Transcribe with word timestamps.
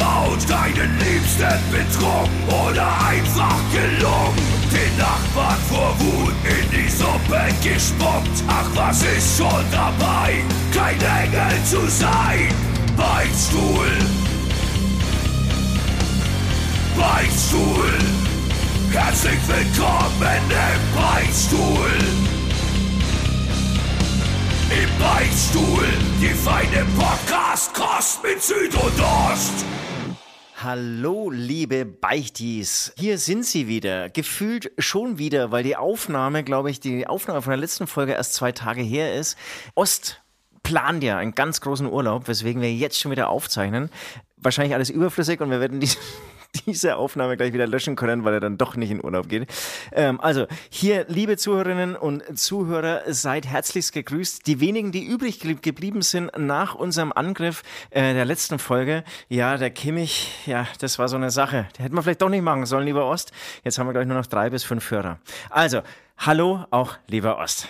gebaut, 0.00 0.38
deinen 0.48 0.98
Liebsten 0.98 1.60
betrogen 1.70 2.30
oder 2.48 2.88
einfach 3.06 3.56
gelungen. 3.72 4.36
Den 4.72 4.96
Nachbarn 4.98 5.58
vor 5.68 5.94
Wut 5.98 6.34
in 6.44 6.70
die 6.70 6.88
Suppe 6.88 7.42
gespuckt. 7.62 8.44
Ach, 8.48 8.66
was 8.74 9.02
ist 9.02 9.38
schon 9.38 9.64
dabei, 9.70 10.42
kein 10.72 11.00
Engel 11.00 11.64
zu 11.64 11.88
sein? 11.88 12.48
Beichtstuhl, 12.96 13.90
Beichtstuhl. 16.96 17.92
Herzlich 18.92 19.40
willkommen 19.46 20.50
im 20.50 21.00
Beichtstuhl. 21.00 21.90
Im 24.70 24.98
Beichtstuhl, 24.98 25.86
die 26.20 26.34
feine 26.34 26.84
Podcast-Kost 26.96 28.22
mit 28.22 28.42
Süd 28.42 28.74
und 28.74 29.00
Ost. 29.00 29.64
Hallo, 30.62 31.30
liebe 31.30 31.86
Beichtis. 31.86 32.92
Hier 32.98 33.16
sind 33.16 33.46
sie 33.46 33.66
wieder. 33.66 34.10
Gefühlt 34.10 34.70
schon 34.76 35.16
wieder, 35.16 35.50
weil 35.50 35.62
die 35.62 35.74
Aufnahme, 35.74 36.44
glaube 36.44 36.70
ich, 36.70 36.80
die 36.80 37.06
Aufnahme 37.06 37.40
von 37.40 37.52
der 37.52 37.56
letzten 37.56 37.86
Folge 37.86 38.12
erst 38.12 38.34
zwei 38.34 38.52
Tage 38.52 38.82
her 38.82 39.14
ist. 39.14 39.38
Ost 39.74 40.20
plant 40.62 41.02
ja 41.02 41.16
einen 41.16 41.34
ganz 41.34 41.62
großen 41.62 41.86
Urlaub, 41.86 42.28
weswegen 42.28 42.60
wir 42.60 42.70
jetzt 42.74 43.00
schon 43.00 43.10
wieder 43.10 43.30
aufzeichnen. 43.30 43.88
Wahrscheinlich 44.36 44.74
alles 44.74 44.90
überflüssig 44.90 45.40
und 45.40 45.50
wir 45.50 45.60
werden 45.60 45.80
die, 45.80 45.88
diese 46.66 46.96
Aufnahme 46.96 47.36
gleich 47.36 47.52
wieder 47.52 47.66
löschen 47.66 47.96
können, 47.96 48.24
weil 48.24 48.34
er 48.34 48.40
dann 48.40 48.58
doch 48.58 48.76
nicht 48.76 48.90
in 48.90 49.02
Urlaub 49.02 49.28
geht. 49.28 49.48
Ähm, 49.92 50.20
also 50.20 50.46
hier, 50.68 51.04
liebe 51.08 51.36
Zuhörerinnen 51.36 51.96
und 51.96 52.38
Zuhörer, 52.38 53.02
seid 53.06 53.46
herzlichst 53.46 53.92
gegrüßt. 53.92 54.46
Die 54.46 54.60
wenigen, 54.60 54.92
die 54.92 55.04
übrig 55.04 55.40
geblieben 55.62 56.02
sind 56.02 56.30
nach 56.36 56.74
unserem 56.74 57.12
Angriff 57.12 57.62
äh, 57.90 58.14
der 58.14 58.24
letzten 58.24 58.58
Folge, 58.58 59.04
ja, 59.28 59.56
der 59.56 59.70
Kimmich, 59.70 60.32
ja, 60.46 60.66
das 60.80 60.98
war 60.98 61.08
so 61.08 61.16
eine 61.16 61.30
Sache. 61.30 61.68
Der 61.76 61.84
hätten 61.84 61.94
wir 61.94 62.02
vielleicht 62.02 62.22
doch 62.22 62.28
nicht 62.28 62.42
machen 62.42 62.66
sollen, 62.66 62.86
lieber 62.86 63.06
Ost. 63.06 63.32
Jetzt 63.64 63.78
haben 63.78 63.86
wir 63.86 63.92
gleich 63.92 64.06
nur 64.06 64.16
noch 64.16 64.26
drei 64.26 64.50
bis 64.50 64.64
fünf 64.64 64.90
Hörer. 64.90 65.18
Also, 65.50 65.82
hallo 66.18 66.64
auch, 66.70 66.96
lieber 67.06 67.38
Ost. 67.38 67.68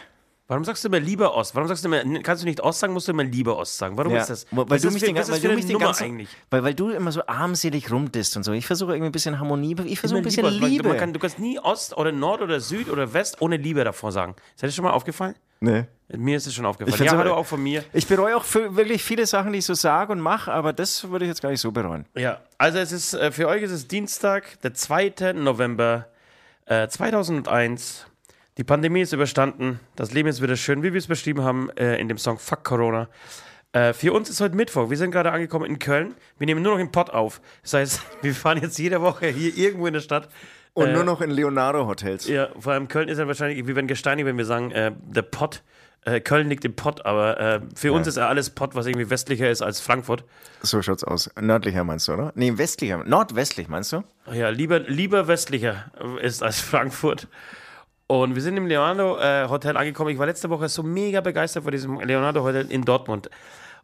Warum 0.50 0.64
sagst 0.64 0.82
du 0.82 0.88
immer 0.88 0.98
lieber 0.98 1.36
Ost? 1.36 1.54
Warum 1.54 1.68
sagst 1.68 1.84
du 1.84 1.88
immer, 1.88 2.02
kannst 2.24 2.42
du 2.42 2.46
nicht 2.48 2.60
Ost 2.60 2.80
sagen, 2.80 2.92
musst 2.92 3.06
du 3.06 3.12
immer 3.12 3.22
lieber 3.22 3.56
Ost 3.56 3.78
sagen? 3.78 3.96
Warum 3.96 4.12
Ja, 4.12 4.22
ist 4.22 4.30
das? 4.30 4.46
Weil, 4.50 4.68
Was 4.68 4.82
du 4.82 4.90
mich 4.90 4.98
für- 4.98 5.06
den, 5.12 5.14
weil 5.16 5.40
du 5.40 5.52
mich 5.52 5.66
den 5.66 5.78
ganzen, 5.78 6.02
eigentlich? 6.02 6.28
Weil, 6.50 6.64
weil 6.64 6.74
du 6.74 6.90
immer 6.90 7.12
so 7.12 7.24
armselig 7.24 7.88
rumdist 7.92 8.36
und 8.36 8.42
so. 8.42 8.50
Ich 8.50 8.66
versuche 8.66 8.90
irgendwie 8.90 9.10
ein 9.10 9.12
bisschen 9.12 9.38
Harmonie, 9.38 9.76
ich 9.84 10.00
versuche 10.00 10.18
ein 10.18 10.24
bisschen 10.24 10.44
lieber, 10.46 10.66
Liebe. 10.66 10.96
Kann, 10.96 11.12
du 11.12 11.20
kannst 11.20 11.38
nie 11.38 11.60
Ost 11.60 11.96
oder 11.96 12.10
Nord 12.10 12.42
oder 12.42 12.58
Süd 12.58 12.88
oder 12.90 13.12
West 13.12 13.40
ohne 13.40 13.58
Liebe 13.58 13.84
davor 13.84 14.10
sagen. 14.10 14.34
Ist 14.56 14.62
dir 14.64 14.66
das 14.66 14.74
schon 14.74 14.84
mal 14.84 14.90
aufgefallen? 14.90 15.36
nee. 15.60 15.84
Mir 16.12 16.36
ist 16.38 16.48
es 16.48 16.54
schon 16.56 16.66
aufgefallen. 16.66 17.04
Ja, 17.04 17.16
hallo 17.16 17.34
auch 17.34 17.46
von 17.46 17.62
mir. 17.62 17.84
Ich 17.92 18.04
bereue 18.08 18.36
auch 18.36 18.42
für 18.42 18.74
wirklich 18.74 19.04
viele 19.04 19.26
Sachen, 19.26 19.52
die 19.52 19.60
ich 19.60 19.64
so 19.64 19.74
sage 19.74 20.10
und 20.10 20.18
mache, 20.18 20.50
aber 20.52 20.72
das 20.72 21.08
würde 21.08 21.24
ich 21.24 21.28
jetzt 21.28 21.40
gar 21.40 21.50
nicht 21.50 21.60
so 21.60 21.70
bereuen. 21.70 22.04
Ja, 22.16 22.40
also 22.58 22.78
es 22.78 22.90
ist, 22.90 23.14
äh, 23.14 23.30
für 23.30 23.46
euch 23.46 23.62
ist 23.62 23.70
es 23.70 23.86
Dienstag, 23.86 24.60
der 24.62 24.74
2. 24.74 25.34
November 25.34 26.08
äh, 26.66 26.88
2001. 26.88 28.06
Die 28.60 28.64
Pandemie 28.64 29.00
ist 29.00 29.14
überstanden. 29.14 29.80
Das 29.96 30.12
Leben 30.12 30.28
ist 30.28 30.42
wieder 30.42 30.54
schön, 30.54 30.82
wie 30.82 30.92
wir 30.92 30.98
es 30.98 31.06
beschrieben 31.06 31.42
haben 31.44 31.70
äh, 31.78 31.96
in 31.96 32.08
dem 32.08 32.18
Song 32.18 32.38
Fuck 32.38 32.62
Corona. 32.62 33.08
Äh, 33.72 33.94
für 33.94 34.12
uns 34.12 34.28
ist 34.28 34.42
heute 34.42 34.54
Mittwoch. 34.54 34.90
Wir 34.90 34.98
sind 34.98 35.12
gerade 35.12 35.32
angekommen 35.32 35.64
in 35.64 35.78
Köln. 35.78 36.14
Wir 36.36 36.46
nehmen 36.46 36.60
nur 36.60 36.74
noch 36.74 36.78
im 36.78 36.92
Pott 36.92 37.08
auf. 37.08 37.40
Das 37.62 37.72
heißt, 37.72 38.02
wir 38.20 38.34
fahren 38.34 38.58
jetzt 38.60 38.78
jede 38.78 39.00
Woche 39.00 39.28
hier 39.28 39.56
irgendwo 39.56 39.86
in 39.86 39.94
der 39.94 40.02
Stadt. 40.02 40.28
Und 40.74 40.88
Äh, 40.88 40.92
nur 40.92 41.04
noch 41.04 41.22
in 41.22 41.30
Leonardo-Hotels. 41.30 42.28
Ja, 42.28 42.50
vor 42.58 42.74
allem 42.74 42.88
Köln 42.88 43.08
ist 43.08 43.16
ja 43.16 43.26
wahrscheinlich, 43.26 43.66
wir 43.66 43.76
werden 43.76 43.86
gesteinigt, 43.86 44.26
wenn 44.26 44.36
wir 44.36 44.44
sagen, 44.44 44.72
äh, 44.72 44.92
der 45.06 45.22
Pott. 45.22 45.62
Äh, 46.04 46.20
Köln 46.20 46.50
liegt 46.50 46.66
im 46.66 46.76
Pott, 46.76 47.06
aber 47.06 47.40
äh, 47.40 47.60
für 47.74 47.94
uns 47.94 48.06
ist 48.08 48.18
ja 48.18 48.28
alles 48.28 48.50
Pott, 48.50 48.74
was 48.74 48.84
irgendwie 48.84 49.08
westlicher 49.08 49.48
ist 49.48 49.62
als 49.62 49.80
Frankfurt. 49.80 50.22
So 50.60 50.82
schaut's 50.82 51.02
aus. 51.02 51.30
Nördlicher 51.40 51.82
meinst 51.84 52.08
du, 52.08 52.12
oder? 52.12 52.32
Nee, 52.34 52.58
westlicher. 52.58 53.04
Nordwestlich 53.04 53.68
meinst 53.68 53.94
du? 53.94 54.04
Ja, 54.30 54.50
lieber, 54.50 54.80
lieber 54.80 55.28
westlicher 55.28 55.90
ist 56.20 56.42
als 56.42 56.60
Frankfurt. 56.60 57.26
Und 58.10 58.34
wir 58.34 58.42
sind 58.42 58.56
im 58.56 58.66
Leonardo 58.66 59.18
äh, 59.20 59.48
Hotel 59.48 59.76
angekommen. 59.76 60.10
Ich 60.10 60.18
war 60.18 60.26
letzte 60.26 60.50
Woche 60.50 60.68
so 60.68 60.82
mega 60.82 61.20
begeistert 61.20 61.62
von 61.62 61.70
diesem 61.70 62.00
Leonardo 62.00 62.42
Hotel 62.42 62.66
in 62.68 62.84
Dortmund. 62.84 63.30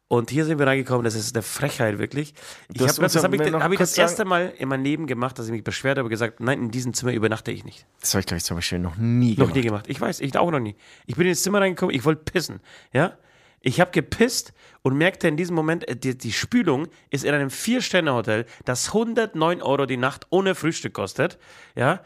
Und 0.09 0.31
hier 0.31 0.45
sind 0.45 0.59
wir 0.59 0.67
reingekommen, 0.67 1.05
das 1.05 1.15
ist 1.15 1.37
eine 1.37 1.45
Frechheit, 1.45 1.99
wirklich. 1.99 2.35
Ich 2.75 2.81
hab, 2.81 2.89
hast 2.89 2.99
das 3.15 3.23
habe 3.23 3.37
ich, 3.37 3.53
noch 3.53 3.61
hab 3.63 3.71
ich 3.71 3.79
das 3.79 3.97
erste 3.97 4.25
Mal 4.25 4.53
in 4.59 4.69
meinem 4.69 4.83
Leben 4.83 5.07
gemacht, 5.07 5.39
dass 5.39 5.47
ich 5.47 5.53
mich 5.53 5.63
beschwert 5.63 5.99
habe, 5.99 6.09
gesagt, 6.09 6.41
nein, 6.41 6.61
in 6.61 6.71
diesem 6.73 6.93
Zimmer 6.93 7.13
übernachte 7.13 7.53
ich 7.53 7.65
nicht. 7.65 7.87
Das 8.01 8.15
habe 8.15 8.21
ich, 8.21 8.27
glaube 8.27 8.39
ich, 8.39 8.45
zum 8.45 8.57
Beispiel 8.57 8.81
noch 8.81 8.97
nie 8.97 9.31
Noch 9.31 9.37
gemacht. 9.37 9.55
nie 9.55 9.63
gemacht. 9.63 9.85
Ich 9.87 10.01
weiß, 10.01 10.19
ich 10.19 10.37
auch 10.37 10.51
noch 10.51 10.59
nie. 10.59 10.75
Ich 11.07 11.15
bin 11.15 11.29
ins 11.29 11.45
Zimmer 11.45 11.61
reingekommen, 11.61 11.95
ich 11.95 12.05
wollte 12.05 12.25
pissen. 12.25 12.59
Ja? 12.93 13.17
Ich 13.61 13.81
habe 13.81 13.93
gepisst 13.93 14.55
und 14.83 14.99
merkte 14.99 15.29
in 15.29 15.37
diesem 15.37 15.55
Moment, 15.55 15.87
äh, 15.87 15.95
die, 15.95 16.19
die 16.19 16.33
Spülung 16.33 16.89
ist 17.11 17.25
in 17.25 17.33
einem 17.33 17.51
Vier-Sterne-Hotel, 17.51 18.47
das 18.65 18.89
109 18.89 19.63
Euro 19.63 19.87
die 19.87 19.97
Nacht 19.97 20.27
ohne 20.31 20.57
Frühstück 20.57 20.95
kostet. 20.95 21.39
Ja? 21.77 22.01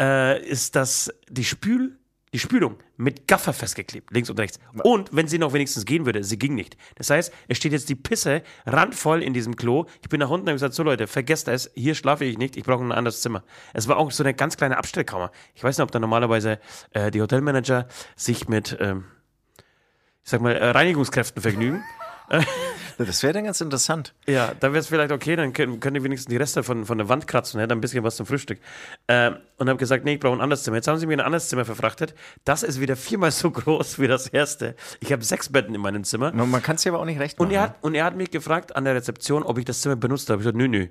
Äh, 0.00 0.42
ist 0.46 0.76
das 0.76 1.12
die 1.28 1.44
Spül. 1.44 1.98
Die 2.34 2.38
Spülung 2.38 2.76
mit 2.98 3.26
Gaffer 3.26 3.54
festgeklebt, 3.54 4.10
links 4.10 4.28
und 4.28 4.38
rechts. 4.38 4.60
Und 4.82 5.08
wenn 5.12 5.28
sie 5.28 5.38
noch 5.38 5.54
wenigstens 5.54 5.86
gehen 5.86 6.04
würde, 6.04 6.22
sie 6.24 6.38
ging 6.38 6.54
nicht. 6.54 6.76
Das 6.96 7.08
heißt, 7.08 7.32
es 7.48 7.56
steht 7.56 7.72
jetzt 7.72 7.88
die 7.88 7.94
Pisse 7.94 8.42
randvoll 8.66 9.22
in 9.22 9.32
diesem 9.32 9.56
Klo. 9.56 9.86
Ich 10.02 10.10
bin 10.10 10.20
nach 10.20 10.28
unten 10.28 10.42
und 10.42 10.48
habe 10.48 10.56
gesagt, 10.56 10.74
so 10.74 10.82
Leute, 10.82 11.06
vergesst 11.06 11.48
es, 11.48 11.70
hier 11.74 11.94
schlafe 11.94 12.26
ich 12.26 12.36
nicht, 12.36 12.58
ich 12.58 12.64
brauche 12.64 12.84
ein 12.84 12.92
anderes 12.92 13.22
Zimmer. 13.22 13.44
Es 13.72 13.88
war 13.88 13.96
auch 13.96 14.10
so 14.10 14.22
eine 14.22 14.34
ganz 14.34 14.58
kleine 14.58 14.76
Abstellkammer. 14.76 15.30
Ich 15.54 15.64
weiß 15.64 15.78
nicht, 15.78 15.82
ob 15.82 15.90
da 15.90 16.00
normalerweise 16.00 16.58
äh, 16.90 17.10
die 17.10 17.22
Hotelmanager 17.22 17.88
sich 18.14 18.46
mit, 18.46 18.76
ähm, 18.78 19.04
ich 20.22 20.30
sag 20.30 20.42
mal, 20.42 20.54
äh, 20.54 20.68
Reinigungskräften 20.68 21.40
vergnügen. 21.40 21.82
Das 22.98 23.22
wäre 23.22 23.32
dann 23.32 23.44
ganz 23.44 23.60
interessant. 23.60 24.12
Ja, 24.26 24.52
da 24.58 24.68
wäre 24.68 24.80
es 24.80 24.88
vielleicht 24.88 25.12
okay, 25.12 25.36
dann 25.36 25.52
können, 25.52 25.78
können 25.78 25.94
die 25.94 26.04
wenigstens 26.04 26.30
die 26.30 26.36
Reste 26.36 26.62
von, 26.62 26.84
von 26.84 26.98
der 26.98 27.08
Wand 27.08 27.26
kratzen, 27.26 27.60
hätte 27.60 27.74
ein 27.74 27.80
bisschen 27.80 28.02
was 28.02 28.16
zum 28.16 28.26
Frühstück. 28.26 28.58
Ähm, 29.06 29.36
und 29.56 29.68
habe 29.68 29.78
gesagt, 29.78 30.04
nee, 30.04 30.14
ich 30.14 30.20
brauche 30.20 30.34
ein 30.34 30.40
anderes 30.40 30.64
Zimmer. 30.64 30.76
Jetzt 30.76 30.88
haben 30.88 30.98
sie 30.98 31.06
mir 31.06 31.14
ein 31.14 31.20
anderes 31.20 31.48
Zimmer 31.48 31.64
verfrachtet. 31.64 32.14
Das 32.44 32.62
ist 32.62 32.80
wieder 32.80 32.96
viermal 32.96 33.30
so 33.30 33.50
groß 33.52 34.00
wie 34.00 34.08
das 34.08 34.26
erste. 34.26 34.74
Ich 35.00 35.12
habe 35.12 35.24
sechs 35.24 35.50
Betten 35.50 35.74
in 35.74 35.80
meinem 35.80 36.04
Zimmer. 36.04 36.32
Man 36.32 36.50
man 36.50 36.62
kann 36.62 36.76
es 36.76 36.84
ja 36.84 36.92
aber 36.92 37.00
auch 37.00 37.06
nicht 37.06 37.20
recht 37.20 37.38
machen. 37.38 37.48
Und 37.48 37.54
er, 37.54 37.62
hat, 37.62 37.76
und 37.82 37.94
er 37.94 38.04
hat 38.04 38.16
mich 38.16 38.30
gefragt 38.30 38.74
an 38.74 38.84
der 38.84 38.94
Rezeption, 38.94 39.42
ob 39.42 39.58
ich 39.58 39.64
das 39.64 39.80
Zimmer 39.80 39.96
benutzt 39.96 40.28
habe. 40.28 40.40
Ich 40.40 40.44
gesagt, 40.44 40.56
nö, 40.56 40.68
nö. 40.68 40.88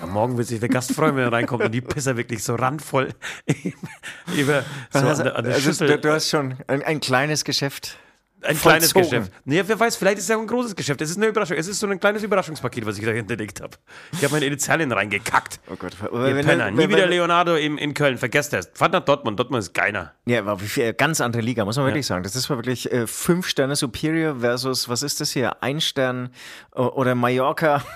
Ja, 0.00 0.06
morgen 0.06 0.36
wird 0.38 0.46
sich 0.46 0.60
der 0.60 0.68
Gast 0.68 0.92
freuen, 0.92 1.16
wenn 1.16 1.24
er 1.24 1.32
reinkommt 1.32 1.64
und 1.64 1.72
die 1.72 1.80
Pisser 1.80 2.16
wirklich 2.16 2.44
so 2.44 2.54
randvoll 2.54 3.08
über 4.36 4.64
so 4.90 5.00
an 5.00 5.06
also, 5.06 5.22
der, 5.24 5.36
an 5.36 5.44
der 5.44 5.54
also, 5.54 5.66
Schüssel. 5.66 5.88
du, 5.88 5.98
du 5.98 6.12
hast 6.12 6.28
schon 6.28 6.56
ein, 6.68 6.82
ein 6.82 7.00
kleines 7.00 7.44
Geschäft. 7.44 7.98
Ein 8.44 8.58
kleines 8.58 8.92
vollzogen. 8.92 9.20
Geschäft. 9.20 9.32
Nee, 9.44 9.62
wer 9.66 9.78
weiß, 9.80 9.96
vielleicht 9.96 10.18
ist 10.18 10.24
es 10.24 10.28
ja 10.28 10.36
auch 10.36 10.40
ein 10.40 10.46
großes 10.46 10.74
Geschäft. 10.76 11.00
Es 11.00 11.10
ist 11.10 11.16
eine 11.16 11.26
Überraschung. 11.26 11.56
Es 11.56 11.68
ist 11.68 11.78
so 11.80 11.86
ein 11.86 11.98
kleines 12.00 12.22
Überraschungspaket, 12.22 12.84
was 12.86 12.98
ich 12.98 13.04
da 13.04 13.10
hinterlegt 13.12 13.60
habe. 13.60 13.76
Ich 14.12 14.22
habe 14.24 14.32
meine 14.34 14.46
Initialien 14.46 14.90
reingekackt. 14.92 15.60
Oh 15.70 15.76
Gott. 15.76 15.92
Ihr 16.02 16.10
Wenn- 16.36 16.44
Penner. 16.46 16.66
wenn- 16.66 16.74
Nie 16.74 16.80
wenn- 16.82 16.90
wieder 16.90 17.06
Leonardo 17.06 17.54
in, 17.56 17.78
in 17.78 17.94
Köln. 17.94 18.18
Vergesst 18.18 18.52
das. 18.52 18.70
Fahrt 18.74 18.92
nach 18.92 19.04
Dortmund. 19.04 19.38
Dortmund 19.38 19.62
ist 19.62 19.74
keiner. 19.74 20.12
Ja, 20.26 20.40
aber 20.40 20.58
ganz 20.96 21.20
andere 21.20 21.42
Liga, 21.42 21.64
muss 21.64 21.76
man 21.76 21.86
wirklich 21.86 22.06
sagen. 22.06 22.22
Das 22.22 22.36
ist 22.36 22.50
wirklich 22.50 22.90
äh, 22.92 23.06
fünf 23.06 23.46
Sterne 23.46 23.76
Superior 23.76 24.40
versus, 24.40 24.88
was 24.88 25.02
ist 25.02 25.20
das 25.20 25.30
hier? 25.30 25.62
Ein 25.62 25.80
Stern 25.80 26.30
oder 26.72 27.14
Mallorca. 27.14 27.82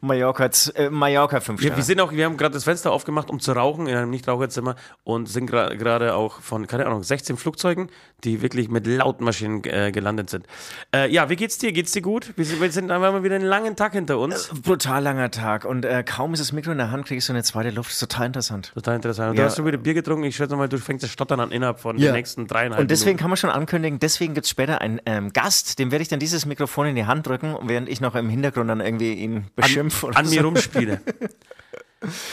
Mallorca, 0.00 0.48
äh, 0.74 0.88
Mallorca 0.90 1.38
fünf 1.40 1.60
Wir, 1.60 1.66
Sterne. 1.66 1.76
wir, 1.76 1.84
sind 1.84 2.00
auch, 2.00 2.10
wir 2.10 2.24
haben 2.24 2.36
gerade 2.38 2.54
das 2.54 2.64
Fenster 2.64 2.90
aufgemacht, 2.90 3.28
um 3.30 3.40
zu 3.40 3.52
rauchen 3.52 3.86
in 3.86 3.94
einem 3.94 4.10
Nichtraucherzimmer 4.10 4.74
und 5.04 5.26
sind 5.26 5.46
gerade 5.46 6.14
auch 6.14 6.40
von, 6.40 6.66
keine 6.66 6.86
Ahnung, 6.86 7.02
16 7.02 7.36
Flugzeugen, 7.36 7.90
die 8.24 8.40
wirklich 8.42 8.68
mit 8.68 8.86
lauten 8.86 9.24
Maschinen 9.24 9.62
äh, 9.64 9.92
gelandet 9.92 10.30
sind. 10.30 10.46
Äh, 10.94 11.10
ja, 11.12 11.28
wie 11.28 11.36
geht's 11.36 11.58
dir? 11.58 11.70
Geht's 11.72 11.92
dir 11.92 12.00
gut? 12.02 12.32
Wir 12.36 12.44
sind, 12.44 12.60
wir 12.60 12.72
sind 12.72 12.90
einfach 12.90 13.12
mal 13.12 13.22
wieder 13.22 13.34
einen 13.36 13.44
langen 13.44 13.76
Tag 13.76 13.92
hinter 13.92 14.18
uns. 14.18 14.48
Brutal 14.62 15.02
langer 15.02 15.30
Tag 15.30 15.64
und 15.64 15.84
äh, 15.84 16.02
kaum 16.02 16.32
ist 16.32 16.40
das 16.40 16.52
Mikro 16.52 16.72
in 16.72 16.78
der 16.78 16.90
Hand, 16.90 17.06
kriege 17.06 17.18
ich 17.18 17.24
so 17.24 17.32
eine 17.32 17.42
zweite 17.42 17.70
Luft. 17.70 17.90
Das 17.90 17.94
ist 18.02 18.08
total 18.08 18.26
interessant. 18.26 18.72
Total 18.74 18.96
interessant. 18.96 19.30
Und 19.30 19.36
Ja. 19.36 19.42
Du 19.42 19.48
hast 19.48 19.56
schon 19.56 19.66
wieder 19.66 19.76
Bier 19.78 19.94
getrunken. 19.94 20.24
Ich 20.24 20.36
schätze 20.36 20.56
mal, 20.56 20.68
du 20.68 20.78
fängst 20.78 21.04
das 21.04 21.10
Stottern 21.10 21.40
an 21.40 21.50
innerhalb 21.52 21.78
von 21.78 21.98
Ja. 21.98 22.06
den 22.10 22.14
nächsten 22.14 22.46
dreieinhalb 22.46 22.80
Und 22.80 22.90
deswegen 22.90 23.10
Minuten. 23.10 23.20
kann 23.20 23.30
man 23.30 23.36
schon 23.36 23.50
ankündigen, 23.50 23.98
deswegen 23.98 24.34
gibt 24.34 24.46
es 24.46 24.50
später 24.50 24.80
einen 24.80 25.00
ähm, 25.06 25.32
Gast, 25.32 25.78
dem 25.78 25.90
werde 25.90 26.02
ich 26.02 26.08
dann 26.08 26.18
dieses 26.20 26.46
Mikrofon 26.46 26.86
in 26.86 26.96
die 26.96 27.04
Hand 27.04 27.26
drücken, 27.26 27.56
während 27.64 27.88
ich 27.88 28.00
noch 28.00 28.14
im 28.14 28.28
Hintergrund 28.30 28.70
dann 28.70 28.80
irgendwie 28.80 29.12
ihn 29.12 29.44
beschimpfe. 29.54 30.06
oder 30.06 30.18
an 30.18 30.28
mir 30.28 30.40
so. 30.40 30.46
rumspiele. 30.46 31.00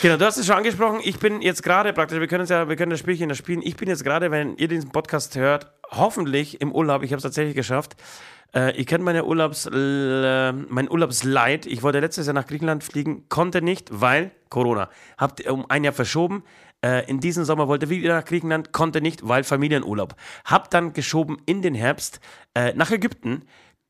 Genau, 0.01 0.17
du 0.17 0.25
hast 0.25 0.37
es 0.37 0.45
schon 0.45 0.55
angesprochen. 0.55 0.99
Ich 1.03 1.19
bin 1.19 1.41
jetzt 1.41 1.63
gerade 1.63 1.93
praktisch, 1.93 2.19
wir 2.19 2.27
können 2.27 2.45
ja, 2.45 2.67
wir 2.67 2.75
können 2.75 2.89
das 2.89 2.99
Spielchen 2.99 3.29
da 3.29 3.35
spielen. 3.35 3.61
Ich 3.63 3.77
bin 3.77 3.87
jetzt 3.87 4.03
gerade, 4.03 4.29
wenn 4.29 4.57
ihr 4.57 4.67
diesen 4.67 4.91
Podcast 4.91 5.35
hört, 5.35 5.71
hoffentlich 5.89 6.59
im 6.59 6.71
Urlaub. 6.71 7.03
Ich 7.03 7.11
habe 7.11 7.17
es 7.17 7.23
tatsächlich 7.23 7.55
geschafft. 7.55 7.95
Äh, 8.53 8.77
ihr 8.77 8.85
kennt 8.85 9.03
meine 9.03 9.25
Urlaubs, 9.25 9.65
äh, 9.65 10.51
mein 10.51 10.91
Urlaubsleid. 10.91 11.65
Ich 11.65 11.81
wollte 11.81 11.99
letztes 11.99 12.27
Jahr 12.27 12.33
nach 12.33 12.45
Griechenland 12.45 12.83
fliegen, 12.83 13.27
konnte 13.29 13.61
nicht, 13.61 13.89
weil 13.91 14.31
Corona. 14.49 14.89
Habt 15.17 15.47
um 15.47 15.65
ein 15.69 15.83
Jahr 15.83 15.93
verschoben. 15.93 16.43
Äh, 16.83 17.09
in 17.09 17.19
diesem 17.19 17.45
Sommer 17.45 17.67
wollte 17.67 17.89
wieder 17.89 18.13
nach 18.13 18.25
Griechenland, 18.25 18.73
konnte 18.73 19.01
nicht, 19.01 19.27
weil 19.27 19.43
Familienurlaub. 19.43 20.15
Hab 20.43 20.69
dann 20.69 20.93
geschoben 20.93 21.37
in 21.45 21.61
den 21.61 21.73
Herbst 21.73 22.19
äh, 22.53 22.73
nach 22.73 22.91
Ägypten. 22.91 23.43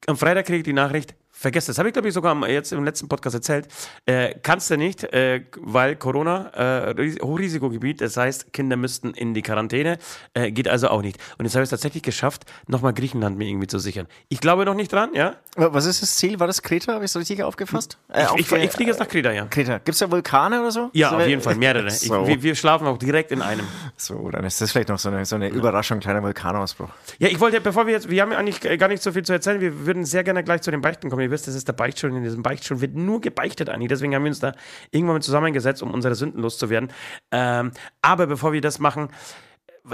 Am 0.05 0.17
Freitag 0.17 0.45
kriege 0.45 0.59
ich 0.59 0.63
die 0.63 0.73
Nachricht, 0.73 1.15
vergesst 1.43 1.69
das. 1.69 1.77
Habe 1.77 1.89
ich, 1.89 1.93
glaube 1.93 2.07
ich, 2.07 2.13
sogar 2.13 2.49
jetzt 2.49 2.71
im 2.71 2.83
letzten 2.83 3.07
Podcast 3.07 3.35
erzählt. 3.35 3.67
Äh, 4.05 4.35
kannst 4.41 4.71
du 4.71 4.77
nicht, 4.77 5.03
äh, 5.03 5.41
weil 5.59 5.95
Corona, 5.97 6.89
äh, 6.89 7.19
Hochrisikogebiet, 7.21 8.01
das 8.01 8.17
heißt, 8.17 8.53
Kinder 8.53 8.77
müssten 8.77 9.11
in 9.11 9.33
die 9.33 9.41
Quarantäne, 9.41 9.97
äh, 10.33 10.51
geht 10.51 10.67
also 10.67 10.87
auch 10.87 11.01
nicht. 11.01 11.17
Und 11.37 11.45
jetzt 11.45 11.53
habe 11.55 11.63
ich 11.63 11.67
es 11.67 11.69
tatsächlich 11.69 12.01
geschafft, 12.01 12.45
nochmal 12.67 12.93
Griechenland 12.93 13.37
mir 13.37 13.45
irgendwie 13.47 13.67
zu 13.67 13.77
sichern. 13.77 14.07
Ich 14.29 14.39
glaube 14.39 14.65
noch 14.65 14.73
nicht 14.73 14.91
dran, 14.91 15.11
ja? 15.13 15.35
Was 15.55 15.85
ist 15.85 16.01
das 16.01 16.15
Ziel? 16.15 16.39
War 16.39 16.47
das 16.47 16.61
Kreta? 16.61 16.93
Habe 16.93 17.05
ich 17.05 17.11
so 17.11 17.19
richtig 17.19 17.43
aufgefasst? 17.43 17.97
Äh, 18.07 18.23
Ich, 18.37 18.49
ich, 18.49 18.63
ich 18.63 18.71
fliege 18.71 18.91
jetzt 18.91 18.99
nach 18.99 19.07
Kreta, 19.09 19.31
ja. 19.31 19.45
Kreta. 19.45 19.77
Gibt 19.79 19.89
es 19.89 19.99
da 19.99 20.09
Vulkane 20.09 20.61
oder 20.61 20.71
so? 20.71 20.89
Ja, 20.93 21.09
so, 21.09 21.17
auf 21.17 21.27
jeden 21.27 21.41
Fall, 21.41 21.55
mehrere. 21.55 21.87
Ich, 21.87 21.99
So. 22.07 22.25
wir, 22.25 22.41
wir 22.41 22.55
schlafen 22.55 22.87
auch 22.87 22.97
direkt 22.97 23.31
in 23.31 23.41
einem. 23.41 23.67
So, 23.97 24.29
dann 24.31 24.45
ist 24.45 24.61
das 24.61 24.71
vielleicht 24.71 24.89
noch 24.89 24.97
so 24.99 25.09
eine, 25.09 25.25
so 25.25 25.35
eine 25.35 25.49
Überraschung, 25.49 25.99
kleiner 25.99 26.23
Vulkanausbruch. 26.23 26.89
Ja, 27.19 27.27
ich 27.27 27.39
wollte, 27.39 27.59
bevor 27.59 27.85
wir 27.85 27.93
jetzt, 27.93 28.09
wir 28.09 28.21
haben 28.21 28.31
ja 28.31 28.37
eigentlich 28.37 28.61
gar 28.79 28.87
nicht 28.87 29.03
so 29.03 29.11
viel 29.11 29.23
zu 29.23 29.33
erzählen, 29.33 29.59
wir 29.59 29.85
würden 29.85 30.05
sehr 30.05 30.23
gerne 30.23 30.43
gleich 30.43 30.61
zu 30.61 30.71
den 30.71 30.79
Beichten 30.81 31.09
kommen. 31.09 31.32
Wisst, 31.33 31.47
das 31.47 31.55
ist 31.55 31.67
der 31.67 31.73
Beichtstuhl, 31.73 32.15
in 32.15 32.23
diesem 32.23 32.43
Beichtstuhl 32.43 32.79
wird 32.79 32.95
nur 32.95 33.19
gebeichtet, 33.19 33.69
Anni. 33.69 33.87
Deswegen 33.89 34.15
haben 34.15 34.23
wir 34.23 34.29
uns 34.29 34.39
da 34.39 34.53
irgendwann 34.91 35.15
mit 35.15 35.23
zusammengesetzt, 35.23 35.83
um 35.83 35.91
unsere 35.93 36.15
Sünden 36.15 36.41
loszuwerden. 36.41 36.89
Ähm, 37.31 37.71
aber 38.01 38.27
bevor 38.27 38.53
wir 38.53 38.61
das 38.61 38.79
machen, 38.79 39.09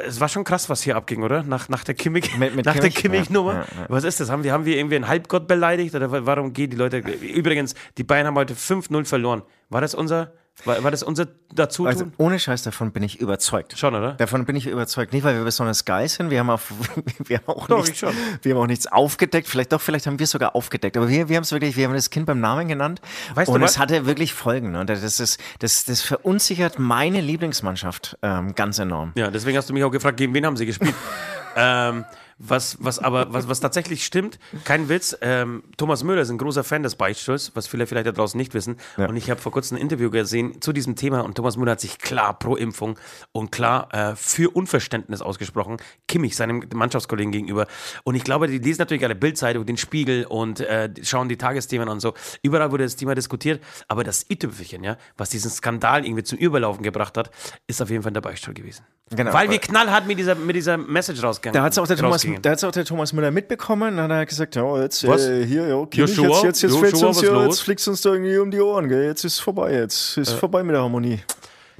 es 0.05 0.19
war 0.19 0.29
schon 0.29 0.43
krass, 0.43 0.69
was 0.69 0.83
hier 0.83 0.95
abging, 0.95 1.23
oder? 1.23 1.41
Nach, 1.41 1.67
nach 1.67 1.83
der 1.83 1.95
Kimmich, 1.95 2.37
Mit- 2.37 2.55
mit 2.55 2.65
nach 2.67 2.73
der 2.73 2.91
Kimmich? 2.91 2.95
Kimmich-Nummer. 3.01 3.53
Ja, 3.53 3.59
ja, 3.61 3.85
Was 3.87 4.03
ist 4.03 4.19
das? 4.19 4.29
Haben 4.29 4.43
wir, 4.43 4.53
haben 4.53 4.65
wir 4.65 4.77
irgendwie 4.77 4.95
einen 4.97 5.07
Halbgott 5.07 5.47
beleidigt? 5.47 5.95
Oder 5.95 6.11
wa- 6.11 6.21
warum 6.25 6.53
gehen 6.53 6.69
die 6.69 6.77
Leute? 6.77 6.97
Übrigens, 6.99 7.73
die 7.97 8.03
Bayern 8.03 8.27
haben 8.27 8.35
heute 8.35 8.53
5-0 8.53 9.05
verloren. 9.05 9.41
War 9.69 9.81
das 9.81 9.95
unser, 9.95 10.33
war, 10.65 10.83
war 10.83 10.91
das 10.91 11.03
unser 11.03 11.27
Dazutun? 11.53 11.87
Also 11.87 12.05
ohne 12.17 12.39
Scheiß, 12.39 12.63
davon 12.63 12.91
bin 12.91 13.03
ich 13.03 13.19
überzeugt. 13.19 13.77
schon, 13.77 13.95
oder? 13.95 14.13
Davon 14.13 14.45
bin 14.45 14.55
ich 14.55 14.67
überzeugt. 14.67 15.13
Nicht, 15.13 15.23
weil 15.23 15.35
wir 15.35 15.43
besonders 15.43 15.85
geil 15.85 16.07
sind. 16.09 16.29
Wir 16.29 16.39
haben, 16.39 16.49
auf, 16.49 16.71
wir 17.25 17.37
haben 17.37 17.47
auch 17.47 17.67
Doch, 17.67 17.85
nichts, 17.85 18.01
wir 18.41 18.53
haben 18.53 18.61
auch 18.61 18.67
nichts 18.67 18.87
aufgedeckt. 18.87 19.47
Vielleicht 19.47 19.71
doch, 19.71 19.81
vielleicht 19.81 20.07
haben 20.07 20.19
wir 20.19 20.25
es 20.25 20.31
sogar 20.31 20.55
aufgedeckt. 20.55 20.97
Aber 20.97 21.07
wir, 21.07 21.29
wir 21.29 21.37
haben 21.37 21.43
es 21.43 21.51
wirklich, 21.51 21.77
wir 21.77 21.85
haben 21.85 21.93
das 21.93 22.09
Kind 22.09 22.25
beim 22.25 22.39
Namen 22.39 22.67
genannt. 22.67 23.01
Weißt 23.35 23.49
und 23.49 23.61
es 23.63 23.79
hatte 23.79 24.05
wirklich 24.05 24.33
Folgen. 24.33 24.75
Und 24.75 24.89
das 24.89 25.19
ist, 25.19 25.39
das, 25.59 25.85
das 25.85 26.01
verunsichert 26.01 26.77
meine 26.77 27.21
Lieblingsmannschaft 27.21 28.17
ähm, 28.21 28.53
ganz 28.55 28.79
enorm. 28.79 29.13
Ja, 29.15 29.31
deswegen 29.31 29.57
hast 29.57 29.69
du 29.69 29.73
mich 29.73 29.83
auch 29.83 29.91
gefragt, 29.91 30.17
gegen 30.17 30.33
wen 30.33 30.45
haben 30.45 30.57
sie 30.57 30.65
gespielt? 30.65 30.95
ähm, 31.55 32.05
was, 32.39 32.77
was 32.79 32.99
aber, 32.99 33.33
was, 33.33 33.49
was 33.49 33.59
tatsächlich 33.59 34.05
stimmt, 34.05 34.39
kein 34.63 34.87
Witz, 34.87 35.15
ähm, 35.21 35.61
Thomas 35.75 36.03
Müller 36.03 36.21
ist 36.21 36.29
ein 36.29 36.37
großer 36.37 36.63
Fan 36.63 36.83
des 36.83 36.95
Beichtstuhls, 36.95 37.51
was 37.53 37.67
viele 37.67 37.85
vielleicht 37.85 38.07
da 38.07 38.13
draußen 38.13 38.37
nicht 38.37 38.53
wissen. 38.53 38.77
Und 38.97 39.17
ich 39.17 39.29
habe 39.29 39.41
vor 39.41 39.51
kurzem 39.51 39.77
ein 39.77 39.81
Interview 39.81 40.09
gesehen 40.09 40.61
zu 40.61 40.71
diesem 40.71 40.95
Thema 40.95 41.19
und 41.21 41.35
Thomas 41.35 41.57
Müller 41.57 41.73
hat 41.73 41.81
sich 41.81 41.99
klar 41.99 42.39
pro 42.39 42.55
Impfung 42.55 42.97
und 43.33 43.51
klar 43.51 43.93
äh, 43.93 44.15
für 44.15 44.49
Unverständnis 44.55 45.21
ausgesprochen, 45.21 45.77
Kimmich, 46.07 46.35
seinem 46.37 46.63
Mannschaftskollegen 46.73 47.31
gegenüber. 47.33 47.67
Und 48.05 48.15
ich 48.15 48.23
glaube, 48.23 48.47
die 48.47 48.57
lesen 48.57 48.79
natürlich 48.79 49.03
alle 49.03 49.15
Bildzeitung, 49.15 49.65
den 49.65 49.77
Spiegel 49.77 50.25
und 50.25 50.61
äh, 50.61 50.89
schauen 51.03 51.27
die 51.27 51.37
Tagesthemen 51.37 51.89
und 51.89 51.99
so. 51.99 52.13
Überall 52.41 52.71
wurde 52.71 52.85
das 52.85 52.95
Thema 52.95 53.15
diskutiert, 53.15 53.61
aber 53.89 54.05
das 54.05 54.25
i-Tüpfelchen, 54.29 54.83
ja, 54.83 54.97
was 55.17 55.29
diesen 55.29 55.51
Skandal 55.51 56.05
irgendwie 56.05 56.23
zum 56.23 56.37
Überlaufen 56.37 56.83
gebracht 56.83 57.17
hat, 57.17 57.31
ist 57.67 57.81
auf 57.81 57.89
jeden 57.89 58.03
Fall 58.03 58.13
der 58.13 58.21
Beichtstuhl 58.21 58.53
gewesen. 58.53 58.85
Genau. 59.11 59.33
Weil 59.33 59.49
wir 59.49 59.59
knallhart 59.59 60.07
mit 60.07 60.19
dieser, 60.19 60.35
mit 60.35 60.55
dieser 60.55 60.77
Message 60.77 61.21
rausgegangen 61.23 61.59
Da 61.59 61.63
hat 61.63 61.71
es 61.73 61.77
auch, 61.77 61.87
der 61.87 61.97
Thomas- 61.97 62.28
da 62.41 62.51
hat's 62.51 62.63
auch 62.63 62.71
der 62.71 62.85
Thomas 62.85 63.13
Müller 63.13 63.31
mitbekommen. 63.31 63.97
Dann 63.97 64.11
hat 64.11 64.19
er 64.19 64.25
gesagt, 64.25 64.55
ja, 64.55 64.81
jetzt 64.81 65.07
Was? 65.07 65.25
Äh, 65.25 65.45
hier, 65.45 65.87
Kimmich, 65.89 66.15
Joshua? 66.15 66.45
jetzt, 66.45 66.61
jetzt, 66.61 66.75
jetzt, 66.75 67.01
Joshua, 67.01 67.07
uns, 67.07 67.21
ja, 67.21 67.43
jetzt 67.45 67.61
fliegt's 67.61 67.87
uns 67.87 68.01
da 68.01 68.11
irgendwie 68.11 68.37
um 68.37 68.51
die 68.51 68.61
Ohren. 68.61 68.87
Gell? 68.89 69.05
Jetzt 69.05 69.23
ist 69.23 69.39
vorbei, 69.39 69.73
jetzt 69.73 70.17
ist 70.17 70.33
vorbei 70.33 70.63
mit 70.63 70.75
der 70.75 70.81
Harmonie. 70.81 71.19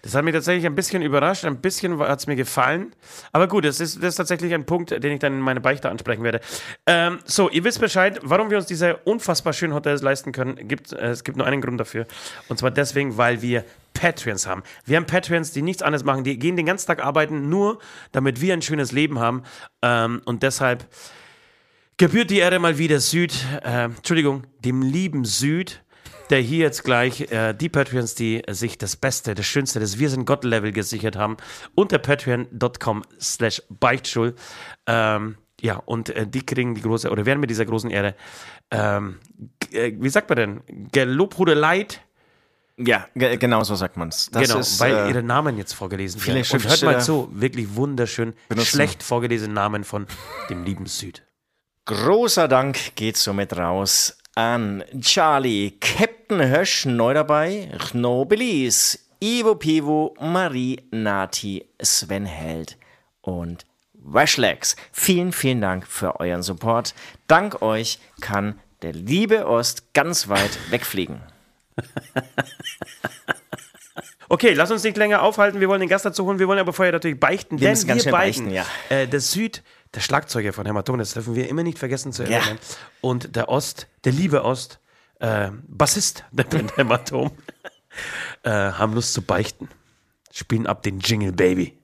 Das 0.02 0.16
hat 0.16 0.24
mich 0.24 0.34
tatsächlich 0.34 0.66
ein 0.66 0.76
bisschen 0.76 1.02
überrascht, 1.02 1.46
ein 1.46 1.58
bisschen 1.58 2.00
hat 2.00 2.20
es 2.20 2.28
mir 2.28 2.36
gefallen. 2.36 2.94
Aber 3.32 3.48
gut, 3.48 3.66
das 3.66 3.80
ist, 3.80 3.98
das 3.98 4.10
ist 4.10 4.16
tatsächlich 4.16 4.54
ein 4.54 4.66
Punkt, 4.66 4.92
den 4.92 5.12
ich 5.12 5.20
dann 5.20 5.34
in 5.34 5.40
meine 5.40 5.60
Beichte 5.60 5.90
ansprechen 5.90 6.24
werde. 6.24 6.40
Ähm, 6.86 7.20
so, 7.26 7.50
ihr 7.50 7.64
wisst 7.64 7.82
Bescheid, 7.82 8.20
warum 8.24 8.50
wir 8.50 8.58
uns 8.58 8.68
diese 8.68 8.98
unfassbar 8.98 9.54
schönen 9.54 9.74
Hotels 9.74 10.02
leisten 10.02 10.32
können. 10.32 10.68
Gibt, 10.68 10.94
äh, 10.94 11.10
es 11.10 11.24
gibt 11.24 11.38
nur 11.38 11.46
einen 11.46 11.62
Grund 11.62 11.80
dafür. 11.80 12.06
Und 12.48 12.60
zwar 12.60 12.72
deswegen, 12.72 13.18
weil 13.18 13.42
wir 13.42 13.66
Patreons 14.00 14.48
haben. 14.48 14.64
Wir 14.86 14.96
haben 14.96 15.06
Patreons, 15.06 15.52
die 15.52 15.62
nichts 15.62 15.82
anderes 15.82 16.06
machen. 16.06 16.24
Die 16.24 16.40
gehen 16.40 16.56
den 16.56 16.66
ganzen 16.66 16.88
Tag 16.88 17.04
arbeiten, 17.04 17.50
nur 17.50 17.80
damit 18.14 18.40
wir 18.40 18.54
ein 18.54 18.62
schönes 18.62 18.94
Leben 18.94 19.20
haben. 19.20 19.44
Ähm, 19.82 20.22
und 20.24 20.42
deshalb 20.42 20.88
gebührt 21.98 22.30
die 22.30 22.38
Ehre 22.38 22.60
mal 22.60 22.78
wieder 22.78 23.02
Süd, 23.02 23.34
äh, 23.62 23.86
Entschuldigung, 23.86 24.44
dem 24.64 24.82
lieben 24.82 25.26
Süd, 25.26 25.84
der 26.30 26.40
hier 26.40 26.60
jetzt 26.60 26.86
gleich 26.86 27.30
äh, 27.32 27.54
die 27.54 27.68
Patreons, 27.68 28.16
die 28.16 28.42
sich 28.50 28.78
das 28.78 28.96
Beste, 28.96 29.36
das 29.36 29.46
Schönste, 29.46 29.82
das 29.82 30.00
Wir 30.00 30.10
sind 30.10 30.26
Gott-Level 30.26 30.72
gesichert 30.72 31.18
haben, 31.18 31.36
unter 31.76 31.98
patreon.com 31.98 33.04
slash 33.20 33.62
beichtschul. 33.70 34.34
Ähm, 34.88 35.36
ja, 35.60 35.76
und 35.76 36.10
äh, 36.12 36.26
die 36.26 36.46
kriegen 36.46 36.74
die 36.74 36.82
große, 36.82 37.10
oder 37.10 37.26
werden 37.26 37.42
mit 37.42 37.50
dieser 37.50 37.66
großen 37.66 37.90
Ehre, 37.90 38.16
ähm, 38.72 39.20
äh, 39.74 39.92
wie 40.00 40.10
sagt 40.10 40.30
man 40.30 40.38
denn, 40.38 40.62
Gelobhudeleit, 40.94 42.02
Ja, 42.82 43.08
ge 43.14 43.36
genau 43.36 43.64
so 43.64 43.76
sagt 43.76 43.98
man's. 43.98 44.30
Das 44.32 44.48
genau, 44.48 44.60
ist, 44.60 44.80
weil 44.80 44.96
äh, 44.96 45.10
ihre 45.10 45.22
Namen 45.22 45.58
jetzt 45.58 45.74
vorgelesen 45.74 46.20
viele 46.22 46.38
werden. 46.38 46.52
Und 46.54 46.70
hört 46.70 46.84
mal 46.84 47.02
zu, 47.02 47.30
wirklich 47.34 47.76
wunderschön, 47.76 48.34
schlecht 48.58 49.04
vorgelesene 49.04 49.54
Namen 49.54 49.84
von 49.84 50.08
dem 50.50 50.64
lieben 50.64 50.86
Süd. 50.86 51.24
Großer 51.86 52.48
Dank 52.48 52.96
geht 52.96 53.18
somit 53.18 53.58
raus 53.58 54.18
an 54.36 54.84
Charlie, 55.02 55.72
Captain 55.80 56.40
Hösch, 56.40 56.86
neu 56.86 57.14
dabei, 57.14 57.70
Chnobelis, 57.80 59.10
Ivo 59.22 59.56
Pivo, 59.56 60.16
Marie 60.22 60.80
Nati, 60.92 61.66
Sven 61.82 62.26
Held 62.26 62.78
und 63.22 63.66
Washlegs. 63.94 64.78
Vielen, 64.94 65.34
vielen 65.34 65.60
Dank 65.60 65.86
für 65.86 66.22
euren 66.22 66.44
Support. 66.44 66.96
Dank 67.28 67.62
euch 67.62 68.00
kann 68.22 68.58
der 68.82 68.94
liebe 68.94 69.46
Ost 69.46 69.94
ganz 69.94 70.30
weit 70.30 70.72
wegfliegen. 70.72 71.22
Okay, 74.32 74.54
lass 74.54 74.70
uns 74.70 74.84
nicht 74.84 74.96
länger 74.96 75.24
aufhalten. 75.24 75.60
Wir 75.60 75.68
wollen 75.68 75.80
den 75.80 75.90
Gast 75.90 76.06
dazu 76.06 76.24
holen. 76.24 76.38
Wir 76.38 76.48
wollen 76.48 76.60
aber 76.60 76.72
vorher 76.72 76.94
natürlich 76.94 77.20
beichten. 77.20 77.58
denn 77.58 77.72
müssen 77.72 77.88
ganz 77.88 78.06
wir 78.06 78.12
beiden, 78.12 78.46
beichten, 78.46 78.52
ja. 78.52 78.96
äh, 78.96 79.08
der 79.08 79.20
Süd, 79.22 79.64
der 79.96 80.02
Schlagzeuger 80.02 80.54
von 80.54 80.68
Hämatom, 80.68 81.00
das 81.00 81.14
dürfen 81.14 81.34
wir 81.34 81.50
immer 81.50 81.64
nicht 81.64 81.80
vergessen 81.80 82.14
zu 82.14 82.24
erwähnen. 82.24 82.60
Und 83.02 83.36
der 83.36 83.50
Ost, 83.50 83.88
der 84.04 84.12
liebe 84.12 84.44
Ost, 84.44 84.80
äh, 85.20 85.50
Bassist 85.68 86.26
der 86.32 86.44
Band 86.44 86.78
Hämatom, 86.78 87.32
äh, 88.44 88.52
haben 88.52 88.94
Lust 88.94 89.14
zu 89.14 89.24
beichten. 89.24 89.68
Spielen 90.32 90.68
ab 90.68 90.84
den 90.84 91.00
Jingle 91.00 91.32
Baby. 91.32 91.76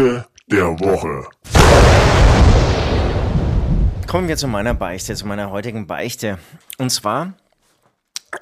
Beichte 0.00 0.24
der 0.46 0.80
Woche. 0.80 1.28
Kommen 4.06 4.28
wir 4.28 4.38
zu 4.38 4.48
meiner 4.48 4.72
Beichte, 4.72 5.14
zu 5.14 5.26
meiner 5.26 5.50
heutigen 5.50 5.86
Beichte. 5.86 6.38
Und 6.78 6.88
zwar 6.88 7.34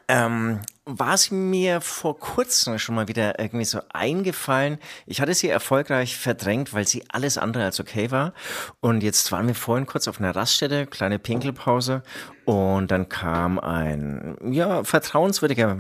ähm, 0.06 0.60
war 0.84 1.14
es 1.14 1.32
mir 1.32 1.80
vor 1.80 2.16
kurzem 2.20 2.78
schon 2.78 2.94
mal 2.94 3.08
wieder 3.08 3.40
irgendwie 3.40 3.64
so 3.64 3.80
eingefallen. 3.92 4.78
Ich 5.04 5.20
hatte 5.20 5.34
sie 5.34 5.48
erfolgreich 5.48 6.16
verdrängt, 6.16 6.74
weil 6.74 6.86
sie 6.86 7.02
alles 7.08 7.38
andere 7.38 7.64
als 7.64 7.80
okay 7.80 8.12
war. 8.12 8.34
Und 8.78 9.02
jetzt 9.02 9.32
waren 9.32 9.48
wir 9.48 9.56
vorhin 9.56 9.86
kurz 9.86 10.06
auf 10.06 10.20
einer 10.20 10.36
Raststätte, 10.36 10.86
kleine 10.86 11.18
Pinkelpause. 11.18 12.04
Und 12.44 12.92
dann 12.92 13.08
kam 13.08 13.58
ein, 13.58 14.36
ja, 14.52 14.84
vertrauenswürdiger 14.84 15.78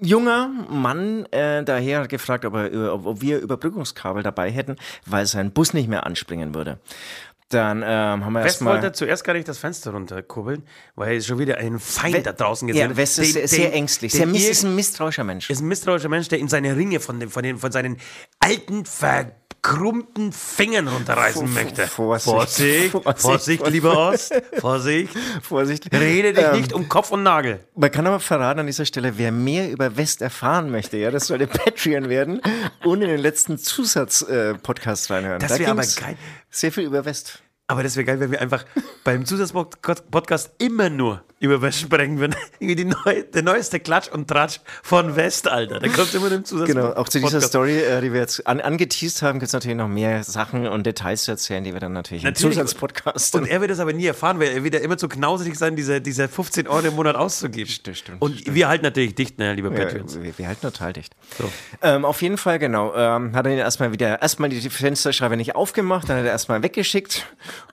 junger 0.00 0.48
Mann 0.68 1.26
äh, 1.32 1.62
daher 1.64 2.00
hat 2.00 2.08
gefragt, 2.08 2.44
ob, 2.44 2.54
er, 2.54 2.94
ob, 2.94 3.06
ob 3.06 3.20
wir 3.20 3.38
Überbrückungskabel 3.38 4.22
dabei 4.22 4.50
hätten, 4.50 4.76
weil 5.06 5.26
sein 5.26 5.52
Bus 5.52 5.72
nicht 5.74 5.88
mehr 5.88 6.06
anspringen 6.06 6.54
würde. 6.54 6.78
Dann 7.48 7.82
ähm, 7.82 8.24
haben 8.24 8.32
wir 8.32 8.40
West 8.44 8.46
erstmal... 8.56 8.74
wollte 8.74 8.92
zuerst 8.92 9.24
gar 9.24 9.32
nicht 9.32 9.48
das 9.48 9.58
Fenster 9.58 9.90
runterkurbeln, 9.90 10.62
weil 10.94 11.14
er 11.14 11.20
schon 11.20 11.40
wieder 11.40 11.58
einen 11.58 11.80
Feind 11.80 12.24
da 12.24 12.32
draußen 12.32 12.68
gesehen 12.68 12.82
Ja, 12.82 12.88
hat. 12.90 12.96
West 12.96 13.18
ist 13.18 13.34
Den- 13.34 13.48
sehr 13.48 13.70
den- 13.70 13.72
ängstlich. 13.72 14.14
ihr- 14.14 14.32
ist 14.50 14.64
ein 14.64 14.76
misstrauischer 14.76 15.24
Mensch. 15.24 15.50
ist 15.50 15.60
ein 15.60 15.66
misstrauischer 15.66 16.08
Mensch, 16.08 16.28
der 16.28 16.38
in 16.38 16.46
seine 16.46 16.76
Ringe 16.76 17.00
von, 17.00 17.18
den, 17.18 17.28
von, 17.28 17.42
den, 17.42 17.58
von 17.58 17.72
seinen 17.72 17.96
alten, 18.38 18.84
verkrummten 19.62 20.32
Fingern 20.32 20.88
runterreißen 20.88 21.46
Vor- 21.46 21.62
möchte. 21.62 21.86
Vorsicht. 21.86 22.24
Vorsicht, 22.30 22.90
Vorsicht. 22.92 23.20
Vorsicht, 23.20 23.68
lieber 23.68 24.08
Ost, 24.10 24.32
Vorsicht. 24.58 25.10
Vorsicht. 25.42 25.92
Rede 25.94 26.32
dich 26.32 26.44
Ähm, 26.44 26.56
nicht 26.60 26.72
um 26.72 26.88
Kopf 26.88 27.10
und 27.10 27.22
Nagel. 27.22 27.60
Man 27.74 27.90
kann 27.90 28.06
aber 28.06 28.20
verraten 28.20 28.60
an 28.60 28.66
dieser 28.66 28.84
Stelle, 28.86 29.18
wer 29.18 29.32
mehr 29.32 29.70
über 29.70 29.96
West 29.96 30.22
erfahren 30.22 30.70
möchte, 30.70 30.96
ja, 30.96 31.10
das 31.10 31.26
sollte 31.26 31.46
Patreon 31.46 32.08
werden 32.08 32.40
und 32.84 33.02
in 33.02 33.08
den 33.08 33.20
letzten 33.20 33.58
Zusatz-Podcast 33.58 35.10
reinhören. 35.10 35.40
Das 35.40 35.52
Da 35.52 35.58
wäre 35.58 35.70
aber 35.72 35.82
geil. 35.82 36.16
Sehr 36.50 36.72
viel 36.72 36.84
über 36.84 37.04
West. 37.04 37.42
Aber 37.66 37.82
das 37.82 37.96
wäre 37.96 38.04
geil, 38.04 38.18
wenn 38.20 38.30
wir 38.32 38.40
einfach 38.40 38.64
beim 39.04 39.24
Zusatzpodcast 39.24 40.50
immer 40.58 40.90
nur 40.90 41.22
über 41.40 41.62
West 41.62 41.80
sprechen, 41.80 42.34
die 42.60 42.84
neu, 42.84 43.22
der 43.32 43.42
neueste 43.42 43.80
Klatsch 43.80 44.08
und 44.08 44.28
Tratsch 44.28 44.60
von 44.82 45.16
West, 45.16 45.48
Alter. 45.48 45.80
Da 45.80 45.88
kommt 45.88 46.12
immer 46.14 46.30
im 46.30 46.44
Zusatz. 46.44 46.68
Genau, 46.68 46.92
auch 46.92 47.08
zu 47.08 47.18
dieser 47.18 47.30
Podcast. 47.30 47.48
Story, 47.48 47.78
äh, 47.78 48.02
die 48.02 48.12
wir 48.12 48.20
jetzt 48.20 48.46
an, 48.46 48.60
angeteased 48.60 49.22
haben, 49.22 49.38
gibt 49.38 49.48
es 49.48 49.54
natürlich 49.54 49.78
noch 49.78 49.88
mehr 49.88 50.22
Sachen 50.22 50.68
und 50.68 50.84
Details 50.84 51.24
zu 51.24 51.30
erzählen, 51.30 51.64
die 51.64 51.72
wir 51.72 51.80
dann 51.80 51.94
natürlich, 51.94 52.24
Natürlich. 52.24 52.44
im 52.58 52.66
Zusatzpodcast 52.66 53.34
Und 53.36 53.48
er 53.48 53.62
wird 53.62 53.70
es 53.70 53.80
aber 53.80 53.94
nie 53.94 54.04
erfahren, 54.04 54.38
weil 54.38 54.48
er 54.48 54.62
wird 54.62 54.74
ja 54.74 54.80
immer 54.80 54.98
zu 54.98 55.08
knausrig 55.08 55.56
sein, 55.56 55.76
diese, 55.76 56.02
diese 56.02 56.28
15 56.28 56.68
Euro 56.68 56.86
im 56.86 56.94
Monat 56.94 57.16
auszugeben. 57.16 57.70
Stimmt, 57.70 57.96
stimmt, 57.96 58.20
Und 58.22 58.54
wir 58.54 58.68
halten 58.68 58.84
natürlich 58.84 59.14
dicht, 59.14 59.38
ne, 59.38 59.54
liebe 59.54 59.68
Ja, 59.72 59.84
Patreons. 59.84 60.22
wir, 60.22 60.36
wir 60.36 60.46
halten 60.46 60.60
total 60.60 60.92
dicht. 60.92 61.14
So. 61.38 61.50
Ähm, 61.80 62.04
auf 62.04 62.20
jeden 62.20 62.36
Fall, 62.36 62.58
genau. 62.58 62.94
Ähm, 62.94 63.34
hat 63.34 63.46
er 63.46 63.52
ihn 63.52 63.58
erstmal 63.58 63.92
wieder, 63.92 64.20
erstmal 64.20 64.50
die 64.50 64.60
Fensterscheibe 64.68 65.38
nicht 65.38 65.54
aufgemacht, 65.56 66.06
dann 66.06 66.18
hat 66.18 66.26
er 66.26 66.32
erstmal 66.32 66.62
weggeschickt 66.62 67.26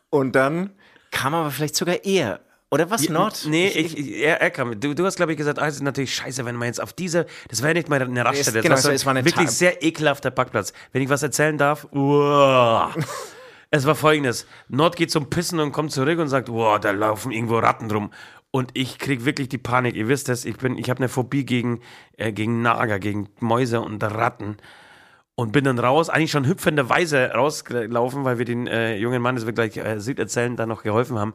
und 0.10 0.36
dann 0.38 0.70
kam 1.12 1.34
aber 1.34 1.52
vielleicht 1.52 1.76
sogar 1.76 2.06
er. 2.06 2.40
Oder 2.70 2.90
was, 2.90 3.08
Nord? 3.08 3.46
Nee, 3.48 3.68
ich, 3.68 3.98
ich, 3.98 4.18
er, 4.18 4.42
er 4.42 4.52
kam. 4.52 4.78
Du, 4.80 4.94
du 4.94 5.06
hast, 5.06 5.16
glaube 5.16 5.32
ich, 5.32 5.38
gesagt, 5.38 5.58
ah, 5.58 5.68
es 5.68 5.76
ist 5.76 5.84
natürlich 5.84 6.14
scheiße, 6.14 6.44
wenn 6.46 6.56
man 6.56 6.68
jetzt 6.68 6.82
auf 6.82 6.92
diese, 6.92 7.26
das 7.48 7.64
wäre 7.64 7.74
nicht 7.74 7.88
mal 7.88 8.02
eine 8.02 8.26
Raststätte, 8.26 8.58
das 8.58 8.64
genau 8.64 8.76
war 8.76 8.82
so, 8.82 8.92
es 8.92 9.06
war 9.06 9.12
eine 9.12 9.24
wirklich 9.24 9.46
Ta- 9.46 9.52
sehr 9.52 9.84
ekelhafter 9.84 10.32
Parkplatz. 10.32 10.74
Wenn 10.92 11.02
ich 11.02 11.10
was 11.10 11.24
erzählen 11.24 11.58
darf, 11.58 11.88
uah. 11.94 12.94
es 13.72 13.86
war 13.86 13.96
folgendes, 13.96 14.46
Nord 14.68 14.98
geht 14.98 15.12
zum 15.12 15.30
Pissen 15.30 15.60
und 15.62 15.72
kommt 15.72 15.94
zurück 15.94 16.20
und 16.20 16.28
sagt, 16.28 16.50
wow, 16.50 16.78
da 16.78 16.92
laufen 16.92 17.32
irgendwo 17.32 17.58
Ratten 17.60 17.90
rum. 17.90 18.12
Und 18.52 18.72
ich 18.74 18.98
krieg 18.98 19.24
wirklich 19.24 19.50
die 19.50 19.58
Panik. 19.58 19.96
Ihr 19.96 20.08
wisst 20.10 20.28
es, 20.30 20.44
ich 20.44 20.58
bin, 20.58 20.78
ich 20.78 20.90
habe 20.90 21.00
eine 21.00 21.10
Phobie 21.10 21.46
gegen, 21.46 21.82
äh, 22.18 22.32
gegen 22.34 22.62
Nager, 22.62 23.00
gegen 23.00 23.30
Mäuse 23.40 23.80
und 23.80 24.04
Ratten. 24.04 24.58
Und 25.36 25.52
bin 25.52 25.64
dann 25.66 25.78
raus, 25.78 26.10
eigentlich 26.10 26.32
schon 26.32 26.48
hüpfenderweise 26.48 27.32
rausgelaufen, 27.32 28.24
weil 28.26 28.40
wir 28.40 28.46
den 28.46 28.66
äh, 28.66 28.96
jungen 28.98 29.22
Mann, 29.22 29.36
das 29.36 29.46
wir 29.46 29.54
gleich 29.54 29.78
äh, 29.78 30.00
Süd 30.00 30.18
erzählen, 30.18 30.56
da 30.56 30.66
noch 30.66 30.82
geholfen 30.82 31.20
haben. 31.20 31.34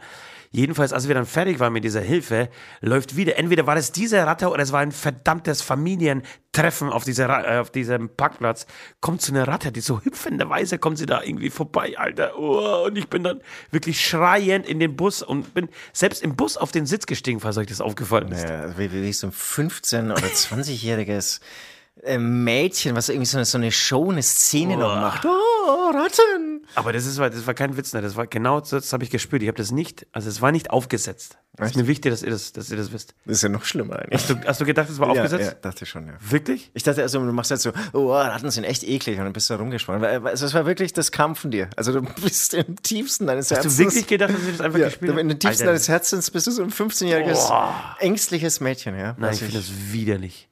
Jedenfalls, 0.53 0.93
als 0.93 1.09
wir 1.09 1.15
dann 1.15 1.25
fertig 1.25 1.61
waren 1.61 1.73
mit 1.73 1.83
dieser 1.83 2.03
Hilfe, 2.03 2.51
läuft 2.81 3.17
wieder, 3.17 3.39
entweder 3.39 3.67
war 3.67 3.75
das 3.75 3.91
diese 3.91 4.25
Ratte 4.25 4.51
oder 4.51 4.63
es 4.63 4.71
war 4.71 4.81
ein 4.81 4.93
verdammtes 4.93 5.63
Familientreffen 5.63 6.91
auf, 6.91 7.05
dieser, 7.05 7.29
äh, 7.29 7.59
auf 7.59 7.71
diesem 7.71 8.11
Parkplatz, 8.11 8.67
kommt 9.01 9.23
so 9.23 9.33
eine 9.33 9.49
Ratte, 9.49 9.73
die 9.73 9.81
so 9.81 10.03
hüpfenderweise 10.03 10.79
kommt 10.79 10.99
sie 10.99 11.07
da 11.07 11.23
irgendwie 11.23 11.49
vorbei, 11.49 11.95
Alter. 11.97 12.39
Oh, 12.39 12.85
und 12.87 12.99
ich 12.99 13.09
bin 13.09 13.25
dann 13.25 13.41
wirklich 13.71 14.05
schreiend 14.05 14.67
in 14.67 14.79
den 14.79 14.95
Bus 14.95 15.23
und 15.23 15.55
bin 15.55 15.71
selbst 15.95 16.23
im 16.23 16.37
Bus 16.37 16.59
auf 16.59 16.71
den 16.71 16.85
Sitz 16.85 17.07
gestiegen, 17.07 17.41
falls 17.41 17.57
euch 17.57 17.69
das 17.69 17.81
aufgefallen 17.81 18.31
ist. 18.31 18.47
Ja, 18.47 18.61
also 18.61 18.79
wie, 18.79 18.93
wie 18.93 19.13
so 19.13 19.29
ein 19.29 19.33
15- 19.33 20.13
oder 20.13 20.27
20-jähriges 20.27 21.39
äh, 21.39 21.72
Mädchen, 22.19 22.97
was 22.97 23.09
irgendwie 23.09 23.27
so 23.27 23.37
eine, 23.39 23.45
so 23.45 23.59
eine 23.59 23.71
Show, 23.71 24.11
eine 24.11 24.23
Szene 24.23 24.77
noch 24.77 24.97
macht. 24.97 25.25
Oh, 25.25 25.91
Ratten! 25.91 26.67
Aber 26.75 26.93
das, 26.93 27.07
ist, 27.07 27.19
das 27.19 27.47
war 27.47 27.55
kein 27.55 27.77
Witz, 27.77 27.93
ne? 27.93 28.01
das 28.01 28.17
war 28.17 28.27
genau 28.27 28.61
das, 28.61 28.71
das 28.71 28.93
habe 28.93 29.05
ich 29.05 29.11
gespürt. 29.11 29.43
Ich 29.43 29.49
habe 29.49 29.59
das 29.59 29.71
nicht, 29.71 30.07
also 30.11 30.29
es 30.29 30.41
war 30.41 30.53
nicht 30.53 30.71
aufgesetzt. 30.71 31.39
Das 31.55 31.71
ist 31.73 31.77
mir 31.77 31.87
wichtig, 31.87 32.11
dass 32.11 32.23
ihr 32.23 32.31
das, 32.31 32.53
dass 32.53 32.71
ihr 32.71 32.79
das 32.79 32.93
wisst. 32.93 33.15
Das 33.27 33.37
ist 33.37 33.43
ja 33.43 33.51
noch 33.51 33.65
schlimmer 33.65 33.97
eigentlich. 33.99 34.21
Hast 34.23 34.31
du, 34.31 34.37
hast 34.47 34.61
du 34.63 34.65
gedacht, 34.65 34.89
es 34.89 34.99
war 34.99 35.15
Ja, 35.15 35.23
aufgesetzt? 35.23 35.53
ja, 35.53 35.59
dachte 35.61 35.85
ich 35.85 35.91
schon, 35.91 36.07
ja. 36.07 36.15
Wirklich? 36.19 36.71
Ich 36.73 36.83
dachte 36.83 37.03
also, 37.03 37.19
du 37.19 37.31
machst 37.33 37.51
jetzt 37.51 37.63
so, 37.63 37.73
oh, 37.93 38.11
Ratten 38.11 38.51
sind 38.51 38.65
echt 38.65 38.85
eklig 38.85 39.19
und 39.19 39.25
dann 39.25 39.35
bist 39.35 39.51
du 39.51 39.55
da 39.55 39.61
rumgesprungen. 39.61 40.03
Also 40.27 40.47
es 40.47 40.55
war 40.55 40.65
wirklich, 40.65 40.95
das 40.95 41.13
kam 41.13 41.37
von 41.37 41.51
dir. 41.51 41.69
Also 41.77 41.93
du 41.93 42.01
bist 42.23 42.55
im 42.55 42.83
tiefsten 42.83 43.27
deines 43.27 43.51
Hast 43.51 43.59
Herzens. 43.59 43.77
du 43.77 43.85
wirklich 43.85 44.07
gedacht, 44.07 44.31
dass 44.33 44.45
wir 44.45 44.53
das 44.53 44.61
einfach 44.63 44.79
ja, 44.79 44.87
gespielt 44.87 45.11
haben? 45.11 45.19
in 45.19 45.29
den 45.29 45.39
tiefsten 45.39 45.63
Alter, 45.65 45.73
deines 45.73 45.89
Herzens 45.89 46.31
bist 46.31 46.47
du 46.47 46.51
so 46.53 46.63
ein 46.63 46.71
15-jähriges, 46.71 47.53
ängstliches 48.01 48.61
Mädchen, 48.61 48.99
ja. 48.99 49.15
Nein, 49.19 49.35
ich 49.35 49.41
finde 49.41 49.59
das 49.59 49.71
widerlich. 49.93 50.49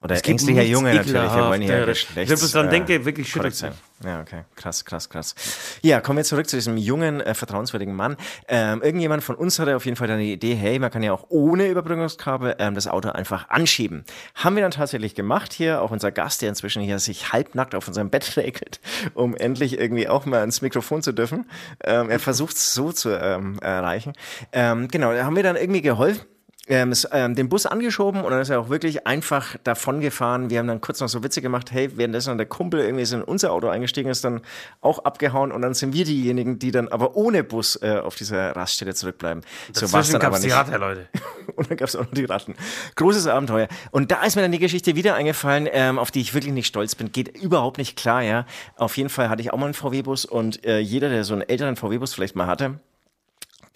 Oder 0.00 0.14
Es 0.14 0.22
ängstlicher 0.22 0.62
Junge 0.62 0.94
natürlich, 0.94 1.12
wir 1.12 1.48
wollen 1.48 1.60
hier 1.60 1.84
bloß 1.84 2.52
dran 2.52 2.68
äh, 2.68 2.70
denke, 2.70 3.04
wirklich 3.04 3.28
schüttelt 3.28 3.56
sein. 3.56 3.72
Ja, 4.04 4.20
okay. 4.20 4.44
Krass, 4.54 4.84
krass, 4.84 5.08
krass. 5.08 5.34
Ja, 5.82 6.00
kommen 6.00 6.18
wir 6.18 6.24
zurück 6.24 6.48
zu 6.48 6.56
diesem 6.56 6.76
jungen, 6.76 7.20
äh, 7.20 7.34
vertrauenswürdigen 7.34 7.96
Mann. 7.96 8.16
Ähm, 8.46 8.80
irgendjemand 8.80 9.24
von 9.24 9.34
uns 9.34 9.58
hatte 9.58 9.74
auf 9.74 9.84
jeden 9.86 9.96
Fall 9.96 10.06
dann 10.06 10.20
die 10.20 10.32
Idee, 10.32 10.54
hey, 10.54 10.78
man 10.78 10.92
kann 10.92 11.02
ja 11.02 11.12
auch 11.12 11.26
ohne 11.30 11.66
Überbrückungskabel 11.66 12.54
ähm, 12.60 12.76
das 12.76 12.86
Auto 12.86 13.08
einfach 13.08 13.48
anschieben. 13.48 14.04
Haben 14.36 14.54
wir 14.54 14.62
dann 14.62 14.70
tatsächlich 14.70 15.16
gemacht 15.16 15.52
hier. 15.52 15.82
Auch 15.82 15.90
unser 15.90 16.12
Gast, 16.12 16.42
der 16.42 16.50
inzwischen 16.50 16.80
hier 16.80 17.00
sich 17.00 17.32
halbnackt 17.32 17.74
auf 17.74 17.88
unserem 17.88 18.08
Bett 18.08 18.36
regelt, 18.36 18.80
um 19.14 19.34
endlich 19.34 19.80
irgendwie 19.80 20.08
auch 20.08 20.26
mal 20.26 20.38
ans 20.38 20.62
Mikrofon 20.62 21.02
zu 21.02 21.10
dürfen. 21.10 21.50
Ähm, 21.82 22.08
er 22.08 22.20
versucht 22.20 22.54
es 22.54 22.72
so 22.72 22.92
zu 22.92 23.10
ähm, 23.10 23.58
erreichen. 23.58 24.12
Ähm, 24.52 24.86
genau, 24.86 25.12
da 25.12 25.24
haben 25.24 25.34
wir 25.34 25.42
dann 25.42 25.56
irgendwie 25.56 25.82
geholfen 25.82 26.24
ähm, 26.68 26.92
es, 26.92 27.08
ähm, 27.12 27.34
den 27.34 27.48
Bus 27.48 27.66
angeschoben 27.66 28.22
und 28.22 28.30
dann 28.30 28.40
ist 28.40 28.50
er 28.50 28.60
auch 28.60 28.68
wirklich 28.68 29.06
einfach 29.06 29.56
davon 29.64 30.00
gefahren. 30.00 30.50
Wir 30.50 30.58
haben 30.58 30.68
dann 30.68 30.80
kurz 30.80 31.00
noch 31.00 31.08
so 31.08 31.22
Witze 31.22 31.42
gemacht, 31.42 31.72
hey, 31.72 31.90
währenddessen 31.96 32.36
der 32.36 32.46
Kumpel 32.46 32.80
irgendwie 32.80 33.02
ist 33.02 33.12
in 33.12 33.22
unser 33.22 33.52
Auto 33.52 33.68
eingestiegen, 33.68 34.10
ist 34.10 34.24
dann 34.24 34.42
auch 34.80 35.00
abgehauen 35.00 35.52
und 35.52 35.62
dann 35.62 35.74
sind 35.74 35.92
wir 35.94 36.04
diejenigen, 36.04 36.58
die 36.58 36.70
dann 36.70 36.88
aber 36.88 37.16
ohne 37.16 37.42
Bus 37.44 37.76
äh, 37.82 37.98
auf 37.98 38.16
dieser 38.16 38.54
Raststätte 38.54 38.94
zurückbleiben. 38.94 39.42
So 39.72 39.92
war 39.92 40.00
es 40.00 40.08
Dazwischen 40.08 40.20
dann 40.20 40.26
aber 40.26 40.38
nicht. 40.38 40.48
Theater, 40.48 40.78
Leute. 40.78 41.08
Und 41.56 41.70
dann 41.70 41.76
gab 41.76 41.88
es 41.88 41.96
auch 41.96 42.04
noch 42.04 42.12
die 42.12 42.24
Ratten. 42.24 42.54
Großes 42.94 43.26
Abenteuer. 43.26 43.68
Und 43.90 44.10
da 44.10 44.22
ist 44.22 44.36
mir 44.36 44.42
dann 44.42 44.52
die 44.52 44.58
Geschichte 44.58 44.94
wieder 44.94 45.14
eingefallen, 45.14 45.68
ähm, 45.72 45.98
auf 45.98 46.10
die 46.10 46.20
ich 46.20 46.34
wirklich 46.34 46.52
nicht 46.52 46.66
stolz 46.66 46.94
bin. 46.94 47.10
Geht 47.10 47.36
überhaupt 47.36 47.78
nicht 47.78 47.96
klar, 47.96 48.22
ja. 48.22 48.46
Auf 48.76 48.96
jeden 48.96 49.08
Fall 49.08 49.28
hatte 49.28 49.42
ich 49.42 49.52
auch 49.52 49.58
mal 49.58 49.64
einen 49.64 49.74
VW-Bus 49.74 50.24
und 50.24 50.64
äh, 50.64 50.78
jeder, 50.78 51.08
der 51.08 51.24
so 51.24 51.32
einen 51.32 51.42
älteren 51.42 51.76
VW-Bus 51.76 52.14
vielleicht 52.14 52.36
mal 52.36 52.46
hatte, 52.46 52.78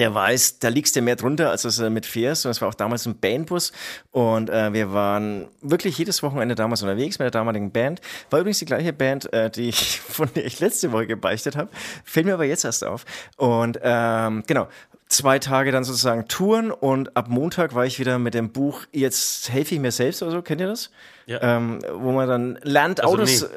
der 0.03 0.13
weiß, 0.13 0.59
da 0.59 0.67
liegst 0.67 0.97
du 0.97 1.01
mehr 1.01 1.15
drunter, 1.15 1.51
als 1.51 1.63
dass 1.63 1.77
du 1.77 1.89
mit 1.89 2.07
fährst. 2.07 2.45
Und 2.45 2.49
das 2.49 2.61
war 2.61 2.69
auch 2.69 2.75
damals 2.75 3.07
ein 3.07 3.21
Bandbus. 3.21 3.71
Und 4.11 4.51
äh, 4.51 4.73
wir 4.73 4.93
waren 4.93 5.47
wirklich 5.61 5.97
jedes 5.97 6.25
Wochenende 6.25 6.57
damals 6.57 6.83
unterwegs 6.83 7.21
mit 7.21 7.27
der 7.27 7.31
damaligen 7.31 7.71
Band. 7.71 8.01
War 8.29 8.41
übrigens 8.41 8.59
die 8.59 8.65
gleiche 8.65 8.93
Band, 8.93 9.33
äh, 9.33 9.49
die 9.49 9.69
ich, 9.69 10.01
von 10.09 10.29
der 10.35 10.45
ich 10.45 10.59
letzte 10.59 10.91
Woche 10.91 11.07
gebeichtet 11.07 11.55
habe. 11.55 11.71
Fällt 12.03 12.27
mir 12.27 12.35
aber 12.35 12.47
jetzt 12.47 12.65
erst 12.65 12.85
auf. 12.85 13.05
Und 13.37 13.79
ähm, 13.81 14.43
genau. 14.49 14.67
Zwei 15.09 15.39
Tage 15.39 15.71
dann 15.73 15.85
sozusagen 15.85 16.27
Touren 16.27 16.71
und 16.71 17.19
ab 17.19 17.29
Montag 17.29 17.75
war 17.75 17.85
ich 17.85 17.99
wieder 17.99 18.19
mit 18.19 18.33
dem 18.33 18.51
Buch 18.51 18.87
Jetzt 18.93 19.51
helfe 19.51 19.75
ich 19.75 19.81
mir 19.81 19.93
selbst 19.93 20.23
oder 20.23 20.33
so. 20.33 20.43
Kennt 20.43 20.63
ihr 20.63 20.67
das? 20.67 20.91
Ja. 21.27 21.39
Ähm, 21.43 21.81
wo 21.93 22.13
man 22.13 22.29
dann 22.29 22.59
lernt, 22.63 23.01
Also 23.01 23.15
Autos. 23.15 23.47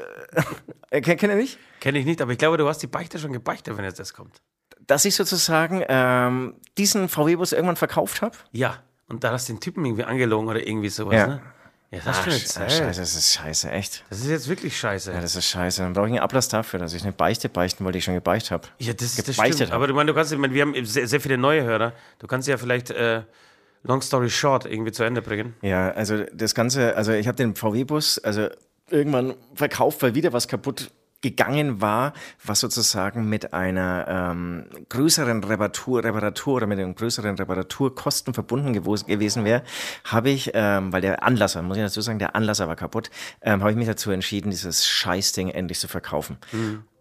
Äh, 0.92 1.02
kennt, 1.02 1.20
kennt 1.20 1.34
ihr 1.34 1.38
nicht? 1.38 1.58
Kenne 1.80 1.98
ich 1.98 2.06
nicht, 2.06 2.22
aber 2.22 2.32
ich 2.32 2.38
glaube, 2.38 2.58
du 2.58 2.68
hast 2.68 2.78
die 2.78 2.88
Beichte 2.88 3.18
schon 3.18 3.34
gebeichtet, 3.34 3.76
wenn 3.76 3.84
jetzt 3.84 4.00
das 4.00 4.14
kommt. 4.14 4.42
Dass 4.88 5.06
ich 5.06 5.16
sozusagen 5.16 5.84
ähm, 5.88 6.56
diesen 6.78 7.10
VW-Bus 7.10 7.52
irgendwann 7.54 7.76
verkauft 7.76 8.22
habe. 8.22 8.36
Ja. 8.52 8.78
Und 9.08 9.24
da 9.24 9.32
hast 9.32 9.50
du 9.50 9.54
den 9.54 9.60
Typen 9.60 9.86
irgendwie 9.86 10.04
angelogen 10.04 10.48
oder 10.48 10.66
irgendwie 10.68 10.90
sowas, 10.90 11.16
Ja. 11.16 11.28
ne? 11.28 11.42
Ja, 11.92 12.00
das 12.04 12.18
Ach, 12.20 12.28
sch- 12.28 12.54
scheiße, 12.58 12.84
das 13.00 13.16
ist 13.16 13.34
scheiße, 13.34 13.72
echt. 13.72 14.04
Das 14.10 14.20
ist 14.20 14.28
jetzt 14.28 14.50
wirklich 14.50 14.78
scheiße. 14.78 15.14
Ja, 15.14 15.22
das 15.22 15.36
ist 15.36 15.46
scheiße. 15.48 15.84
Dann 15.84 15.94
brauche 15.94 16.08
ich 16.08 16.14
einen 16.14 16.20
Ablass 16.20 16.50
dafür, 16.50 16.80
dass 16.80 16.94
ich 16.94 17.04
eine 17.04 17.12
Beichte 17.12 17.48
beichten 17.48 17.86
wollte, 17.86 17.94
die 17.94 18.00
ich 18.00 18.04
schon 18.06 18.16
gebeicht 18.16 18.50
habe. 18.52 18.68
Ja, 18.80 18.92
das, 18.94 19.16
das 19.16 19.36
stimmt. 19.36 19.62
hab. 19.70 19.72
Aber 19.74 19.88
du 19.88 19.94
meinst, 19.94 20.10
du 20.10 20.14
kannst, 20.16 20.32
ich 20.34 20.40
meine, 20.40 20.54
wir 20.54 20.64
haben 20.64 20.86
sehr, 20.86 21.08
sehr 21.08 21.22
viele 21.22 21.38
neue 21.38 21.64
Hörer. 21.64 21.94
Du 22.20 22.26
kannst 22.28 22.48
ja 22.48 22.58
vielleicht 22.58 22.90
äh, 22.90 23.22
Long 23.84 24.02
Story 24.02 24.30
Short 24.32 24.66
irgendwie 24.66 24.92
zu 24.92 25.04
Ende 25.04 25.22
bringen. 25.22 25.54
Ja, 25.62 25.92
also 25.92 26.24
das 26.34 26.56
Ganze, 26.56 26.96
also 26.98 27.12
ich 27.14 27.28
habe 27.28 27.36
den 27.38 27.56
VW-Bus, 27.56 28.18
also 28.18 28.50
irgendwann 28.90 29.36
verkauft, 29.54 30.02
weil 30.02 30.16
wieder 30.16 30.34
was 30.34 30.48
kaputt 30.48 30.90
gegangen 31.26 31.82
war, 31.82 32.14
was 32.44 32.60
sozusagen 32.60 33.28
mit 33.28 33.52
einer 33.52 34.06
ähm, 34.08 34.66
größeren 34.90 35.44
Reparatur, 35.44 36.04
Reparatur 36.04 36.56
oder 36.56 36.68
mit 36.68 36.78
einem 36.78 36.94
größeren 36.94 37.36
Reparaturkosten 37.36 38.36
verbunden 38.36 38.74
gewesen 38.74 39.44
wäre, 39.44 39.64
habe 40.04 40.30
ich, 40.30 40.52
ähm, 40.54 40.94
weil 40.94 41.02
der 41.02 41.24
Anlasser, 41.24 41.64
muss 41.64 41.78
ich 41.78 41.84
dazu 41.84 42.02
sagen, 42.02 42.20
der 42.20 42.36
Anlasser 42.36 42.68
war 42.68 42.76
kaputt, 42.76 43.10
ähm, 43.42 43.62
habe 43.62 43.72
ich 43.72 43.78
mich 43.78 43.88
dazu 43.88 44.12
entschieden, 44.12 44.52
dieses 44.52 44.86
Scheißding 44.86 45.50
endlich 45.50 45.80
zu 45.80 45.88
verkaufen. 45.88 46.38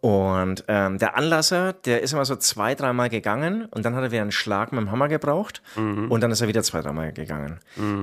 Und 0.05 0.65
ähm, 0.69 0.99
der 0.99 1.17
Anlasser, 1.17 1.73
der 1.73 2.03
ist 2.03 2.13
immer 2.13 2.27
so 2.27 2.37
zwei, 2.37 2.75
dreimal 2.75 3.09
gegangen 3.09 3.65
und 3.71 3.87
dann 3.87 3.95
hat 3.95 4.03
er 4.03 4.11
wieder 4.11 4.21
einen 4.21 4.33
Schlag 4.33 4.71
mit 4.71 4.83
dem 4.83 4.91
Hammer 4.91 5.09
gebraucht 5.09 5.63
und 6.11 6.21
dann 6.21 6.31
ist 6.31 6.43
er 6.43 6.49
wieder 6.49 6.63
zwei, 6.63 6.83
dreimal 6.83 7.11
gegangen. 7.15 7.59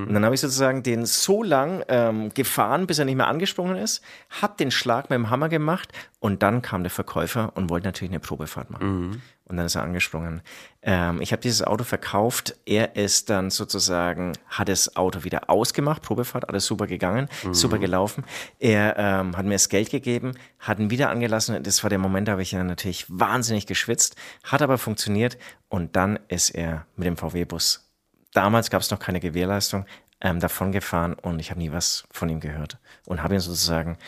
Und 0.08 0.12
dann 0.12 0.24
habe 0.24 0.34
ich 0.34 0.40
sozusagen 0.40 0.82
den 0.82 1.06
so 1.06 1.44
lang 1.44 1.84
ähm, 1.86 2.34
gefahren, 2.34 2.88
bis 2.88 2.98
er 2.98 3.04
nicht 3.04 3.14
mehr 3.14 3.28
angesprungen 3.28 3.76
ist, 3.76 4.02
hab 4.42 4.56
den 4.56 4.72
Schlag 4.72 5.10
mit 5.10 5.16
dem 5.16 5.30
Hammer 5.30 5.48
gemacht 5.48 5.92
und 6.18 6.42
dann 6.42 6.60
kam 6.60 6.82
der 6.82 6.90
Verkäufer 6.90 7.52
und 7.54 7.70
wollte 7.70 7.86
natürlich 7.86 8.10
eine 8.10 8.18
Probefahrt 8.18 8.70
machen. 8.70 9.22
Und 9.44 9.56
dann 9.56 9.66
ist 9.66 9.74
er 9.74 9.82
angesprungen. 9.82 10.40
Ähm, 10.82 11.20
ich 11.20 11.32
habe 11.32 11.42
dieses 11.42 11.62
Auto 11.62 11.84
verkauft. 11.84 12.56
Er 12.64 12.96
ist 12.96 13.28
dann 13.28 13.50
sozusagen, 13.50 14.32
hat 14.46 14.68
das 14.68 14.96
Auto 14.96 15.24
wieder 15.24 15.50
ausgemacht, 15.50 16.02
Probefahrt, 16.02 16.48
alles 16.48 16.64
super 16.64 16.86
gegangen, 16.86 17.28
super 17.50 17.78
gelaufen. 17.78 18.24
Er 18.58 18.96
ähm, 18.96 19.36
hat 19.36 19.44
mir 19.44 19.52
das 19.54 19.68
Geld 19.68 19.90
gegeben, 19.90 20.32
hat 20.58 20.78
ihn 20.78 20.90
wieder 20.90 21.10
angelassen. 21.10 21.62
Das 21.62 21.82
war 21.82 21.90
der 21.90 21.98
Moment, 21.98 22.28
da 22.28 22.32
habe 22.32 22.42
ich 22.42 22.50
dann 22.50 22.66
natürlich 22.66 23.04
wahnsinnig 23.08 23.66
geschwitzt, 23.66 24.16
hat 24.44 24.62
aber 24.62 24.78
funktioniert. 24.78 25.36
Und 25.68 25.96
dann 25.96 26.18
ist 26.28 26.50
er 26.50 26.86
mit 26.96 27.06
dem 27.06 27.16
VW-Bus. 27.16 27.90
Damals 28.32 28.70
gab 28.70 28.80
es 28.80 28.90
noch 28.90 28.98
keine 28.98 29.20
Gewährleistung, 29.20 29.84
ähm, 30.22 30.40
davon 30.40 30.72
gefahren 30.72 31.14
und 31.14 31.40
ich 31.40 31.50
habe 31.50 31.60
nie 31.60 31.72
was 31.72 32.04
von 32.10 32.28
ihm 32.28 32.40
gehört. 32.40 32.78
Und 33.06 33.22
habe 33.22 33.34
ihn 33.34 33.40
sozusagen 33.40 33.98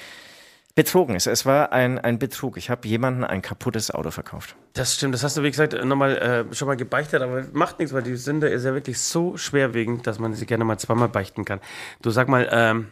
betrogen. 0.74 1.14
Es, 1.14 1.26
es 1.26 1.46
war 1.46 1.72
ein, 1.72 1.98
ein 1.98 2.18
Betrug. 2.18 2.56
Ich 2.56 2.70
habe 2.70 2.86
jemandem 2.88 3.24
ein 3.24 3.42
kaputtes 3.42 3.90
Auto 3.90 4.10
verkauft. 4.10 4.56
Das 4.72 4.94
stimmt, 4.94 5.14
das 5.14 5.22
hast 5.22 5.36
du, 5.36 5.42
wie 5.42 5.50
gesagt, 5.50 5.72
nochmal 5.84 6.16
äh, 6.16 6.54
schon 6.54 6.66
mal 6.66 6.76
gebeichtet, 6.76 7.22
aber 7.22 7.44
macht 7.52 7.78
nichts, 7.78 7.94
weil 7.94 8.02
die 8.02 8.16
Sünde 8.16 8.48
ist 8.48 8.64
ja 8.64 8.74
wirklich 8.74 9.00
so 9.00 9.36
schwerwiegend, 9.36 10.06
dass 10.06 10.18
man 10.18 10.34
sie 10.34 10.46
gerne 10.46 10.64
mal 10.64 10.78
zweimal 10.78 11.08
beichten 11.08 11.44
kann. 11.44 11.60
Du 12.02 12.10
sag 12.10 12.28
mal, 12.28 12.48
ähm, 12.50 12.88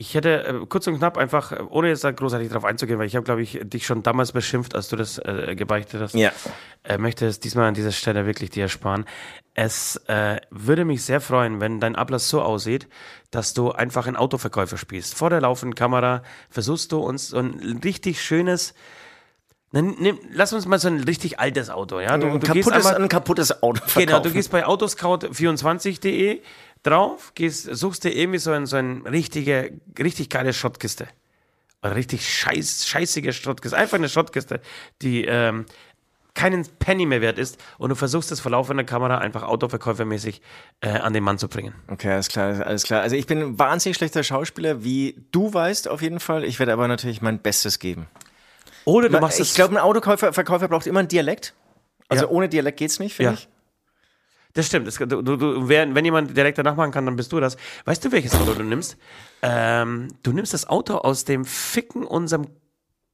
Ich 0.00 0.14
hätte 0.14 0.44
äh, 0.46 0.66
kurz 0.66 0.86
und 0.86 0.96
knapp 0.96 1.18
einfach, 1.18 1.52
äh, 1.52 1.60
ohne 1.68 1.88
jetzt 1.88 2.04
da 2.04 2.10
großartig 2.10 2.48
drauf 2.48 2.64
einzugehen, 2.64 2.98
weil 2.98 3.06
ich 3.06 3.16
habe, 3.16 3.24
glaube 3.24 3.42
ich, 3.42 3.60
dich 3.62 3.84
schon 3.84 4.02
damals 4.02 4.32
beschimpft, 4.32 4.74
als 4.74 4.88
du 4.88 4.96
das 4.96 5.18
äh, 5.18 5.54
gebeichtet 5.54 6.00
hast. 6.00 6.14
Ja. 6.14 6.32
Äh, 6.84 6.96
möchte 6.96 7.26
es 7.26 7.38
diesmal 7.38 7.66
an 7.66 7.74
dieser 7.74 7.92
Stelle 7.92 8.24
wirklich 8.24 8.48
dir 8.48 8.62
ersparen. 8.62 9.04
Es 9.52 9.96
äh, 10.06 10.40
würde 10.48 10.86
mich 10.86 11.04
sehr 11.04 11.20
freuen, 11.20 11.60
wenn 11.60 11.80
dein 11.80 11.96
Ablass 11.96 12.30
so 12.30 12.40
aussieht, 12.40 12.88
dass 13.30 13.52
du 13.52 13.72
einfach 13.72 14.06
einen 14.06 14.16
Autoverkäufer 14.16 14.78
spielst. 14.78 15.16
Vor 15.16 15.28
der 15.28 15.42
laufenden 15.42 15.74
Kamera 15.74 16.22
versuchst 16.48 16.92
du 16.92 17.00
uns 17.00 17.28
so 17.28 17.36
ein 17.36 17.80
richtig 17.84 18.22
schönes, 18.22 18.72
Nimm, 19.72 19.96
nimm, 20.00 20.18
lass 20.32 20.52
uns 20.52 20.66
mal 20.66 20.80
so 20.80 20.88
ein 20.88 20.98
richtig 21.04 21.38
altes 21.38 21.70
Auto, 21.70 22.00
ja? 22.00 22.18
Du, 22.18 22.26
Ein 22.26 22.40
du 22.40 22.52
gehst 22.52 22.68
kaputtes, 22.68 22.86
einmal, 22.86 23.02
ein 23.02 23.08
kaputtes 23.08 23.62
Auto 23.62 23.78
verkaufen. 23.78 24.06
Genau, 24.06 24.20
du 24.20 24.32
gehst 24.32 24.50
bei 24.50 24.66
autoscout24.de 24.66 26.40
drauf, 26.82 27.32
gehst, 27.34 27.68
suchst 27.74 28.04
dir 28.04 28.10
irgendwie 28.14 28.38
so 28.38 28.52
ein, 28.52 28.66
so 28.66 28.76
ein 28.76 29.02
richtige, 29.06 29.72
richtig 29.98 30.30
geile 30.30 30.52
Schrottkiste. 30.52 31.08
Oder 31.82 31.96
richtig 31.96 32.28
scheiß, 32.28 32.86
scheißige 32.86 33.34
Schrottkiste. 33.36 33.76
Einfach 33.76 33.96
eine 33.98 34.08
Schrottkiste, 34.08 34.60
die 35.02 35.24
ähm, 35.24 35.64
keinen 36.34 36.64
Penny 36.78 37.06
mehr 37.06 37.20
wert 37.20 37.38
ist 37.38 37.58
und 37.78 37.88
du 37.90 37.94
versuchst 37.96 38.30
es 38.32 38.40
vor 38.40 38.50
laufender 38.52 38.84
Kamera 38.84 39.18
einfach 39.18 39.42
autoverkäufermäßig 39.42 40.42
äh, 40.80 40.90
an 40.90 41.12
den 41.12 41.24
Mann 41.24 41.38
zu 41.38 41.48
bringen. 41.48 41.74
Okay, 41.88 42.10
alles 42.12 42.28
klar, 42.28 42.64
alles 42.66 42.84
klar. 42.84 43.00
Also 43.02 43.16
ich 43.16 43.26
bin 43.26 43.38
ein 43.40 43.58
wahnsinnig 43.58 43.96
schlechter 43.96 44.22
Schauspieler, 44.22 44.84
wie 44.84 45.16
du 45.32 45.52
weißt 45.52 45.88
auf 45.88 46.02
jeden 46.02 46.20
Fall. 46.20 46.44
Ich 46.44 46.58
werde 46.58 46.72
aber 46.72 46.86
natürlich 46.86 47.20
mein 47.22 47.40
Bestes 47.40 47.78
geben. 47.78 48.06
Oder 48.84 49.08
du 49.08 49.18
machst 49.18 49.40
ich 49.40 49.48
es. 49.50 49.54
glaube, 49.54 49.74
ein 49.74 49.78
Autoverkäufer 49.78 50.32
Verkäufer 50.32 50.68
braucht 50.68 50.86
immer 50.86 51.00
einen 51.00 51.08
Dialekt. 51.08 51.54
Also 52.08 52.24
Ja. 52.24 52.30
ohne 52.30 52.48
Dialekt 52.48 52.78
geht's 52.78 52.98
nicht, 52.98 53.14
finde 53.14 53.32
Ja. 53.32 53.38
ich. 53.38 53.48
Das 54.52 54.66
stimmt. 54.66 54.86
Das, 54.86 54.96
du, 54.96 55.22
du, 55.22 55.68
wer, 55.68 55.94
wenn 55.94 56.04
jemand 56.04 56.36
direkt 56.36 56.58
danach 56.58 56.76
machen 56.76 56.90
kann, 56.90 57.06
dann 57.06 57.16
bist 57.16 57.32
du 57.32 57.40
das. 57.40 57.56
Weißt 57.84 58.04
du, 58.04 58.12
welches 58.12 58.34
Auto 58.34 58.54
du 58.54 58.64
nimmst? 58.64 58.96
Ähm, 59.42 60.08
du 60.22 60.32
nimmst 60.32 60.54
das 60.54 60.68
Auto 60.68 60.96
aus 60.96 61.24
dem 61.24 61.44
Ficken 61.44 62.04
unserem, 62.04 62.48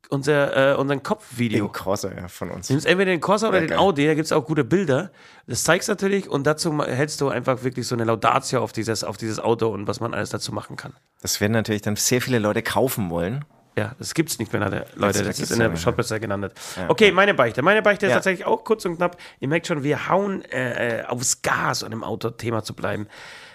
unser, 0.09 0.73
äh, 0.73 0.77
unseren 0.77 1.03
Kopfvideo. 1.03 1.67
Den 1.67 1.73
Corsa 1.73 2.11
ja, 2.13 2.29
von 2.29 2.51
uns. 2.51 2.69
Du 2.69 2.73
nimmst 2.73 2.87
entweder 2.87 3.11
den 3.11 3.21
Corsa 3.21 3.49
oder 3.49 3.59
Ja, 3.59 3.65
den 3.65 3.71
geil. 3.71 3.79
Audi, 3.79 4.07
da 4.07 4.15
gibt 4.15 4.27
es 4.27 4.33
auch 4.33 4.47
gute 4.47 4.65
Bilder. 4.65 5.11
Das 5.47 5.65
zeigst 5.65 5.89
natürlich 5.89 6.29
und 6.29 6.47
dazu 6.47 6.83
hältst 6.83 7.21
du 7.21 7.29
einfach 7.29 7.63
wirklich 7.65 7.87
so 7.87 7.95
eine 7.95 8.05
Laudatio 8.05 8.63
auf 8.63 8.73
dieses, 8.73 9.05
auf 9.05 9.17
dieses 9.17 9.39
Auto 9.39 9.69
und 9.69 9.87
was 9.87 10.01
man 10.01 10.15
alles 10.15 10.31
dazu 10.31 10.53
machen 10.53 10.77
kann. 10.77 10.95
Das 11.21 11.41
werden 11.41 11.53
natürlich 11.53 11.83
dann 11.83 11.97
sehr 11.97 12.23
viele 12.23 12.39
Leute 12.39 12.63
kaufen 12.63 13.11
wollen. 13.11 13.45
Ja, 13.79 13.95
das 13.99 14.15
gibt's 14.15 14.39
nicht 14.39 14.53
mehr, 14.53 14.63
Leute. 14.63 14.87
Leute. 14.95 15.19
Das 15.19 15.37
Das 15.37 15.41
ist 15.41 15.51
in 15.53 15.59
der. 15.59 15.77
Shotbesser 15.77 16.19
genannt. 16.19 16.53
Okay, 16.89 17.13
meine 17.13 17.35
Beichte. 17.35 17.61
Meine 17.63 17.83
Beichte 17.83 18.07
ist 18.07 18.11
Ja. 18.11 18.17
tatsächlich 18.17 18.47
auch 18.47 18.65
kurz 18.65 18.85
und 18.87 18.97
knapp. 18.97 19.19
Ihr 19.39 19.49
merkt 19.49 19.67
schon, 19.67 19.83
wir 19.83 20.09
hauen 20.09 20.43
äh, 20.47 21.01
äh, 21.01 21.05
aufs 21.05 21.43
Gas, 21.43 21.83
um 21.83 21.93
im 21.93 22.03
Auto-Thema 22.03 22.63
zu 22.65 22.75
bleiben. 22.75 23.07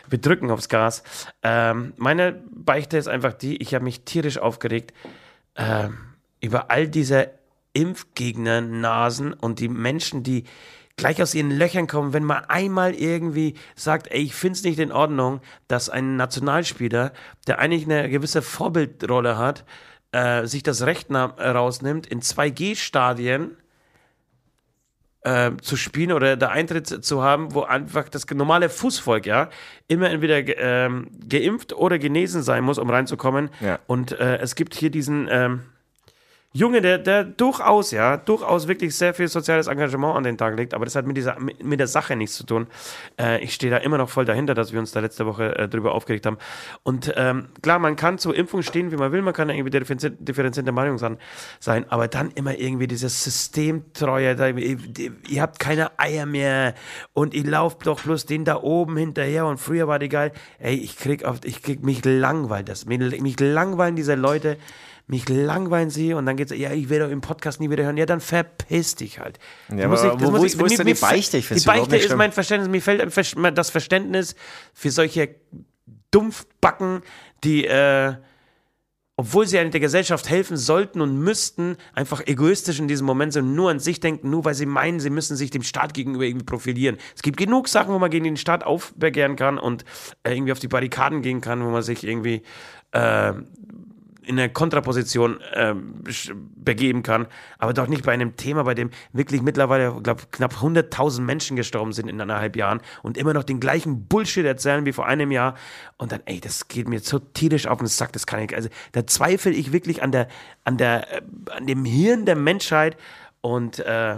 Wir 0.08 0.20
drücken 0.20 0.52
aufs 0.52 0.70
Gas. 0.70 1.04
Ähm, 1.42 1.94
meine 1.98 2.34
Beichte 2.52 2.98
ist 2.98 3.08
einfach 3.08 3.34
die, 3.34 3.58
ich 3.62 3.74
habe 3.74 3.84
mich 3.84 4.02
tierisch 4.04 4.38
aufgeregt 4.38 4.94
ähm, 5.56 5.98
über 6.40 6.70
all 6.70 6.88
diese 6.88 7.32
Impfgegner-Nasen 7.74 9.34
und 9.34 9.60
die 9.60 9.70
Menschen, 9.70 10.24
die 10.24 10.44
gleich 10.98 11.22
aus 11.22 11.34
ihren 11.34 11.52
Löchern 11.52 11.88
kommen, 11.88 12.14
wenn 12.14 12.24
man 12.26 12.44
einmal 12.46 12.94
irgendwie 12.94 13.56
sagt, 13.76 14.08
ey, 14.12 14.22
ich 14.22 14.36
finde 14.36 14.58
es 14.58 14.64
nicht 14.64 14.78
in 14.80 14.92
Ordnung, 14.92 15.42
dass 15.68 15.90
ein 15.90 16.16
Nationalspieler, 16.16 17.12
der 17.48 17.60
eigentlich 17.60 17.86
eine 17.86 18.10
gewisse 18.10 18.42
Vorbildrolle 18.42 19.38
hat, 19.38 19.66
äh, 20.12 20.46
sich 20.46 20.64
das 20.64 20.86
Recht 20.86 21.10
rausnimmt, 21.12 22.08
in 22.08 22.22
2G-Stadien 22.22 23.58
äh, 25.24 25.52
zu 25.62 25.76
spielen 25.76 26.12
oder 26.12 26.36
da 26.38 26.50
Eintritt 26.50 26.88
zu 26.88 27.22
haben, 27.22 27.54
wo 27.54 27.62
einfach 27.62 28.10
das 28.10 28.30
normale 28.30 28.70
Fußvolk, 28.70 29.26
ja, 29.26 29.50
immer 29.88 30.10
entweder 30.10 30.44
ge 30.44 30.56
ähm, 30.58 31.08
geimpft 31.28 31.74
oder 31.74 32.00
genesen 32.00 32.42
sein 32.44 32.64
muss, 32.64 32.78
um 32.78 32.90
reinzukommen. 32.90 33.50
Ja. 33.60 33.80
Und 33.88 34.14
äh, 34.14 34.38
es 34.38 34.56
gibt 34.56 34.76
hier 34.76 34.90
diesen 34.90 35.28
ähm, 35.30 35.64
Junge, 36.54 36.82
der, 36.82 36.98
der 36.98 37.24
durchaus, 37.24 37.92
ja, 37.92 38.18
durchaus 38.18 38.68
wirklich 38.68 38.94
sehr 38.94 39.14
viel 39.14 39.30
soziales 39.30 39.68
Engagement 39.68 40.18
an 40.18 40.24
den 40.24 40.38
Tag 40.38 40.58
legt, 40.58 40.74
aber 40.74 40.84
das 40.84 40.96
hat 40.96 41.08
mit, 41.08 41.16
dieser, 41.16 41.38
mit, 41.40 41.80
der 41.80 41.88
Sache 41.88 42.18
nichts 42.18 42.36
zu 42.36 42.46
tun. 42.46 42.68
Äh, 43.18 43.42
ich 43.42 43.54
stehe 43.54 43.72
da 43.72 43.78
immer 43.78 43.98
noch 43.98 44.10
voll 44.10 44.26
dahinter, 44.26 44.54
dass 44.54 44.74
wir 44.74 44.80
uns 44.82 44.92
da 44.92 45.00
letzte 45.00 45.26
Woche 45.26 45.56
äh, 45.58 45.70
drüber 45.70 45.94
aufgeregt 45.94 46.26
haben. 46.26 46.38
Und 46.84 47.14
ähm, 47.16 47.48
klar, 47.62 47.80
man 47.80 47.96
kann 47.96 48.18
zur 48.18 48.36
Impfung 48.36 48.64
stehen, 48.64 48.92
wie 48.92 48.98
man 48.98 49.14
will, 49.14 49.22
man 49.22 49.34
kann 49.34 49.50
irgendwie 49.50 49.70
differenziert- 49.70 50.18
differenzierte 50.20 50.74
Meinung 50.74 50.98
sein, 50.98 51.18
sein, 51.62 51.90
aber 51.90 52.10
dann 52.10 52.32
immer 52.32 52.58
irgendwie 52.58 52.88
dieses 52.88 53.24
Systemtreue, 53.24 54.36
da, 54.36 54.50
ihr, 54.50 54.78
ihr 55.30 55.42
habt 55.42 55.58
keine 55.58 55.98
Eier 55.98 56.26
mehr 56.26 56.74
und 57.14 57.34
ihr 57.34 57.46
lauft 57.46 57.88
doch 57.88 58.02
bloß 58.02 58.26
den 58.26 58.44
da 58.44 58.62
oben 58.62 58.98
hinterher 58.98 59.46
und 59.46 59.58
früher 59.58 59.88
war 59.88 60.00
die 60.00 60.10
geil. 60.10 60.34
Ey, 60.60 60.76
ich 60.76 60.98
krieg 60.98 61.24
auf, 61.24 61.38
ich 61.46 61.64
krieg 61.64 61.82
mich 61.82 62.04
langweilt 62.04 62.68
das. 62.68 62.86
Mich, 62.86 63.22
mich 63.22 63.40
langweilen 63.40 63.96
diese 63.96 64.16
Leute, 64.16 64.58
mich 65.12 65.28
langweilen 65.30 65.90
sie 65.90 66.14
und 66.14 66.26
dann 66.26 66.38
geht's, 66.38 66.52
ja, 66.56 66.72
ich 66.72 66.90
werde 66.90 67.12
im 67.12 67.22
Podcast 67.22 67.60
nie 67.60 67.70
wieder 67.70 67.84
hören. 67.84 67.98
Ja, 67.98 68.06
dann 68.08 68.22
verpiss 68.22 68.96
dich 68.96 69.20
halt. 69.20 69.38
Ja, 69.70 69.88
muss 69.88 70.04
ich- 70.04 70.10
das 70.12 70.22
wo- 70.22 70.32
muss 70.32 70.40
ich- 70.40 70.46
ist- 70.54 70.60
wo 70.60 70.66
ist 70.66 70.80
denn 70.80 70.88
die 70.88 70.94
Beichte? 70.96 71.38
Ich 71.38 71.48
Die 71.50 71.60
Beichte 71.66 71.98
ist 71.98 72.06
schlimm. 72.06 72.18
mein 72.18 72.32
Verständnis, 72.32 72.70
mir 72.72 72.82
fällt 72.82 73.58
das 73.58 73.70
Verständnis 73.70 74.36
für 74.74 74.90
solche 74.90 75.36
Dumpfbacken, 76.12 77.02
die, 77.44 77.66
äh, 77.66 78.14
obwohl 79.18 79.46
sie 79.46 79.60
eigentlich 79.60 79.72
der 79.72 79.80
Gesellschaft 79.82 80.30
helfen 80.30 80.58
sollten 80.58 81.00
und 81.02 81.20
müssten, 81.20 81.78
einfach 81.94 82.26
egoistisch 82.26 82.80
in 82.80 82.88
diesem 82.88 83.06
Moment 83.06 83.34
sind, 83.34 83.54
nur 83.54 83.70
an 83.70 83.80
sich 83.80 84.00
denken, 84.00 84.30
nur 84.30 84.46
weil 84.46 84.56
sie 84.56 84.66
meinen, 84.66 85.00
sie 85.00 85.10
müssen 85.12 85.36
sich 85.38 85.52
dem 85.52 85.62
Staat 85.64 85.94
gegenüber 85.94 86.24
irgendwie 86.24 86.46
profilieren. 86.46 86.98
Es 87.16 87.22
gibt 87.22 87.38
genug 87.38 87.68
Sachen, 87.68 87.94
wo 87.94 88.00
man 88.00 88.10
gegen 88.10 88.24
den 88.26 88.38
Staat 88.38 88.64
aufbegehren 88.64 89.36
kann 89.36 89.60
und 89.60 89.86
äh, 90.24 90.34
irgendwie 90.34 90.52
auf 90.54 90.60
die 90.60 90.68
Barrikaden 90.70 91.22
gehen 91.22 91.40
kann, 91.42 91.64
wo 91.64 91.70
man 91.70 91.84
sich 91.84 92.04
irgendwie 92.04 92.42
äh, 92.94 93.34
in 94.24 94.38
eine 94.40 94.52
Kontraposition 94.52 95.40
sch- 96.06 96.34
begeben 96.56 97.02
kann, 97.04 97.28
aber 97.58 97.74
doch 97.74 97.88
nicht 97.88 98.06
bei 98.06 98.12
einem 98.12 98.36
Thema, 98.36 98.64
bei 98.64 98.76
dem 98.76 98.92
wirklich 99.14 99.42
mittlerweile, 99.42 100.00
glaube 100.02 100.24
knapp 100.32 100.54
100.000 100.56 101.22
Menschen 101.22 101.56
gestorben 101.56 101.92
sind 101.92 102.08
in 102.08 102.22
anderthalb 102.22 102.56
Jahren 102.56 102.82
und 103.02 103.18
immer 103.18 103.34
noch 103.34 103.44
den 103.44 103.60
gleichen 103.60 104.08
Bullshit 104.08 104.46
erzählen 104.46 104.86
wie 104.86 104.94
vor 104.94 105.08
einem 105.08 105.32
Jahr. 105.32 105.56
Und 105.98 106.12
dann, 106.12 106.22
ey, 106.26 106.40
das 106.40 106.68
geht 106.68 106.88
mir 106.88 107.00
so 107.00 107.20
tierisch 107.20 107.66
auf 107.68 107.80
den 107.80 107.88
Sack, 107.88 108.14
das 108.14 108.28
kann 108.28 108.42
ich, 108.42 108.56
also 108.56 108.70
da 108.92 109.08
zweifle 109.08 109.52
ich 109.52 109.74
wirklich 109.74 110.04
an 110.04 110.12
der, 110.12 110.28
an 110.64 110.78
der, 110.78 111.12
äh, 111.12 111.22
an 111.56 111.66
dem 111.66 111.84
Hirn 111.86 112.26
der 112.26 112.36
Menschheit. 112.36 112.98
Und 113.42 113.80
äh, 113.80 114.18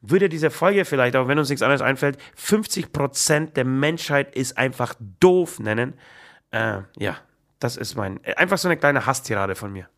würde 0.00 0.28
diese 0.28 0.50
Folge 0.50 0.84
vielleicht, 0.84 1.14
auch 1.16 1.28
wenn 1.28 1.38
uns 1.38 1.48
nichts 1.48 1.62
anderes 1.62 1.82
einfällt, 1.82 2.18
50% 2.36 3.52
der 3.52 3.64
Menschheit 3.64 4.34
ist 4.34 4.58
einfach 4.58 4.94
doof 5.20 5.58
nennen. 5.60 5.94
Äh, 6.50 6.80
ja, 6.98 7.16
das 7.58 7.76
ist 7.76 7.96
mein, 7.96 8.22
äh, 8.24 8.34
einfach 8.34 8.58
so 8.58 8.68
eine 8.68 8.76
kleine 8.76 9.06
Hasstirade 9.06 9.54
von 9.54 9.72
mir. 9.72 9.88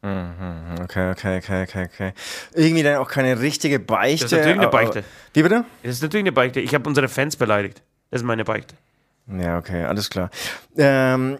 Okay, 0.83 1.11
okay, 1.11 1.39
okay, 1.39 1.63
okay, 1.65 1.89
okay. 1.93 2.13
Irgendwie 2.55 2.83
dann 2.83 2.97
auch 2.97 3.09
keine 3.09 3.41
richtige 3.41 3.79
Beichte. 3.79 4.25
Das 4.25 4.33
ist 4.33 4.39
natürlich 4.39 4.61
eine 4.61 4.69
Beichte. 4.69 5.05
Wie 5.35 5.43
bitte? 5.43 5.65
Das 5.83 5.93
ist 5.95 6.03
natürlich 6.03 6.25
eine 6.25 6.33
Beichte. 6.33 6.61
Ich 6.61 6.75
habe 6.75 6.89
unsere 6.89 7.09
Fans 7.09 7.37
beleidigt. 7.37 7.83
Das 8.11 8.21
ist 8.23 8.27
meine 8.27 8.45
Beichte. 8.45 8.75
Ja, 9.27 9.59
okay, 9.59 9.85
alles 9.85 10.09
klar. 10.09 10.31
Ähm, 10.77 11.39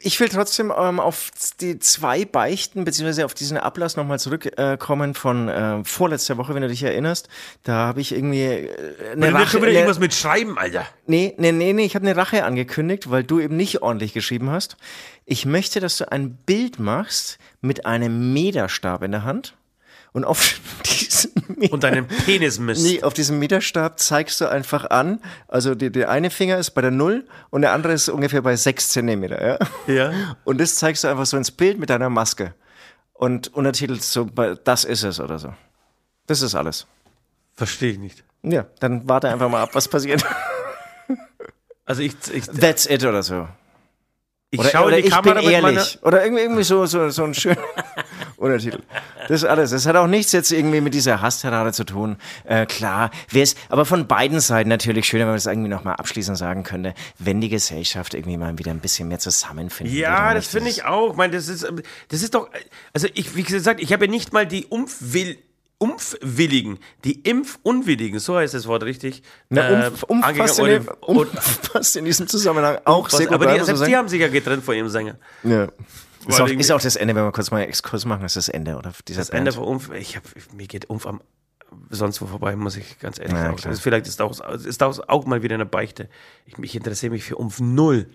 ich 0.00 0.20
will 0.20 0.28
trotzdem 0.28 0.72
ähm, 0.76 1.00
auf 1.00 1.30
die 1.60 1.78
zwei 1.78 2.24
Beichten, 2.24 2.84
beziehungsweise 2.84 3.24
auf 3.24 3.34
diesen 3.34 3.56
Ablass 3.56 3.96
nochmal 3.96 4.18
zurückkommen 4.18 5.10
äh, 5.10 5.14
von 5.14 5.48
äh, 5.48 5.84
vorletzter 5.84 6.36
Woche, 6.36 6.54
wenn 6.54 6.62
du 6.62 6.68
dich 6.68 6.82
erinnerst. 6.82 7.28
Da 7.64 7.74
habe 7.74 8.00
ich 8.00 8.12
irgendwie 8.12 8.42
äh, 8.42 9.12
eine 9.12 9.32
Rache, 9.34 9.58
eine, 9.58 9.94
mit 9.98 10.14
Schreiben, 10.14 10.58
Alter. 10.58 10.86
Nee, 11.06 11.34
nee, 11.38 11.52
nee, 11.52 11.72
nee, 11.72 11.84
ich 11.84 11.94
habe 11.94 12.06
eine 12.06 12.16
Rache 12.16 12.44
angekündigt, 12.44 13.10
weil 13.10 13.24
du 13.24 13.40
eben 13.40 13.56
nicht 13.56 13.82
ordentlich 13.82 14.12
geschrieben 14.12 14.50
hast. 14.50 14.76
Ich 15.24 15.46
möchte, 15.46 15.80
dass 15.80 15.98
du 15.98 16.10
ein 16.10 16.36
Bild 16.36 16.78
machst 16.78 17.38
mit 17.60 17.86
einem 17.86 18.32
Meterstab 18.32 19.02
in 19.02 19.12
der 19.12 19.24
Hand 19.24 19.54
und 20.12 20.24
auf 20.24 20.60
diesen 20.86 21.32
Meter 21.56 21.72
Und 21.72 21.84
deinen 21.84 22.06
Penis 22.06 22.58
misst. 22.58 22.82
Nee, 22.82 23.02
auf 23.02 23.14
diesem 23.14 23.38
Meterstab 23.38 23.98
zeigst 23.98 24.40
du 24.40 24.46
einfach 24.50 24.88
an, 24.90 25.20
also 25.46 25.74
die, 25.74 25.90
der 25.90 26.10
eine 26.10 26.30
Finger 26.30 26.58
ist 26.58 26.70
bei 26.70 26.80
der 26.80 26.90
Null 26.90 27.26
und 27.50 27.62
der 27.62 27.72
andere 27.72 27.92
ist 27.92 28.08
ungefähr 28.08 28.42
bei 28.42 28.56
sechs 28.56 28.88
Zentimeter, 28.90 29.46
ja? 29.46 29.58
Ja. 29.86 30.36
Und 30.44 30.60
das 30.60 30.76
zeigst 30.76 31.04
du 31.04 31.08
einfach 31.08 31.26
so 31.26 31.36
ins 31.36 31.50
Bild 31.50 31.78
mit 31.78 31.90
deiner 31.90 32.10
Maske 32.10 32.54
und 33.14 33.54
untertitelt 33.54 34.02
so, 34.02 34.24
das 34.64 34.84
ist 34.84 35.02
es 35.02 35.20
oder 35.20 35.38
so. 35.38 35.54
Das 36.26 36.42
ist 36.42 36.54
alles. 36.54 36.86
Verstehe 37.54 37.92
ich 37.92 37.98
nicht. 37.98 38.24
Ja, 38.42 38.66
dann 38.80 39.08
warte 39.08 39.28
einfach 39.28 39.48
mal 39.48 39.62
ab, 39.62 39.70
was 39.72 39.88
passiert. 39.88 40.24
Also 41.84 42.02
ich, 42.02 42.14
ich, 42.32 42.44
That's 42.44 42.84
it 42.84 43.02
oder 43.04 43.22
so. 43.22 43.48
ich 44.50 44.60
Oder, 44.60 44.68
schaue 44.68 44.86
oder 44.88 44.96
die 44.96 45.08
ich 45.08 45.10
Kamera 45.10 45.40
bin 45.40 45.50
ehrlich. 45.50 45.98
Oder 46.02 46.22
irgendwie, 46.22 46.42
irgendwie 46.42 46.62
so, 46.62 46.84
so, 46.84 47.08
so 47.08 47.24
ein 47.24 47.32
schöner 47.32 47.56
Untertitel. 48.38 48.78
Das 49.26 49.42
ist 49.42 49.48
alles. 49.48 49.70
Das 49.72 49.84
hat 49.84 49.96
auch 49.96 50.06
nichts 50.06 50.30
jetzt 50.30 50.52
irgendwie 50.52 50.80
mit 50.80 50.94
dieser 50.94 51.20
Hassterade 51.20 51.72
zu 51.72 51.82
tun. 51.84 52.16
Äh, 52.44 52.66
klar, 52.66 53.10
wäre 53.30 53.42
es, 53.42 53.56
aber 53.68 53.84
von 53.84 54.06
beiden 54.06 54.38
Seiten 54.38 54.68
natürlich 54.68 55.06
schöner, 55.06 55.22
wenn 55.22 55.30
man 55.30 55.36
das 55.36 55.46
irgendwie 55.46 55.68
nochmal 55.68 55.96
abschließend 55.96 56.38
sagen 56.38 56.62
könnte, 56.62 56.94
wenn 57.18 57.40
die 57.40 57.48
Gesellschaft 57.48 58.14
irgendwie 58.14 58.36
mal 58.36 58.56
wieder 58.56 58.70
ein 58.70 58.78
bisschen 58.78 59.08
mehr 59.08 59.18
zusammenfindet. 59.18 59.92
Ja, 59.96 60.34
das 60.34 60.46
finde 60.46 60.70
ich 60.70 60.84
auch. 60.84 61.10
Ich 61.10 61.16
meine, 61.16 61.34
das 61.34 61.48
ist, 61.48 61.66
das 62.08 62.22
ist 62.22 62.34
doch, 62.34 62.48
also 62.92 63.08
ich, 63.14 63.34
wie 63.34 63.42
gesagt, 63.42 63.80
ich 63.80 63.92
habe 63.92 64.04
ja 64.04 64.10
nicht 64.10 64.32
mal 64.32 64.46
die 64.46 64.66
Umfwill, 64.66 65.36
Umfwilligen, 65.78 66.78
die 67.04 67.20
Impfunwilligen, 67.20 68.18
so 68.20 68.36
heißt 68.36 68.54
das 68.54 68.66
Wort 68.66 68.82
richtig. 68.84 69.22
Na, 69.48 69.86
äh, 69.86 69.86
umf, 69.88 70.02
umfasst, 70.04 70.58
in 70.60 70.64
angegangen 70.64 70.86
dem, 70.86 70.94
oder- 71.02 71.30
umfasst 71.30 71.96
in 71.96 72.04
diesem 72.04 72.26
Zusammenhang 72.28 72.78
auch 72.84 73.08
sehr 73.10 73.26
gut. 73.26 73.34
aber 73.34 73.52
die, 73.54 73.64
selbst 73.64 73.86
die 73.86 73.96
haben 73.96 74.08
sich 74.08 74.20
ja 74.20 74.28
getrennt 74.28 74.64
vor 74.64 74.74
ihrem 74.74 74.88
Sänger. 74.88 75.16
ja. 75.42 75.66
Ist 76.28 76.40
auch, 76.40 76.48
ist 76.48 76.72
auch 76.72 76.80
das 76.80 76.96
Ende, 76.96 77.14
wenn 77.14 77.24
wir 77.24 77.32
kurz 77.32 77.50
mal 77.50 77.58
einen 77.58 77.68
Exkurs 77.68 78.04
machen, 78.04 78.24
ist 78.24 78.36
das 78.36 78.48
Ende, 78.48 78.76
oder? 78.76 78.92
Dieser 79.06 79.20
das 79.20 79.30
Ende 79.30 79.50
Band. 79.50 79.56
von 79.56 79.64
Umf, 79.64 79.90
ich 79.92 80.16
hab, 80.16 80.24
mir 80.52 80.66
geht 80.66 80.90
Umf 80.90 81.06
am 81.06 81.20
sonst 81.90 82.20
wo 82.22 82.26
vorbei, 82.26 82.56
muss 82.56 82.76
ich 82.76 82.98
ganz 82.98 83.18
ehrlich 83.18 83.34
Ja, 83.34 83.44
sagen. 83.44 83.58
Also 83.64 83.80
vielleicht 83.80 84.06
ist 84.06 84.20
das, 84.20 84.40
auch, 84.40 84.54
ist 84.54 84.80
das 84.80 85.00
auch 85.08 85.26
mal 85.26 85.42
wieder 85.42 85.54
eine 85.54 85.66
Beichte. 85.66 86.08
Ich, 86.46 86.58
ich 86.58 86.74
interessiere 86.74 87.12
mich 87.12 87.24
für 87.24 87.36
Umf 87.36 87.60
null. 87.60 88.08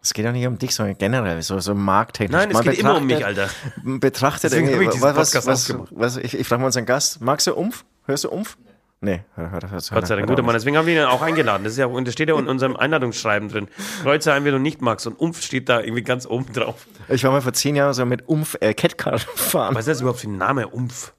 Es 0.00 0.14
geht 0.14 0.26
auch 0.26 0.32
nicht 0.32 0.46
um 0.46 0.58
dich, 0.58 0.74
sondern 0.74 0.96
generell, 0.96 1.42
so, 1.42 1.58
so 1.58 1.74
markttechnisch. 1.74 2.38
Nein, 2.38 2.50
es 2.50 2.54
Man 2.54 2.64
geht 2.64 2.78
immer 2.78 2.96
um 2.96 3.06
mich, 3.06 3.24
Alter. 3.24 3.48
Betrachtet 3.84 4.52
irgendwie, 4.52 4.86
was, 4.86 5.34
was, 5.34 5.70
aufgemacht. 5.70 5.88
was, 5.90 6.16
ich, 6.16 6.38
ich 6.38 6.46
frage 6.46 6.60
mal 6.60 6.66
unseren 6.66 6.86
Gast, 6.86 7.20
magst 7.20 7.46
du 7.46 7.54
Umf? 7.54 7.84
Hörst 8.04 8.24
du 8.24 8.30
Umf? 8.30 8.56
Nee, 9.00 9.20
hör, 9.36 9.50
hör, 9.52 9.60
hör, 9.62 9.70
Gott 9.70 10.06
sei 10.08 10.16
Dank, 10.16 10.26
guter 10.26 10.42
Mann. 10.42 10.54
Deswegen 10.54 10.76
haben 10.76 10.86
wir 10.86 11.00
ihn 11.02 11.06
auch 11.08 11.22
eingeladen. 11.22 11.62
Das, 11.62 11.74
ist 11.74 11.78
ja, 11.78 11.86
das 11.88 12.12
steht 12.12 12.28
ja 12.28 12.36
in 12.36 12.48
unserem 12.48 12.76
Einladungsschreiben 12.76 13.48
drin. 13.48 13.68
Kreuze 14.02 14.32
ein, 14.32 14.44
wenn 14.44 14.52
du 14.52 14.58
nicht 14.58 14.80
magst. 14.82 15.06
Und 15.06 15.14
Umf 15.20 15.40
steht 15.40 15.68
da 15.68 15.80
irgendwie 15.80 16.02
ganz 16.02 16.26
oben 16.26 16.52
drauf. 16.52 16.86
Ich 17.08 17.22
war 17.22 17.30
mal 17.30 17.40
vor 17.40 17.52
zehn 17.52 17.76
Jahren 17.76 17.94
so 17.94 18.04
mit 18.04 18.28
Umf 18.28 18.56
äh, 18.60 18.74
Catcar 18.74 19.18
fahren. 19.18 19.74
Was 19.76 19.82
ist 19.82 19.88
das 19.88 20.00
überhaupt 20.00 20.20
für 20.20 20.28
ein 20.28 20.36
Name? 20.36 20.66
Umf. 20.66 21.12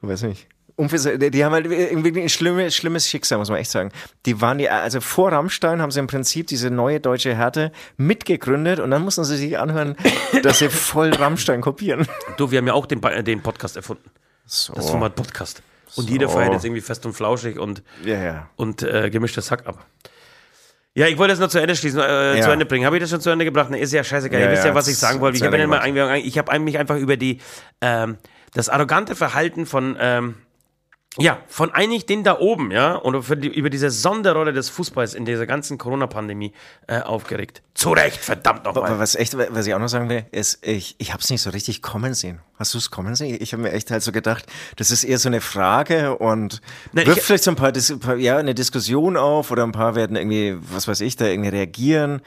Weiß 0.00 0.22
nicht. 0.22 0.48
Umf 0.74 0.92
ist, 0.92 1.06
die, 1.06 1.30
die 1.30 1.44
haben 1.44 1.52
halt 1.52 1.66
irgendwie 1.66 2.20
ein 2.20 2.28
schlimmes, 2.28 2.74
schlimmes 2.74 3.08
Schicksal, 3.08 3.38
muss 3.38 3.48
man 3.48 3.58
echt 3.58 3.70
sagen. 3.70 3.92
Die 4.26 4.40
waren 4.42 4.58
die, 4.58 4.68
also 4.68 5.00
vor 5.00 5.32
Rammstein 5.32 5.80
haben 5.80 5.90
sie 5.92 6.00
im 6.00 6.06
Prinzip 6.08 6.48
diese 6.48 6.70
neue 6.70 7.00
deutsche 7.00 7.34
Härte 7.34 7.72
mitgegründet 7.96 8.80
und 8.80 8.90
dann 8.90 9.02
mussten 9.02 9.24
sie 9.24 9.36
sich 9.36 9.58
anhören, 9.58 9.96
dass 10.42 10.58
sie 10.58 10.68
voll 10.68 11.14
Rammstein 11.14 11.60
kopieren. 11.62 12.06
Du, 12.36 12.50
wir 12.50 12.58
haben 12.58 12.66
ja 12.66 12.74
auch 12.74 12.86
den, 12.86 13.00
Ba- 13.00 13.22
den 13.22 13.40
Podcast 13.42 13.76
erfunden. 13.76 14.10
So. 14.44 14.74
Das 14.74 14.90
Format 14.90 15.14
Podcast. 15.14 15.62
Und 15.94 16.10
jeder 16.10 16.28
feiert 16.28 16.52
jetzt 16.52 16.64
irgendwie 16.64 16.80
fest 16.80 17.06
und 17.06 17.12
flauschig 17.12 17.58
und, 17.58 17.82
Ja, 18.04 18.22
ja. 18.22 18.50
und 18.56 18.82
äh, 18.82 19.08
gemischtes 19.10 19.50
Hack 19.50 19.66
ab. 19.66 19.86
Ja, 20.94 21.06
ich 21.06 21.18
wollte 21.18 21.32
das 21.32 21.40
noch 21.40 21.48
zu 21.48 21.60
Ende 21.60 21.76
schließen, 21.76 22.00
äh, 22.00 22.38
Ja. 22.38 22.42
zu 22.42 22.50
Ende 22.50 22.64
bringen. 22.64 22.86
Habe 22.86 22.96
ich 22.96 23.02
das 23.02 23.10
schon 23.10 23.20
zu 23.20 23.28
Ende 23.30 23.44
gebracht? 23.44 23.70
Ne, 23.70 23.78
ist 23.78 23.92
ja 23.92 24.02
scheißegal. 24.02 24.40
Ja, 24.40 24.46
Ihr 24.46 24.52
wisst 24.52 24.64
ja, 24.64 24.74
was 24.74 24.88
ich 24.88 24.96
sagen 24.96 25.20
wollte. 25.20 25.36
Ich 25.36 25.42
habe 25.44 25.56
habe 26.38 26.58
mich 26.60 26.78
einfach 26.78 26.96
über 26.96 27.16
die, 27.16 27.38
ähm, 27.82 28.16
das 28.54 28.68
arrogante 28.70 29.14
Verhalten 29.14 29.66
von, 29.66 29.96
ähm, 30.00 30.36
ja, 31.18 31.38
von 31.48 31.70
eigentlich 31.72 32.04
den 32.06 32.24
da 32.24 32.38
oben, 32.38 32.70
ja, 32.70 32.94
und 32.94 33.22
für 33.22 33.36
die, 33.36 33.48
über 33.48 33.70
diese 33.70 33.90
Sonderrolle 33.90 34.52
des 34.52 34.68
Fußballs 34.68 35.14
in 35.14 35.24
dieser 35.24 35.46
ganzen 35.46 35.78
Corona-Pandemie 35.78 36.52
äh, 36.86 37.00
aufgeregt. 37.00 37.62
Zu 37.74 37.90
Recht, 37.92 38.18
verdammt 38.18 38.66
Aber 38.66 38.82
nochmal. 38.82 38.98
was 38.98 39.14
echt, 39.14 39.36
was 39.36 39.66
ich 39.66 39.74
auch 39.74 39.78
noch 39.78 39.88
sagen 39.88 40.08
will, 40.08 40.24
ist, 40.30 40.66
ich, 40.66 40.94
ich 40.98 41.12
habe 41.12 41.22
es 41.22 41.30
nicht 41.30 41.42
so 41.42 41.50
richtig 41.50 41.82
kommen 41.82 42.14
sehen. 42.14 42.40
Hast 42.58 42.74
du 42.74 42.78
es 42.78 42.90
kommen 42.90 43.14
sehen? 43.14 43.36
Ich 43.40 43.52
habe 43.52 43.62
mir 43.62 43.72
echt 43.72 43.90
halt 43.90 44.02
so 44.02 44.12
gedacht, 44.12 44.46
das 44.76 44.90
ist 44.90 45.04
eher 45.04 45.18
so 45.18 45.28
eine 45.28 45.40
Frage 45.40 46.16
und 46.16 46.60
Nein, 46.92 47.06
wirft 47.06 47.18
ich- 47.18 47.24
vielleicht 47.24 47.44
so 47.44 47.50
ein 47.50 47.56
paar, 47.56 47.72
Dis 47.72 47.90
ein 47.90 48.00
paar, 48.00 48.16
ja, 48.16 48.36
eine 48.38 48.54
Diskussion 48.54 49.16
auf 49.16 49.50
oder 49.50 49.62
ein 49.64 49.72
paar 49.72 49.94
werden 49.94 50.16
irgendwie, 50.16 50.56
was 50.72 50.88
weiß 50.88 51.00
ich, 51.02 51.16
da 51.16 51.26
irgendwie 51.26 51.50
reagieren. 51.50 52.20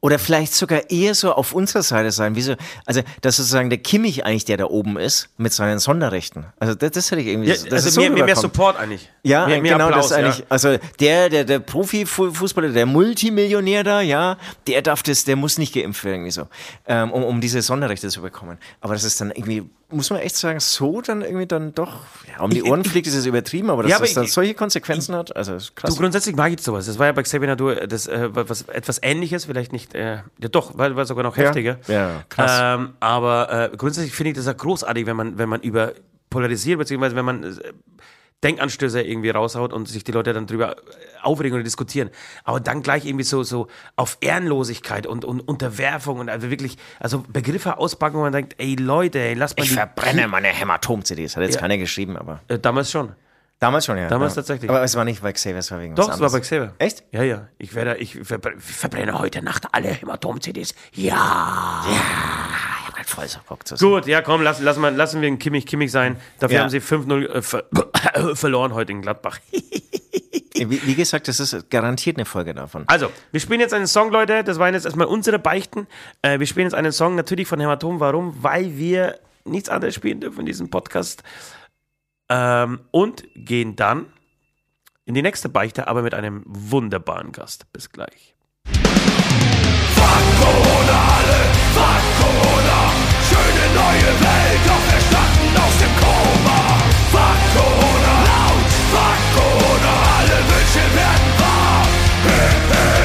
Oder 0.00 0.18
vielleicht 0.18 0.54
sogar 0.54 0.90
eher 0.90 1.14
so 1.14 1.32
auf 1.32 1.52
unserer 1.52 1.82
Seite 1.82 2.10
sein, 2.10 2.36
wie 2.36 2.42
so, 2.42 2.54
also, 2.84 3.02
dass 3.22 3.36
sozusagen 3.36 3.70
der 3.70 3.78
Kimmich 3.78 4.24
eigentlich 4.24 4.44
der 4.44 4.56
da 4.56 4.66
oben 4.66 4.96
ist 4.96 5.30
mit 5.36 5.52
seinen 5.52 5.78
Sonderrechten. 5.78 6.46
Also, 6.58 6.74
das, 6.74 6.92
das 6.92 7.10
hätte 7.10 7.22
ich 7.22 7.28
irgendwie, 7.28 7.48
Ja, 7.48 7.54
das 7.54 7.64
also 7.64 7.88
ist 7.88 7.94
so 7.94 8.00
mehr, 8.00 8.10
mehr, 8.10 8.24
mehr. 8.24 8.36
Support 8.36 8.78
eigentlich. 8.78 9.10
Ja, 9.22 9.46
mehr, 9.46 9.60
genau, 9.60 9.86
Applaus, 9.86 10.08
das 10.08 10.18
eigentlich, 10.18 10.38
ja. 10.38 10.44
also 10.48 10.76
der, 11.00 11.28
der, 11.28 11.44
der 11.44 11.58
Profifußballer, 11.58 12.68
der 12.68 12.86
Multimillionär 12.86 13.84
da, 13.84 14.00
ja, 14.00 14.36
der 14.66 14.82
darf 14.82 15.02
das, 15.02 15.24
der 15.24 15.36
muss 15.36 15.58
nicht 15.58 15.74
geimpft 15.74 16.04
werden, 16.04 16.16
irgendwie 16.16 16.30
so, 16.32 16.48
ähm, 16.86 17.12
um, 17.12 17.24
um 17.24 17.40
diese 17.40 17.62
Sonderrechte 17.62 18.08
zu 18.08 18.22
bekommen. 18.22 18.58
Aber 18.80 18.94
das 18.94 19.04
ist 19.04 19.20
dann 19.20 19.30
irgendwie, 19.30 19.68
muss 19.90 20.10
man 20.10 20.18
echt 20.20 20.36
sagen, 20.36 20.58
so 20.58 21.00
dann 21.00 21.22
irgendwie 21.22 21.46
dann 21.46 21.72
doch, 21.74 22.00
ja, 22.28 22.42
um 22.42 22.50
die 22.50 22.58
Ich- 22.58 22.64
Ohren 22.64 22.80
ich- 22.80 22.88
fliegt, 22.88 23.06
ist 23.06 23.14
es 23.14 23.24
übertrieben, 23.26 23.70
aber 23.70 23.82
dass 23.84 23.92
Ja, 23.92 23.98
das 24.00 24.14
dann 24.14 24.24
ich- 24.24 24.32
solche 24.32 24.54
Konsequenzen 24.54 25.14
hat, 25.14 25.34
also 25.36 25.54
ist 25.54 25.70
Du, 25.70 25.74
krass. 25.74 25.96
grundsätzlich 25.96 26.34
mag 26.34 26.52
ich 26.52 26.60
sowas. 26.60 26.86
Das 26.86 26.98
war 26.98 27.06
ja 27.06 27.12
bei 27.12 27.22
Xavier 27.22 27.46
Nadur 27.48 27.74
das, 27.86 28.06
äh, 28.08 28.28
was, 28.32 28.62
etwas 28.62 28.98
ähnliches, 29.02 29.44
vielleicht 29.44 29.72
nicht, 29.72 29.94
äh, 29.94 30.16
ja 30.38 30.48
doch, 30.50 30.76
war, 30.76 30.96
war 30.96 31.04
sogar 31.06 31.22
noch 31.22 31.36
heftiger. 31.36 31.78
Ja, 31.86 32.24
krass. 32.28 32.78
Ähm, 32.80 32.94
aber 33.00 33.70
äh, 33.72 33.76
grundsätzlich 33.76 34.12
finde 34.14 34.30
ich 34.30 34.36
das 34.36 34.46
ja 34.46 34.52
großartig, 34.54 35.06
wenn 35.06 35.16
man, 35.16 35.38
wenn 35.38 35.48
man 35.48 35.60
über 35.60 35.92
polarisiert, 36.30 36.78
beziehungsweise 36.78 37.14
wenn 37.14 37.24
man 37.24 37.44
äh, 37.44 37.54
Denkanstöße 38.44 39.00
irgendwie 39.02 39.30
raushaut 39.30 39.72
und 39.72 39.88
sich 39.88 40.04
die 40.04 40.12
Leute 40.12 40.32
dann 40.32 40.46
drüber 40.46 40.76
aufregen 41.22 41.54
oder 41.54 41.64
diskutieren. 41.64 42.10
Aber 42.44 42.60
dann 42.60 42.82
gleich 42.82 43.04
irgendwie 43.06 43.24
so, 43.24 43.42
so 43.42 43.68
auf 43.96 44.18
Ehrenlosigkeit 44.20 45.06
und, 45.06 45.24
und 45.24 45.40
Unterwerfung 45.40 46.18
und 46.18 46.28
also 46.28 46.50
wirklich, 46.50 46.76
also 47.00 47.24
Begriffe 47.28 47.78
auspacken, 47.78 48.16
wo 48.18 48.20
man 48.20 48.32
denkt, 48.32 48.54
ey 48.58 48.74
Leute, 48.76 49.18
ey, 49.20 49.34
lasst 49.34 49.56
mal 49.56 49.64
ich 49.64 49.70
die. 49.70 49.76
verbrenne 49.76 50.28
meine 50.28 50.48
Hämatom-CDs, 50.48 51.36
hat 51.36 51.42
jetzt 51.44 51.54
Ja. 51.54 51.60
keiner 51.62 51.78
geschrieben, 51.78 52.16
aber 52.16 52.40
Äh, 52.48 52.58
damals 52.58 52.90
schon. 52.90 53.12
damals 53.58 53.86
schon, 53.86 53.96
ja. 53.96 54.08
Damals 54.08 54.34
ja. 54.34 54.42
tatsächlich. 54.42 54.68
Aber 54.70 54.82
es 54.82 54.94
war 54.94 55.04
nicht 55.06 55.22
bei 55.22 55.32
Xavier, 55.32 55.56
es 55.58 55.70
war 55.70 55.80
wegen 55.80 55.94
Doch, 55.94 56.12
es 56.12 56.20
war 56.20 56.30
bei. 56.30 56.40
Xavier. 56.40 56.74
Echt? 56.78 57.04
Ja, 57.12 57.22
ja. 57.22 57.48
Ich 57.58 57.74
werde, 57.74 57.96
ich 57.96 58.18
verbrenne, 58.22 59.18
heute 59.18 59.42
Nacht 59.42 59.64
alle 59.72 59.88
Hämatom-CDs. 59.88 60.74
Ja. 60.92 61.84
Ich 61.88 62.75
grad 62.96 63.08
voll 63.08 63.28
so 63.28 63.38
Bock 63.48 63.66
zu 63.66 63.76
Gut, 63.76 64.06
ja, 64.06 64.22
komm, 64.22 64.42
lass, 64.42 64.60
lass 64.60 64.76
mal, 64.78 64.94
lassen 64.94 65.20
wir 65.20 65.28
ihn 65.28 65.38
Kimmich 65.38 65.66
Kimmich 65.66 65.90
sein. 65.92 66.16
Dafür 66.38 66.56
Ja. 66.56 66.62
haben 66.62 66.70
sie 66.70 66.80
5-0 66.80 67.26
äh, 67.28 67.42
ver 67.42 67.64
verloren 68.34 68.74
heute 68.74 68.92
in 68.92 69.02
Gladbach. 69.02 69.38
Wie, 70.58 70.86
wie 70.86 70.94
gesagt, 70.94 71.28
das 71.28 71.38
ist 71.38 71.68
garantiert 71.68 72.16
eine 72.16 72.24
Folge 72.24 72.54
davon. 72.54 72.84
Also, 72.86 73.10
wir 73.30 73.40
spielen 73.40 73.60
jetzt 73.60 73.74
einen 73.74 73.86
Song, 73.86 74.10
Leute. 74.10 74.42
Das 74.42 74.58
waren 74.58 74.72
jetzt 74.72 74.86
erstmal 74.86 75.06
unsere 75.06 75.38
Beichten. 75.38 75.86
Äh, 76.22 76.38
wir 76.38 76.46
spielen 76.46 76.64
jetzt 76.64 76.72
einen 76.74 76.92
Song 76.92 77.14
natürlich 77.14 77.46
von 77.46 77.60
Hämatom. 77.60 78.00
Warum? 78.00 78.42
Weil 78.42 78.74
wir 78.78 79.18
nichts 79.44 79.68
anderes 79.68 79.94
spielen 79.94 80.18
dürfen 80.20 80.40
in 80.40 80.46
diesem 80.46 80.70
Podcast. 80.70 81.22
Ähm, 82.30 82.80
und 82.90 83.24
gehen 83.34 83.76
dann 83.76 84.06
in 85.04 85.12
die 85.12 85.20
nächste 85.20 85.50
Beichte, 85.50 85.88
aber 85.88 86.00
mit 86.00 86.14
einem 86.14 86.42
wunderbaren 86.46 87.32
Gast. 87.32 87.70
Bis 87.74 87.92
gleich. 87.92 88.34
Schöne 93.28 93.66
neue 93.74 94.10
Welt, 94.24 94.64
auferstanden 94.74 95.56
aus 95.64 95.76
dem 95.78 95.92
Koma. 96.00 96.60
Fuck 97.12 97.42
laut, 98.26 98.70
fuck 98.92 99.22
alle 100.18 100.38
Wünsche 100.48 100.84
werden 100.94 101.30
wahr. 101.38 102.95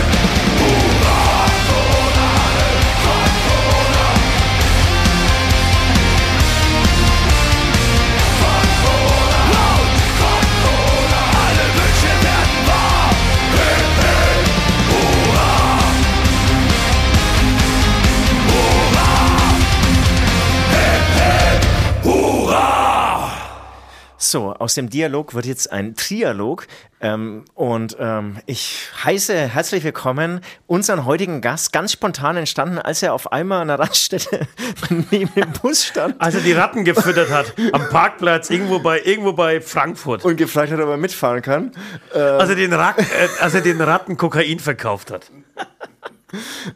So, 24.23 24.53
aus 24.53 24.75
dem 24.75 24.87
Dialog 24.87 25.33
wird 25.33 25.47
jetzt 25.47 25.71
ein 25.71 25.95
Trialog. 25.95 26.67
Ähm, 27.01 27.43
und 27.55 27.97
ähm, 27.99 28.37
ich 28.45 28.89
heiße 29.03 29.35
herzlich 29.35 29.83
willkommen 29.83 30.41
unseren 30.67 31.05
heutigen 31.05 31.41
Gast, 31.41 31.73
ganz 31.73 31.93
spontan 31.93 32.37
entstanden, 32.37 32.77
als 32.77 33.01
er 33.01 33.15
auf 33.15 33.31
einmal 33.31 33.63
an 33.63 33.69
der 33.69 33.79
Raststätte 33.79 34.47
neben 35.09 35.33
dem 35.33 35.51
Bus 35.53 35.87
stand 35.87 36.21
Als 36.21 36.35
er 36.35 36.41
die 36.41 36.51
Ratten 36.51 36.85
gefüttert 36.85 37.31
hat, 37.31 37.55
am 37.71 37.89
Parkplatz, 37.89 38.51
irgendwo 38.51 38.77
bei, 38.77 39.01
irgendwo 39.01 39.33
bei 39.33 39.59
Frankfurt. 39.59 40.23
und 40.23 40.35
gefragt 40.35 40.71
hat, 40.71 40.79
ob 40.79 40.89
er 40.89 40.97
mitfahren 40.97 41.41
kann. 41.41 41.71
Als 42.13 42.47
er 42.47 42.55
den, 42.55 42.73
Rat, 42.73 42.99
äh, 42.99 43.03
als 43.39 43.55
er 43.55 43.61
den 43.61 43.81
Ratten 43.81 44.17
Kokain 44.17 44.59
verkauft 44.59 45.09
hat. 45.09 45.31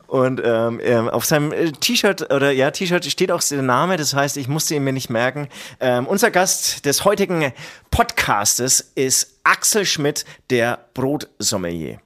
Und 0.08 0.41
ähm, 0.44 0.80
ähm, 0.84 1.10
auf 1.10 1.26
seinem 1.26 1.52
äh, 1.52 1.72
T-Shirt 1.72 2.34
oder 2.34 2.52
ja, 2.52 2.72
T-Shirt 2.72 3.06
steht 3.06 3.32
auch 3.32 3.41
der 3.44 3.62
Name, 3.62 3.98
das 3.98 4.13
heißt, 4.13 4.38
ich 4.38 4.48
musste 4.48 4.76
ihn 4.76 4.84
mir 4.84 4.94
nicht 4.94 5.10
merken. 5.10 5.48
Ähm, 5.80 6.08
unser 6.08 6.32
Gast 6.32 6.86
des 6.86 7.06
heutigen 7.06 7.54
Podcastes 7.91 8.91
ist 8.96 9.39
Axel 9.44 9.86
Schmidt, 9.86 10.26
der 10.50 10.80
Brotsommelier. 10.94 12.00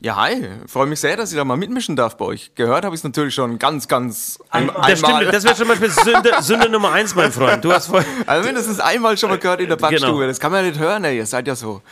Ja, 0.00 0.14
hi. 0.14 0.48
Freue 0.68 0.86
mich 0.86 1.00
sehr, 1.00 1.16
dass 1.16 1.32
ich 1.32 1.36
da 1.36 1.44
mal 1.44 1.56
mitmischen 1.56 1.96
darf 1.96 2.16
bei 2.16 2.24
euch. 2.26 2.54
Gehört 2.54 2.84
habe 2.84 2.94
ich 2.94 3.00
es 3.00 3.04
natürlich 3.04 3.34
schon 3.34 3.58
ganz, 3.58 3.88
ganz 3.88 4.38
ein, 4.48 4.70
Das 4.86 5.00
stimmt, 5.00 5.34
das 5.34 5.42
wäre 5.42 5.56
zum 5.56 5.66
Beispiel 5.66 5.90
Sünde, 5.90 6.32
Sünde 6.40 6.68
Nummer 6.68 6.92
eins, 6.92 7.16
mein 7.16 7.32
Freund. 7.32 7.64
Du 7.64 7.72
hast 7.72 7.88
voll, 7.88 8.04
also 8.24 8.46
mindestens 8.46 8.78
einmal 8.78 9.18
schon 9.18 9.30
mal 9.30 9.38
gehört 9.38 9.60
in 9.60 9.68
der 9.68 9.76
Backstube. 9.76 10.12
Genau. 10.12 10.26
Das 10.28 10.38
kann 10.38 10.52
man 10.52 10.64
ja 10.64 10.70
nicht 10.70 10.78
hören, 10.78 11.02
ey. 11.02 11.16
Ihr 11.16 11.26
seid 11.26 11.48
ja 11.48 11.56
so 11.56 11.82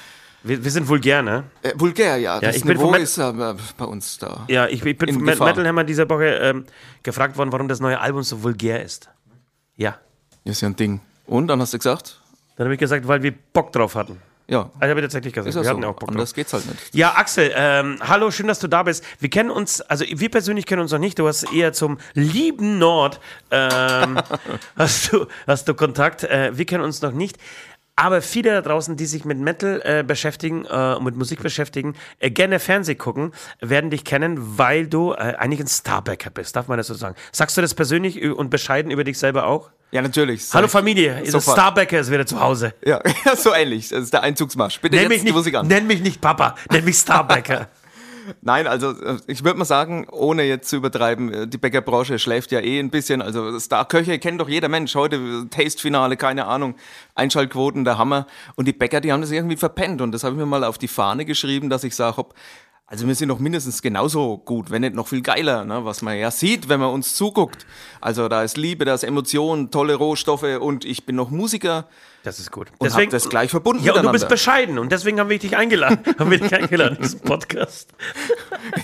wir, 0.43 0.63
wir 0.65 0.71
sind 0.71 0.89
vulgär, 0.89 1.23
ne? 1.23 1.45
äh, 1.63 1.73
vulgär, 1.77 2.17
ja. 2.19 2.39
Das 2.41 2.57
ich 2.57 2.63
bin 2.65 2.77
Niveau 2.77 2.91
Met- 2.91 3.03
ist 3.03 3.19
äh, 3.19 3.33
bei 3.77 3.85
uns 3.85 4.19
da. 4.19 4.45
Ja, 4.49 4.67
ich, 4.67 4.85
ich 4.85 4.99
bin 4.99 5.09
In 5.09 5.15
von. 5.37 5.47
Metal 5.47 5.67
Hammer 5.67 5.85
dieser 5.85 6.09
Woche 6.09 6.27
ähm, 6.27 6.65
gefragt 7.03 7.37
worden, 7.37 7.53
warum 7.53 7.69
das 7.69 7.81
neue 7.81 8.01
Album 8.01 8.23
so 8.23 8.43
vulgär 8.43 8.83
ist. 8.83 9.09
Ja. 9.77 9.99
Ist 10.45 10.61
ja 10.63 10.69
ein 10.69 10.77
Ding. 10.77 11.01
Und, 11.27 11.49
dann 11.49 11.61
hast 11.61 11.75
du 11.75 11.79
gesagt? 11.79 12.21
Dann 12.57 12.67
habe 12.67 12.75
ich 12.75 12.81
gesagt, 12.81 13.07
weil 13.09 13.23
wir 13.23 13.33
Bock 13.53 13.73
drauf 13.73 13.95
hatten. 13.97 14.21
Ja, 14.49 14.71
Also 14.79 14.91
habe 14.91 15.01
ich 15.01 15.05
tatsächlich 15.07 15.35
gesagt, 15.35 15.49
ist 15.49 15.57
wir 15.57 15.65
ja 15.65 15.71
hatten 15.71 15.83
so. 15.83 15.89
auch 15.89 15.95
Bock 15.95 16.03
drauf. 16.09 16.11
Anders 16.11 16.33
geht's 16.33 16.53
halt 16.53 16.65
nicht. 16.67 16.95
Ja, 16.95 17.17
Axel, 17.17 17.51
ähm, 17.57 17.99
hallo, 18.01 18.31
schön, 18.31 18.47
dass 18.47 18.61
du 18.61 18.69
da 18.69 18.85
bist. 18.85 19.03
Wir 19.19 19.29
kennen 19.29 19.51
uns, 19.51 19.81
also 19.81 20.05
wir 20.09 20.29
persönlich 20.31 20.67
kennen 20.67 20.83
uns 20.83 20.93
noch 20.93 21.01
nicht. 21.01 21.19
Du 21.19 21.27
hast 21.27 21.53
eher 21.53 21.73
zum 21.73 21.99
lieben 22.15 22.79
Nord, 22.79 23.19
ähm, 23.51 24.21
hast, 24.77 25.13
du, 25.13 25.27
hast 25.49 25.67
du 25.67 25.75
Kontakt. 25.75 26.23
Äh, 26.23 26.57
wir 26.57 26.65
kennen 26.65 26.85
uns 26.85 27.03
noch 27.03 27.11
nicht. 27.11 27.39
Aber 27.99 28.21
viele 28.21 28.53
da 28.53 28.61
draußen, 28.61 28.97
die 28.97 29.07
sich 29.07 29.25
mit 29.25 29.39
Metal 29.39 29.81
äh, 29.83 30.05
beschäftigen 30.07 30.67
äh, 30.67 30.95
und 30.99 31.05
mit 31.05 31.17
Musik 31.17 31.43
beschäftigen, 31.43 31.95
äh, 32.19 32.31
gerne 32.31 32.61
Fernsehen 32.61 32.99
gucken, 32.99 33.33
werden 33.61 33.89
dich 33.89 34.05
kennen, 34.05 34.59
weil 34.59 34.87
du 34.87 35.13
äh, 35.13 35.35
eigentlich 35.39 35.61
ein 35.61 35.67
Starbacker 35.67 36.29
bist, 36.29 36.55
darf 36.57 36.69
man 36.69 36.77
das 36.77 36.89
so 36.89 36.95
sagen. 36.95 37.17
Sagst 37.33 37.57
du 37.57 37.63
das 37.63 37.75
persönlich 37.75 38.23
und 38.23 38.51
bescheiden 38.51 38.91
über 38.91 39.03
dich 39.03 39.19
selber 39.19 39.47
auch? 39.47 39.71
Ja, 39.93 40.03
natürlich. 40.03 40.45
Hallo 40.53 40.69
Familie, 40.69 41.21
ist. 41.23 41.43
Starbacker 41.43 41.99
ist 41.99 42.11
wieder 42.11 42.27
zu 42.27 42.39
Hause. 42.39 42.75
Ja, 42.85 43.01
so 43.35 43.55
ähnlich. 43.55 43.89
Das 43.89 44.05
ist 44.05 44.13
der 44.13 44.23
Einzugsmarsch. 44.23 44.81
Bitte 44.81 44.97
Nenn 44.97 45.11
jetzt 45.11 45.23
mich, 45.23 45.25
die 45.25 45.33
Musik 45.33 45.55
nicht, 45.55 45.61
an. 45.61 45.67
nenn 45.67 45.87
mich 45.87 46.03
nicht 46.03 46.21
Papa, 46.21 46.55
nenn 46.71 46.85
mich 46.85 46.99
Starbacker. 46.99 47.69
Nein, 48.41 48.67
also 48.67 48.91
äh, 48.91 49.19
ich 49.27 49.45
würde 49.45 49.59
mal 49.59 49.65
sagen, 49.65 50.07
ohne 50.11 50.45
jetzt 50.45 50.69
zu 50.69 50.77
übertreiben, 50.77 51.33
äh, 51.33 51.47
die 51.47 51.59
Bäckerbranche 51.59 52.19
schläft 52.19 52.53
ja 52.53 52.61
eh 52.61 52.79
ein 52.79 52.91
bisschen. 52.91 53.23
Also 53.23 53.59
Star-Köche 53.59 54.19
kennt 54.19 54.41
doch 54.41 54.49
jeder 54.49 54.69
Mensch. 54.69 54.95
Heute 54.95 55.17
äh, 55.17 55.49
Taste-Finale, 55.49 56.17
keine 56.17 56.47
Ahnung, 56.47 56.75
Einschaltquoten, 57.15 57.85
der 57.85 57.99
Hammer. 57.99 58.27
Und 58.57 58.67
die 58.67 58.73
Bäcker, 58.73 59.01
die 59.01 59.13
haben 59.13 59.21
das 59.21 59.31
irgendwie 59.31 59.57
verpennt. 59.57 60.01
Und 60.01 60.13
das 60.13 60.25
habe 60.25 60.35
ich 60.35 60.39
mir 60.39 60.47
mal 60.47 60.65
auf 60.65 60.79
die 60.79 60.89
Fahne 60.89 61.25
geschrieben, 61.25 61.71
dass 61.71 61.85
ich 61.85 61.95
sage, 61.95 62.17
hopp, 62.17 62.35
also 62.89 63.09
wir 63.09 63.17
sind 63.17 63.31
doch 63.31 63.41
mindestens 63.41 63.83
genauso 63.83 64.39
gut, 64.39 64.71
wenn 64.71 64.83
nicht 64.83 64.95
noch 64.95 65.09
viel 65.09 65.21
geiler, 65.21 65.65
ne? 65.65 65.85
was 65.85 66.03
man 66.03 66.17
ja 66.17 66.31
sieht, 66.31 66.69
wenn 66.69 66.79
man 66.79 66.91
uns 66.91 67.17
zuguckt. 67.17 67.67
Also 68.01 68.29
da 68.29 68.45
ist 68.45 68.57
Liebe, 68.57 68.85
da 68.85 68.95
ist 68.95 69.03
Emotion, 69.03 69.73
tolle 69.73 69.97
Rohstoffe 69.97 70.61
und 70.61 70.85
ich 70.85 71.05
bin 71.05 71.17
noch 71.17 71.31
Musiker 71.31 71.89
Das 72.23 72.39
ist 72.39 72.53
gut. 72.53 72.69
und 72.79 72.93
habe 72.93 73.09
das 73.09 73.29
gleich 73.29 73.51
verbunden 73.51 73.83
Ja, 73.83 73.95
und 73.95 74.05
du 74.05 74.13
bist 74.13 74.29
bescheiden 74.29 74.79
und 74.79 74.93
deswegen 74.93 75.19
haben 75.19 75.31
wir 75.31 75.39
dich 75.41 75.57
eingeladen. 75.57 75.99
haben 76.19 76.31
wir 76.31 76.39
dich 76.39 76.55
eingeladen, 76.55 76.97
in 76.97 77.03
diesen 77.03 77.21
Podcast. 77.21 77.93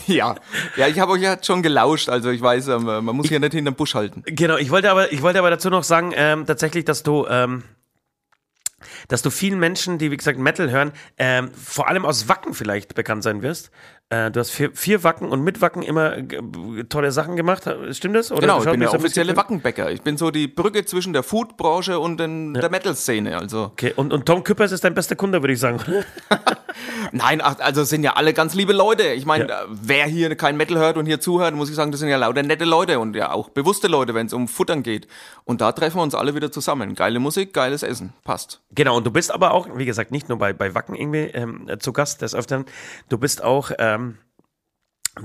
Ja, 0.06 0.34
ja 0.76 0.88
ich 0.88 0.98
habe 0.98 1.12
euch 1.12 1.22
ja 1.22 1.36
schon 1.40 1.62
gelauscht, 1.62 2.08
also 2.08 2.30
ich 2.30 2.40
weiß, 2.40 2.68
ähm, 2.68 2.84
man 2.84 3.16
muss 3.16 3.28
hier 3.28 3.40
nicht 3.40 3.52
hinterm 3.52 3.74
Busch 3.74 3.94
halten. 3.94 4.22
Genau, 4.26 4.56
ich 4.56 4.70
wollte 4.70 4.90
aber, 4.90 5.12
ich 5.12 5.22
wollte 5.22 5.38
aber 5.38 5.50
dazu 5.50 5.70
noch 5.70 5.84
sagen, 5.84 6.12
ähm, 6.14 6.44
tatsächlich, 6.46 6.84
dass 6.84 7.02
du, 7.02 7.26
ähm, 7.28 7.62
dass 9.08 9.22
du 9.22 9.30
vielen 9.30 9.58
Menschen, 9.58 9.98
die 9.98 10.10
wie 10.10 10.16
gesagt 10.16 10.38
Metal 10.38 10.70
hören, 10.70 10.92
ähm, 11.18 11.50
vor 11.54 11.88
allem 11.88 12.04
aus 12.04 12.28
Wacken 12.28 12.54
vielleicht 12.54 12.94
bekannt 12.94 13.22
sein 13.22 13.42
wirst. 13.42 13.70
Äh, 14.12 14.30
du 14.30 14.40
hast 14.40 14.50
vier, 14.50 14.70
vier 14.74 15.04
Wacken 15.04 15.30
und 15.30 15.42
mit 15.42 15.62
Wacken 15.62 15.82
immer 15.82 16.18
äh, 16.18 16.84
tolle 16.88 17.12
Sachen 17.12 17.34
gemacht. 17.34 17.64
Stimmt 17.92 18.14
das? 18.14 18.30
Oder 18.30 18.42
Genau, 18.42 18.58
ich 18.62 18.70
bin 18.70 18.80
der 18.80 18.92
offizielle 18.92 19.34
Wackenbäcker. 19.36 19.90
Ich 19.90 20.02
bin 20.02 20.18
so 20.18 20.30
die 20.30 20.48
Brücke 20.48 20.84
zwischen 20.84 21.14
der 21.14 21.22
Foodbranche 21.22 21.98
und 21.98 22.20
den, 22.20 22.52
der 22.52 22.70
Metal-Szene. 22.70 23.38
Also 23.38 23.70
Okay, 23.72 23.94
und, 23.96 24.12
und 24.12 24.26
Tom 24.26 24.44
Küppers 24.44 24.70
ist 24.72 24.84
dein 24.84 24.94
bester 24.94 25.16
Kunde, 25.16 25.42
würde 25.42 25.54
ich 25.54 25.60
sagen. 25.60 25.78
nein, 27.12 27.40
ach, 27.42 27.56
also 27.60 27.84
sind 27.84 28.02
ja 28.02 28.14
alle 28.14 28.32
ganz 28.34 28.54
liebe 28.54 28.72
Leute. 28.72 29.04
Ich 29.12 29.26
meine, 29.26 29.48
Ja. 29.48 29.64
wer 29.68 30.06
hier 30.06 30.34
kein 30.36 30.56
Metal 30.56 30.78
hört 30.78 30.96
und 30.96 31.06
hier 31.06 31.20
zuhört, 31.20 31.54
muss 31.54 31.68
ich 31.70 31.74
sagen, 31.76 31.90
das 31.92 32.00
sind 32.00 32.08
ja 32.08 32.16
lauter 32.16 32.42
nette 32.42 32.64
Leute 32.64 32.98
und 32.98 33.14
ja 33.16 33.32
auch 33.32 33.48
bewusste 33.50 33.88
Leute, 33.88 34.14
wenn 34.14 34.26
es 34.26 34.32
um 34.32 34.48
Futtern 34.48 34.82
geht. 34.82 35.06
Und 35.44 35.60
da 35.60 35.72
treffen 35.72 35.98
wir 35.98 36.02
uns 36.02 36.14
alle 36.14 36.34
wieder 36.34 36.50
zusammen. 36.52 36.94
Geile 36.94 37.18
Musik, 37.18 37.52
geiles 37.52 37.82
Essen, 37.82 38.12
passt. 38.24 38.60
Genau, 38.74 38.96
und 38.96 39.04
du 39.06 39.10
bist 39.10 39.30
aber 39.32 39.52
auch, 39.52 39.68
wie 39.76 39.84
gesagt, 39.84 40.10
nicht 40.12 40.28
nur 40.28 40.38
bei, 40.38 40.52
bei 40.52 40.74
Wacken 40.74 40.94
irgendwie 40.94 41.30
ähm, 41.34 41.68
zu 41.80 41.92
Gast 41.92 42.22
des 42.22 42.34
Öfteren, 42.34 42.64
du 43.08 43.18
bist 43.18 43.42
auch, 43.42 43.70
ähm, 43.78 44.18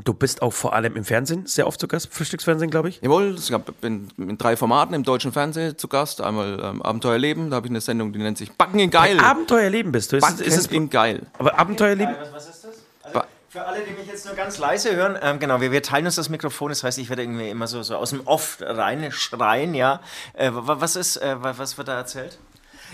du 0.03 0.13
bist 0.13 0.41
auch 0.41 0.51
vor 0.53 0.73
allem 0.73 0.95
im 0.95 1.03
Fernsehen 1.05 1.45
sehr 1.45 1.67
oft 1.67 1.79
zu 1.79 1.87
Gast, 1.87 2.13
Frühstücksfernsehen, 2.13 2.69
glaube 2.69 2.89
ich. 2.89 2.99
Jawohl, 3.01 3.35
ich 3.37 3.55
bin 3.81 4.09
in 4.17 4.37
drei 4.37 4.57
Formaten 4.57 4.93
im 4.93 5.03
deutschen 5.03 5.31
Fernsehen 5.31 5.77
zu 5.77 5.87
Gast. 5.87 6.21
Einmal 6.21 6.59
ähm, 6.61 6.81
Abenteuerleben, 6.81 7.49
da 7.49 7.57
habe 7.57 7.67
ich 7.67 7.71
eine 7.71 7.81
Sendung, 7.81 8.11
die 8.13 8.19
nennt 8.19 8.37
sich 8.37 8.51
Backen 8.51 8.79
in 8.79 8.89
Geil. 8.89 9.19
Abenteuerleben 9.19 9.91
bist 9.91 10.11
du. 10.11 10.17
Ist, 10.17 10.23
es- 10.23 10.29
Backen 10.31 10.43
ist 10.43 10.57
es, 10.57 10.67
in 10.67 10.89
Geil. 10.89 11.21
aber 11.39 11.57
Abenteuerleben, 11.57 12.15
Was, 12.19 12.33
was 12.33 12.49
ist 12.49 12.63
das? 12.65 12.75
Also, 13.03 13.21
für 13.49 13.65
alle, 13.65 13.79
die 13.81 13.91
mich 13.93 14.07
jetzt 14.07 14.25
nur 14.25 14.35
ganz 14.35 14.57
leise 14.57 14.93
hören, 14.95 15.17
ähm, 15.21 15.39
genau, 15.39 15.61
wir, 15.61 15.71
wir 15.71 15.81
teilen 15.81 16.05
uns 16.05 16.15
das 16.15 16.27
Mikrofon, 16.29 16.67
das 16.69 16.83
heißt, 16.83 16.97
ich 16.99 17.07
werde 17.09 17.23
irgendwie 17.23 17.49
immer 17.49 17.67
so, 17.67 17.81
so 17.81 17.95
aus 17.95 18.09
dem 18.09 18.21
Off 18.27 18.57
rein 18.61 19.09
schreien, 19.13 19.73
ja. 19.73 20.01
Äh, 20.33 20.51
wa- 20.53 20.75
was 20.79 20.97
ist, 20.97 21.15
äh, 21.17 21.41
wa- 21.41 21.53
was 21.57 21.77
wird 21.77 21.87
da 21.87 21.95
erzählt? 21.95 22.37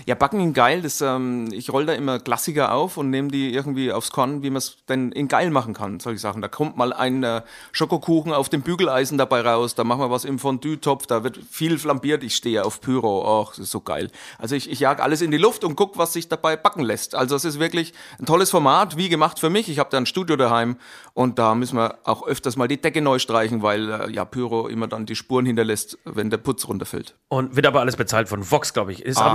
Ja, 0.06 0.14
Backen 0.14 0.40
in 0.40 0.52
Geil, 0.52 0.82
das, 0.82 1.00
ähm, 1.00 1.48
ich 1.52 1.70
roll 1.72 1.86
da 1.86 1.92
immer 1.92 2.18
Klassiker 2.18 2.72
auf 2.72 2.96
und 2.96 3.10
nehme 3.10 3.28
die 3.28 3.54
irgendwie 3.54 3.92
aufs 3.92 4.10
Korn, 4.10 4.42
wie 4.42 4.50
man 4.50 4.58
es 4.58 4.76
denn 4.88 5.12
in 5.12 5.28
Geil 5.28 5.50
machen 5.50 5.74
kann, 5.74 6.00
solche 6.00 6.18
Sachen. 6.18 6.42
Da 6.42 6.48
kommt 6.48 6.76
mal 6.76 6.92
ein 6.92 7.22
äh, 7.22 7.42
Schokokuchen 7.72 8.32
auf 8.32 8.48
dem 8.48 8.62
Bügeleisen 8.62 9.18
dabei 9.18 9.40
raus, 9.40 9.74
da 9.74 9.84
machen 9.84 10.00
wir 10.00 10.10
was 10.10 10.24
im 10.24 10.38
Fondue-Topf, 10.38 11.06
da 11.06 11.24
wird 11.24 11.38
viel 11.50 11.78
flambiert, 11.78 12.22
ich 12.24 12.36
stehe 12.36 12.64
auf 12.64 12.80
Pyro, 12.80 13.42
ach, 13.42 13.50
das 13.50 13.60
ist 13.60 13.70
so 13.70 13.80
geil. 13.80 14.10
Also 14.38 14.54
ich, 14.54 14.70
ich 14.70 14.80
jag 14.80 15.00
alles 15.00 15.22
in 15.22 15.30
die 15.30 15.38
Luft 15.38 15.64
und 15.64 15.76
guck, 15.76 15.96
was 15.98 16.12
sich 16.12 16.28
dabei 16.28 16.56
backen 16.56 16.82
lässt. 16.82 17.14
Also 17.14 17.36
es 17.36 17.44
ist 17.44 17.58
wirklich 17.58 17.92
ein 18.18 18.26
tolles 18.26 18.50
Format, 18.50 18.96
wie 18.96 19.08
gemacht 19.08 19.38
für 19.38 19.50
mich. 19.50 19.68
Ich 19.68 19.78
habe 19.78 19.90
da 19.90 19.96
ein 19.98 20.06
Studio 20.06 20.36
daheim 20.36 20.76
und 21.14 21.38
da 21.38 21.54
müssen 21.54 21.76
wir 21.76 21.98
auch 22.04 22.26
öfters 22.26 22.56
mal 22.56 22.68
die 22.68 22.80
Decke 22.80 23.00
neu 23.00 23.18
streichen, 23.18 23.62
weil 23.62 23.90
äh, 23.90 24.10
ja 24.10 24.24
Pyro 24.24 24.68
immer 24.68 24.86
dann 24.86 25.06
die 25.06 25.16
Spuren 25.16 25.46
hinterlässt, 25.46 25.98
wenn 26.04 26.30
der 26.30 26.38
Putz 26.38 26.68
runterfällt. 26.68 27.14
und 27.28 27.56
wird 27.56 27.66
aber 27.66 27.80
alles 27.80 27.96
bezahlt 27.96 28.28
von 28.28 28.50
Vox, 28.50 28.72
glaube 28.72 28.92
ich. 28.92 29.02
Ist 29.02 29.18
Ah. 29.18 29.32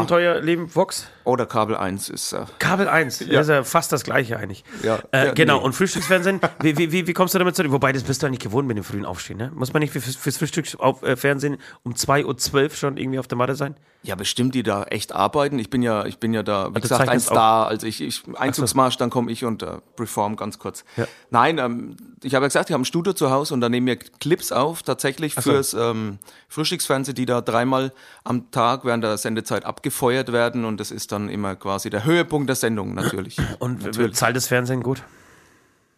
Abenteuerleben 0.50 0.76
Vox? 0.76 1.08
Oder 1.24 1.46
Kabel 1.46 1.76
1 1.76 2.10
ist... 2.10 2.34
Äh, 2.34 2.46
Kabel 2.58 2.88
1, 2.88 3.20
das 3.20 3.28
ist 3.28 3.50
ja 3.50 3.64
fast 3.64 3.92
das 3.92 4.04
gleiche 4.04 4.38
eigentlich. 4.38 4.64
Ja, 4.84 5.00
äh, 5.12 5.28
ja, 5.28 5.34
genau, 5.34 5.60
nee. 5.60 5.66
und 5.66 5.74
Frühstücksfernsehen, 5.74 6.42
wie, 6.62 6.78
wie, 6.78 6.92
wie, 6.92 7.08
wie 7.08 7.14
kommst 7.14 7.36
du 7.36 7.40
damit 7.40 7.56
zu? 7.56 7.72
Wobei, 7.72 7.92
das 7.92 8.04
bist 8.04 8.22
du 8.22 8.28
ja 8.28 8.32
nicht 8.32 8.42
gewohnt 8.42 8.68
mit 8.68 8.78
dem 8.78 8.84
frühen 8.84 9.06
Aufstehen, 9.06 9.38
ne? 9.38 9.52
Muss 9.54 9.74
man 9.74 9.82
nicht 9.82 9.94
für, 9.94 10.02
fürs 10.02 10.38
Frühstücksfernsehen 10.38 11.58
um 11.84 11.94
2.12 11.94 12.64
Uhr 12.64 12.70
schon 12.72 12.98
irgendwie 12.98 13.20
auf 13.20 13.28
der 13.28 13.38
Matte 13.38 13.56
sein? 13.56 13.76
Ja, 14.02 14.16
bestimmt, 14.16 14.56
die 14.56 14.64
da 14.64 14.84
echt 14.84 15.14
arbeiten. 15.14 15.60
Ich 15.60 15.70
bin 15.70 15.82
ja, 15.82 16.06
ich 16.06 16.20
bin 16.20 16.34
ja 16.34 16.42
da, 16.42 16.70
wie 16.70 16.76
du 16.76 16.82
gesagt, 16.82 17.10
ein 17.10 17.20
Star. 17.20 17.68
Also 17.68 17.86
ich, 17.86 18.02
ich 18.02 18.24
Einzugsmarsch, 18.34 18.98
dann 18.98 19.10
komme 19.10 19.32
ich 19.32 19.44
und 19.46 19.62
äh, 19.62 19.80
perform 19.96 20.36
ganz 20.36 20.58
kurz. 20.58 20.86
Ja. 20.96 21.06
Nein, 21.30 21.58
ähm, 21.58 21.98
ich 22.24 22.36
habe 22.36 22.44
ja 22.44 22.48
gesagt, 22.48 22.70
ich 22.70 22.74
habe 22.74 22.82
ein 22.82 22.86
Studio 22.86 23.14
zu 23.14 23.32
Hause 23.32 23.54
und 23.54 23.62
da 23.62 23.70
nehmen 23.70 23.88
wir 23.88 23.98
Clips 23.98 24.52
auf, 24.52 24.84
tatsächlich 24.84 25.36
so. 25.36 25.42
fürs 25.42 25.74
ähm, 25.74 26.20
Frühstücksfernsehen, 26.48 27.16
die 27.16 27.26
da 27.26 27.42
dreimal 27.42 27.94
am 28.24 28.52
Tag 28.52 28.86
während 28.86 29.04
der 29.04 29.18
Sendezeit 29.18 29.66
abgefeuert 29.66 30.32
werden 30.32 30.66
und 30.66 30.80
das 30.80 30.92
ist 30.92 31.12
dann 31.12 31.30
immer 31.30 31.56
quasi 31.56 31.90
der 31.90 32.04
Höhepunkt 32.04 32.50
der 32.50 32.56
Sendung, 32.56 32.94
natürlich. 32.94 33.38
Und 33.60 33.84
natürlich. 33.84 34.16
zahlt 34.16 34.36
das 34.36 34.48
Fernsehen 34.48 34.84
gut? 34.84 35.02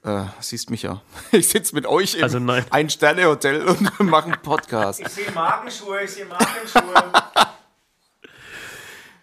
Äh, 0.03 0.23
siehst 0.39 0.69
mich 0.69 0.81
ja. 0.81 1.01
Ich 1.31 1.49
sitze 1.49 1.75
mit 1.75 1.85
euch 1.85 2.15
im 2.15 2.23
Also. 2.23 2.39
Ein-Sterne-Hotel 2.71 3.63
und 3.67 3.99
mache 3.99 4.31
einen 4.31 4.41
Podcast. 4.41 5.07
sehe 5.09 5.31
Magenschuhe, 5.31 6.03
ich 6.03 6.11
sehe 6.11 6.25
Magenschuhe. 6.25 7.11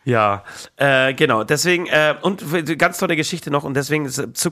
Ja, 0.08 0.42
äh, 0.76 1.12
genau. 1.12 1.44
Deswegen, 1.44 1.86
äh, 1.86 2.14
und 2.22 2.42
ganz 2.78 2.96
tolle 2.96 3.14
Geschichte 3.14 3.50
noch, 3.50 3.64
und 3.64 3.74
deswegen, 3.74 4.06
äh, 4.06 4.32
zu, 4.32 4.50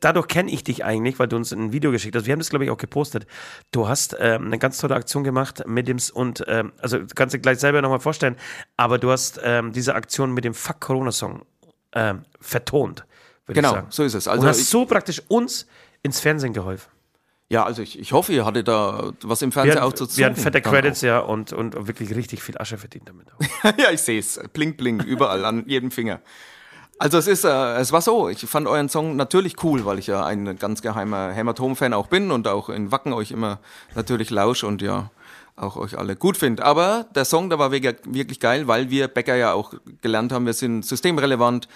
dadurch 0.00 0.28
kenne 0.28 0.50
ich 0.50 0.62
dich 0.62 0.84
eigentlich, 0.84 1.18
weil 1.18 1.26
du 1.26 1.36
uns 1.36 1.52
ein 1.52 1.72
Video 1.72 1.90
geschickt 1.90 2.14
hast. 2.14 2.26
Wir 2.26 2.32
haben 2.32 2.40
das, 2.40 2.50
glaube 2.50 2.66
ich, 2.66 2.70
auch 2.70 2.76
gepostet. 2.76 3.26
Du 3.72 3.88
hast 3.88 4.14
ähm, 4.20 4.44
eine 4.44 4.58
ganz 4.58 4.76
tolle 4.76 4.94
Aktion 4.94 5.24
gemacht 5.24 5.62
mit 5.66 5.88
dem, 5.88 5.96
und, 6.12 6.44
ähm, 6.48 6.72
also 6.82 6.98
du 6.98 7.06
kannst 7.14 7.34
dir 7.34 7.38
gleich 7.38 7.58
selber 7.60 7.80
nochmal 7.80 8.00
vorstellen, 8.00 8.36
aber 8.76 8.98
du 8.98 9.10
hast 9.10 9.40
ähm, 9.42 9.72
diese 9.72 9.94
Aktion 9.94 10.32
mit 10.34 10.44
dem 10.44 10.52
Fuck 10.52 10.80
Corona-Song 10.80 11.46
ähm, 11.94 12.24
vertont, 12.40 13.06
Genau, 13.46 13.70
sagen. 13.70 13.86
so 13.88 14.02
ist 14.04 14.12
es. 14.12 14.26
und 14.26 14.34
Also 14.34 14.46
hast 14.48 14.60
ich- 14.60 14.68
so 14.68 14.84
praktisch 14.84 15.22
uns 15.28 15.66
ins 16.02 16.20
Fernsehen 16.20 16.52
geholfen. 16.52 16.90
Ja, 17.54 17.62
also 17.62 17.82
ich, 17.82 17.96
ich 18.00 18.12
hoffe, 18.12 18.32
ihr 18.32 18.44
hattet 18.44 18.66
da 18.66 19.12
was 19.22 19.40
im 19.40 19.52
Fernsehen 19.52 19.78
auch 19.78 19.92
zu 19.92 20.08
wir 20.16 20.26
hatten 20.26 20.34
fette 20.34 20.60
Credits, 20.60 21.02
ja, 21.02 21.20
und, 21.20 21.52
und 21.52 21.86
wirklich 21.86 22.12
richtig 22.16 22.42
viel 22.42 22.58
Asche 22.58 22.78
verdient 22.78 23.08
damit. 23.08 23.28
Auch. 23.32 23.38
auch. 23.70 23.72
ja, 23.78 23.92
ich 23.92 24.02
sehe 24.02 24.18
es. 24.18 24.40
Bling, 24.52 24.76
bling, 24.76 24.98
überall, 24.98 25.44
an 25.44 25.62
jedem 25.68 25.92
Finger. 25.92 26.20
Also 26.98 27.16
es 27.16 27.28
ist, 27.28 27.44
äh, 27.44 27.76
es 27.76 27.92
war 27.92 28.00
so, 28.00 28.28
ich 28.28 28.40
fand 28.40 28.66
euren 28.66 28.88
Song 28.88 29.14
natürlich 29.14 29.62
cool, 29.62 29.84
weil 29.84 30.00
ich 30.00 30.08
ja 30.08 30.26
ein 30.26 30.58
ganz 30.58 30.82
geheimer 30.82 31.30
Hämatom-Fan 31.30 31.92
auch 31.92 32.08
bin 32.08 32.32
und 32.32 32.48
auch 32.48 32.70
in 32.70 32.90
Wacken 32.90 33.12
euch 33.12 33.30
immer 33.30 33.60
natürlich 33.94 34.30
lausch 34.30 34.64
und 34.64 34.82
ja 34.82 35.12
auch 35.56 35.76
euch 35.76 35.96
alle 35.96 36.16
gut 36.16 36.36
finde. 36.36 36.64
Aber 36.64 37.06
der 37.14 37.24
Song, 37.24 37.48
der 37.48 37.58
war 37.58 37.70
wirklich 37.70 38.40
geil, 38.40 38.66
weil 38.66 38.90
wir 38.90 39.08
Bäcker 39.08 39.36
ja 39.36 39.52
auch 39.52 39.74
gelernt 40.00 40.32
haben, 40.32 40.46
wir 40.46 40.52
sind 40.52 40.84
systemrelevant. 40.84 41.68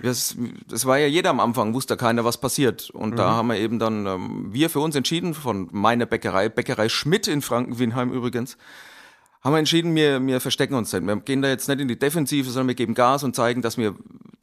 Wir, 0.00 0.10
das 0.10 0.86
war 0.86 0.98
ja 0.98 1.06
jeder 1.06 1.30
am 1.30 1.40
Anfang, 1.40 1.74
wusste 1.74 1.96
keiner, 1.96 2.24
was 2.24 2.38
passiert. 2.38 2.90
Und 2.90 3.16
da 3.16 3.32
haben 3.32 3.48
wir 3.48 3.56
eben 3.56 3.78
dann, 3.78 4.06
ähm, 4.06 4.48
wir 4.52 4.70
für 4.70 4.80
uns 4.80 4.96
entschieden, 4.96 5.34
von 5.34 5.68
meiner 5.72 6.06
Bäckerei, 6.06 6.48
Bäckerei 6.48 6.88
Schmidt 6.88 7.28
in 7.28 7.42
Franken-Wienheim 7.42 8.12
übrigens, 8.12 8.56
haben 9.42 9.52
wir 9.52 9.58
entschieden, 9.58 9.94
wir, 9.94 10.24
wir 10.26 10.40
verstecken 10.40 10.74
uns 10.74 10.92
nicht. 10.92 11.06
Wir 11.06 11.16
gehen 11.16 11.42
da 11.42 11.48
jetzt 11.48 11.68
nicht 11.68 11.80
in 11.80 11.88
die 11.88 11.98
Defensive, 11.98 12.50
sondern 12.50 12.68
wir 12.68 12.74
geben 12.74 12.94
Gas 12.94 13.22
und 13.22 13.36
zeigen, 13.36 13.62
dass 13.62 13.76
wir 13.76 13.94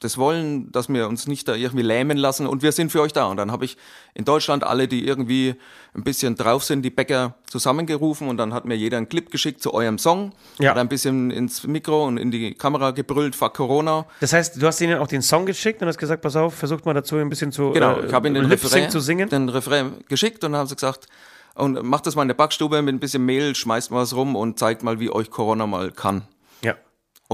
das 0.04 0.18
wollen, 0.18 0.70
dass 0.70 0.88
wir 0.88 1.08
uns 1.08 1.26
nicht 1.26 1.48
da 1.48 1.54
irgendwie 1.54 1.82
lähmen 1.82 2.16
lassen 2.18 2.46
und 2.46 2.62
wir 2.62 2.72
sind 2.72 2.92
für 2.92 3.00
euch 3.00 3.12
da. 3.12 3.24
Und 3.26 3.38
dann 3.38 3.50
habe 3.50 3.64
ich 3.64 3.76
in 4.12 4.24
Deutschland 4.24 4.62
alle, 4.62 4.86
die 4.86 5.06
irgendwie 5.06 5.54
ein 5.94 6.04
bisschen 6.04 6.34
drauf 6.36 6.62
sind, 6.62 6.82
die 6.82 6.90
Bäcker 6.90 7.34
zusammengerufen 7.48 8.28
und 8.28 8.36
dann 8.36 8.52
hat 8.52 8.64
mir 8.66 8.74
jeder 8.76 8.98
einen 8.98 9.08
Clip 9.08 9.30
geschickt 9.30 9.62
zu 9.62 9.72
eurem 9.72 9.98
Song, 9.98 10.32
Ja. 10.60 10.70
hat 10.70 10.78
ein 10.78 10.88
bisschen 10.88 11.30
ins 11.30 11.66
Mikro 11.66 12.04
und 12.06 12.18
in 12.18 12.30
die 12.30 12.54
Kamera 12.54 12.90
gebrüllt, 12.90 13.34
fuck 13.34 13.54
Corona. 13.54 14.04
Das 14.20 14.32
heißt, 14.32 14.60
du 14.60 14.66
hast 14.66 14.80
ihnen 14.80 14.98
auch 14.98 15.08
den 15.08 15.22
Song 15.22 15.46
geschickt 15.46 15.80
und 15.82 15.88
hast 15.88 15.98
gesagt, 15.98 16.20
pass 16.22 16.36
auf, 16.36 16.54
versucht 16.54 16.84
mal 16.84 16.94
dazu 16.94 17.16
ein 17.16 17.30
bisschen 17.30 17.50
zu 17.50 17.70
Genau, 17.72 17.98
äh, 18.00 18.06
ich 18.06 18.12
habe 18.12 18.28
ihnen 18.28 18.34
den 18.34 18.46
Refrain, 18.46 18.90
zu 18.90 19.00
singen. 19.00 19.28
den 19.30 19.48
Refrain 19.48 19.94
geschickt 20.08 20.44
und 20.44 20.52
dann 20.52 20.60
haben 20.60 20.68
sie 20.68 20.74
gesagt, 20.76 21.06
und 21.54 21.82
macht 21.84 22.06
das 22.06 22.16
mal 22.16 22.22
in 22.22 22.28
der 22.28 22.34
Backstube 22.34 22.82
mit 22.82 22.94
ein 22.94 23.00
bisschen 23.00 23.24
Mehl, 23.24 23.54
schmeißt 23.54 23.90
mal 23.90 24.02
was 24.02 24.14
rum 24.14 24.36
und 24.36 24.58
zeigt 24.58 24.82
mal, 24.82 25.00
wie 25.00 25.08
euch 25.10 25.30
Corona 25.30 25.66
mal 25.66 25.92
kann. 25.92 26.22
Ja. 26.62 26.74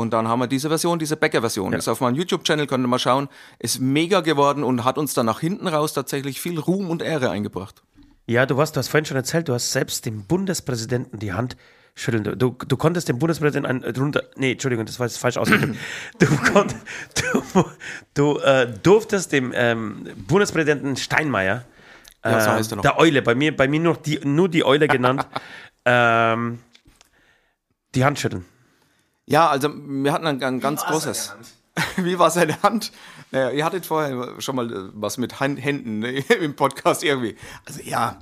Und 0.01 0.13
dann 0.13 0.27
haben 0.29 0.41
wir 0.41 0.47
diese 0.47 0.69
Version, 0.69 0.99
diese 0.99 1.17
Bäcker-Version. 1.17 1.73
Ist 1.75 1.89
auf 1.89 2.01
meinem 2.01 2.15
YouTube-Channel, 2.17 2.67
könnt 2.67 2.85
ihr 2.85 2.89
mal 2.89 2.99
schauen. 2.99 3.29
Ist 3.59 3.81
mega 3.81 4.21
geworden 4.21 4.65
und 4.65 4.85
hat 4.85 4.99
uns 4.99 5.15
dann 5.15 5.27
nach 5.27 5.41
hinten 5.41 5.69
raus 5.69 5.93
tatsächlich 5.93 6.41
viel 6.41 6.59
Ruhm 6.59 6.91
und 6.91 7.03
Ehre 7.03 7.31
eingebracht. 7.31 7.83
ja, 8.27 8.47
du 8.47 8.57
warst, 8.57 8.77
du 8.77 8.79
hast 8.79 8.89
vorhin 8.89 9.05
schon 9.05 9.17
erzählt, 9.17 9.49
du 9.49 9.55
hast 9.55 9.73
selbst 9.73 10.07
dem 10.07 10.25
Bundespräsidenten 10.25 11.19
die 11.19 11.33
Hand 11.33 11.57
schütteln. 11.95 12.39
Du, 12.39 12.57
du 12.57 12.77
konntest 12.77 13.09
dem 13.09 13.19
Bundespräsidenten 13.19 13.85
ein, 13.85 13.97
runter. 13.97 14.23
Nee, 14.37 14.53
Entschuldigung, 14.53 14.87
das 14.87 14.99
war 14.99 15.07
jetzt 15.07 15.19
falsch 15.19 15.37
ausgedrückt. 15.37 15.77
du, 16.19 16.27
konnt, 16.53 16.75
du, 17.55 17.65
du 18.15 18.39
äh, 18.39 18.73
durftest 18.83 19.33
dem 19.33 19.53
ähm, 19.55 20.09
Bundespräsidenten 20.27 20.97
Steinmeier, 20.97 21.65
Ja, 22.25 22.41
so 22.41 22.51
ähm, 22.51 22.57
heißt 22.57 22.73
er 22.73 22.77
noch. 22.77 22.83
der 22.83 22.99
Eule, 22.99 23.23
bei 23.23 23.35
mir, 23.35 23.55
bei 23.55 23.69
mir 23.69 23.81
nur 23.81 23.97
die, 23.97 24.21
nur 24.25 24.49
die 24.49 24.65
Eule 24.65 24.89
genannt, 24.89 25.27
ähm, 25.85 26.61
die 27.95 28.05
Hand 28.05 28.19
schütteln. 28.19 28.45
Ja, 29.31 29.49
also 29.49 29.71
wir 29.73 30.12
hatten 30.12 30.27
ein, 30.27 30.43
ein 30.43 30.59
ganz 30.59 30.85
großes. 30.85 31.37
Wie 31.97 32.19
war 32.19 32.31
seine 32.31 32.61
Hand? 32.64 32.90
Naja, 33.31 33.51
ihr 33.51 33.64
hattet 33.64 33.87
vorher 33.87 34.40
schon 34.40 34.57
mal 34.57 34.73
äh, 34.73 34.90
was 34.93 35.19
mit 35.19 35.38
Händen 35.38 36.01
ne, 36.01 36.19
im 36.40 36.57
Podcast 36.57 37.05
irgendwie. 37.05 37.37
Also 37.64 37.81
ja, 37.85 38.19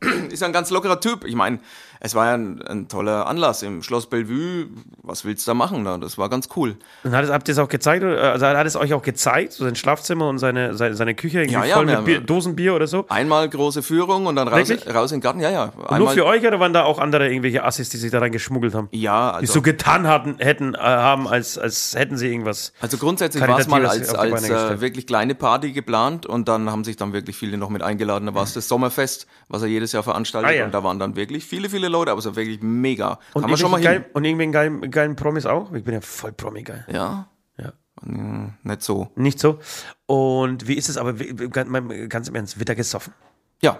ist 0.30 0.42
ein 0.42 0.52
ganz 0.52 0.70
lockerer 0.70 1.00
Typ. 1.00 1.24
Ich 1.24 1.36
meine, 1.36 1.60
es 2.00 2.14
war 2.14 2.26
ja 2.26 2.34
ein, 2.34 2.62
ein 2.62 2.88
toller 2.88 3.26
Anlass 3.26 3.62
im 3.62 3.82
Schloss 3.82 4.08
Bellevue. 4.08 4.66
Was 5.02 5.24
willst 5.24 5.46
du 5.46 5.50
da 5.50 5.54
machen? 5.54 5.84
Da? 5.84 5.98
Das 5.98 6.16
war 6.18 6.28
ganz 6.28 6.48
cool. 6.56 6.76
Und 7.02 7.12
hat 7.12 7.24
es, 7.24 7.30
habt 7.30 7.48
ihr 7.48 7.52
es 7.52 7.58
auch 7.58 7.68
gezeigt? 7.68 8.04
Also 8.04 8.46
hat 8.46 8.66
es 8.66 8.76
euch 8.76 8.94
auch 8.94 9.02
gezeigt, 9.02 9.52
so 9.52 9.64
sein 9.64 9.74
Schlafzimmer 9.74 10.28
und 10.28 10.38
seine, 10.38 10.74
seine, 10.74 10.94
seine 10.94 11.14
Küche 11.14 11.44
Ja, 11.44 11.64
ja, 11.64 11.74
voll 11.76 11.86
mit 11.86 12.04
Bier, 12.04 12.20
Dosenbier 12.20 12.74
oder 12.74 12.86
so? 12.86 13.06
Einmal 13.08 13.48
große 13.48 13.82
Führung 13.82 14.26
und 14.26 14.36
dann 14.36 14.48
raus, 14.48 14.70
raus 14.92 15.12
in 15.12 15.18
den 15.18 15.22
Garten. 15.22 15.40
Ja, 15.40 15.50
ja. 15.50 15.72
Nur 15.76 15.90
Einmal, 15.90 16.14
für 16.14 16.24
euch 16.26 16.46
oder 16.46 16.60
waren 16.60 16.72
da 16.72 16.84
auch 16.84 16.98
andere 16.98 17.28
irgendwelche 17.28 17.64
Assis, 17.64 17.88
die 17.88 17.96
sich 17.96 18.10
da 18.10 18.20
reingeschmuggelt 18.20 18.74
haben? 18.74 18.88
Ja, 18.92 19.32
Die 19.32 19.36
also, 19.38 19.54
so 19.54 19.62
getan 19.62 20.06
hatten, 20.06 20.36
hätten, 20.38 20.74
äh, 20.74 20.78
haben, 20.78 21.26
als, 21.26 21.58
als 21.58 21.94
hätten 21.96 22.16
sie 22.16 22.28
irgendwas. 22.28 22.72
also 22.80 22.98
grundsätzlich 22.98 23.46
war 23.46 23.58
es 23.58 23.66
mal 23.68 23.84
als, 23.86 24.10
die 24.10 24.16
als 24.16 24.48
äh, 24.48 24.80
wirklich 24.80 25.06
kleine 25.06 25.34
Party 25.34 25.72
geplant 25.72 26.26
und 26.26 26.48
dann 26.48 26.70
haben 26.70 26.84
sich 26.84 26.96
dann 26.96 27.12
wirklich 27.12 27.36
viele 27.36 27.56
noch 27.58 27.70
mit 27.70 27.82
eingeladen. 27.82 28.26
Da 28.26 28.34
war 28.34 28.44
es 28.44 28.54
das 28.54 28.68
Sommerfest, 28.68 29.26
was 29.48 29.62
er 29.62 29.68
jedes 29.68 29.92
Jahr 29.92 30.02
veranstaltet 30.02 30.50
Ah, 30.50 30.54
ja. 30.54 30.64
und 30.64 30.72
da 30.74 30.84
waren 30.84 30.98
dann 30.98 31.16
wirklich 31.16 31.44
viele, 31.44 31.68
viele 31.68 31.87
Leute, 31.88 32.10
aber 32.10 32.18
es 32.20 32.24
war 32.26 32.36
wirklich 32.36 32.60
mega. 32.62 33.18
Und 33.34 33.42
Kann 33.42 33.50
man 33.50 33.58
schon 33.58 33.70
mal 33.70 33.78
hin. 33.78 33.84
geil, 33.84 34.06
Und 34.14 34.24
irgendwelchen 34.24 34.52
geilen, 34.52 34.90
geilen 34.90 35.16
Promis 35.16 35.46
auch? 35.46 35.72
Ich 35.72 35.84
bin 35.84 35.94
ja 35.94 36.00
voll 36.00 36.32
Promi-geil. 36.32 36.84
Ja, 36.92 37.28
Ja. 37.56 37.72
Hm, 38.02 38.54
nicht 38.62 38.82
so. 38.82 39.10
Nicht 39.16 39.38
so. 39.40 39.58
Und 40.06 40.68
wie 40.68 40.74
ist 40.74 40.88
es 40.88 40.96
aber, 40.96 41.14
ganz 41.14 42.28
im 42.28 42.34
Ernst, 42.34 42.58
wird 42.58 42.68
da 42.68 42.74
gesoffen? 42.74 43.12
Ja, 43.60 43.78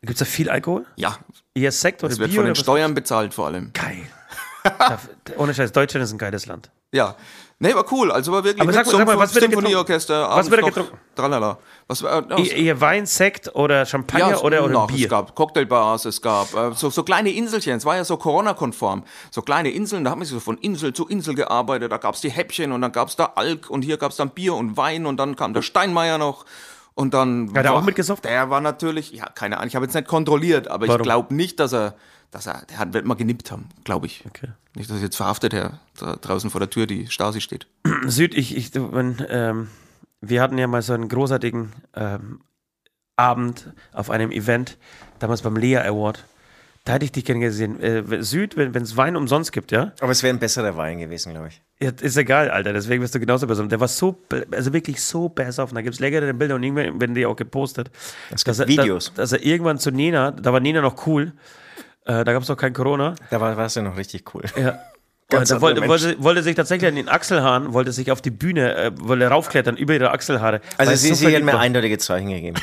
Gibt 0.00 0.12
es 0.12 0.18
da 0.20 0.24
viel 0.26 0.48
Alkohol? 0.50 0.84
ja. 0.96 1.18
Eher 1.54 1.72
Sekt 1.72 2.04
oder 2.04 2.12
Es 2.12 2.18
wird 2.20 2.30
Bier? 2.30 2.40
von 2.40 2.46
den? 2.46 2.54
Steuern 2.54 2.94
bezahlt 2.94 3.34
vor 3.34 3.46
allem. 3.46 3.72
Geil. 3.72 4.02
Ohne 5.38 5.54
Scheiß, 5.54 5.72
Deutschland 5.72 6.04
ist 6.04 6.12
ein 6.12 6.18
geiles 6.18 6.46
Land. 6.46 6.70
Ja. 6.92 7.16
Nee, 7.60 7.74
war 7.74 7.84
cool. 7.90 8.12
Also 8.12 8.30
war 8.30 8.44
wirklich 8.44 8.62
Aber 8.62 8.72
sag 8.72 8.86
sag 8.86 9.04
mal, 9.04 9.18
was 9.18 9.34
wird 9.34 9.46
Symphonieorchester, 9.46 10.30
Was 10.30 10.48
wird 10.48 10.64
getrunken? 10.64 10.96
Tralala. 11.16 11.58
Was, 11.88 12.02
äh, 12.02 12.06
ja, 12.28 12.36
Eher 12.38 12.80
Wein, 12.80 13.04
Sekt 13.04 13.52
oder 13.56 13.84
Champagner 13.84 14.34
es- 14.36 14.42
oder, 14.44 14.62
oder 14.62 14.72
noch, 14.72 14.86
Bier? 14.86 15.06
Es 15.06 15.10
gab 15.10 15.34
Cocktailbars, 15.34 16.04
es 16.04 16.22
gab 16.22 16.54
äh, 16.54 16.70
so, 16.74 16.88
so 16.90 17.02
kleine 17.02 17.30
Inselchen. 17.32 17.76
Es 17.76 17.84
war 17.84 17.96
ja 17.96 18.04
so 18.04 18.16
Corona-konform. 18.16 19.02
So 19.32 19.42
kleine 19.42 19.70
Inseln, 19.70 20.04
da 20.04 20.10
hat 20.10 20.18
man 20.18 20.24
sich 20.24 20.34
so 20.34 20.38
von 20.40 20.56
Insel 20.58 20.92
zu 20.92 21.08
Insel 21.08 21.34
gearbeitet. 21.34 21.90
Da 21.90 21.96
gab 21.96 22.14
es 22.14 22.20
die 22.20 22.30
Häppchen 22.30 22.70
und 22.70 22.80
dann 22.80 22.92
gab 22.92 23.08
es 23.08 23.16
da 23.16 23.32
Alk 23.34 23.68
und 23.70 23.82
hier 23.82 23.96
gab 23.96 24.12
es 24.12 24.16
dann 24.18 24.30
Bier 24.30 24.54
und 24.54 24.76
Wein 24.76 25.04
und 25.04 25.16
dann 25.16 25.34
kam 25.34 25.52
der 25.52 25.62
Steinmeier 25.62 26.16
noch. 26.18 26.44
Und 26.94 27.12
dann. 27.14 27.50
Hat 27.56 27.64
er 27.64 27.72
war- 27.72 27.78
auch 27.80 27.84
mitgesoffen? 27.84 28.22
Der 28.22 28.50
war 28.50 28.60
natürlich, 28.60 29.10
ja, 29.10 29.26
keine 29.26 29.56
Ahnung, 29.56 29.66
ich 29.68 29.74
habe 29.74 29.84
jetzt 29.84 29.94
nicht 29.94 30.06
kontrolliert, 30.06 30.68
aber 30.68 30.86
Warum? 30.86 31.00
ich 31.00 31.04
glaube 31.04 31.34
nicht, 31.34 31.58
dass 31.58 31.72
er, 31.72 31.94
dass 32.30 32.46
er, 32.46 32.62
der 32.68 32.78
hat, 32.78 32.92
wird 32.92 33.04
mal 33.06 33.14
genippt 33.14 33.50
haben, 33.50 33.68
glaube 33.84 34.06
ich. 34.06 34.24
Okay. 34.26 34.48
Nicht, 34.74 34.90
dass 34.90 34.98
er 34.98 35.04
jetzt 35.04 35.16
verhaftet, 35.16 35.52
Herr, 35.54 35.80
da 35.98 36.16
draußen 36.16 36.50
vor 36.50 36.60
der 36.60 36.70
Tür 36.70 36.86
die 36.86 37.06
Stasi 37.08 37.40
steht. 37.40 37.66
Süd, 38.06 38.34
ich, 38.36 38.56
ich, 38.56 38.70
wenn, 38.74 39.24
ähm, 39.28 39.68
wir 40.20 40.42
hatten 40.42 40.58
ja 40.58 40.66
mal 40.66 40.82
so 40.82 40.92
einen 40.92 41.08
großartigen 41.08 41.72
ähm, 41.94 42.40
Abend 43.16 43.72
auf 43.92 44.10
einem 44.10 44.30
Event, 44.30 44.76
damals 45.18 45.42
beim 45.42 45.56
Lea 45.56 45.78
Award. 45.78 46.24
Da 46.84 46.94
hätte 46.94 47.04
ich 47.04 47.12
dich 47.12 47.24
gerne 47.24 47.40
gesehen. 47.40 47.80
Äh, 47.80 48.22
Süd, 48.22 48.56
wenn 48.56 48.74
es 48.74 48.96
Wein 48.96 49.16
umsonst 49.16 49.52
gibt, 49.52 49.72
ja? 49.72 49.92
Aber 50.00 50.12
es 50.12 50.22
wäre 50.22 50.34
ein 50.34 50.38
besserer 50.38 50.76
Wein 50.76 50.98
gewesen, 50.98 51.32
glaube 51.32 51.48
ich. 51.48 51.60
ja? 51.80 51.90
Ist 51.90 52.16
egal, 52.16 52.50
Alter. 52.50 52.72
Deswegen 52.72 53.02
wirst 53.02 53.14
du 53.14 53.20
genauso 53.20 53.46
besoffen. 53.46 53.68
Der 53.68 53.80
war 53.80 53.88
so, 53.88 54.18
also 54.52 54.72
wirklich 54.72 55.02
so 55.02 55.28
besoffen. 55.28 55.74
Da 55.74 55.82
gibt 55.82 55.94
es 55.94 56.00
leckere 56.00 56.32
Bilder 56.32 56.54
und 56.54 56.62
irgendwann 56.62 56.98
werden 57.00 57.14
die 57.14 57.26
auch 57.26 57.36
gepostet. 57.36 57.90
Es 58.30 58.44
Dass 58.44 58.58
gibt 58.58 58.70
er, 58.70 58.84
Videos. 58.84 59.06
Dass, 59.14 59.30
dass 59.30 59.32
er 59.32 59.44
irgendwann 59.44 59.78
zu 59.78 59.90
Nena, 59.90 60.30
da 60.30 60.52
war 60.52 60.60
Nena 60.60 60.80
noch 60.80 61.06
cool. 61.06 61.32
Äh, 62.08 62.24
da 62.24 62.32
gab 62.32 62.42
es 62.42 62.48
noch 62.48 62.56
kein 62.56 62.72
Corona. 62.72 63.14
Da 63.30 63.40
war 63.40 63.58
es 63.58 63.74
ja 63.74 63.82
noch 63.82 63.96
richtig 63.96 64.34
cool. 64.34 64.42
Ja. 64.56 64.78
Ganz 65.30 65.50
er 65.50 65.60
wollte, 65.60 65.86
wollte, 65.86 66.16
wollte 66.22 66.42
sich 66.42 66.56
tatsächlich 66.56 66.88
an 66.88 66.96
den 66.96 67.10
Achselhaaren, 67.10 67.74
wollte 67.74 67.92
sich 67.92 68.10
auf 68.10 68.22
die 68.22 68.30
Bühne, 68.30 68.74
äh, 68.74 68.92
wollte 68.98 69.26
raufklettern 69.26 69.76
über 69.76 69.92
ihre 69.92 70.10
Achselhaare. 70.10 70.62
Also 70.78 70.94
sie, 70.94 71.14
sie 71.14 71.36
hat 71.36 71.42
mir 71.42 71.52
war. 71.52 71.60
eindeutige 71.60 71.98
Zeichen 71.98 72.30
gegeben. 72.30 72.56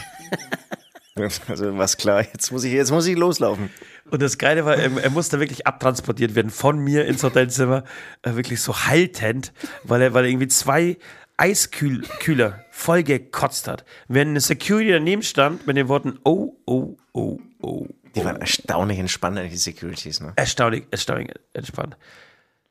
also 1.47 1.77
was 1.77 1.97
klar, 1.97 2.23
jetzt 2.33 2.51
muss 2.51 2.63
ich, 2.63 2.73
jetzt 2.73 2.89
muss 2.89 3.05
ich 3.05 3.15
loslaufen. 3.15 3.69
Und 4.09 4.19
das 4.19 4.39
Geile 4.39 4.65
war, 4.65 4.77
er, 4.77 4.89
er 4.97 5.09
musste 5.11 5.39
wirklich 5.39 5.67
abtransportiert 5.67 6.33
werden 6.33 6.49
von 6.49 6.79
mir 6.79 7.05
ins 7.05 7.23
Hotelzimmer, 7.23 7.83
äh, 8.23 8.33
wirklich 8.33 8.59
so 8.61 8.75
haltend, 8.75 9.53
weil 9.83 10.01
er, 10.01 10.13
weil 10.15 10.23
er 10.23 10.31
irgendwie 10.31 10.47
zwei 10.47 10.97
Eiskühler 11.37 12.65
voll 12.71 13.03
gekotzt 13.03 13.67
hat. 13.67 13.85
Wenn 14.07 14.29
eine 14.29 14.41
Security 14.41 14.89
daneben 14.89 15.21
stand 15.21 15.67
mit 15.67 15.77
den 15.77 15.87
Worten 15.87 16.17
oh, 16.23 16.55
oh, 16.65 16.97
oh, 17.13 17.37
oh, 17.61 17.87
Die 18.15 18.23
waren 18.23 18.37
erstaunlich 18.37 18.99
entspannt, 18.99 19.39
die 19.39 19.57
Securities. 19.57 20.21
Ne? 20.21 20.33
erstaunlich, 20.35 20.85
erstaunlich 20.91 21.31
entspannt. 21.53 21.97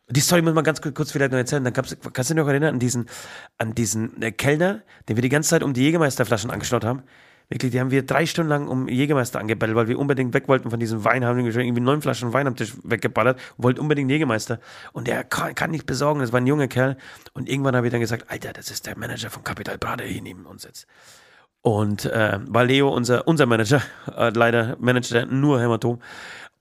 Die 0.08 0.20
Story 0.20 0.42
muss 0.42 0.54
man 0.54 0.64
ganz 0.64 0.80
kurz, 0.80 1.12
vielleicht 1.12 1.32
noch 1.32 1.38
erzählen. 1.38 1.64
Dann 1.64 1.72
gab's, 1.72 1.96
kannst 2.12 2.30
du 2.30 2.34
dich 2.34 2.42
noch 2.42 2.48
erinnern 2.48 2.74
an 2.74 2.78
diesen, 2.78 3.08
an 3.56 3.74
diesen 3.74 4.20
äh, 4.20 4.32
Kellner, 4.32 4.82
den 5.08 5.16
wir 5.16 5.22
die 5.22 5.30
ganze 5.30 5.50
Zeit 5.50 5.62
um 5.62 5.72
die 5.72 5.82
Jägermeisterflaschen 5.82 6.50
angeschaut 6.50 6.84
haben? 6.84 7.02
Wirklich, 7.48 7.72
die 7.72 7.80
haben 7.80 7.90
wir 7.90 8.04
drei 8.04 8.24
Stunden 8.24 8.48
lang 8.48 8.68
um 8.68 8.88
Jägermeister 8.88 9.38
angebettelt, 9.38 9.76
weil 9.76 9.88
wir 9.88 9.98
unbedingt 9.98 10.32
weg 10.32 10.48
wollten 10.48 10.70
von 10.70 10.80
diesem 10.80 11.04
Wein, 11.04 11.24
haben 11.24 11.44
wir 11.44 11.54
irgendwie 11.54 11.80
neun 11.80 12.00
Flaschen 12.00 12.32
Wein 12.32 12.46
am 12.46 12.56
Tisch 12.56 12.72
weggeballert, 12.82 13.38
wollten 13.58 13.80
unbedingt 13.80 14.10
Jägermeister. 14.10 14.60
Und 14.92 15.08
der 15.08 15.24
kann, 15.24 15.54
kann 15.54 15.70
nicht 15.70 15.84
besorgen, 15.84 16.20
das 16.20 16.32
war 16.32 16.40
ein 16.40 16.46
junger 16.46 16.68
Kerl. 16.68 16.96
Und 17.34 17.48
irgendwann 17.48 17.76
habe 17.76 17.86
ich 17.86 17.90
dann 17.90 18.00
gesagt, 18.00 18.30
Alter, 18.30 18.54
das 18.54 18.70
ist 18.70 18.86
der 18.86 18.96
Manager 18.96 19.28
von 19.28 19.44
Capital 19.44 19.76
Bra, 19.76 19.96
der 19.96 20.06
hier 20.06 20.22
neben 20.22 20.46
uns 20.46 20.62
sitzt. 20.62 20.86
Und 21.66 22.04
äh, 22.04 22.38
war 22.46 22.64
Leo 22.64 22.90
unser, 22.90 23.26
unser 23.26 23.46
Manager, 23.46 23.80
äh, 24.14 24.28
leider 24.28 24.76
managt 24.80 25.12
er 25.12 25.24
nur 25.24 25.62
Hämatom. 25.62 25.98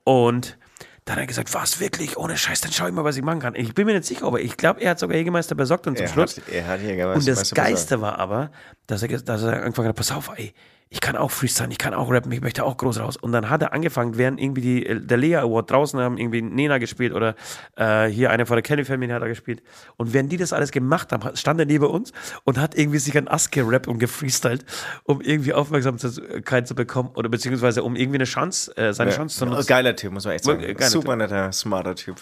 Und 0.05 0.57
dann 1.03 1.17
hat 1.17 1.23
er 1.23 1.27
gesagt, 1.27 1.53
was 1.53 1.81
wirklich, 1.81 2.15
ohne 2.15 2.37
Scheiß, 2.37 2.61
dann 2.61 2.71
schau 2.71 2.87
ich 2.87 2.93
mal, 2.93 3.03
was 3.03 3.17
ich 3.17 3.21
machen 3.23 3.41
kann. 3.41 3.53
Ich 3.55 3.73
bin 3.73 3.85
mir 3.85 3.91
nicht 3.95 4.05
sicher, 4.05 4.25
aber 4.25 4.39
ich 4.39 4.55
glaube, 4.55 4.79
er 4.79 4.91
hat 4.91 4.99
sogar 4.99 5.17
Jägermeister 5.17 5.55
besorgt 5.55 5.87
und 5.87 5.97
zum 5.97 6.05
Er 6.05 6.09
Schluss. 6.09 6.37
hat, 6.37 6.47
er 6.47 6.67
hat 6.67 6.79
was, 6.81 7.17
Und 7.17 7.27
das 7.27 7.51
Geiste 7.51 7.99
war 7.99 8.17
aber, 8.17 8.51
dass 8.87 9.03
er, 9.03 9.09
dass 9.21 9.43
er 9.43 9.61
angefangen 9.63 9.89
hat, 9.89 9.97
pass 9.97 10.13
auf, 10.13 10.31
ey, 10.37 10.53
ich 10.93 11.01
kann 11.01 11.17
auch 11.17 11.31
Freestyle, 11.31 11.71
ich 11.71 11.79
kann 11.79 11.95
auch 11.95 12.11
rappen, 12.11 12.31
ich 12.31 12.41
möchte 12.41 12.63
auch 12.63 12.77
groß 12.77 12.99
raus. 12.99 13.17
Und 13.17 13.31
dann 13.31 13.49
hat 13.49 13.63
er 13.63 13.73
angefangen, 13.73 14.15
während 14.15 14.39
irgendwie 14.39 14.61
die, 14.61 14.85
äh, 14.85 15.01
der 15.01 15.17
Lea 15.17 15.37
Award 15.37 15.71
draußen 15.71 15.99
haben 15.99 16.19
irgendwie 16.19 16.43
Nena 16.43 16.77
gespielt 16.77 17.13
oder 17.13 17.35
äh, 17.75 18.05
hier 18.05 18.29
einer 18.29 18.45
von 18.45 18.57
der 18.57 18.61
Kelly 18.61 18.85
Family 18.85 19.11
hat 19.11 19.23
er 19.23 19.27
gespielt. 19.27 19.63
Und 19.97 20.13
während 20.13 20.31
die 20.31 20.37
das 20.37 20.53
alles 20.53 20.71
gemacht 20.71 21.11
haben, 21.11 21.35
stand 21.35 21.59
er 21.59 21.65
neben 21.65 21.85
uns 21.85 22.13
und 22.43 22.59
hat 22.59 22.75
irgendwie 22.77 22.99
sich 22.99 23.17
an 23.17 23.27
Ass 23.27 23.49
gerappt 23.49 23.87
und 23.87 23.97
gefreestylt, 23.97 24.65
um 25.03 25.19
irgendwie 25.19 25.53
Aufmerksamkeit 25.53 26.67
zu 26.67 26.75
bekommen 26.75 27.09
oder 27.15 27.27
beziehungsweise 27.27 27.81
um 27.81 27.95
irgendwie 27.95 28.17
eine 28.17 28.25
Chance, 28.25 28.77
äh, 28.77 28.93
seine 28.93 29.09
Chance 29.09 29.39
zu 29.39 29.47
nutzen. 29.47 29.65
Geiler 29.65 29.95
Typ, 29.95 30.13
muss 30.13 30.25
man 30.25 30.35
echt 30.35 30.43
sagen. 30.43 30.61
Geiler 30.61 30.91
Super 30.91 31.15
netter, 31.15 31.51
smarter 31.51 31.95
Typ. 31.95 32.17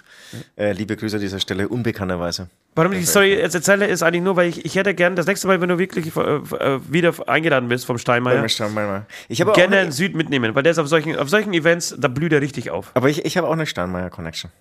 Äh, 0.55 0.71
liebe 0.71 0.95
Grüße 0.95 1.17
an 1.17 1.21
dieser 1.21 1.41
Stelle, 1.41 1.67
unbekannterweise. 1.67 2.47
Warum 2.73 2.93
ich 2.93 2.99
die 2.99 3.05
Story 3.05 3.33
jetzt 3.33 3.53
erzähle, 3.53 3.85
ist 3.87 4.01
eigentlich 4.01 4.23
nur, 4.23 4.37
weil 4.37 4.47
ich, 4.47 4.63
ich 4.63 4.75
hätte 4.75 4.93
gern 4.93 5.17
das 5.17 5.25
nächste 5.25 5.45
Mal, 5.45 5.59
wenn 5.59 5.67
du 5.67 5.77
wirklich 5.77 6.15
äh, 6.15 6.21
äh, 6.21 6.79
wieder 6.89 7.13
eingeladen 7.27 7.67
bist 7.67 7.85
vom 7.85 7.97
Steinmeier, 7.97 8.41
schauen 8.61 8.73
wir 8.75 8.85
mal. 8.87 9.05
Ich 9.27 9.41
habe 9.41 9.51
auch 9.51 9.55
gerne 9.55 9.75
eine, 9.75 9.81
einen 9.83 9.91
Süd 9.91 10.15
mitnehmen, 10.15 10.53
weil 10.55 10.63
der 10.63 10.71
ist 10.71 10.77
auf 10.79 10.87
solchen, 10.87 11.17
auf 11.17 11.29
solchen 11.29 11.53
Events, 11.53 11.95
da 11.97 12.07
blüht 12.07 12.31
er 12.33 12.41
richtig 12.41 12.69
auf. 12.69 12.91
aber 12.93 13.09
ich, 13.09 13.25
ich 13.25 13.37
habe 13.37 13.47
auch 13.47 13.53
eine 13.53 13.65
Steinmeier-Connection. 13.65 14.51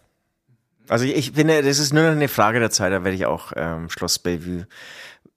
Also 0.89 1.05
ich, 1.05 1.33
finde, 1.33 1.63
das 1.63 1.79
ist 1.79 1.93
nur 1.93 2.03
noch 2.03 2.11
eine 2.11 2.29
Frage 2.29 2.59
der 2.59 2.71
Zeit, 2.71 2.93
da 2.93 3.05
werde 3.05 3.15
ich 3.15 3.27
auch 3.27 3.53
ähm, 3.57 3.89
Schloss 3.91 4.19
Bellevue 4.19 4.67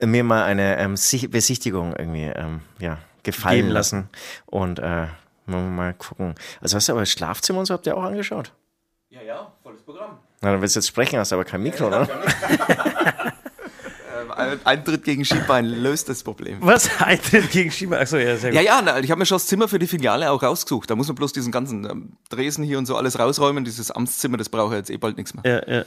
mir 0.01 0.23
mal 0.23 0.43
eine 0.43 0.77
ähm, 0.79 0.97
Sich- 0.97 1.29
Besichtigung 1.29 1.95
irgendwie 1.95 2.23
ähm, 2.23 2.61
ja, 2.79 2.97
gefallen 3.21 3.57
Geben 3.57 3.69
lassen. 3.69 4.09
Und 4.47 4.79
äh, 4.79 5.07
mal, 5.45 5.61
mal 5.69 5.93
gucken. 5.93 6.35
Also 6.61 6.75
hast 6.75 6.87
du 6.89 6.93
aber 6.93 7.01
das 7.01 7.11
Schlafzimmer 7.11 7.59
und 7.59 7.65
so 7.67 7.73
habt 7.73 7.85
ihr 7.85 7.95
auch 7.95 8.03
angeschaut? 8.03 8.51
Ja, 9.09 9.21
ja, 9.21 9.51
volles 9.61 9.81
Programm. 9.83 10.17
Na, 10.41 10.51
dann 10.51 10.61
willst 10.61 10.75
du 10.75 10.79
jetzt 10.79 10.87
sprechen, 10.87 11.19
hast 11.19 11.31
aber 11.31 11.45
kein 11.45 11.61
Mikro, 11.61 11.89
ne? 11.89 12.07
Ein 14.51 14.59
Eintritt 14.63 15.03
gegen 15.03 15.25
Skibein 15.25 15.65
löst 15.65 16.09
das 16.09 16.23
Problem. 16.23 16.57
Was? 16.61 16.89
Eintritt 16.99 17.51
gegen 17.51 17.71
Schieber? 17.71 17.99
Achso, 17.99 18.17
ja, 18.17 18.37
sehr 18.37 18.51
gut. 18.51 18.61
Ja, 18.61 18.81
ja, 18.81 18.99
ich 18.99 19.11
habe 19.11 19.19
mir 19.19 19.25
schon 19.25 19.35
das 19.35 19.47
Zimmer 19.47 19.67
für 19.67 19.79
die 19.79 19.87
Filiale 19.87 20.31
auch 20.31 20.41
rausgesucht. 20.41 20.89
Da 20.89 20.95
muss 20.95 21.07
man 21.07 21.15
bloß 21.15 21.33
diesen 21.33 21.51
ganzen 21.51 21.85
ähm, 21.89 22.13
Dresen 22.29 22.63
hier 22.63 22.77
und 22.77 22.85
so 22.85 22.95
alles 22.95 23.19
rausräumen. 23.19 23.63
Dieses 23.63 23.91
Amtszimmer, 23.91 24.37
das 24.37 24.49
braucht 24.49 24.71
ja 24.71 24.77
jetzt 24.77 24.89
eh 24.89 24.97
bald 24.97 25.17
nichts 25.17 25.33
mehr. 25.33 25.43
Ja, 25.45 25.75
ja. 25.75 25.85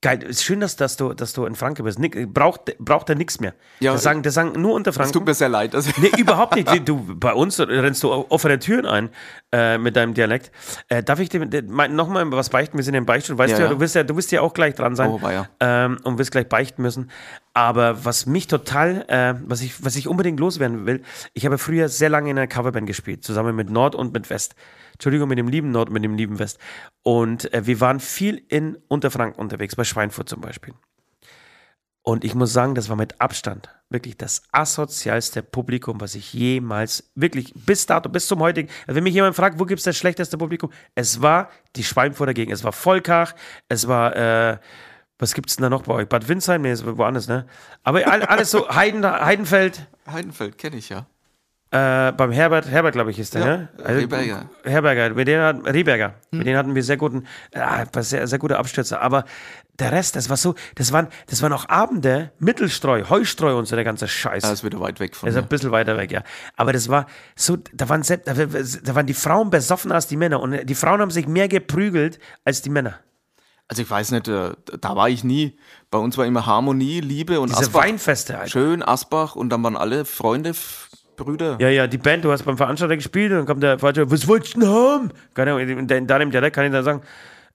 Geil, 0.00 0.22
ist 0.22 0.44
schön, 0.44 0.60
dass, 0.60 0.76
dass, 0.76 0.96
du, 0.96 1.12
dass 1.12 1.32
du 1.32 1.44
in 1.44 1.56
Franke 1.56 1.82
bist. 1.82 1.98
Nick, 1.98 2.32
braucht, 2.32 2.72
braucht 2.78 3.08
er 3.08 3.16
nichts 3.16 3.40
mehr. 3.40 3.54
Ja, 3.80 3.92
das, 3.94 4.04
sagen, 4.04 4.22
das 4.22 4.34
sagen 4.34 4.52
nur 4.60 4.74
unter 4.74 4.90
Es 4.90 4.96
Franken. 4.96 5.12
tut 5.12 5.26
mir 5.26 5.34
sehr 5.34 5.48
leid. 5.48 5.74
Also, 5.74 5.90
Nee, 6.00 6.12
überhaupt 6.16 6.54
nicht. 6.54 6.68
Du, 6.86 7.16
bei 7.16 7.32
uns 7.32 7.58
rennst 7.58 8.04
du 8.04 8.12
offene 8.12 8.60
Türen 8.60 8.86
ein 8.86 9.10
äh, 9.50 9.76
mit 9.76 9.96
deinem 9.96 10.14
Dialekt. 10.14 10.52
Äh, 10.88 11.02
darf 11.02 11.18
ich 11.18 11.30
dir 11.30 11.44
dir 11.46 11.64
mein- 11.66 11.96
noch 11.96 12.06
mal 12.08 12.30
was 12.30 12.48
beichten? 12.48 12.76
Wir 12.76 12.84
sind 12.84 12.94
im 12.94 13.06
Beichtstuhl. 13.06 13.36
Weißt 13.38 13.50
Ja, 13.50 13.56
du 13.56 13.62
ja, 13.64 13.68
ja. 13.70 13.74
du 13.74 13.80
wirst 13.80 13.94
ja, 13.96 14.04
du 14.04 14.16
wirst 14.16 14.30
ja 14.30 14.40
auch 14.40 14.54
gleich 14.54 14.76
dran 14.76 14.94
sein 14.94 15.10
Oh, 15.10 15.20
weia. 15.20 15.48
ähm, 15.58 15.98
und 16.04 16.16
wirst 16.18 16.30
gleich 16.30 16.48
beichten 16.48 16.80
müssen. 16.82 17.10
Aber 17.52 18.04
was 18.04 18.24
mich 18.26 18.46
total, 18.46 19.04
äh, 19.08 19.34
was, 19.48 19.62
ich, 19.62 19.84
was 19.84 19.96
ich 19.96 20.06
unbedingt 20.06 20.38
loswerden 20.38 20.86
will, 20.86 21.02
ich 21.34 21.44
habe 21.44 21.58
früher 21.58 21.88
sehr 21.88 22.08
lange 22.08 22.30
in 22.30 22.38
einer 22.38 22.46
Coverband 22.46 22.86
gespielt, 22.86 23.24
zusammen 23.24 23.56
mit 23.56 23.68
Nord 23.68 23.96
und 23.96 24.12
mit 24.12 24.30
West. 24.30 24.54
Entschuldigung, 24.98 25.28
mit 25.28 25.38
dem 25.38 25.48
lieben 25.48 25.70
Nord, 25.70 25.90
mit 25.90 26.02
dem 26.04 26.16
lieben 26.16 26.38
West. 26.38 26.58
Und 27.02 27.52
äh, 27.54 27.66
wir 27.66 27.80
waren 27.80 28.00
viel 28.00 28.42
in 28.48 28.76
Unterfranken 28.88 29.40
unterwegs, 29.40 29.76
bei 29.76 29.84
Schweinfurt 29.84 30.28
zum 30.28 30.40
Beispiel. 30.40 30.74
Und 32.02 32.24
ich 32.24 32.34
muss 32.34 32.52
sagen, 32.52 32.74
das 32.74 32.88
war 32.88 32.96
mit 32.96 33.20
Abstand 33.20 33.68
wirklich 33.90 34.16
das 34.16 34.42
asozialste 34.52 35.42
Publikum, 35.42 36.00
was 36.00 36.14
ich 36.14 36.32
jemals, 36.32 37.10
wirklich 37.14 37.52
bis 37.54 37.86
dato, 37.86 38.08
bis 38.08 38.26
zum 38.26 38.40
heutigen, 38.40 38.68
also 38.86 38.96
wenn 38.96 39.04
mich 39.04 39.14
jemand 39.14 39.36
fragt, 39.36 39.58
wo 39.58 39.64
gibt 39.64 39.78
es 39.78 39.84
das 39.84 39.96
schlechteste 39.96 40.36
Publikum, 40.36 40.70
es 40.94 41.22
war 41.22 41.48
die 41.76 41.84
Schweinfurter 41.84 42.34
Gegend, 42.34 42.54
es 42.54 42.64
war 42.64 42.72
Volkach, 42.72 43.34
es 43.68 43.88
war, 43.88 44.16
äh, 44.16 44.58
was 45.18 45.32
es 45.34 45.56
denn 45.56 45.62
da 45.62 45.70
noch 45.70 45.82
bei 45.82 45.94
euch? 45.94 46.08
Bad 46.08 46.28
Windsheim? 46.28 46.62
Nee, 46.62 46.72
ist 46.72 46.84
woanders, 46.86 47.28
ne? 47.28 47.46
Aber 47.82 48.06
all- 48.06 48.22
alles 48.24 48.50
so, 48.50 48.68
Heiden, 48.68 49.04
Heidenfeld, 49.04 49.86
Heidenfeld 50.10 50.58
kenne 50.58 50.76
ich 50.76 50.88
ja. 50.88 51.06
Äh, 51.70 52.12
beim 52.12 52.32
Herbert, 52.32 52.66
Herbert, 52.66 52.94
glaube 52.94 53.10
ich, 53.10 53.18
ist 53.18 53.34
der, 53.34 53.40
Ja, 53.40 53.56
ne? 53.58 53.68
Rehberger. 53.84 54.48
Herberger, 54.64 55.10
mit 55.14 55.28
denen 55.28 55.42
hatten, 55.42 55.66
Rehberger, 55.66 56.14
mit 56.30 56.46
denen 56.46 56.56
hatten 56.56 56.74
wir 56.74 56.82
sehr 56.82 56.96
guten, 56.96 57.26
äh, 57.50 57.84
sehr, 58.02 58.26
sehr 58.26 58.38
gute 58.38 58.58
Abstürze. 58.58 59.00
Aber 59.00 59.24
der 59.78 59.92
Rest, 59.92 60.16
das 60.16 60.30
war 60.30 60.36
so, 60.38 60.54
das 60.76 60.92
waren, 60.92 61.08
das 61.26 61.42
waren 61.42 61.52
auch 61.52 61.68
Abende, 61.68 62.32
Mittelstreu, 62.38 63.04
Heustreu 63.10 63.56
und 63.58 63.66
so 63.66 63.76
der 63.76 63.84
ganze 63.84 64.08
Scheiß. 64.08 64.42
Das 64.42 64.52
ist 64.52 64.64
wieder 64.64 64.80
weit 64.80 64.98
weg 64.98 65.14
von 65.14 65.26
Das 65.26 65.34
ist 65.34 65.40
mir. 65.40 65.46
ein 65.46 65.48
bisschen 65.48 65.70
weiter 65.70 65.96
weg, 65.98 66.10
ja. 66.10 66.22
Aber 66.56 66.72
das 66.72 66.88
war 66.88 67.06
so, 67.36 67.58
da 67.74 67.88
waren, 67.88 68.02
selbst, 68.02 68.26
da, 68.26 68.94
waren 68.94 69.06
die 69.06 69.14
Frauen 69.14 69.50
besoffener 69.50 69.94
als 69.94 70.06
die 70.06 70.16
Männer. 70.16 70.40
Und 70.40 70.66
die 70.66 70.74
Frauen 70.74 71.00
haben 71.00 71.10
sich 71.10 71.28
mehr 71.28 71.48
geprügelt 71.48 72.18
als 72.44 72.62
die 72.62 72.70
Männer. 72.70 72.94
Also 73.68 73.82
ich 73.82 73.90
weiß 73.90 74.12
nicht, 74.12 74.26
äh, 74.28 74.52
da 74.80 74.96
war 74.96 75.10
ich 75.10 75.22
nie. 75.22 75.58
Bei 75.90 75.98
uns 75.98 76.16
war 76.16 76.24
immer 76.24 76.46
Harmonie, 76.46 77.00
Liebe 77.00 77.38
und 77.38 77.50
Diese 77.50 77.60
Asbach. 77.60 77.82
Weinfeste, 77.82 78.38
Alter. 78.38 78.50
Schön 78.50 78.82
Asbach 78.82 79.36
und 79.36 79.50
dann 79.50 79.62
waren 79.62 79.76
alle 79.76 80.06
Freunde, 80.06 80.54
Brüder. 81.18 81.56
Ja, 81.60 81.68
ja, 81.68 81.86
die 81.86 81.98
Band, 81.98 82.24
du 82.24 82.32
hast 82.32 82.44
beim 82.44 82.56
Veranstalter 82.56 82.96
gespielt 82.96 83.32
und 83.32 83.38
dann 83.38 83.46
kommt 83.46 83.62
der 83.62 83.78
Veranstalter, 83.78 84.10
was 84.10 84.26
wolltest 84.26 84.56
du 84.56 84.60
denn 84.60 84.68
haben? 84.68 85.10
In 85.36 85.88
in 85.88 86.06
deinem 86.06 86.30
Dialekt 86.30 86.56
kann 86.56 86.66
ich 86.66 86.72
dann 86.72 86.84
sagen, 86.84 87.02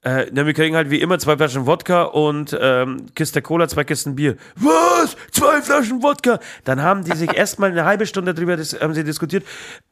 äh, 0.04 0.28
na, 0.34 0.46
wir 0.46 0.54
kriegen 0.54 0.76
halt 0.76 0.90
wie 0.90 1.00
immer 1.02 1.18
zwei 1.20 1.38
Flaschen 1.38 1.66
Wodka 1.66 2.04
und 2.04 2.58
ähm, 2.60 3.06
Kiste 3.16 3.42
Cola, 3.42 3.68
zwei 3.68 3.84
Kisten 3.84 4.16
Bier. 4.16 4.36
Was? 4.56 5.16
Zwei 5.32 5.62
Flaschen 5.62 6.04
Wodka? 6.04 6.40
Dann 6.66 6.82
haben 6.82 7.04
die 7.04 7.16
sich 7.16 7.34
erstmal 7.38 7.72
eine 7.72 7.86
halbe 7.86 8.06
Stunde 8.06 8.34
drüber 8.34 8.58
dis 8.58 8.74
haben 8.80 8.94
sie 8.94 9.04
diskutiert, 9.04 9.44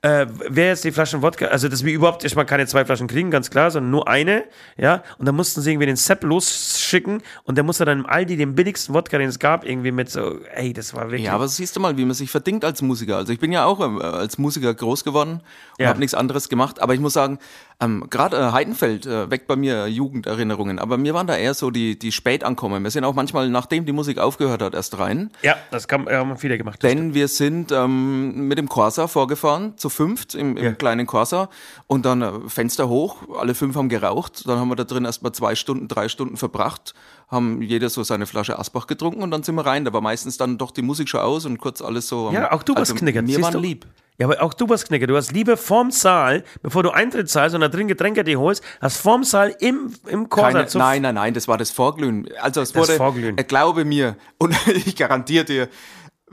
äh, 0.01 0.25
wer 0.49 0.67
jetzt 0.67 0.83
die 0.83 0.91
Flaschen 0.91 1.21
Wodka, 1.21 1.45
also 1.47 1.67
dass 1.69 1.85
wir 1.85 1.93
überhaupt 1.93 2.23
erstmal 2.23 2.45
keine 2.45 2.67
zwei 2.67 2.83
Flaschen 2.85 3.07
kriegen, 3.07 3.31
ganz 3.31 3.49
klar, 3.49 3.71
sondern 3.71 3.91
nur 3.91 4.07
eine, 4.07 4.43
ja, 4.77 5.03
und 5.17 5.25
dann 5.27 5.35
mussten 5.35 5.61
sie 5.61 5.71
irgendwie 5.71 5.87
den 5.87 5.95
Sepp 5.95 6.23
losschicken 6.23 7.21
und 7.43 7.55
der 7.55 7.63
musste 7.63 7.85
dann 7.85 7.99
im 7.99 8.05
Aldi 8.05 8.37
den 8.37 8.55
billigsten 8.55 8.93
Wodka, 8.95 9.17
den 9.17 9.29
es 9.29 9.39
gab, 9.39 9.65
irgendwie 9.65 9.91
mit 9.91 10.09
so, 10.09 10.39
ey, 10.55 10.73
das 10.73 10.93
war 10.93 11.05
wirklich... 11.05 11.23
Ja, 11.23 11.33
aber 11.33 11.47
siehst 11.47 11.75
du 11.75 11.79
mal, 11.79 11.95
wie 11.97 12.05
man 12.05 12.13
sich 12.15 12.29
verdingt 12.31 12.65
als 12.65 12.81
Musiker. 12.81 13.17
Also 13.17 13.31
ich 13.33 13.39
bin 13.39 13.51
ja 13.51 13.65
auch 13.65 13.79
ähm, 13.79 14.01
als 14.01 14.37
Musiker 14.37 14.73
groß 14.73 15.03
geworden 15.03 15.41
und 15.77 15.83
Ja. 15.83 15.87
habe 15.89 15.99
nichts 15.99 16.13
anderes 16.13 16.49
gemacht. 16.49 16.81
Aber 16.81 16.93
ich 16.93 16.99
muss 16.99 17.13
sagen, 17.13 17.39
ähm, 17.81 18.05
gerade 18.09 18.37
äh, 18.37 18.51
Heidenfeld 18.51 19.05
äh, 19.07 19.29
weckt 19.31 19.47
bei 19.47 19.55
mir 19.55 19.87
Jugenderinnerungen. 19.87 20.77
Aber 20.79 20.97
mir 20.97 21.13
waren 21.13 21.27
da 21.27 21.35
eher 21.35 21.53
so 21.53 21.71
die, 21.71 21.97
die 21.97 22.11
Spätankommen. 22.11 22.83
Wir 22.83 22.91
sind 22.91 23.03
auch 23.03 23.15
manchmal, 23.15 23.49
nachdem 23.49 23.85
die 23.85 23.91
Musik 23.91 24.19
aufgehört 24.19 24.61
hat, 24.61 24.73
erst 24.75 24.99
rein. 24.99 25.31
ja, 25.41 25.55
das 25.71 25.87
kann, 25.87 26.07
haben 26.07 26.37
viele 26.37 26.57
gemacht. 26.57 26.81
Denn 26.83 27.13
wir 27.13 27.27
sind 27.27 27.71
ähm, 27.71 28.47
mit 28.47 28.57
dem 28.57 28.69
Corsa 28.69 29.07
vorgefahren, 29.07 29.77
zu 29.77 29.89
fünft 29.89 30.35
im, 30.35 30.55
im 30.57 30.63
Ja. 30.63 30.71
kleinen 30.73 31.07
Corsa 31.07 31.49
und 31.87 32.05
dann 32.05 32.21
äh, 32.21 32.31
Fenster 32.47 32.87
hoch, 32.87 33.17
alle 33.39 33.55
fünf 33.55 33.75
haben 33.75 33.89
geraucht, 33.89 34.47
dann 34.47 34.59
haben 34.59 34.69
wir 34.69 34.75
da 34.75 34.83
drin 34.83 35.05
erst 35.05 35.23
mal 35.23 35.33
zwei 35.33 35.55
Stunden, 35.55 35.87
drei 35.87 36.07
Stunden 36.07 36.37
verbracht, 36.37 36.93
haben 37.29 37.61
jeder 37.61 37.89
so 37.89 38.03
seine 38.03 38.25
Flasche 38.27 38.59
Asbach 38.59 38.87
getrunken 38.87 39.23
und 39.23 39.31
dann 39.31 39.41
sind 39.43 39.55
wir 39.55 39.65
rein. 39.65 39.85
Da 39.85 39.93
war 39.93 40.01
meistens 40.01 40.37
dann 40.37 40.57
doch 40.57 40.71
die 40.71 40.81
Musik 40.81 41.09
schon 41.09 41.21
aus 41.21 41.45
und 41.45 41.57
kurz 41.57 41.81
alles 41.81 42.07
so. 42.07 42.27
am- 42.27 42.33
Ja, 42.35 42.51
auch 42.51 42.61
du 42.63 42.75
warst 42.75 42.91
also, 42.91 42.95
knickert. 43.03 43.25
Mir 43.25 43.41
waren 43.41 43.53
du? 43.53 43.59
lieb. 43.59 43.85
Ja, 44.21 44.27
aber 44.27 44.39
auch 44.43 44.53
du 44.53 44.69
warst 44.69 44.87
knickert. 44.87 45.09
Du 45.09 45.15
hast 45.15 45.31
Liebe 45.31 45.57
vorm 45.57 45.89
Saal, 45.89 46.43
bevor 46.61 46.83
du 46.83 46.91
Eintritt 46.91 47.27
zahlst 47.27 47.55
und 47.55 47.61
da 47.61 47.69
drin 47.69 47.87
Getränke 47.87 48.23
dir 48.23 48.39
holst, 48.39 48.63
hast 48.79 48.97
vorm 48.97 49.23
Saal 49.23 49.55
im, 49.59 49.95
im 50.05 50.29
Corsa 50.29 50.51
Keine, 50.51 50.67
nein, 50.75 51.01
nein, 51.01 51.15
nein, 51.15 51.33
das 51.33 51.47
war 51.47 51.57
das 51.57 51.71
Vorglühen. 51.71 52.29
Also 52.39 52.61
es 52.61 52.71
Das 52.71 52.83
wurde, 52.83 52.97
Vorglühen. 52.97 53.35
äh, 53.39 53.43
glaube 53.43 53.83
mir, 53.83 54.15
und 54.37 54.55
ich 54.67 54.95
garantiere 54.95 55.45
dir, 55.45 55.67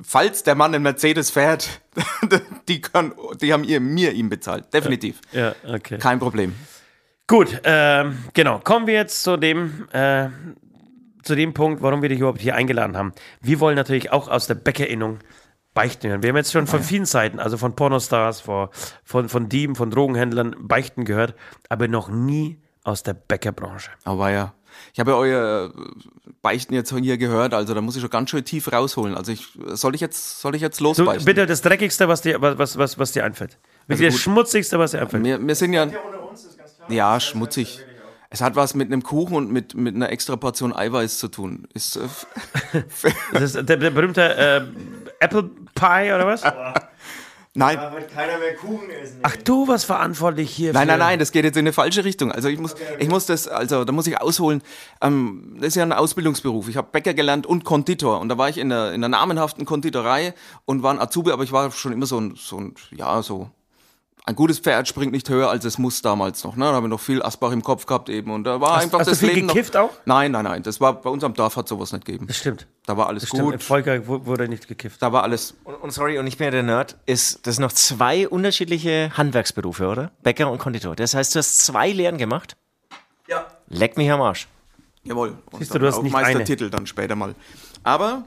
falls 0.03 0.43
der 0.43 0.55
Mann 0.55 0.75
einen 0.75 0.83
Mercedes 0.83 1.31
fährt, 1.31 1.81
die, 2.69 2.83
können, 2.83 3.15
die 3.41 3.55
haben 3.55 3.65
ihr, 3.65 3.81
mir 3.81 4.13
ihm 4.13 4.29
bezahlt. 4.29 4.67
Definitiv. 4.75 5.23
Ja, 5.33 5.55
okay. 5.67 5.97
Kein 5.97 6.19
Problem. 6.19 6.55
Gut, 7.27 7.59
ähm, 7.65 8.19
genau. 8.35 8.59
Kommen 8.59 8.87
wir 8.87 8.95
jetzt 8.95 9.23
zu 9.23 9.39
dem, 9.39 9.89
äh, 9.93 10.29
zu 11.23 11.35
dem 11.35 11.55
Punkt, 11.55 11.81
warum 11.81 12.03
wir 12.03 12.11
dich 12.11 12.19
überhaupt 12.19 12.43
hier 12.43 12.55
eingeladen 12.55 12.99
haben. 12.99 13.15
Wir 13.41 13.61
wollen 13.61 13.77
natürlich 13.77 14.13
auch 14.13 14.29
aus 14.29 14.47
der 14.47 14.57
Bäckerinnung 14.57 15.21
Beichten 15.79 16.09
hören. 16.09 16.23
Wir 16.25 16.31
haben 16.31 16.37
jetzt 16.37 16.51
schon 16.51 16.67
von 16.67 16.83
vielen 16.83 17.05
Seiten, 17.05 17.39
also 17.39 17.57
von 17.57 17.77
Pornostars, 17.77 18.41
von, 18.41 18.69
von, 19.05 19.29
von 19.29 19.49
Dieben, 19.49 19.77
von 19.77 19.93
Drogenhändlern 19.93 20.57
Beichten 20.59 21.05
gehört, 21.05 21.37
aber 21.69 21.87
noch 21.87 22.09
nie 22.09 22.59
aus 22.83 23.05
der 23.05 23.15
Bäckerbranche. 23.15 23.91
Aber 24.03 24.31
ja, 24.31 24.55
ich 24.93 24.99
habe 24.99 25.13
ja 25.13 25.17
euer 25.17 25.73
äh, 25.73 26.31
Beichten 26.43 26.75
jetzt 26.75 26.93
hier 26.93 27.17
gehört, 27.17 27.55
also 27.55 27.75
da 27.75 27.81
muss 27.81 27.95
ich 27.95 28.01
schon 28.01 28.11
ganz 28.11 28.31
schön 28.31 28.45
tief 28.45 28.73
rausholen. 28.73 29.15
Also 29.15 29.31
ich, 29.31 29.47
soll 29.67 29.95
ich 29.95 30.01
jetzt, 30.01 30.41
soll 30.41 30.57
ich 30.57 30.63
jetzt 30.63 30.81
losbeichten? 30.81 31.25
bitte 31.25 31.47
das 31.47 31.63
Dreckigste, 31.63 32.09
was 32.09 32.23
dir, 32.23 32.43
was, 32.43 32.77
was, 32.77 32.99
was 32.99 33.13
dir 33.13 33.25
einfällt. 33.25 33.57
Wirklich 33.87 34.09
das 34.09 34.15
gut. 34.15 34.23
Schmutzigste, 34.23 34.81
was 34.81 34.91
dir 34.91 35.03
einfällt. 35.03 35.23
Wir, 35.23 35.47
wir 35.47 35.55
sind 35.55 35.75
ja, 35.75 35.87
ja, 36.89 37.21
schmutzig. 37.21 37.85
Es 38.31 38.43
hat 38.43 38.57
was 38.57 38.75
mit 38.75 38.93
einem 38.93 39.03
Kuchen 39.03 39.35
und 39.37 39.51
mit, 39.51 39.75
mit 39.75 39.95
einer 39.95 40.11
extra 40.11 40.37
Portion 40.37 40.75
Eiweiß 40.75 41.19
zu 41.19 41.29
tun. 41.29 41.67
Ist, 41.73 41.97
äh, 41.97 42.03
Das 43.33 43.55
ist 43.55 43.69
der, 43.69 43.77
der 43.79 43.91
berühmte 43.91 44.37
äh, 44.37 44.61
Apple 45.21 45.45
Pie 45.75 46.13
oder 46.13 46.27
was? 46.27 46.43
nein, 47.55 47.79
wird 47.79 48.13
keiner 48.13 48.37
mehr 48.39 48.55
Kuchen 48.57 48.91
essen. 48.91 49.21
Ach, 49.23 49.35
du 49.37 49.67
warst 49.67 49.87
verantwortlich 49.87 50.51
hier. 50.51 50.75
Nein, 50.75 50.89
nein, 50.89 50.99
nein, 50.99 51.19
das 51.19 51.33
geht 51.33 51.45
jetzt 51.45 51.57
in 51.57 51.61
eine 51.61 51.73
falsche 51.73 52.05
Richtung. 52.05 52.31
Also 52.31 52.49
ich 52.49 52.59
muss, 52.59 52.75
ich 52.99 53.09
muss 53.09 53.25
das, 53.25 53.49
also 53.49 53.87
da 53.87 53.93
muss 53.93 54.07
ich 54.07 54.21
ausholen. 54.21 54.63
Ähm, 55.01 55.57
das 55.57 55.69
ist 55.69 55.77
ja 55.77 55.85
ein 55.85 55.93
Ausbildungsberuf. 55.95 56.69
Ich 56.69 56.77
habe 56.77 56.89
Bäcker 56.93 57.15
gelernt 57.15 57.47
und 57.47 57.65
Konditor. 57.65 58.21
Und 58.21 58.29
da 58.29 58.37
war 58.37 58.51
ich 58.51 58.59
in 58.59 58.71
einer, 58.71 58.89
in 58.89 59.03
einer 59.03 59.09
namenhaften 59.09 59.65
Konditorei 59.65 60.35
und 60.67 60.83
war 60.83 60.93
ein 60.93 61.01
Azubi, 61.01 61.31
aber 61.31 61.45
ich 61.45 61.53
war 61.53 61.71
schon 61.71 61.93
immer 61.93 62.07
so 62.07 62.21
ein, 62.21 62.35
so 62.37 62.59
ein, 62.59 62.75
ja, 62.91 63.23
so 63.23 63.51
ein 64.29 64.37
gutes 64.37 64.59
Pferd 64.59 64.87
springt 64.87 65.13
nicht 65.13 65.29
höher 65.29 65.49
als 65.51 65.65
es 65.65 65.79
muss 65.79 66.03
damals 66.03 66.45
noch. 66.45 66.55
Ne? 66.57 66.65
Da 66.67 66.73
habe 66.73 66.87
ich 66.87 66.91
noch 66.91 67.01
viel 67.01 67.23
Asbach 67.23 67.51
im 67.53 67.63
Kopf 67.63 67.87
gehabt 67.87 68.09
eben. 68.09 68.31
Und 68.31 68.45
da 68.45 68.61
war 68.61 68.77
Hast- 68.77 68.85
einfach 68.85 68.99
hast 69.01 69.07
du 69.07 69.11
das 69.13 69.19
viel 69.21 69.31
Leben 69.31 69.49
gekifft 69.49 69.75
noch, 69.75 69.81
auch? 69.85 69.91
Nein, 70.05 70.33
nein, 70.33 70.45
nein. 70.45 70.63
Das 70.63 70.81
war 70.81 71.01
bei 71.01 71.11
uns 71.11 71.25
am 71.25 71.35
Dorf 71.35 71.57
hat 71.57 71.67
sowas 71.67 71.93
nicht 71.93 72.05
gegeben. 72.05 72.27
Das 72.27 72.37
stimmt. 72.37 72.67
Da 72.87 72.97
war 72.97 73.07
alles 73.09 73.23
Das 73.23 73.31
stimmt. 73.31 73.45
Im 73.45 73.51
gut. 73.53 73.63
Volker 73.63 74.07
wu- 74.07 74.25
wurde 74.27 74.47
nicht 74.49 74.69
gekifft. 74.69 75.03
Da 75.03 75.13
war 75.13 75.23
alles. 75.23 75.55
Und, 75.65 75.75
und 75.77 75.91
sorry, 75.93 76.19
und 76.19 76.27
ich 76.27 76.37
bin 76.37 76.45
ja 76.47 76.51
der 76.51 76.63
Nerd, 76.63 76.97
ist 77.07 77.47
das 77.47 77.57
sind 77.57 77.63
noch 77.65 77.73
zwei 77.73 78.29
unterschiedliche 78.29 79.11
Handwerksberufe, 79.17 79.87
oder? 79.89 80.11
Bäcker 80.23 80.51
und 80.51 80.59
Konditor. 80.59 80.95
Das 80.95 81.15
heißt, 81.15 81.35
du 81.35 81.39
hast 81.39 81.61
zwei 81.65 81.91
Lehren 81.91 82.19
gemacht? 82.19 82.57
Ja. 83.29 83.47
Leck 83.69 83.97
mich 83.97 84.11
am 84.11 84.21
Arsch. 84.21 84.47
Jawohl. 85.05 85.39
Und 85.51 85.59
Siehst 85.59 85.75
du, 85.75 85.79
du 85.79 85.87
hast 85.87 85.97
auch 85.97 86.03
nicht 86.03 86.13
Meistertitel 86.13 86.71
dann 86.71 86.87
später 86.87 87.17
mal. 87.17 87.35
Aber 87.83 88.25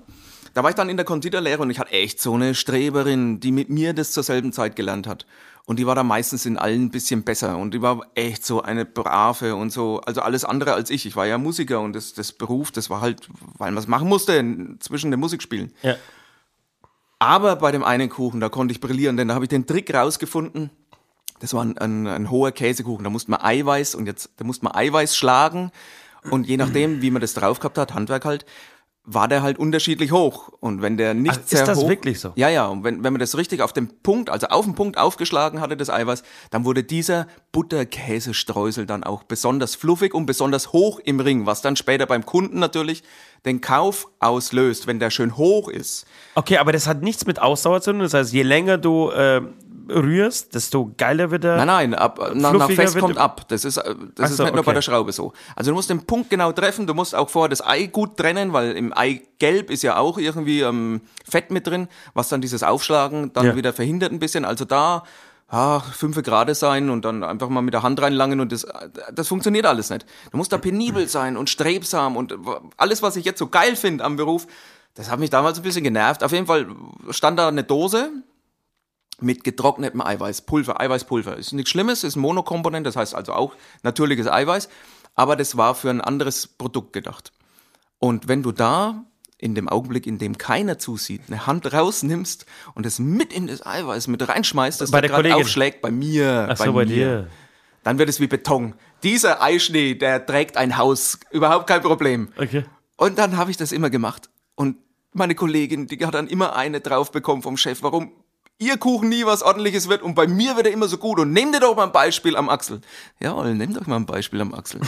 da 0.54 0.64
war 0.64 0.70
ich 0.70 0.76
dann 0.76 0.89
in 0.89 0.97
der 0.97 1.06
Konditorlehre 1.06 1.62
und 1.62 1.70
ich 1.70 1.80
hatte 1.80 1.91
echt 1.91 2.20
so 2.20 2.34
eine 2.34 2.56
Streberin, 2.56 3.39
die 3.39 3.52
mit 3.52 3.70
mir 3.70 3.93
das 3.93 4.12
zur 4.12 4.24
selben 4.24 4.52
Zeit 4.52 4.76
gelernt 4.76 5.08
hat. 5.08 5.26
Und 5.66 5.78
die 5.78 5.86
war 5.86 5.95
da 5.95 6.03
meistens 6.03 6.45
in 6.45 6.57
allen 6.57 6.86
ein 6.86 6.89
bisschen 6.89 7.24
besser. 7.24 7.57
Und 7.57 7.74
die 7.74 7.82
war 7.82 8.01
echt 8.16 8.45
so 8.45 8.62
eine 8.62 8.86
brave 8.86 9.55
und 9.55 9.72
so, 9.72 10.01
also 10.01 10.22
alles 10.22 10.43
andere 10.43 10.74
als 10.74 10.89
ich. 10.89 11.05
Ich 11.05 11.16
war 11.16 11.28
ja 11.28 11.38
Musiker 11.38 11.82
und 11.82 11.93
das, 11.93 12.14
das 12.14 12.32
Beruf, 12.32 12.72
das 12.72 12.89
war 12.89 13.01
halt, 13.01 13.30
weil 13.57 13.72
man 13.72 13.82
es 13.82 13.88
machen 13.88 14.09
musste, 14.09 14.43
zwischen 14.80 15.12
den 15.12 15.20
Musikspielen. 15.20 15.72
Ja. 15.84 15.95
Aber 17.20 17.55
bei 17.57 17.72
dem 17.72 17.84
einen 17.84 18.09
Kuchen, 18.09 18.39
da 18.39 18.49
konnte 18.49 18.72
ich 18.72 18.82
brillieren, 18.82 19.16
denn 19.16 19.28
da 19.28 19.36
habe 19.36 19.45
ich 19.45 19.49
den 19.49 19.68
Trick 19.68 19.93
rausgefunden. 19.93 20.72
Das 21.39 21.53
war 21.53 21.64
ein, 21.64 21.78
ein, 21.78 22.07
ein 22.07 22.32
hoher 22.32 22.51
Käsekuchen. 22.51 23.03
Da 23.03 23.09
musste 23.09 23.32
man 23.32 23.41
Eiweiß 23.41 23.95
und 23.95 24.07
jetzt, 24.07 24.32
da 24.38 24.43
musste 24.43 24.66
man 24.66 24.76
Eiweiß 24.76 25.16
schlagen. 25.16 25.72
Und 26.30 26.47
je 26.47 26.57
nachdem, 26.57 27.01
wie 27.01 27.09
man 27.09 27.22
das 27.22 27.34
drauf 27.34 27.59
gehabt 27.59 27.78
hat, 27.78 27.93
Handwerk 27.93 28.26
halt, 28.26 28.45
war 29.14 29.28
der 29.28 29.41
halt 29.41 29.57
unterschiedlich 29.59 30.12
hoch. 30.12 30.49
Und 30.59 30.82
wenn 30.82 30.97
der 30.97 31.14
nicht 31.14 31.36
Ach, 31.36 31.39
ist 31.39 31.49
sehr 31.49 31.66
das 31.66 31.80
hoch, 31.80 31.89
wirklich 31.89 32.20
so? 32.20 32.32
Ja, 32.36 32.49
ja. 32.49 32.68
Und 32.68 32.84
wenn, 32.84 33.03
wenn 33.03 33.14
man 33.14 33.20
das 33.20 33.38
richtig 33.38 33.62
auf 33.62 33.74
den 33.74 33.88
Punkt, 34.01 34.30
also 34.30 34.47
auf 34.47 34.66
den 34.66 34.76
Punkt 34.76 34.97
aufgeschlagen 34.97 35.62
hatte, 35.62 35.78
das 35.78 35.89
Eiweiß, 35.89 36.24
dann 36.49 36.66
wurde 36.66 36.84
dieser 36.84 37.28
Butterkäsestreusel 37.51 38.86
dann 38.86 39.03
auch 39.03 39.24
besonders 39.24 39.76
fluffig 39.76 40.14
und 40.14 40.26
besonders 40.26 40.74
hoch 40.74 40.99
im 41.03 41.20
Ring, 41.20 41.45
was 41.45 41.62
dann 41.62 41.76
später 41.76 42.05
beim 42.05 42.26
Kunden 42.26 42.59
natürlich 42.59 43.03
den 43.45 43.62
Kauf 43.62 44.07
auslöst, 44.20 44.88
wenn 44.88 44.99
der 44.99 45.09
schön 45.09 45.36
hoch 45.38 45.68
ist. 45.68 46.05
Okay, 46.36 46.57
aber 46.57 46.72
das 46.72 46.88
hat 46.88 47.01
nichts 47.01 47.26
mit 47.26 47.41
Ausdauer 47.41 47.82
zu 47.82 47.91
tun. 47.91 48.01
Das 48.01 48.14
heißt, 48.14 48.34
je 48.34 48.43
länger 48.43 48.78
du 48.78 49.09
äh, 49.09 49.41
rührst, 49.92 50.56
desto 50.56 50.92
geiler 50.98 51.32
wird 51.32 51.44
er. 51.44 51.58
Nein, 51.58 51.68
nein, 51.68 51.94
ab, 51.96 52.32
nach, 52.34 52.54
nach 52.54 52.72
Fest 52.72 52.98
kommt 53.00 53.18
ab. 53.18 53.48
Das 53.50 53.66
ist, 53.66 53.78
äh, 53.78 53.96
das 54.16 54.26
Ach 54.28 54.30
ist 54.32 54.38
so, 54.38 54.44
nicht 54.44 54.56
nur 54.56 54.64
bei 54.64 54.74
der 54.74 54.82
Schraube 54.82 55.12
so. 55.12 55.34
Also 55.56 55.72
du 55.72 55.76
musst 55.76 55.89
den 55.89 56.06
Punkt 56.06 56.30
genau 56.30 56.52
treffen, 56.52 56.88
du 56.88 56.94
musst 56.94 57.14
auch 57.16 57.30
vorher 57.30 57.50
das 57.50 57.66
Ei 57.66 57.88
gut 57.88 58.18
trennen, 58.18 58.54
weil 58.54 58.72
im 58.72 58.94
Eigelb 58.94 59.70
ist 59.70 59.84
ja 59.84 59.98
auch 59.98 60.18
irgendwie 60.18 60.62
ähm, 60.62 61.02
Fett 61.30 61.52
mit 61.52 61.68
drin, 61.68 61.88
was 62.14 62.30
dann 62.30 62.42
dieses 62.42 62.64
Aufschlagen 62.64 63.34
dann 63.34 63.46
Ja. 63.46 63.56
wieder 63.56 63.74
verhindert 63.74 64.12
ein 64.12 64.20
bisschen. 64.20 64.46
Also 64.46 64.66
da 64.66 65.04
ah, 65.52 65.80
fünf 65.82 66.22
Grad 66.24 66.56
sein 66.56 66.89
und 66.89 67.06
dann 67.06 67.24
einfach 67.24 67.50
mal 67.50 67.62
mit 67.62 67.74
der 67.74 67.84
Hand 67.84 68.02
reinlangen 68.02 68.39
und 68.39 68.52
das, 68.52 68.66
das 69.14 69.28
funktioniert 69.28 69.66
alles 69.66 69.89
nicht. 69.89 70.06
Du 70.32 70.38
musst 70.38 70.52
da 70.52 70.58
penibel 70.58 71.08
sein 71.08 71.38
und 71.38 71.50
strebsam 71.50 72.16
und 72.16 72.34
alles, 72.78 73.04
was 73.04 73.16
ich 73.18 73.26
jetzt 73.26 73.39
so 73.39 73.48
geil 73.48 73.76
finde 73.76 74.04
am 74.04 74.16
Beruf, 74.16 74.48
das 74.96 75.10
hat 75.10 75.20
mich 75.20 75.30
damals 75.30 75.58
ein 75.58 75.64
bisschen 75.64 75.84
genervt. 75.84 76.24
Auf 76.24 76.32
jeden 76.32 76.48
Fall 76.48 76.68
stand 77.12 77.39
da 77.39 77.48
eine 77.48 77.64
Dose 77.64 78.12
mit 79.22 79.43
getrocknetem 79.43 80.01
Eiweiß, 80.01 80.41
Pulver, 80.41 80.80
Eiweißpulver. 80.80 81.38
Ist 81.38 81.53
nichts 81.53 81.69
Schlimmes, 81.72 82.03
ist 82.03 82.15
Monokomponent, 82.15 82.86
das 82.86 82.95
heißt 82.95 83.15
also 83.15 83.34
auch 83.34 83.55
natürliches 83.84 84.28
Eiweiß, 84.28 84.69
aber 85.15 85.36
das 85.36 85.57
war 85.57 85.76
für 85.76 85.89
ein 85.89 86.01
anderes 86.01 86.47
Produkt 86.47 86.93
gedacht. 86.93 87.32
Und 87.99 88.28
wenn 88.28 88.43
du 88.43 88.51
da 88.51 89.05
in 89.38 89.55
dem 89.55 89.67
Augenblick, 89.67 90.05
in 90.07 90.17
dem 90.19 90.38
keiner 90.38 90.78
zusieht, 90.78 91.22
eine 91.28 91.47
Hand 91.47 91.74
rausnimmst 91.74 92.45
und 92.76 92.86
es 92.86 92.99
mit 92.99 93.34
in 93.34 93.47
das 93.47 93.65
Eiweiß 93.65 94.07
mit 94.07 94.28
reinschmeißt, 94.28 94.80
das 94.80 94.91
Bei 94.91 95.01
da 95.01 95.07
der 95.07 95.22
gerade 95.22 95.36
aufschlägt, 95.36 95.82
bei 95.82 95.91
mir, 95.91 96.47
Ach 96.51 96.57
bei 96.57 96.65
so, 96.65 96.74
bei 96.74 96.86
mir, 96.86 96.95
dir. 96.95 97.28
dann 97.84 97.97
wird 97.97 98.09
es 98.09 98.19
wie 98.19 98.28
Beton. 98.28 98.76
Dieser 99.03 99.41
Eischnee, 99.41 99.95
der 99.95 100.26
trägt 100.26 100.57
ein 100.57 100.78
Haus, 100.78 101.19
überhaupt 101.32 101.67
kein 101.67 101.82
Problem. 101.82 102.30
Okay. 102.38 102.65
Und 102.97 103.17
dann 103.17 103.36
habe 103.36 103.49
ich 103.49 103.57
das 103.57 103.72
immer 103.72 103.89
gemacht. 103.89 104.30
Und 104.53 104.78
meine 105.13 105.34
Kollegin, 105.34 105.88
die 105.88 106.05
hat 106.05 106.13
dann 106.13 106.28
immer 106.28 106.55
eine 106.55 106.80
drauf 106.80 107.11
bekommen 107.11 107.41
vom 107.41 107.57
Chef, 107.57 107.82
warum 107.82 108.11
ihr 108.62 108.78
Kuchen 108.78 109.09
nie 109.09 109.26
was 109.26 109.41
ordentliches 109.43 109.89
wird 109.89 110.01
und 110.03 110.16
bei 110.16 110.28
mir 110.28 110.55
wird 110.55 110.68
er 110.68 110.72
immer 110.74 110.88
so 110.88 110.97
gut. 110.97 111.20
Und 111.20 111.34
nehmt 111.34 111.53
ihr 111.53 111.59
doch 111.59 111.76
mal 111.76 111.84
ein 111.84 111.91
Beispiel 111.91 112.38
am 112.38 112.47
Axel. 112.47 112.80
Jawohl, 113.20 113.53
nehmt 113.55 113.76
doch 113.76 113.88
mal 113.88 113.97
ein 113.97 114.05
Beispiel 114.05 114.39
am 114.39 114.53
Axel. 114.53 114.80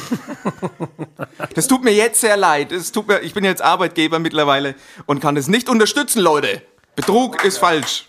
das 1.56 1.68
tut 1.68 1.84
mir 1.84 1.94
jetzt 1.94 2.22
sehr 2.22 2.38
leid. 2.38 2.72
Es 2.72 2.92
tut 2.92 3.08
mir, 3.08 3.20
ich 3.22 3.34
bin 3.34 3.44
jetzt 3.44 3.62
Arbeitgeber 3.62 4.20
mittlerweile 4.20 4.76
und 5.08 5.20
kann 5.20 5.36
es 5.36 5.48
nicht 5.48 5.68
unterstützen, 5.70 6.22
Leute. 6.22 6.62
Betrug 6.96 7.44
ist 7.44 7.58
falsch. 7.58 8.08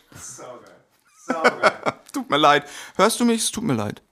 tut 2.12 2.28
mir 2.30 2.36
leid. 2.36 2.64
Hörst 2.96 3.18
du 3.18 3.24
mich? 3.24 3.42
Es 3.44 3.50
tut 3.50 3.64
mir 3.64 3.74
leid. 3.74 4.02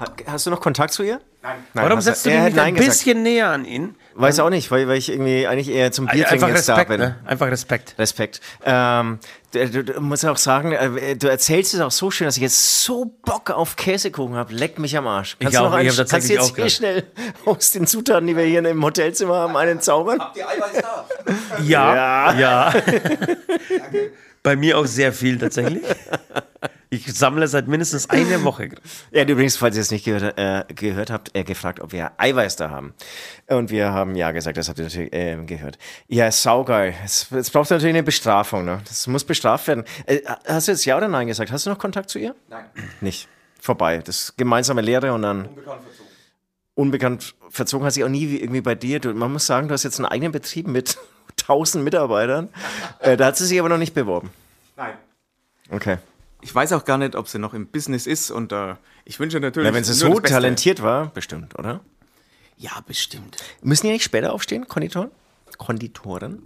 Ha- 0.00 0.12
Hast 0.26 0.46
du 0.46 0.50
noch 0.50 0.60
Kontakt 0.60 0.92
zu 0.94 1.02
ihr? 1.02 1.20
Nein. 1.74 1.84
Warum 1.86 2.00
setzt 2.00 2.26
du 2.26 2.30
dich 2.30 2.40
nicht 2.40 2.58
ein 2.58 2.74
bisschen 2.74 3.22
näher 3.22 3.48
an 3.50 3.64
ihn? 3.64 3.94
Weiß 4.14 4.40
auch 4.40 4.48
nicht, 4.50 4.70
weil, 4.70 4.88
weil 4.88 4.96
ich 4.96 5.10
irgendwie 5.10 5.46
eigentlich 5.46 5.68
eher 5.68 5.92
zum 5.92 6.06
Bier 6.06 6.30
Einfach 6.30 6.48
jetzt 6.48 6.68
da 6.68 6.74
Respekt, 6.74 6.88
bin. 6.88 7.00
ne? 7.00 7.16
Einfach 7.26 7.48
Respekt. 7.48 7.94
Respekt. 7.98 8.40
Ähm, 8.64 9.18
du, 9.52 9.68
du, 9.68 9.84
du 9.84 10.00
musst 10.00 10.24
auch 10.24 10.38
sagen, 10.38 10.72
äh, 10.72 11.16
du 11.16 11.28
erzählst 11.28 11.74
es 11.74 11.80
auch 11.80 11.90
so 11.90 12.10
schön, 12.10 12.24
dass 12.26 12.36
ich 12.36 12.42
jetzt 12.42 12.82
so 12.82 13.04
Bock 13.24 13.50
auf 13.50 13.76
Käsekuchen 13.76 14.34
habe. 14.34 14.54
Leck 14.54 14.78
mich 14.78 14.96
am 14.96 15.06
Arsch. 15.06 15.36
Kannst 15.38 15.52
Ich 15.52 15.58
du 15.58 15.64
auch, 15.66 15.70
noch 15.70 15.76
einen, 15.76 15.88
ich 15.90 15.98
hab 15.98 16.08
kannst 16.08 16.30
jetzt 16.30 16.50
auch 16.52 16.56
hier 16.56 16.70
schnell 16.70 17.04
aus 17.44 17.72
den 17.72 17.86
Zutaten, 17.86 18.26
die 18.26 18.36
wir 18.36 18.44
hier 18.44 18.64
im 18.64 18.82
Hotelzimmer 18.82 19.34
haben, 19.36 19.56
einen 19.56 19.80
zaubern? 19.80 20.18
Die 20.34 20.42
Eiweiß 20.42 20.82
da. 20.82 21.06
Ja, 21.62 22.32
ja. 22.32 22.72
Bei 24.46 24.54
mir 24.54 24.78
auch 24.78 24.86
sehr 24.86 25.12
viel 25.12 25.38
tatsächlich. 25.38 25.82
Ich 26.88 27.12
sammle 27.12 27.48
seit 27.48 27.66
mindestens 27.66 28.08
einer 28.08 28.44
Woche. 28.44 28.68
Er 29.10 29.22
hat 29.22 29.28
übrigens, 29.28 29.56
falls 29.56 29.74
ihr 29.74 29.82
es 29.82 29.90
nicht 29.90 30.04
gehört, 30.04 30.38
äh, 30.38 30.62
gehört 30.72 31.10
habt, 31.10 31.36
äh, 31.36 31.42
gefragt, 31.42 31.80
ob 31.80 31.90
wir 31.90 32.12
Eiweiß 32.16 32.54
da 32.54 32.70
haben. 32.70 32.94
Und 33.48 33.70
wir 33.70 33.90
haben 33.90 34.14
ja 34.14 34.30
gesagt, 34.30 34.56
das 34.56 34.68
habt 34.68 34.78
ihr 34.78 34.84
natürlich 34.84 35.12
äh, 35.12 35.36
gehört. 35.44 35.78
Ja, 36.06 36.30
saugeil. 36.30 36.94
Es, 37.04 37.32
es 37.32 37.50
braucht 37.50 37.70
natürlich 37.70 37.92
eine 37.92 38.04
Bestrafung, 38.04 38.64
ne? 38.64 38.80
Das 38.86 39.08
muss 39.08 39.24
bestraft 39.24 39.66
werden. 39.66 39.82
Äh, 40.06 40.20
hast 40.46 40.68
du 40.68 40.72
jetzt 40.72 40.84
Ja 40.84 40.96
oder 40.96 41.08
Nein 41.08 41.26
gesagt? 41.26 41.50
Hast 41.50 41.66
du 41.66 41.70
noch 41.70 41.78
Kontakt 41.78 42.08
zu 42.08 42.20
ihr? 42.20 42.36
Nein. 42.48 42.66
Nicht. 43.00 43.26
Vorbei. 43.60 43.98
Das 43.98 44.34
gemeinsame 44.36 44.80
Lehre 44.80 45.12
und 45.12 45.22
dann 45.22 45.46
Unbekannt 45.46 45.82
verzogen. 45.82 46.10
unbekannt 46.74 47.34
verzogen 47.50 47.84
hat 47.84 47.94
sich 47.94 48.04
auch 48.04 48.08
nie 48.08 48.30
wie 48.30 48.40
irgendwie 48.40 48.60
bei 48.60 48.76
dir. 48.76 49.00
Du, 49.00 49.12
man 49.12 49.32
muss 49.32 49.44
sagen, 49.44 49.66
du 49.66 49.74
hast 49.74 49.82
jetzt 49.82 49.98
einen 49.98 50.06
eigenen 50.06 50.30
Betrieb 50.30 50.68
mit 50.68 50.96
1000 51.30 51.84
Mitarbeitern. 51.84 52.48
Äh, 53.00 53.16
da 53.16 53.26
hat 53.26 53.36
sie 53.36 53.46
sich 53.46 53.58
aber 53.58 53.68
noch 53.68 53.78
nicht 53.78 53.94
beworben. 53.94 54.30
Nein. 54.76 54.94
Okay. 55.70 55.98
Ich 56.42 56.54
weiß 56.54 56.72
auch 56.72 56.84
gar 56.84 56.98
nicht, 56.98 57.16
ob 57.16 57.28
sie 57.28 57.38
noch 57.38 57.54
im 57.54 57.66
Business 57.66 58.06
ist 58.06 58.30
und 58.30 58.52
äh, 58.52 58.74
ich 59.04 59.18
wünsche 59.18 59.40
natürlich. 59.40 59.66
Ja, 59.68 59.74
wenn 59.74 59.84
sie 59.84 59.90
nur 59.90 59.98
so 59.98 60.08
das 60.08 60.22
Beste. 60.22 60.34
talentiert 60.34 60.82
war, 60.82 61.06
bestimmt, 61.06 61.58
oder? 61.58 61.80
Ja, 62.56 62.72
bestimmt. 62.86 63.36
Müssen 63.62 63.86
die 63.86 63.92
nicht 63.92 64.04
später 64.04 64.32
aufstehen, 64.32 64.68
Konditoren? 64.68 65.10
Konditoren? 65.58 66.42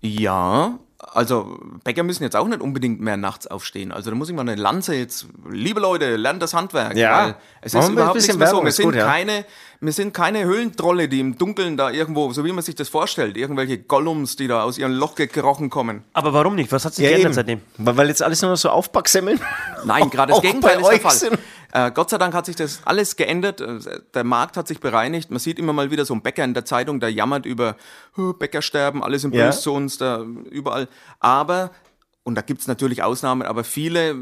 Ja, 0.00 0.78
also 0.98 1.58
Bäcker 1.84 2.02
müssen 2.02 2.22
jetzt 2.22 2.36
auch 2.36 2.46
nicht 2.48 2.60
unbedingt 2.60 3.00
mehr 3.00 3.16
nachts 3.16 3.46
aufstehen. 3.46 3.92
Also 3.92 4.10
da 4.10 4.16
muss 4.16 4.28
ich 4.30 4.34
mal 4.34 4.42
eine 4.42 4.54
Lanze 4.54 4.94
jetzt, 4.94 5.26
liebe 5.50 5.78
Leute, 5.80 6.16
lernt 6.16 6.40
das 6.42 6.54
Handwerk. 6.54 6.96
Ja. 6.96 7.18
weil 7.26 7.34
es 7.60 7.74
ist 7.74 7.88
überhaupt 7.90 8.16
nichts 8.16 8.36
mehr 8.36 8.46
so. 8.48 8.64
Wir 8.64 8.72
sind, 8.72 8.84
gut, 8.86 8.94
ja. 8.94 9.06
keine, 9.06 9.44
wir 9.80 9.92
sind 9.92 10.14
keine 10.14 10.44
Höhlentrolle, 10.44 11.08
die 11.08 11.20
im 11.20 11.36
Dunkeln 11.36 11.76
da 11.76 11.90
irgendwo, 11.90 12.32
so 12.32 12.44
wie 12.46 12.52
man 12.52 12.62
sich 12.64 12.74
das 12.76 12.88
vorstellt, 12.88 13.36
irgendwelche 13.36 13.76
Gollums, 13.78 14.36
die 14.36 14.48
da 14.48 14.62
aus 14.62 14.78
ihrem 14.78 14.92
Loch 14.92 15.14
gekrochen 15.16 15.68
kommen. 15.68 16.02
Aber 16.14 16.32
warum 16.32 16.54
nicht? 16.54 16.72
Was 16.72 16.84
hat 16.86 16.94
sich 16.94 17.04
Ja, 17.04 17.10
geändert 17.10 17.26
eben. 17.26 17.34
seitdem? 17.34 17.60
Weil, 17.76 17.96
weil 17.98 18.08
jetzt 18.08 18.22
alles 18.22 18.40
nur 18.40 18.52
noch 18.52 18.56
so 18.58 18.70
Aufbacksemmeln? 18.70 19.38
Nein, 19.84 20.08
gerade 20.08 20.30
das 20.30 20.38
Auch 20.38 20.42
Gegenteil 20.42 20.76
bei 20.76 20.80
ist 20.80 20.86
der 20.88 20.94
euch 20.96 21.02
Fall. 21.02 21.12
sind- 21.14 21.38
Äh, 21.72 21.90
Gott 21.92 22.10
sei 22.10 22.18
Dank 22.18 22.34
hat 22.34 22.46
sich 22.46 22.56
das 22.56 22.80
alles 22.84 23.16
geändert. 23.16 23.60
Äh, 23.60 23.78
Der 24.14 24.24
Markt 24.24 24.56
hat 24.56 24.68
sich 24.68 24.80
bereinigt. 24.80 25.30
Man 25.30 25.38
sieht 25.40 25.58
immer 25.58 25.72
mal 25.72 25.90
wieder 25.90 26.04
so 26.04 26.14
einen 26.14 26.22
Bäcker 26.22 26.44
in 26.44 26.54
der 26.54 26.64
Zeitung, 26.64 27.00
der 27.00 27.10
jammert 27.12 27.46
über 27.46 27.76
"Oh, 28.16 28.32
Bäckersterben, 28.32 29.02
alles 29.02 29.24
im 29.24 29.32
Ja. 29.32 29.46
Böse 29.46 29.60
zu 29.60 29.72
uns, 29.72 29.98
da 29.98 30.22
überall. 30.50 30.88
Aber, 31.20 31.70
und 32.22 32.34
da 32.36 32.42
gibt's 32.42 32.66
natürlich 32.66 33.02
Ausnahmen, 33.02 33.42
aber 33.42 33.64
viele 33.64 34.14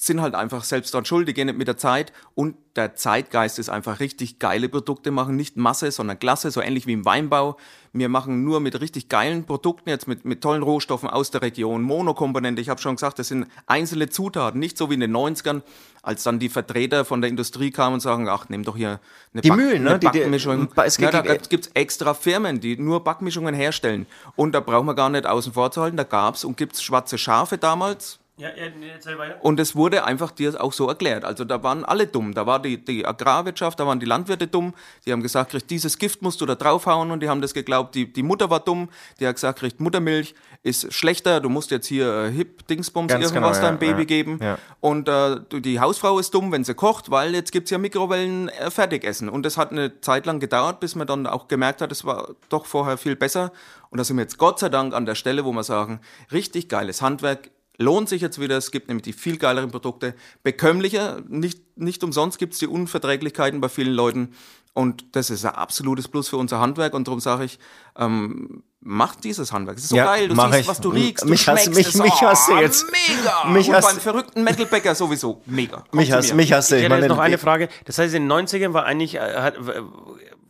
sind 0.00 0.20
halt 0.22 0.34
einfach 0.36 0.62
selbst 0.62 0.94
dran 0.94 1.04
schuld, 1.04 1.26
die 1.26 1.34
gehen 1.34 1.46
nicht 1.46 1.58
mit 1.58 1.66
der 1.66 1.76
Zeit 1.76 2.12
und 2.34 2.54
der 2.76 2.94
Zeitgeist 2.94 3.58
ist 3.58 3.68
einfach 3.68 3.98
richtig 3.98 4.38
geile 4.38 4.68
Produkte 4.68 5.10
machen, 5.10 5.34
nicht 5.34 5.56
Masse, 5.56 5.90
sondern 5.90 6.20
Klasse, 6.20 6.52
so 6.52 6.60
ähnlich 6.60 6.86
wie 6.86 6.92
im 6.92 7.04
Weinbau. 7.04 7.56
Wir 7.92 8.08
machen 8.08 8.44
nur 8.44 8.60
mit 8.60 8.80
richtig 8.80 9.08
geilen 9.08 9.44
Produkten, 9.44 9.88
jetzt 9.88 10.06
mit, 10.06 10.24
mit 10.24 10.40
tollen 10.40 10.62
Rohstoffen 10.62 11.10
aus 11.10 11.32
der 11.32 11.42
Region, 11.42 11.82
Monokomponente, 11.82 12.62
ich 12.62 12.68
habe 12.68 12.80
schon 12.80 12.94
gesagt, 12.94 13.18
das 13.18 13.26
sind 13.28 13.46
einzelne 13.66 14.08
Zutaten, 14.08 14.60
nicht 14.60 14.78
so 14.78 14.88
wie 14.88 14.94
in 14.94 15.00
den 15.00 15.16
90ern, 15.16 15.62
als 16.02 16.22
dann 16.22 16.38
die 16.38 16.48
Vertreter 16.48 17.04
von 17.04 17.20
der 17.20 17.28
Industrie 17.30 17.72
kamen 17.72 17.94
und 17.94 18.00
sagen, 18.00 18.28
ach, 18.28 18.48
nimm 18.48 18.62
doch 18.62 18.76
hier 18.76 19.00
eine, 19.32 19.42
Die 19.42 19.50
Mühlen, 19.50 19.82
ne? 19.82 19.90
eine 19.90 19.98
Die- 19.98 20.06
die- 20.12 20.18
Backmischung. 20.20 20.68
es 20.76 20.96
ja, 20.98 21.10
da 21.10 21.22
gibt- 21.22 21.50
gibt's 21.50 21.70
extra 21.74 22.14
Firmen, 22.14 22.60
die 22.60 22.76
nur 22.78 23.02
Backmischungen 23.02 23.54
herstellen 23.54 24.06
und 24.36 24.52
da 24.52 24.60
brauchen 24.60 24.86
wir 24.86 24.94
gar 24.94 25.10
nicht 25.10 25.26
außen 25.26 25.52
vor 25.54 25.72
zu 25.72 25.82
halten, 25.82 25.96
da 25.96 26.04
gab's 26.04 26.44
und 26.44 26.56
gibt's 26.56 26.80
schwarze 26.82 27.18
Schafe 27.18 27.58
damals, 27.58 28.20
Ja, 28.38 28.48
erzähl 28.50 29.18
weiter. 29.18 29.44
und 29.44 29.58
es 29.58 29.74
wurde 29.74 30.04
einfach 30.04 30.30
dir 30.30 30.62
auch 30.62 30.72
so 30.72 30.88
erklärt. 30.88 31.24
Also 31.24 31.44
da 31.44 31.62
waren 31.64 31.84
alle 31.84 32.06
dumm. 32.06 32.34
Da 32.34 32.46
war 32.46 32.62
die, 32.62 32.82
die 32.82 33.04
Agrarwirtschaft, 33.04 33.80
da 33.80 33.86
waren 33.86 33.98
die 33.98 34.06
Landwirte 34.06 34.46
dumm. 34.46 34.74
Die 35.04 35.12
haben 35.12 35.22
gesagt, 35.22 35.50
kriegt 35.50 35.68
dieses 35.70 35.98
Gift 35.98 36.22
musst 36.22 36.40
du 36.40 36.46
da 36.46 36.54
draufhauen 36.54 37.10
und 37.10 37.20
die 37.20 37.28
haben 37.28 37.42
das 37.42 37.52
geglaubt. 37.52 37.96
Die, 37.96 38.12
die 38.12 38.22
Mutter 38.22 38.48
war 38.48 38.60
dumm. 38.60 38.90
Die 39.18 39.26
hat 39.26 39.34
gesagt, 39.34 39.58
kriegt 39.58 39.80
Muttermilch 39.80 40.34
ist 40.62 40.92
schlechter. 40.92 41.40
Du 41.40 41.48
musst 41.48 41.72
jetzt 41.72 41.86
hier 41.86 42.26
äh, 42.26 42.30
Hip 42.30 42.66
Dingsbums 42.68 43.08
Ganz 43.08 43.24
irgendwas 43.24 43.58
genau, 43.58 43.66
ja, 43.66 43.70
deinem 43.70 43.78
Baby 43.80 44.02
ja, 44.02 44.04
geben. 44.04 44.38
ja. 44.40 44.58
Und 44.80 45.08
äh, 45.08 45.40
die 45.60 45.80
Hausfrau 45.80 46.18
ist 46.18 46.32
dumm, 46.32 46.52
wenn 46.52 46.62
sie 46.62 46.74
kocht, 46.74 47.10
weil 47.10 47.34
jetzt 47.34 47.50
gibt's 47.50 47.70
ja 47.70 47.78
Mikrowellen 47.78 48.48
äh, 48.50 48.70
Fertigessen. 48.70 49.28
Und 49.28 49.44
das 49.44 49.56
hat 49.56 49.72
eine 49.72 50.00
Zeit 50.00 50.26
lang 50.26 50.38
gedauert, 50.38 50.78
bis 50.78 50.94
man 50.94 51.06
dann 51.06 51.26
auch 51.26 51.48
gemerkt 51.48 51.80
hat, 51.80 51.90
es 51.90 52.04
war 52.04 52.28
doch 52.48 52.66
vorher 52.66 52.98
viel 52.98 53.16
besser. 53.16 53.52
Und 53.90 53.98
da 53.98 54.04
sind 54.04 54.16
wir 54.16 54.22
jetzt 54.22 54.38
Gott 54.38 54.58
sei 54.58 54.68
Dank 54.68 54.94
an 54.94 55.06
der 55.06 55.14
Stelle, 55.14 55.44
wo 55.44 55.52
wir 55.52 55.64
sagen, 55.64 56.00
richtig 56.30 56.68
geiles 56.68 57.02
Handwerk, 57.02 57.50
lohnt 57.78 58.08
sich 58.08 58.20
jetzt 58.20 58.40
wieder. 58.40 58.56
Es 58.56 58.70
gibt 58.70 58.88
nämlich 58.88 59.04
die 59.04 59.12
viel 59.12 59.38
geileren 59.38 59.70
Produkte, 59.70 60.14
bekömmlicher. 60.42 61.22
Nicht, 61.28 61.78
nicht 61.78 62.02
umsonst 62.04 62.38
gibt 62.38 62.52
es 62.54 62.58
die 62.58 62.66
Unverträglichkeiten 62.66 63.60
bei 63.60 63.68
vielen 63.68 63.94
Leuten. 63.94 64.34
Und 64.74 65.16
das 65.16 65.30
ist 65.30 65.44
ein 65.44 65.54
absolutes 65.54 66.06
Plus 66.08 66.28
für 66.28 66.36
unser 66.36 66.60
Handwerk. 66.60 66.94
Und 66.94 67.08
darum 67.08 67.20
sage 67.20 67.44
ich, 67.44 67.58
ähm, 67.96 68.62
macht 68.80 69.24
dieses 69.24 69.52
Handwerk. 69.52 69.76
Es 69.78 69.84
ist 69.84 69.90
so 69.90 69.96
Ja, 69.96 70.04
geil. 70.04 70.28
Du 70.28 70.34
mach 70.34 70.48
siehst, 70.52 70.60
ich. 70.62 70.68
was 70.68 70.80
du 70.80 70.88
riechst. 70.90 71.24
Du 71.24 71.28
Mich 71.30 71.48
hast- 71.48 71.62
schmeckst 71.64 71.74
mich- 71.76 71.88
es. 71.88 71.94
mich 72.02 72.22
hast 72.22 72.48
du 72.48 72.52
Oh, 72.54 72.60
jetzt. 72.60 72.86
Mega. 72.92 73.44
Mich 73.48 73.68
Und 73.68 73.74
hast- 73.74 73.86
beim 73.88 73.98
verrückten 73.98 74.44
Metalbäcker 74.44 74.94
sowieso. 74.94 75.42
Mega. 75.46 75.78
Kommt 75.78 75.94
Mich 75.94 76.12
hast, 76.12 76.32
mich 76.34 76.52
hast 76.52 76.70
du. 76.70 76.76
Ich 76.76 76.84
hätte 76.84 76.94
jetzt 76.96 77.08
noch 77.08 77.18
eine 77.18 77.38
Frage. 77.38 77.68
Das 77.86 77.98
heißt, 77.98 78.14
in 78.14 78.22
den 78.22 78.28
90ern 78.28 78.72
war 78.72 78.84
eigentlich, 78.84 79.16
äh, 79.16 79.40
hat, 79.40 79.54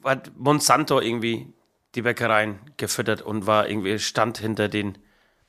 hat 0.05 0.31
Monsanto 0.37 1.01
irgendwie 1.01 1.53
die 1.95 2.03
Bäckereien 2.03 2.59
gefüttert 2.77 3.23
und 3.23 3.47
war 3.47 3.69
irgendwie 3.69 3.99
stand 3.99 4.37
hinter 4.39 4.69
den 4.69 4.99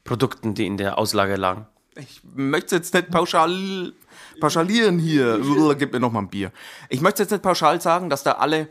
Produkten, 0.10 0.56
die 0.56 0.66
in 0.66 0.78
der 0.78 0.98
Auslage 0.98 1.36
lagen. 1.36 1.68
Ich 1.96 2.22
möchte 2.34 2.76
jetzt 2.76 2.96
nicht 2.96 3.12
pauschal, 3.12 3.94
pauschalieren 4.42 4.98
hier. 4.98 5.40
Gib 5.78 5.94
mir 5.94 6.00
noch 6.00 6.12
mal 6.12 6.22
ein 6.22 6.30
Bier. 6.30 6.52
Ich 6.90 7.00
möchte 7.02 7.22
jetzt 7.22 7.30
nicht 7.30 7.44
pauschal 7.44 7.80
sagen, 7.80 8.10
dass 8.10 8.24
da 8.24 8.32
alle 8.34 8.70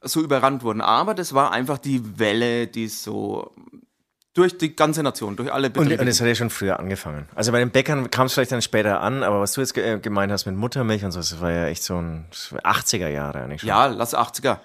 so 0.00 0.20
überrannt 0.22 0.62
wurden, 0.62 0.80
aber 0.80 1.14
das 1.14 1.34
war 1.34 1.50
einfach 1.50 1.78
die 1.78 2.20
Welle, 2.20 2.68
die 2.68 2.86
so 2.86 3.50
durch 4.32 4.56
die 4.58 4.76
ganze 4.76 5.02
Nation, 5.02 5.34
durch 5.34 5.52
alle 5.52 5.66
Und, 5.68 5.72
Betriebe. 5.72 6.02
und 6.02 6.06
es 6.06 6.20
hat 6.20 6.28
ja 6.28 6.34
schon 6.36 6.50
früher 6.50 6.78
angefangen. 6.78 7.26
Also 7.34 7.50
bei 7.50 7.58
den 7.58 7.70
Bäckern 7.70 8.08
kam 8.10 8.26
es 8.26 8.34
vielleicht 8.34 8.52
dann 8.52 8.62
später 8.62 9.00
an, 9.00 9.24
aber 9.24 9.40
was 9.40 9.54
du 9.54 9.62
jetzt 9.62 9.76
äh, 9.76 9.98
gemeint 9.98 10.30
hast 10.30 10.46
mit 10.46 10.54
Muttermilch 10.54 11.04
und 11.04 11.10
so, 11.10 11.18
das 11.18 11.40
war 11.40 11.50
ja 11.50 11.66
echt 11.66 11.82
so 11.82 11.96
ein 11.96 12.26
das 12.30 12.52
war 12.52 12.60
80er 12.60 13.08
Jahre 13.08 13.40
eigentlich 13.40 13.62
schon. 13.62 13.68
ja, 13.68 13.86
lass 13.86 14.14
80er. 14.14 14.58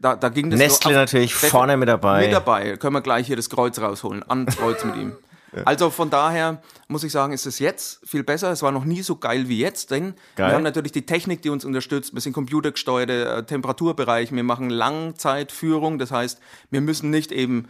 Da, 0.00 0.16
da 0.16 0.28
ging 0.30 0.50
das 0.50 0.58
Nestle 0.58 0.94
so 0.94 0.98
natürlich 0.98 1.34
vorne 1.34 1.76
mit 1.76 1.88
dabei. 1.88 2.22
Mit 2.22 2.32
dabei. 2.32 2.76
Können 2.78 2.94
wir 2.94 3.02
gleich 3.02 3.28
hier 3.28 3.36
das 3.36 3.48
Kreuz 3.48 3.78
rausholen. 3.78 4.28
Ans 4.28 4.56
Kreuz 4.56 4.82
mit 4.84 4.96
ihm. 4.96 5.12
Also 5.64 5.90
von 5.90 6.10
daher 6.10 6.62
muss 6.88 7.04
ich 7.04 7.12
sagen, 7.12 7.32
ist 7.32 7.46
es 7.46 7.58
jetzt 7.58 8.00
viel 8.08 8.22
besser. 8.22 8.50
Es 8.50 8.62
war 8.62 8.72
noch 8.72 8.84
nie 8.84 9.02
so 9.02 9.16
geil 9.16 9.48
wie 9.48 9.58
jetzt, 9.58 9.90
denn 9.90 10.14
Geil. 10.36 10.48
wir 10.48 10.54
haben 10.54 10.62
natürlich 10.62 10.92
die 10.92 11.06
Technik, 11.06 11.42
die 11.42 11.50
uns 11.50 11.64
unterstützt. 11.64 12.14
Wir 12.14 12.20
sind 12.20 12.32
computergesteuerte 12.32 13.24
äh, 13.24 13.42
Temperaturbereich. 13.44 14.32
Wir 14.32 14.44
machen 14.44 14.70
Langzeitführung. 14.70 15.98
Das 15.98 16.10
heißt, 16.10 16.40
wir 16.70 16.80
müssen 16.80 17.10
nicht 17.10 17.32
eben 17.32 17.68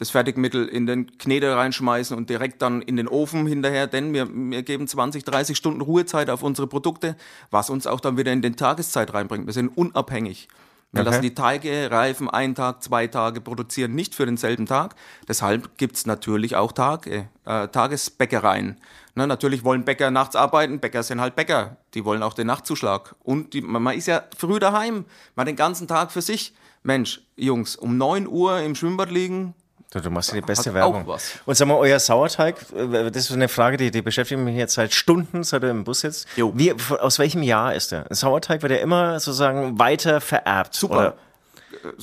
das 0.00 0.08
Fertigmittel 0.08 0.66
in 0.66 0.86
den 0.86 1.18
Knete 1.18 1.54
reinschmeißen 1.54 2.16
und 2.16 2.30
direkt 2.30 2.62
dann 2.62 2.80
in 2.80 2.96
den 2.96 3.06
Ofen 3.06 3.46
hinterher, 3.46 3.86
denn 3.86 4.14
wir, 4.14 4.28
wir 4.32 4.62
geben 4.62 4.88
20, 4.88 5.24
30 5.24 5.54
Stunden 5.54 5.82
Ruhezeit 5.82 6.30
auf 6.30 6.42
unsere 6.42 6.66
Produkte, 6.66 7.16
was 7.50 7.68
uns 7.68 7.86
auch 7.86 8.00
dann 8.00 8.16
wieder 8.16 8.32
in 8.32 8.40
den 8.40 8.56
Tageszeit 8.56 9.12
reinbringt. 9.12 9.44
Wir 9.44 9.52
sind 9.52 9.68
unabhängig. 9.68 10.48
Wir 10.92 11.02
Okay. 11.02 11.10
lassen 11.10 11.22
die 11.22 11.34
Teige 11.34 11.90
reifen, 11.90 12.28
einen 12.28 12.56
Tag, 12.56 12.82
zwei 12.82 13.06
Tage 13.06 13.40
produzieren, 13.40 13.94
nicht 13.94 14.14
für 14.14 14.26
denselben 14.26 14.66
Tag. 14.66 14.96
Deshalb 15.28 15.78
gibt's 15.78 16.04
natürlich 16.04 16.56
auch 16.56 16.72
Tage, 16.72 17.28
äh, 17.44 17.68
Tagesbäckereien. 17.68 18.80
Ne, 19.14 19.26
natürlich 19.26 19.62
wollen 19.64 19.84
Bäcker 19.84 20.10
nachts 20.10 20.34
arbeiten, 20.34 20.80
Bäcker 20.80 21.02
sind 21.02 21.20
halt 21.20 21.36
Bäcker, 21.36 21.76
die 21.94 22.04
wollen 22.04 22.22
auch 22.22 22.34
den 22.34 22.48
Nachtzuschlag. 22.48 23.14
Und 23.22 23.54
die, 23.54 23.60
man 23.60 23.82
man 23.82 23.96
ist 23.96 24.06
ja 24.06 24.24
früh 24.36 24.58
daheim, 24.58 25.04
man 25.36 25.46
den 25.46 25.56
ganzen 25.56 25.86
Tag 25.86 26.10
für 26.10 26.22
sich. 26.22 26.54
Mensch, 26.82 27.20
Jungs, 27.36 27.76
um 27.76 27.96
9 27.98 28.26
Uhr 28.26 28.60
im 28.60 28.74
Schwimmbad 28.74 29.10
liegen, 29.10 29.54
Du, 29.90 30.00
du 30.00 30.10
machst 30.10 30.30
ja 30.30 30.36
die 30.36 30.40
beste 30.42 30.70
Hat 30.70 30.74
Werbung. 30.74 31.02
auch 31.02 31.06
was. 31.08 31.32
Und 31.46 31.56
sag 31.56 31.66
mal, 31.66 31.74
euer 31.74 31.98
Sauerteig, 31.98 32.56
äh, 32.74 33.10
das 33.10 33.24
ist 33.24 33.32
eine 33.32 33.48
Frage, 33.48 33.76
die, 33.76 33.90
die 33.90 34.02
beschäftigt 34.02 34.40
mich 34.40 34.56
jetzt 34.56 34.74
seit 34.74 34.94
Stunden, 34.94 35.42
seit 35.42 35.64
du 35.64 35.68
im 35.68 35.82
Bus 35.82 36.00
sitzt. 36.00 36.28
Jo. 36.36 36.52
Wie, 36.54 36.72
aus 36.72 37.18
welchem 37.18 37.42
Jahr 37.42 37.74
ist 37.74 37.90
der? 37.90 38.08
Ein 38.08 38.14
Sauerteig 38.14 38.62
wird 38.62 38.72
ja 38.72 38.78
immer 38.78 39.18
sozusagen 39.18 39.78
weiter 39.78 40.20
vererbt. 40.20 40.74
Super. 40.74 40.94
Oder? 40.94 41.16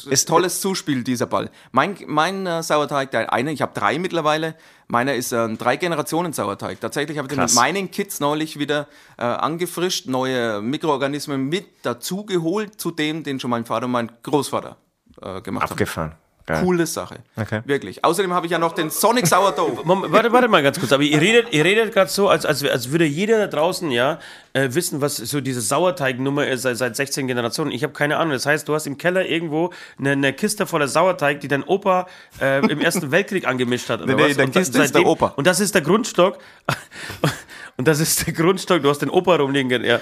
ist 0.10 0.28
tolles 0.28 0.62
Zuspiel, 0.62 1.04
dieser 1.04 1.26
Ball. 1.26 1.50
Mein, 1.72 1.98
mein 2.08 2.46
äh, 2.46 2.64
Sauerteig, 2.64 3.12
der 3.12 3.32
eine, 3.34 3.52
ich 3.52 3.62
habe 3.62 3.74
drei 3.74 4.00
mittlerweile, 4.00 4.56
meiner 4.88 5.14
ist 5.16 5.32
äh, 5.32 5.38
ein 5.38 5.58
drei 5.58 5.78
Generationen 5.78 6.34
Sauerteig. 6.34 6.80
Tatsächlich 6.80 7.18
habe 7.18 7.28
ich 7.28 7.34
den 7.34 7.44
mit 7.44 7.54
meinen 7.54 7.92
Kids 7.92 8.20
neulich 8.20 8.60
wieder 8.60 8.88
äh, 9.18 9.24
angefrischt, 9.24 10.08
neue 10.08 10.62
Mikroorganismen 10.62 11.48
mit 11.50 11.68
dazu 11.84 12.26
geholt, 12.26 12.80
zu 12.80 12.92
dem, 12.92 13.24
den 13.24 13.40
schon 13.40 13.50
mein 13.50 13.66
Vater 13.66 13.86
und 13.86 13.92
mein 13.92 14.12
Großvater 14.24 14.78
äh, 15.22 15.42
gemacht 15.42 15.64
haben. 15.64 15.72
Abgefahren. 15.72 16.16
Geil. 16.48 16.64
Coole 16.64 16.86
Sache. 16.86 17.18
Okay. 17.36 17.60
Wirklich. 17.66 18.06
Außerdem 18.06 18.34
habe 18.34 18.46
ich 18.46 18.54
ja 18.54 18.58
noch 18.58 18.72
den 18.72 18.90
Sonic 18.90 19.28
Sourdough. 19.28 19.82
Moment, 19.84 20.14
warte, 20.14 20.32
warte 20.32 20.48
mal 20.48 20.64
ganz 20.64 20.80
kurz. 20.80 20.94
Aber 20.94 21.04
ihr 21.04 21.20
redet, 21.20 21.52
ihr 21.52 21.66
redet 21.66 21.94
gerade 21.94 22.10
so, 22.10 22.30
als, 22.30 22.46
als, 22.46 22.64
als 22.64 22.90
würde 22.90 23.04
jeder 23.04 23.38
da 23.38 23.48
draußen 23.48 23.92
ja 23.92 24.20
äh, 24.54 24.70
wissen, 24.72 25.02
was 25.02 25.18
so 25.18 25.42
diese 25.42 25.60
Sauerteignummer 25.60 26.48
ist 26.48 26.62
seit, 26.62 26.78
seit 26.78 26.96
16 26.96 27.28
Generationen. 27.28 27.72
Ich 27.72 27.84
habe 27.84 27.92
keine 27.92 28.16
Ahnung. 28.16 28.32
Das 28.32 28.46
heißt, 28.46 28.66
du 28.66 28.74
hast 28.74 28.88
im 28.88 28.98
Keller 28.98 29.26
irgendwo 29.26 29.74
eine, 30.00 30.12
eine 30.12 30.32
Kiste 30.32 30.66
voller 30.66 30.88
Sauerteig, 30.88 31.42
die 31.42 31.50
dein 31.50 31.66
Opa 31.66 32.08
äh, 32.40 32.66
im 32.66 32.80
Ersten 32.80 33.12
Weltkrieg 33.12 33.46
angemischt 33.46 33.90
hat. 33.90 34.02
Oder 34.02 34.16
Nee, 34.16 34.22
nee, 34.24 34.30
was? 34.30 34.38
der 34.38 34.48
Kiste 34.48 34.82
ist 34.82 34.96
der 34.96 35.06
Opa. 35.06 35.34
Und 35.36 35.48
das 35.48 35.60
ist 35.60 35.76
der 35.76 35.82
Grundstock. 35.82 36.38
Und 37.78 37.88
das 37.88 38.00
ist 38.00 38.26
der 38.26 38.34
Grundstock. 38.34 38.82
Du 38.82 38.90
hast 38.90 39.04
den 39.04 39.10
Opa 39.12 39.36
rumliegen. 39.36 39.84
Ja. 39.84 39.96
Äh, 39.98 40.00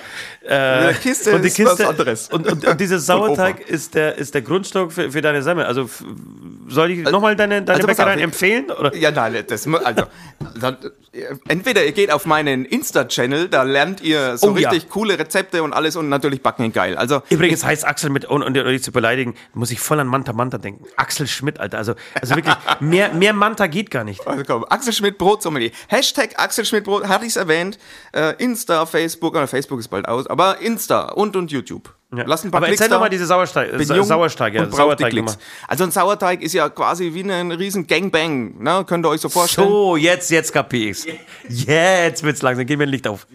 Der 0.47 0.93
Kiste 0.93 1.35
und 1.35 1.41
die 1.41 1.47
ist 1.49 1.59
was 1.59 1.71
Kiste, 1.75 1.87
anderes. 1.89 2.29
Und, 2.29 2.47
und, 2.49 2.65
und 2.65 2.79
dieser 2.79 2.99
Sauerteig 3.09 3.67
ist 3.69 3.95
der, 3.95 4.17
ist 4.17 4.33
der 4.33 4.41
Grundstock 4.43 4.93
für, 4.93 5.11
für 5.11 5.21
deine 5.21 5.43
Semmel. 5.43 5.65
Also 5.65 5.89
soll 6.69 6.91
ich 6.91 6.99
nochmal 6.99 7.35
deine, 7.35 7.61
deine 7.63 7.75
also 7.77 7.87
Bäckerei 7.87 8.15
ich- 8.15 8.21
empfehlen? 8.23 8.71
Oder? 8.71 8.95
Ja, 8.95 9.11
nein, 9.11 9.43
das, 9.47 9.67
also, 9.67 10.03
dann, 10.59 10.77
äh, 11.11 11.23
entweder 11.49 11.83
ihr 11.85 11.91
geht 11.91 12.11
auf 12.11 12.25
meinen 12.25 12.63
Insta-Channel, 12.63 13.49
da 13.49 13.63
lernt 13.63 13.99
ihr 14.01 14.37
so 14.37 14.51
Oh, 14.51 14.57
ja. 14.57 14.69
richtig 14.69 14.89
coole 14.89 15.19
Rezepte 15.19 15.61
und 15.61 15.73
alles 15.73 15.97
und 15.97 16.07
natürlich 16.07 16.41
backen 16.41 16.71
geil. 16.71 16.95
Also, 16.95 17.23
Übrigens 17.29 17.65
heißt 17.65 17.85
Axel 17.85 18.09
mit, 18.09 18.29
ohne, 18.29 18.45
ohne 18.45 18.63
dich 18.63 18.83
zu 18.83 18.93
beleidigen, 18.93 19.35
muss 19.53 19.71
ich 19.71 19.81
voll 19.81 19.99
an 19.99 20.07
Manta 20.07 20.31
Manta 20.31 20.57
denken. 20.59 20.85
Axel 20.95 21.27
Schmidt, 21.27 21.59
Alter. 21.59 21.77
Also, 21.77 21.95
also 22.21 22.35
wirklich, 22.37 22.55
mehr, 22.79 23.11
mehr 23.13 23.33
Manta 23.33 23.67
geht 23.67 23.91
gar 23.91 24.05
nicht. 24.05 24.25
Also 24.25 24.43
komm, 24.47 24.63
Axel 24.69 24.93
Schmidt 24.93 25.17
Brotsommelier. 25.17 25.71
Hashtag 25.87 26.29
Axel 26.37 26.63
Schmidt 26.63 26.85
Brot, 26.85 27.07
hatte 27.09 27.25
ich 27.25 27.31
es 27.31 27.35
erwähnt. 27.35 27.64
Äh, 28.13 28.33
Insta, 28.37 28.85
Facebook, 28.85 29.33
oder 29.35 29.47
Facebook 29.47 29.79
ist 29.79 29.87
bald 29.87 30.07
aus, 30.07 30.27
aber 30.27 30.59
Insta 30.59 31.09
und 31.09 31.35
und 31.35 31.51
YouTube. 31.51 31.93
Lass 32.11 32.45
ein 32.45 32.51
paar 32.51 32.59
Aber 32.59 32.67
Klicks 32.67 32.81
erzähl 32.81 32.93
doch 32.93 33.01
mal 33.01 33.09
diese 33.09 33.25
Sauersteig, 33.25 33.77
Bin 33.77 33.87
jung 33.87 34.05
Sauersteig, 34.05 34.53
ja, 34.53 34.63
und 34.63 34.71
die 34.71 34.75
Sauerteig 34.75 35.09
Klicks. 35.09 35.37
Also 35.67 35.83
ein 35.83 35.91
Sauerteig 35.91 36.41
ist 36.41 36.53
ja 36.53 36.69
quasi 36.69 37.13
wie 37.13 37.29
ein 37.29 37.51
riesen 37.51 37.87
Gangbang, 37.87 38.61
ne? 38.61 38.85
Könnt 38.87 39.05
ihr 39.05 39.09
euch 39.09 39.21
so 39.21 39.29
vorstellen? 39.29 39.67
So, 39.67 39.97
jetzt, 39.97 40.31
jetzt 40.31 40.53
kapier 40.53 40.91
ich's. 40.91 41.05
Jetzt 41.49 42.23
wird's 42.23 42.41
langsam, 42.41 42.65
gib 42.65 42.77
mir 42.77 42.85
ein 42.85 42.89
Licht 42.89 43.07
auf. 43.07 43.27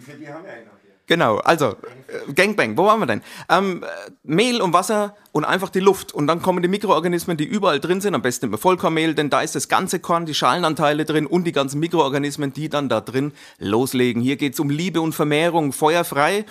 Genau, 1.10 1.38
also 1.38 1.70
äh, 2.06 2.32
Gangbang, 2.34 2.76
wo 2.76 2.86
waren 2.86 3.00
wir 3.00 3.06
denn? 3.06 3.20
Ähm, 3.48 3.82
äh, 3.82 4.10
Mehl 4.22 4.60
und 4.60 4.72
Wasser 4.72 5.16
und 5.32 5.44
einfach 5.44 5.68
die 5.68 5.80
Luft. 5.80 6.14
Und 6.14 6.28
dann 6.28 6.40
kommen 6.40 6.62
die 6.62 6.68
Mikroorganismen, 6.68 7.36
die 7.36 7.46
überall 7.46 7.80
drin 7.80 8.00
sind. 8.00 8.14
Am 8.14 8.22
besten 8.22 8.46
immer 8.46 8.58
Vollkornmehl, 8.58 9.16
denn 9.16 9.28
da 9.28 9.40
ist 9.42 9.56
das 9.56 9.66
ganze 9.66 9.98
Korn, 9.98 10.24
die 10.24 10.34
Schalenanteile 10.34 11.04
drin 11.04 11.26
und 11.26 11.42
die 11.48 11.52
ganzen 11.52 11.80
Mikroorganismen, 11.80 12.52
die 12.52 12.68
dann 12.68 12.88
da 12.88 13.00
drin 13.00 13.32
loslegen. 13.58 14.22
Hier 14.22 14.36
geht's 14.36 14.60
um 14.60 14.70
Liebe 14.70 15.00
und 15.00 15.12
Vermehrung, 15.12 15.72
feuerfrei. 15.72 16.44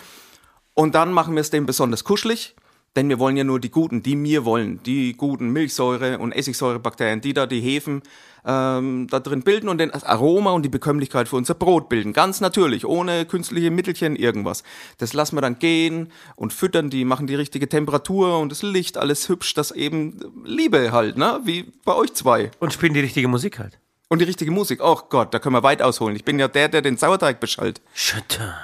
Und 0.74 0.94
dann 0.94 1.14
machen 1.14 1.36
wir 1.36 1.42
es 1.42 1.52
dem 1.52 1.66
besonders 1.66 2.04
kuschelig. 2.04 2.54
Denn 2.96 3.10
wir 3.10 3.20
wollen 3.20 3.38
ja 3.38 3.44
nur 3.44 3.60
die 3.60 3.70
guten, 3.70 4.02
die 4.02 4.22
wir 4.22 4.46
wollen, 4.46 4.82
die 4.84 5.14
guten 5.14 5.52
Milchsäure- 5.52 6.18
und 6.18 6.32
Essigsäurebakterien, 6.32 7.22
die 7.22 7.34
da 7.34 7.46
die 7.46 7.62
Hefen 7.62 8.02
ähm, 8.46 9.08
da 9.10 9.20
drin 9.20 9.44
bilden 9.44 9.70
und 9.70 9.78
den 9.78 9.94
Aroma 9.94 10.52
und 10.52 10.64
die 10.64 10.70
Bekömmlichkeit 10.70 11.28
für 11.28 11.36
unser 11.36 11.54
Brot 11.54 11.90
bilden. 11.90 12.14
Ganz 12.14 12.42
natürlich, 12.42 12.86
ohne 12.86 13.26
künstliche 13.26 13.72
Mittelchen, 13.72 14.16
irgendwas. 14.16 14.64
Das 14.98 15.14
lassen 15.14 15.36
wir 15.38 15.42
dann 15.42 15.60
gehen 15.60 16.12
und 16.36 16.54
füttern 16.54 16.90
die, 16.90 17.06
machen 17.06 17.28
die 17.28 17.36
richtige 17.36 17.70
Temperatur 17.70 18.40
und 18.40 18.52
das 18.52 18.64
Licht, 18.64 18.98
alles 18.98 19.30
hübsch, 19.30 19.54
das 19.54 19.72
eben 19.72 20.20
Liebe 20.44 20.92
halt, 20.92 21.18
ne? 21.18 21.42
Wie 21.44 21.72
bei 21.86 21.94
euch 21.94 22.14
zwei. 22.14 22.52
Und 22.60 22.74
spielen 22.74 22.94
die 22.94 23.02
richtige 23.02 23.28
Musik 23.28 23.60
halt. 23.60 23.78
Und 24.08 24.20
die 24.20 24.26
richtige 24.26 24.52
Musik. 24.52 24.80
Oh 24.82 25.00
Gott, 25.10 25.34
da 25.34 25.40
können 25.40 25.54
wir 25.54 25.64
weit 25.64 25.84
ausholen. 25.84 26.16
Ich 26.16 26.26
bin 26.26 26.40
ja 26.40 26.48
der, 26.48 26.68
der 26.68 26.82
den 26.82 26.98
Sauerteig 26.98 27.40
beschallt. 27.40 27.82
Schütte. 27.94 28.56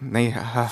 Nee, 0.00 0.34
aha. 0.36 0.70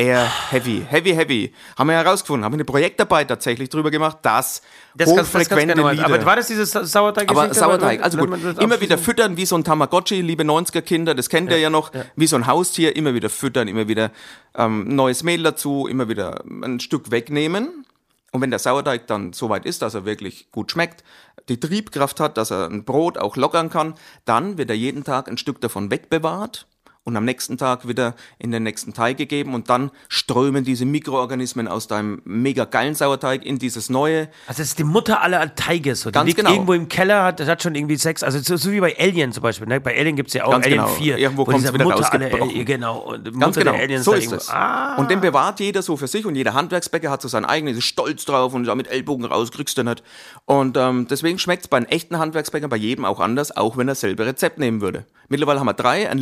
Eher 0.00 0.50
heavy. 0.50 0.84
Heavy, 0.88 1.12
heavy. 1.14 1.52
Haben 1.76 1.88
wir 1.88 1.96
herausgefunden, 1.96 2.44
haben 2.44 2.52
wir 2.52 2.56
eine 2.56 2.64
Projektarbeit 2.64 3.28
tatsächlich 3.28 3.68
drüber 3.68 3.90
gemacht, 3.90 4.18
dass 4.22 4.62
Das 4.94 5.06
kannst, 5.06 5.18
das 5.18 5.32
kannst 5.32 5.34
hochfrequente 5.34 5.74
gerne 5.74 5.82
mal. 5.82 5.94
Lieder... 5.94 6.06
Aber 6.06 6.24
war 6.24 6.36
das 6.36 6.46
dieses 6.46 6.70
Sa- 6.70 6.84
Sauerteig? 6.84 7.30
Aber 7.30 7.52
Sauerteig, 7.52 8.02
also 8.02 8.18
gut. 8.18 8.58
Immer 8.60 8.80
wieder 8.80 8.96
füttern 8.96 9.36
wie 9.36 9.44
so 9.46 9.56
ein 9.56 9.64
Tamagotchi, 9.64 10.22
liebe 10.22 10.42
90er-Kinder, 10.42 11.14
das 11.14 11.28
kennt 11.28 11.50
ihr 11.50 11.58
ja 11.58 11.70
noch, 11.70 11.92
wie 12.16 12.26
so 12.26 12.36
ein 12.36 12.46
Haustier, 12.46 12.96
immer 12.96 13.14
wieder 13.14 13.28
füttern, 13.28 13.68
immer 13.68 13.88
wieder 13.88 14.10
ähm, 14.54 14.94
neues 14.94 15.22
Mehl 15.22 15.42
dazu, 15.42 15.86
immer 15.86 16.08
wieder 16.08 16.42
ein 16.46 16.80
Stück 16.80 17.10
wegnehmen. 17.10 17.84
Und 18.32 18.40
wenn 18.40 18.50
der 18.50 18.60
Sauerteig 18.60 19.06
dann 19.06 19.32
so 19.32 19.48
weit 19.50 19.66
ist, 19.66 19.82
dass 19.82 19.94
er 19.94 20.04
wirklich 20.04 20.50
gut 20.50 20.70
schmeckt, 20.70 21.04
die 21.48 21.58
Triebkraft 21.58 22.20
hat, 22.20 22.36
dass 22.36 22.50
er 22.50 22.68
ein 22.70 22.84
Brot 22.84 23.18
auch 23.18 23.36
lockern 23.36 23.70
kann, 23.70 23.94
dann 24.24 24.56
wird 24.56 24.70
er 24.70 24.76
jeden 24.76 25.04
Tag 25.04 25.28
ein 25.28 25.36
Stück 25.36 25.60
davon 25.60 25.90
wegbewahrt 25.90 26.66
und 27.04 27.16
am 27.16 27.24
nächsten 27.24 27.56
Tag 27.56 27.88
wieder 27.88 28.14
in 28.38 28.50
den 28.52 28.62
nächsten 28.62 28.92
Teig 28.92 29.16
gegeben 29.16 29.54
und 29.54 29.70
dann 29.70 29.90
strömen 30.08 30.64
diese 30.64 30.84
Mikroorganismen 30.84 31.66
aus 31.66 31.88
deinem 31.88 32.20
mega 32.24 32.66
geilen 32.66 32.94
Sauerteig 32.94 33.44
in 33.44 33.58
dieses 33.58 33.88
neue. 33.88 34.28
Also 34.46 34.60
das 34.60 34.68
ist 34.68 34.78
die 34.78 34.84
Mutter 34.84 35.22
aller 35.22 35.54
Teige. 35.54 35.94
So. 35.96 36.10
Die 36.10 36.14
Ganz 36.14 36.26
liegt 36.26 36.38
genau. 36.38 36.50
irgendwo 36.52 36.74
im 36.74 36.88
Keller, 36.88 37.24
hat, 37.24 37.40
das 37.40 37.48
hat 37.48 37.62
schon 37.62 37.74
irgendwie 37.74 37.96
Sex. 37.96 38.22
Also 38.22 38.38
so, 38.40 38.56
so 38.56 38.70
wie 38.70 38.80
bei 38.80 38.94
Alien 38.98 39.32
zum 39.32 39.42
Beispiel. 39.42 39.66
Ne? 39.66 39.80
Bei 39.80 39.96
Alien 39.98 40.14
gibt 40.14 40.28
es 40.28 40.34
ja 40.34 40.44
auch 40.44 40.50
Ganz 40.52 40.66
Alien 40.66 40.80
genau. 40.82 40.92
4. 40.94 41.18
Irgendwo 41.18 41.42
wo 41.42 41.44
kommt's 41.46 41.62
diese 41.62 41.74
wieder 41.74 41.84
Mutter 41.84 41.96
rausgebrochen. 41.96 42.42
Alien- 42.50 42.66
Genau. 42.66 42.98
Und 42.98 43.40
Ganz 43.40 43.56
genau, 43.56 43.74
so 44.02 44.12
ist 44.12 44.30
es. 44.32 44.50
Ah. 44.50 44.96
Und 44.96 45.10
den 45.10 45.20
bewahrt 45.20 45.58
jeder 45.60 45.82
so 45.82 45.96
für 45.96 46.06
sich 46.06 46.26
und 46.26 46.34
jeder 46.36 46.52
Handwerksbäcker 46.54 47.10
hat 47.10 47.22
so 47.22 47.28
sein 47.28 47.44
eigenes, 47.44 47.78
ist 47.78 47.84
stolz 47.84 48.24
drauf 48.26 48.52
und 48.54 48.72
mit 48.76 48.88
Ellbogen 48.88 49.24
raus 49.24 49.50
kriegst 49.50 49.76
du 49.78 49.82
nicht. 49.82 50.02
Und 50.44 50.76
ähm, 50.76 51.06
deswegen 51.08 51.38
schmeckt 51.38 51.62
es 51.62 51.68
bei 51.68 51.78
einem 51.78 51.86
echten 51.86 52.18
Handwerksbäcker 52.18 52.68
bei 52.68 52.76
jedem 52.76 53.04
auch 53.04 53.20
anders, 53.20 53.56
auch 53.56 53.76
wenn 53.76 53.88
er 53.88 53.94
selber 53.94 54.26
Rezept 54.26 54.58
nehmen 54.58 54.80
würde. 54.80 55.06
Mittlerweile 55.28 55.60
haben 55.60 55.66
wir 55.66 55.74
drei, 55.74 56.10
einen 56.10 56.20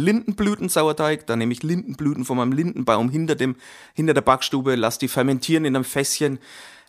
Lindenblütensauerteig, 0.68 1.26
da 1.26 1.36
nehme 1.36 1.52
ich 1.52 1.62
Lindenblüten 1.62 2.24
von 2.24 2.36
meinem 2.36 2.52
Lindenbaum 2.52 3.08
hinter, 3.08 3.34
dem, 3.34 3.56
hinter 3.94 4.14
der 4.14 4.20
Backstube, 4.20 4.74
lass 4.76 4.98
die 4.98 5.08
fermentieren 5.08 5.64
in 5.64 5.74
einem 5.74 5.84
Fässchen, 5.84 6.38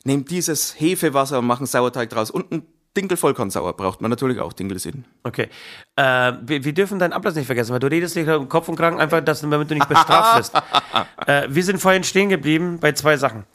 nehme 0.03 0.23
dieses 0.23 0.79
Hefewasser 0.79 1.39
und 1.39 1.47
mache 1.47 1.59
einen 1.59 1.67
Sauerteig 1.67 2.09
draus 2.09 2.29
und 2.31 2.51
ein 2.51 2.63
Dinkel 2.97 3.17
Vollkornsauer 3.17 3.77
braucht 3.77 4.01
man 4.01 4.09
natürlich 4.09 4.39
auch, 4.39 4.51
Dinkelsin. 4.51 5.05
Okay. 5.23 5.47
Äh, 5.95 6.33
wir, 6.41 6.63
wir 6.63 6.73
dürfen 6.73 6.97
deinen 6.97 7.13
Ablass 7.13 7.35
nicht 7.35 7.45
vergessen, 7.45 7.71
weil 7.71 7.79
du 7.79 7.87
redest 7.87 8.15
dich 8.15 8.27
um 8.27 8.49
Kopf 8.49 8.67
und 8.67 8.75
Kragen 8.75 8.99
einfach, 8.99 9.21
dass, 9.21 9.41
damit 9.41 9.69
du 9.69 9.75
nicht 9.75 9.87
bestraft 9.87 10.37
wirst. 10.37 10.55
äh, 11.27 11.47
wir 11.47 11.63
sind 11.63 11.79
vorhin 11.79 12.03
stehen 12.03 12.29
geblieben 12.29 12.79
bei 12.81 12.91
zwei 12.93 13.15
Sachen. 13.15 13.45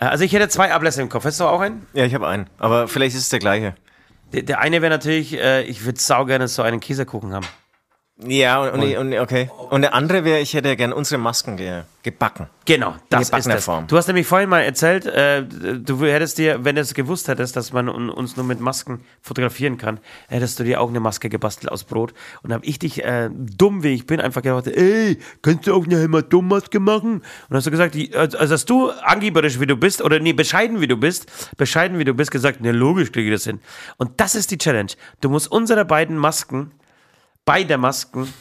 Äh, 0.00 0.06
also 0.06 0.24
ich 0.24 0.32
hätte 0.32 0.48
zwei 0.48 0.72
Ablässe 0.72 1.00
im 1.00 1.08
Kopf. 1.08 1.24
Hast 1.24 1.38
du 1.38 1.44
auch 1.44 1.60
einen? 1.60 1.86
Ja, 1.94 2.04
ich 2.04 2.14
habe 2.14 2.26
einen. 2.26 2.50
Aber 2.58 2.88
vielleicht 2.88 3.14
ist 3.14 3.22
es 3.22 3.28
der 3.28 3.38
gleiche. 3.38 3.76
Der, 4.32 4.42
der 4.42 4.58
eine 4.58 4.82
wäre 4.82 4.90
natürlich, 4.90 5.38
äh, 5.38 5.62
ich 5.62 5.84
würde 5.84 6.00
sau 6.00 6.24
gerne 6.24 6.48
so 6.48 6.62
einen 6.62 6.80
Käsekuchen 6.80 7.32
haben. 7.32 7.46
Ja, 8.16 8.62
und, 8.62 8.80
und, 8.80 8.96
und 8.96 9.18
okay. 9.18 9.50
Und 9.70 9.82
der 9.82 9.92
andere 9.92 10.24
wäre, 10.24 10.38
ich 10.38 10.54
hätte 10.54 10.76
gerne 10.76 10.94
unsere 10.94 11.20
Masken 11.20 11.56
ge 11.56 11.82
gebacken. 12.04 12.46
Genau, 12.66 12.94
das 13.08 13.30
ist 13.30 13.46
das. 13.46 13.64
Form. 13.64 13.86
Du 13.88 13.96
hast 13.96 14.06
nämlich 14.06 14.26
vorhin 14.26 14.48
mal 14.50 14.60
erzählt, 14.60 15.06
äh, 15.06 15.42
du 15.42 16.00
hättest 16.04 16.36
dir, 16.38 16.62
wenn 16.64 16.76
du 16.76 16.82
es 16.82 16.92
gewusst 16.94 17.26
hättest, 17.28 17.56
dass 17.56 17.72
man 17.72 17.88
un- 17.88 18.10
uns 18.10 18.36
nur 18.36 18.44
mit 18.44 18.60
Masken 18.60 19.00
fotografieren 19.22 19.78
kann, 19.78 19.98
hättest 20.28 20.60
du 20.60 20.64
dir 20.64 20.80
auch 20.80 20.90
eine 20.90 21.00
Maske 21.00 21.28
gebastelt 21.28 21.72
aus 21.72 21.82
Brot. 21.84 22.12
Und 22.42 22.52
habe 22.52 22.64
ich 22.66 22.78
dich, 22.78 23.02
äh, 23.02 23.30
dumm 23.32 23.82
wie 23.82 23.94
ich 23.94 24.06
bin, 24.06 24.20
einfach 24.20 24.42
gedacht, 24.42 24.66
ey, 24.68 25.18
kannst 25.42 25.66
du 25.66 25.74
auch 25.74 25.84
eine 25.86 25.98
Hämatom-Maske 25.98 26.78
machen? 26.78 27.22
Und 27.48 27.56
hast 27.56 27.66
du 27.66 27.70
gesagt, 27.72 27.96
also 28.14 28.38
also 28.38 28.54
hast 28.54 28.66
du 28.70 28.90
angeberisch 28.90 29.58
wie 29.58 29.66
du 29.66 29.76
bist, 29.76 30.02
oder 30.02 30.20
nee, 30.20 30.34
bescheiden 30.34 30.80
wie 30.80 30.86
du 30.88 30.96
bist, 30.98 31.56
bescheiden 31.56 31.98
wie 31.98 32.04
du 32.04 32.14
bist, 32.14 32.30
gesagt, 32.30 32.60
ne, 32.60 32.70
logisch 32.70 33.10
kriege 33.10 33.30
ich 33.30 33.34
das 33.34 33.44
hin. 33.44 33.60
Und 33.96 34.20
das 34.20 34.34
ist 34.36 34.50
die 34.52 34.58
Challenge. 34.58 34.92
Du 35.22 35.30
musst 35.30 35.50
unsere 35.50 35.84
beiden 35.86 36.16
Masken, 36.18 36.70
beide 37.44 37.76
Masken, 37.78 38.32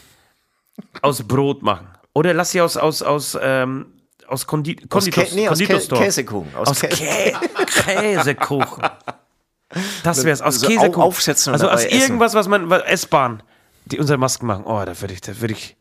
aus 1.02 1.24
Brot 1.24 1.62
machen. 1.62 1.88
Oder 2.14 2.34
lass 2.34 2.52
sie 2.52 2.62
aus, 2.62 2.78
aus, 2.78 3.02
aus, 3.02 3.38
ähm, 3.42 3.86
aus 4.28 4.46
Kondi 4.48 4.76
Aus, 4.90 5.06
Kä 5.06 5.12
Konditos, 5.12 5.34
nee, 5.34 5.48
aus 5.50 5.58
Kä 5.60 5.66
Konditorstore. 5.68 6.04
Käsekuchen. 6.04 6.56
Aus, 6.56 6.68
Aus 6.70 6.80
Kä 6.82 6.88
Kä 6.88 7.34
Käsekuchen. 7.66 8.84
Das 10.04 10.24
wär's, 10.24 10.42
aus 10.42 10.60
So 10.60 10.68
Käsekuchen. 10.68 10.96
au- 11.02 11.06
aufsetzen 11.08 11.54
also 11.54 11.70
aus 11.70 11.84
essen. 11.86 12.00
irgendwas, 12.02 12.34
was 12.36 12.48
man, 12.48 12.72
essbaren, 12.72 13.42
die 13.86 14.00
unsere 14.00 14.18
Masken 14.20 14.46
machen. 14.46 14.66
Oh, 14.66 14.84
da 14.86 15.00
würde 15.02 15.14
ich, 15.14 15.22
da 15.22 15.40
würde 15.42 15.54
ich, 15.54 15.76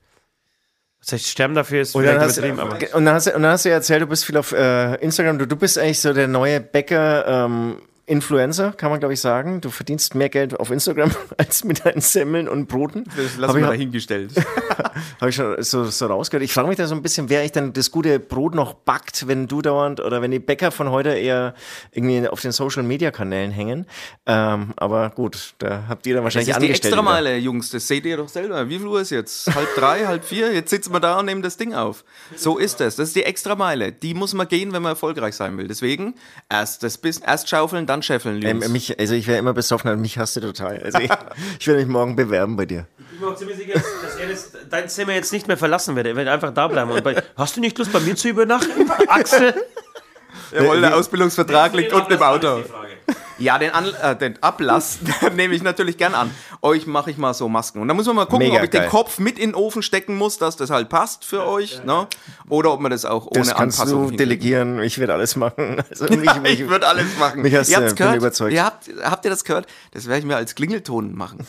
Das 1.00 1.12
heißt, 1.12 1.28
sterben 1.28 1.54
dafür 1.54 1.82
ist 1.82 1.94
Und 1.94 2.04
dann, 2.04 2.20
hast, 2.20 2.38
aber. 2.38 2.78
und, 2.94 3.04
dann 3.04 3.14
hast, 3.14 3.26
und 3.28 3.42
dann 3.42 3.52
hast 3.52 3.64
du 3.64 3.68
ja 3.68 3.74
erzählt, 3.76 4.02
du 4.02 4.06
bist 4.06 4.24
viel 4.24 4.36
auf 4.36 4.52
äh, 4.52 4.94
Instagram. 4.96 5.38
Du, 5.38 5.46
du 5.46 5.56
bist 5.56 5.76
eigentlich 5.78 6.00
so 6.00 6.12
der 6.14 6.28
neue 6.28 6.60
Bäcker. 6.60 7.26
Ähm, 7.26 7.82
Influencer, 8.06 8.72
kann 8.72 8.90
man 8.90 8.98
glaube 9.00 9.14
ich 9.14 9.20
sagen. 9.20 9.60
Du 9.60 9.70
verdienst 9.70 10.14
mehr 10.14 10.28
Geld 10.28 10.58
auf 10.58 10.70
Instagram 10.70 11.12
als 11.38 11.64
mit 11.64 11.84
deinen 11.84 12.00
Semmeln 12.00 12.48
und 12.48 12.66
Broten. 12.66 13.04
Das 13.16 13.34
ich- 13.48 13.54
wir 13.54 13.66
dahingestellt. 13.66 14.32
Habe 15.20 15.30
ich 15.30 15.36
schon 15.36 15.62
so, 15.62 15.84
so 15.84 16.06
rausgehört. 16.06 16.42
Ich 16.44 16.52
frage 16.52 16.68
mich 16.68 16.76
da 16.76 16.86
so 16.86 16.94
ein 16.94 17.02
bisschen, 17.02 17.28
wer 17.28 17.44
ich 17.44 17.52
dann 17.52 17.72
das 17.72 17.90
gute 17.90 18.18
Brot 18.18 18.54
noch 18.54 18.74
backt, 18.74 19.28
wenn 19.28 19.46
du 19.46 19.62
dauernd 19.62 20.00
oder 20.00 20.20
wenn 20.20 20.30
die 20.32 20.38
Bäcker 20.40 20.70
von 20.72 20.90
heute 20.90 21.10
eher 21.10 21.54
irgendwie 21.92 22.26
auf 22.28 22.40
den 22.40 22.50
Social 22.52 22.82
Media 22.82 23.10
Kanälen 23.12 23.50
hängen. 23.52 23.86
Ähm, 24.26 24.72
aber 24.76 25.10
gut, 25.10 25.54
da 25.58 25.84
habt 25.88 26.06
ihr 26.06 26.14
dann 26.14 26.24
Das 26.24 26.34
wahrscheinlich 26.34 26.48
ist 26.50 26.58
die 26.58 26.62
wieder. 26.64 26.74
Extrameile, 26.74 27.36
Jungs. 27.36 27.70
Das 27.70 27.86
seht 27.86 28.04
ihr 28.04 28.16
doch 28.16 28.28
selber. 28.28 28.68
Wie 28.68 28.78
viel 28.78 28.86
Uhr 28.86 29.00
ist 29.00 29.10
jetzt? 29.10 29.54
Halb 29.54 29.68
drei, 29.76 30.06
halb 30.06 30.24
vier? 30.24 30.52
Jetzt 30.52 30.70
sitzen 30.70 30.92
wir 30.92 31.00
da 31.00 31.18
und 31.20 31.26
nehmen 31.26 31.42
das 31.42 31.56
Ding 31.56 31.72
auf. 31.74 32.04
So 32.36 32.58
ist 32.58 32.80
es. 32.80 32.96
Das 32.96 33.08
ist 33.08 33.16
die 33.16 33.24
Extrameile. 33.24 33.92
Die 33.92 34.14
muss 34.14 34.34
man 34.34 34.48
gehen, 34.48 34.72
wenn 34.72 34.82
man 34.82 34.90
erfolgreich 34.92 35.34
sein 35.36 35.56
will. 35.56 35.68
Deswegen 35.68 36.14
erst 36.50 36.82
das 36.82 36.98
bis, 36.98 37.18
erst 37.18 37.48
schaufeln, 37.48 37.86
dann 37.92 38.02
scheffeln, 38.02 38.40
Jungs. 38.40 38.66
Ähm, 38.66 38.72
mich, 38.72 38.98
also 38.98 39.14
ich 39.14 39.26
wäre 39.26 39.38
immer 39.38 39.52
besoffen, 39.52 39.88
aber 39.88 39.96
mich 39.96 40.18
hasst 40.18 40.36
du 40.36 40.40
total. 40.40 40.80
Also 40.82 40.98
ich, 40.98 41.10
ich 41.60 41.66
werde 41.66 41.80
mich 41.80 41.88
morgen 41.88 42.16
bewerben 42.16 42.56
bei 42.56 42.66
dir. 42.66 42.86
Ich 42.98 43.06
bin 43.06 43.20
mir 43.20 43.32
auch 43.32 43.36
ziemlich 43.36 43.56
sicher, 43.56 43.74
dass 43.74 44.16
er 44.16 44.28
das, 44.28 44.52
dein 44.70 44.88
Zimmer 44.88 45.12
jetzt 45.12 45.32
nicht 45.32 45.46
mehr 45.48 45.56
verlassen 45.56 45.94
wird. 45.94 46.06
Er 46.06 46.16
wird 46.16 46.28
einfach 46.28 46.52
da 46.52 46.68
bleiben. 46.68 46.90
Und 46.90 47.04
bei, 47.04 47.22
hast 47.36 47.56
du 47.56 47.60
nicht 47.60 47.78
Lust, 47.78 47.92
bei 47.92 48.00
mir 48.00 48.16
zu 48.16 48.28
übernachten, 48.28 48.90
Axel? 49.08 49.54
Jawohl, 50.52 50.80
der 50.80 50.96
Ausbildungsvertrag 50.96 51.72
liegt 51.74 51.92
unten 51.92 52.12
im 52.12 52.22
Auto. 52.22 52.62
Ja, 53.42 53.58
den, 53.58 53.70
An 53.72 53.86
äh, 54.02 54.16
den 54.16 54.42
Ablass 54.42 54.98
nehme 55.34 55.54
ich 55.54 55.62
natürlich 55.62 55.98
gern 55.98 56.14
an. 56.14 56.30
Euch 56.62 56.86
mache 56.86 57.10
ich 57.10 57.16
mal 57.18 57.34
so 57.34 57.48
Masken. 57.48 57.80
Und 57.80 57.88
da 57.88 57.94
muss 57.94 58.06
man 58.06 58.16
mal 58.16 58.24
gucken, 58.26 58.46
Mega 58.46 58.58
ob 58.58 58.64
ich 58.64 58.70
geil. 58.70 58.82
den 58.82 58.90
Kopf 58.90 59.18
mit 59.18 59.38
in 59.38 59.50
den 59.50 59.54
Ofen 59.54 59.82
stecken 59.82 60.16
muss, 60.16 60.38
dass 60.38 60.56
das 60.56 60.70
halt 60.70 60.88
passt 60.88 61.24
für 61.24 61.46
euch. 61.46 61.82
Ne? 61.84 62.06
Oder 62.48 62.72
ob 62.72 62.80
man 62.80 62.90
das 62.90 63.04
auch 63.04 63.26
ohne 63.26 63.40
Das 63.40 63.54
kannst 63.54 63.80
Anpassung 63.80 64.10
du 64.12 64.16
delegieren. 64.16 64.80
Ich 64.82 64.98
werde 64.98 65.14
alles 65.14 65.36
machen. 65.36 65.82
Also 65.90 66.06
mich, 66.06 66.34
mich, 66.40 66.60
ich 66.60 66.68
würde 66.68 66.86
alles 66.86 67.18
machen. 67.18 67.42
Mich 67.42 67.54
hast 67.54 67.68
ihr 67.68 67.76
du- 67.78 67.82
habt's 67.82 67.94
bin 67.94 68.04
gehört? 68.04 68.16
überzeugt. 68.16 68.52
Ihr 68.52 68.64
habt, 68.64 68.88
habt 69.02 69.24
ihr 69.24 69.30
das 69.30 69.44
gehört? 69.44 69.66
Das 69.92 70.06
werde 70.06 70.20
ich 70.20 70.24
mir 70.24 70.36
als 70.36 70.54
Klingelton 70.54 71.14
machen. 71.16 71.46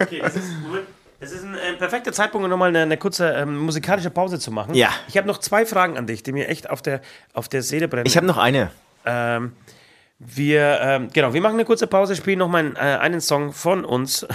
Okay, 0.00 0.20
das 0.22 0.36
ist, 0.36 0.44
das 1.20 1.32
ist 1.32 1.42
ein 1.44 1.54
äh, 1.54 1.72
perfekter 1.74 2.12
Zeitpunkt, 2.12 2.44
um 2.44 2.50
nochmal 2.50 2.68
eine, 2.68 2.82
eine 2.82 2.96
kurze 2.96 3.30
ähm, 3.32 3.56
musikalische 3.58 4.10
Pause 4.10 4.38
zu 4.38 4.52
machen. 4.52 4.74
Ja. 4.74 4.90
Ich 5.08 5.16
habe 5.16 5.26
noch 5.26 5.38
zwei 5.38 5.66
Fragen 5.66 5.98
an 5.98 6.06
dich, 6.06 6.22
die 6.22 6.32
mir 6.32 6.46
echt 6.48 6.70
auf 6.70 6.82
der, 6.82 7.00
auf 7.32 7.48
der 7.48 7.62
Seele 7.62 7.88
brennen. 7.88 8.06
ich 8.06 8.16
habe 8.16 8.26
noch 8.26 8.36
eine. 8.38 8.70
Ähm, 9.04 9.52
wir, 10.18 10.80
ähm, 10.82 11.08
genau, 11.12 11.32
wir 11.32 11.40
machen 11.40 11.54
eine 11.54 11.64
kurze 11.64 11.86
Pause, 11.86 12.16
spielen 12.16 12.40
noch 12.40 12.48
mal 12.48 12.58
einen, 12.58 12.76
äh, 12.76 12.98
einen 13.00 13.20
Song 13.20 13.52
von 13.52 13.84
uns, 13.84 14.26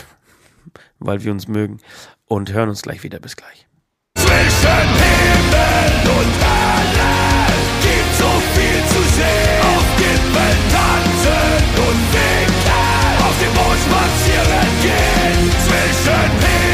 weil 0.99 1.23
wir 1.23 1.31
uns 1.31 1.47
mögen, 1.47 1.79
und 2.25 2.51
hören 2.53 2.69
uns 2.69 2.81
gleich 2.81 3.03
wieder. 3.03 3.19
Bis 3.19 3.35
gleich. 3.35 3.67
Zwischen 4.15 4.69
Himmel 4.69 6.09
und 6.09 6.33
Hölle 6.41 7.53
gibt 7.81 8.15
so 8.17 8.31
viel 8.55 8.79
zu 8.87 9.01
sehen. 9.15 9.61
Auf 9.61 9.85
Gipfeln 9.97 10.59
tanzen 10.71 11.63
und 11.77 12.01
winken, 12.13 13.25
auf 13.27 13.35
dem 13.39 13.53
Mond 13.53 13.79
spazieren 13.83 14.69
gehen. 14.81 15.51
Zwischen 15.65 16.31
Himmel 16.39 16.72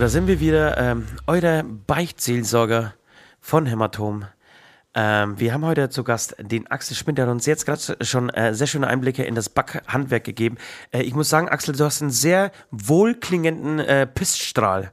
Da 0.00 0.08
sind 0.08 0.28
wir 0.28 0.40
wieder. 0.40 0.78
Ähm, 0.78 1.06
eure 1.26 1.62
Beichtseelsorger 1.62 2.94
von 3.38 3.66
Hämatom. 3.66 4.24
Ähm, 4.94 5.38
wir 5.38 5.52
haben 5.52 5.62
heute 5.62 5.90
zu 5.90 6.04
Gast 6.04 6.36
den 6.38 6.66
Axel 6.68 6.96
Schmidt, 6.96 7.18
der 7.18 7.26
hat 7.26 7.32
uns 7.32 7.44
jetzt 7.44 7.66
gerade 7.66 7.98
schon 8.00 8.30
äh, 8.30 8.54
sehr 8.54 8.66
schöne 8.66 8.86
Einblicke 8.86 9.24
in 9.24 9.34
das 9.34 9.50
Backhandwerk 9.50 10.24
gegeben. 10.24 10.56
Äh, 10.90 11.02
ich 11.02 11.12
muss 11.12 11.28
sagen, 11.28 11.50
Axel, 11.50 11.76
du 11.76 11.84
hast 11.84 12.00
einen 12.00 12.10
sehr 12.10 12.50
wohlklingenden 12.70 13.78
äh, 13.78 14.06
Pissstrahl. 14.06 14.90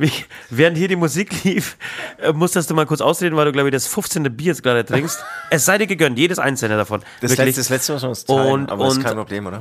Wie, 0.00 0.12
während 0.48 0.78
hier 0.78 0.86
die 0.86 0.94
Musik 0.94 1.42
lief, 1.42 1.76
äh, 2.22 2.32
musstest 2.32 2.70
du 2.70 2.74
mal 2.74 2.86
kurz 2.86 3.00
ausreden, 3.00 3.34
weil 3.36 3.46
du, 3.46 3.52
glaube 3.52 3.68
ich, 3.68 3.72
das 3.72 3.88
15. 3.88 4.22
Bier 4.36 4.46
jetzt 4.52 4.62
gerade 4.62 4.84
trinkst. 4.84 5.18
es 5.50 5.64
sei 5.64 5.76
dir 5.76 5.88
gegönnt, 5.88 6.16
jedes 6.18 6.38
einzelne 6.38 6.76
davon. 6.76 7.02
Das 7.20 7.32
Wirklich. 7.32 7.46
letzte, 7.56 7.60
das 7.62 7.68
letzte 7.70 7.92
müssen 7.94 8.04
wir 8.04 8.08
uns 8.10 8.24
teilen, 8.24 8.52
Und- 8.52 8.70
aber 8.70 8.84
das 8.84 8.92
ist 8.92 8.98
und- 8.98 9.04
kein 9.04 9.16
Problem, 9.16 9.46
oder? 9.48 9.60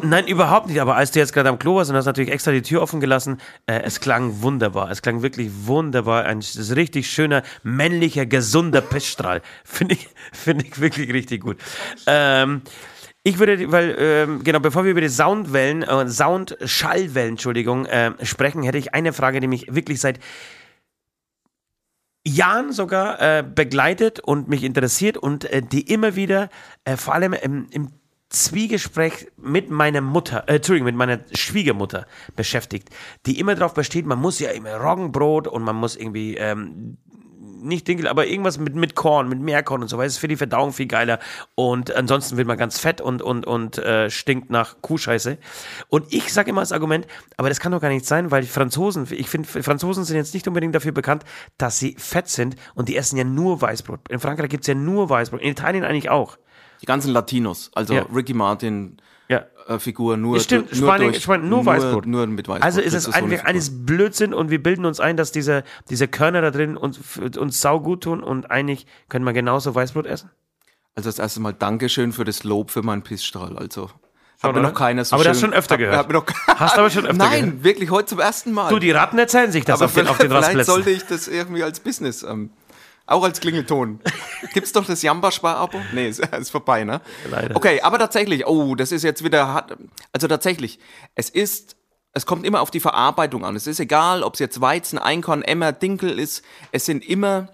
Nein, 0.00 0.28
überhaupt 0.28 0.68
nicht. 0.68 0.80
Aber 0.80 0.94
als 0.94 1.10
du 1.10 1.18
jetzt 1.18 1.32
gerade 1.32 1.48
am 1.48 1.58
Klo 1.58 1.74
warst 1.74 1.90
und 1.90 1.96
hast 1.96 2.06
natürlich 2.06 2.30
extra 2.30 2.52
die 2.52 2.62
Tür 2.62 2.82
offen 2.82 3.00
gelassen, 3.00 3.40
äh, 3.66 3.80
es 3.82 3.98
klang 3.98 4.42
wunderbar. 4.42 4.90
Es 4.92 5.02
klang 5.02 5.22
wirklich 5.22 5.50
wunderbar. 5.64 6.24
Ein 6.24 6.40
richtig 6.76 7.10
schöner, 7.10 7.42
männlicher, 7.64 8.26
gesunder 8.26 8.80
Pissstrahl. 8.80 9.42
Finde 9.64 9.94
ich, 9.94 10.08
finde 10.32 10.64
ich 10.66 10.80
wirklich 10.80 11.12
richtig 11.12 11.42
gut. 11.42 11.56
Ähm, 12.06 12.62
ich 13.24 13.38
würde, 13.38 13.70
weil, 13.70 13.96
ähm, 13.98 14.42
genau, 14.42 14.58
bevor 14.58 14.84
wir 14.84 14.90
über 14.90 15.00
die 15.00 15.08
Soundwellen, 15.08 15.82
äh, 15.82 16.08
Sound-Schallwellen, 16.08 17.30
Entschuldigung, 17.30 17.86
äh, 17.86 18.12
sprechen, 18.24 18.62
hätte 18.64 18.78
ich 18.78 18.94
eine 18.94 19.12
Frage, 19.12 19.40
die 19.40 19.46
mich 19.46 19.72
wirklich 19.72 20.00
seit 20.00 20.18
Jahren 22.26 22.72
sogar 22.72 23.20
äh, 23.20 23.42
begleitet 23.42 24.20
und 24.20 24.48
mich 24.48 24.64
interessiert 24.64 25.16
und 25.16 25.44
äh, 25.44 25.62
die 25.62 25.92
immer 25.92 26.16
wieder, 26.16 26.48
äh, 26.84 26.96
vor 26.96 27.14
allem 27.14 27.32
im, 27.32 27.66
im 27.70 27.90
Zwiegespräch 28.28 29.28
mit 29.36 29.70
meiner 29.70 30.00
Mutter, 30.00 30.44
äh, 30.48 30.56
Entschuldigung, 30.56 30.86
mit 30.86 30.96
meiner 30.96 31.20
Schwiegermutter 31.32 32.06
beschäftigt, 32.34 32.88
die 33.26 33.38
immer 33.38 33.54
darauf 33.54 33.74
besteht, 33.74 34.06
man 34.06 34.20
muss 34.20 34.38
ja 34.38 34.50
immer 34.50 34.74
Roggenbrot 34.76 35.46
und 35.46 35.62
man 35.62 35.76
muss 35.76 35.96
irgendwie 35.96 36.36
ähm, 36.36 36.96
nicht 37.62 37.88
Dinkel, 37.88 38.06
aber 38.08 38.26
irgendwas 38.26 38.58
mit, 38.58 38.74
mit 38.74 38.94
Korn, 38.94 39.28
mit 39.28 39.40
Meerkorn 39.40 39.82
und 39.82 39.88
so 39.88 39.96
weiter. 39.96 40.06
Das 40.06 40.14
ist 40.14 40.18
für 40.18 40.28
die 40.28 40.36
Verdauung 40.36 40.72
viel 40.72 40.86
geiler. 40.86 41.18
Und 41.54 41.94
ansonsten 41.94 42.36
wird 42.36 42.46
man 42.46 42.58
ganz 42.58 42.78
fett 42.78 43.00
und, 43.00 43.22
und, 43.22 43.46
und 43.46 43.78
äh, 43.78 44.10
stinkt 44.10 44.50
nach 44.50 44.76
Kuhscheiße. 44.82 45.38
Und 45.88 46.12
ich 46.12 46.32
sage 46.32 46.50
immer 46.50 46.60
als 46.60 46.72
Argument, 46.72 47.06
aber 47.36 47.48
das 47.48 47.60
kann 47.60 47.72
doch 47.72 47.80
gar 47.80 47.88
nicht 47.88 48.06
sein, 48.06 48.30
weil 48.30 48.42
die 48.42 48.48
Franzosen, 48.48 49.06
ich 49.10 49.28
finde, 49.28 49.48
Franzosen 49.62 50.04
sind 50.04 50.16
jetzt 50.16 50.34
nicht 50.34 50.46
unbedingt 50.48 50.74
dafür 50.74 50.92
bekannt, 50.92 51.24
dass 51.58 51.78
sie 51.78 51.94
fett 51.98 52.28
sind 52.28 52.56
und 52.74 52.88
die 52.88 52.96
essen 52.96 53.16
ja 53.16 53.24
nur 53.24 53.60
Weißbrot. 53.60 54.08
In 54.10 54.20
Frankreich 54.20 54.50
gibt 54.50 54.64
es 54.64 54.68
ja 54.68 54.74
nur 54.74 55.08
Weißbrot. 55.08 55.40
In 55.40 55.50
Italien 55.50 55.84
eigentlich 55.84 56.10
auch. 56.10 56.38
Die 56.80 56.86
ganzen 56.86 57.12
Latinos, 57.12 57.70
also 57.74 57.94
Ja. 57.94 58.06
Ricky 58.12 58.34
Martin, 58.34 58.96
Ja. 59.32 59.74
äh, 59.74 59.78
Figur 59.78 60.16
nur, 60.16 60.36
Ja, 60.36 60.42
stimmt, 60.42 60.72
nur, 60.72 60.88
Spanien, 60.88 61.12
durch, 61.12 61.22
Spanien, 61.22 61.48
nur 61.48 61.66
Weißbrot. 61.66 62.06
Nur, 62.06 62.26
mit 62.26 62.48
Weißbrot. 62.48 62.64
Also 62.64 62.80
ist 62.80 62.94
es 62.94 63.12
einfach 63.12 63.44
eines 63.44 63.84
Blödsinn 63.86 64.34
und 64.34 64.50
wir 64.50 64.62
bilden 64.62 64.84
uns 64.84 65.00
ein, 65.00 65.16
dass 65.16 65.32
diese, 65.32 65.64
diese 65.90 66.08
Körner 66.08 66.40
da 66.40 66.50
drin 66.50 66.76
uns, 66.76 67.00
uns 67.38 67.60
saugut 67.60 68.02
tun 68.04 68.22
und 68.22 68.50
eigentlich 68.50 68.86
können 69.08 69.24
wir 69.24 69.32
genauso 69.32 69.74
Weißbrot 69.74 70.06
essen. 70.06 70.30
Also 70.94 71.08
das 71.08 71.18
erste 71.18 71.40
Mal 71.40 71.52
Dankeschön 71.54 72.12
für 72.12 72.24
das 72.24 72.44
Lob 72.44 72.70
für 72.70 72.82
meinen 72.82 73.02
Pissstrahl. 73.02 73.56
Also 73.56 73.88
oder? 74.48 74.60
noch 74.60 74.74
keiner 74.74 75.04
so 75.04 75.14
Aber 75.14 75.24
schön, 75.24 75.32
das 75.32 75.40
schon 75.40 75.52
öfter 75.52 75.78
gehört. 75.78 76.08
Mir 76.08 76.14
noch, 76.14 76.26
Hast 76.46 76.76
du 76.76 76.80
aber 76.80 76.90
schon 76.90 77.06
öfter 77.06 77.16
Nein, 77.16 77.44
gehört. 77.44 77.64
wirklich 77.64 77.90
heute 77.90 78.06
zum 78.06 78.18
ersten 78.18 78.52
Mal. 78.52 78.68
Du, 78.70 78.78
die 78.78 78.90
Ratten 78.90 79.18
erzählen 79.18 79.52
sich 79.52 79.64
das 79.64 79.76
Aber 79.80 79.86
auf 79.86 79.94
den, 79.94 80.08
auf 80.08 80.18
den 80.18 80.30
vielleicht 80.30 80.64
sollte 80.64 80.90
ich 80.90 81.04
das 81.06 81.28
irgendwie 81.28 81.62
als 81.62 81.80
Business, 81.80 82.22
ähm, 82.22 82.50
auch 83.06 83.24
als 83.24 83.40
Klingelton. 83.40 84.00
Gibt's 84.52 84.72
doch 84.72 84.84
das 84.84 85.02
Jamba-Spar-Abo? 85.02 85.80
Nee, 85.92 86.08
ist, 86.08 86.20
ist 86.20 86.50
vorbei, 86.50 86.84
ne? 86.84 87.00
Leider. 87.30 87.56
Okay, 87.56 87.80
aber 87.80 87.98
tatsächlich, 87.98 88.46
oh, 88.46 88.74
das 88.74 88.92
ist 88.92 89.02
jetzt 89.02 89.24
wieder 89.24 89.48
hart. 89.48 89.76
Also 90.12 90.28
tatsächlich, 90.28 90.78
es 91.14 91.30
ist, 91.30 91.76
es 92.12 92.26
kommt 92.26 92.46
immer 92.46 92.60
auf 92.60 92.70
die 92.70 92.80
Verarbeitung 92.80 93.44
an. 93.44 93.56
Es 93.56 93.66
ist 93.66 93.80
egal, 93.80 94.22
ob 94.22 94.34
es 94.34 94.40
jetzt 94.40 94.60
Weizen, 94.60 94.98
Einkorn, 94.98 95.42
Emmer, 95.42 95.72
Dinkel 95.72 96.18
ist. 96.18 96.44
Es 96.70 96.86
sind 96.86 97.04
immer 97.04 97.48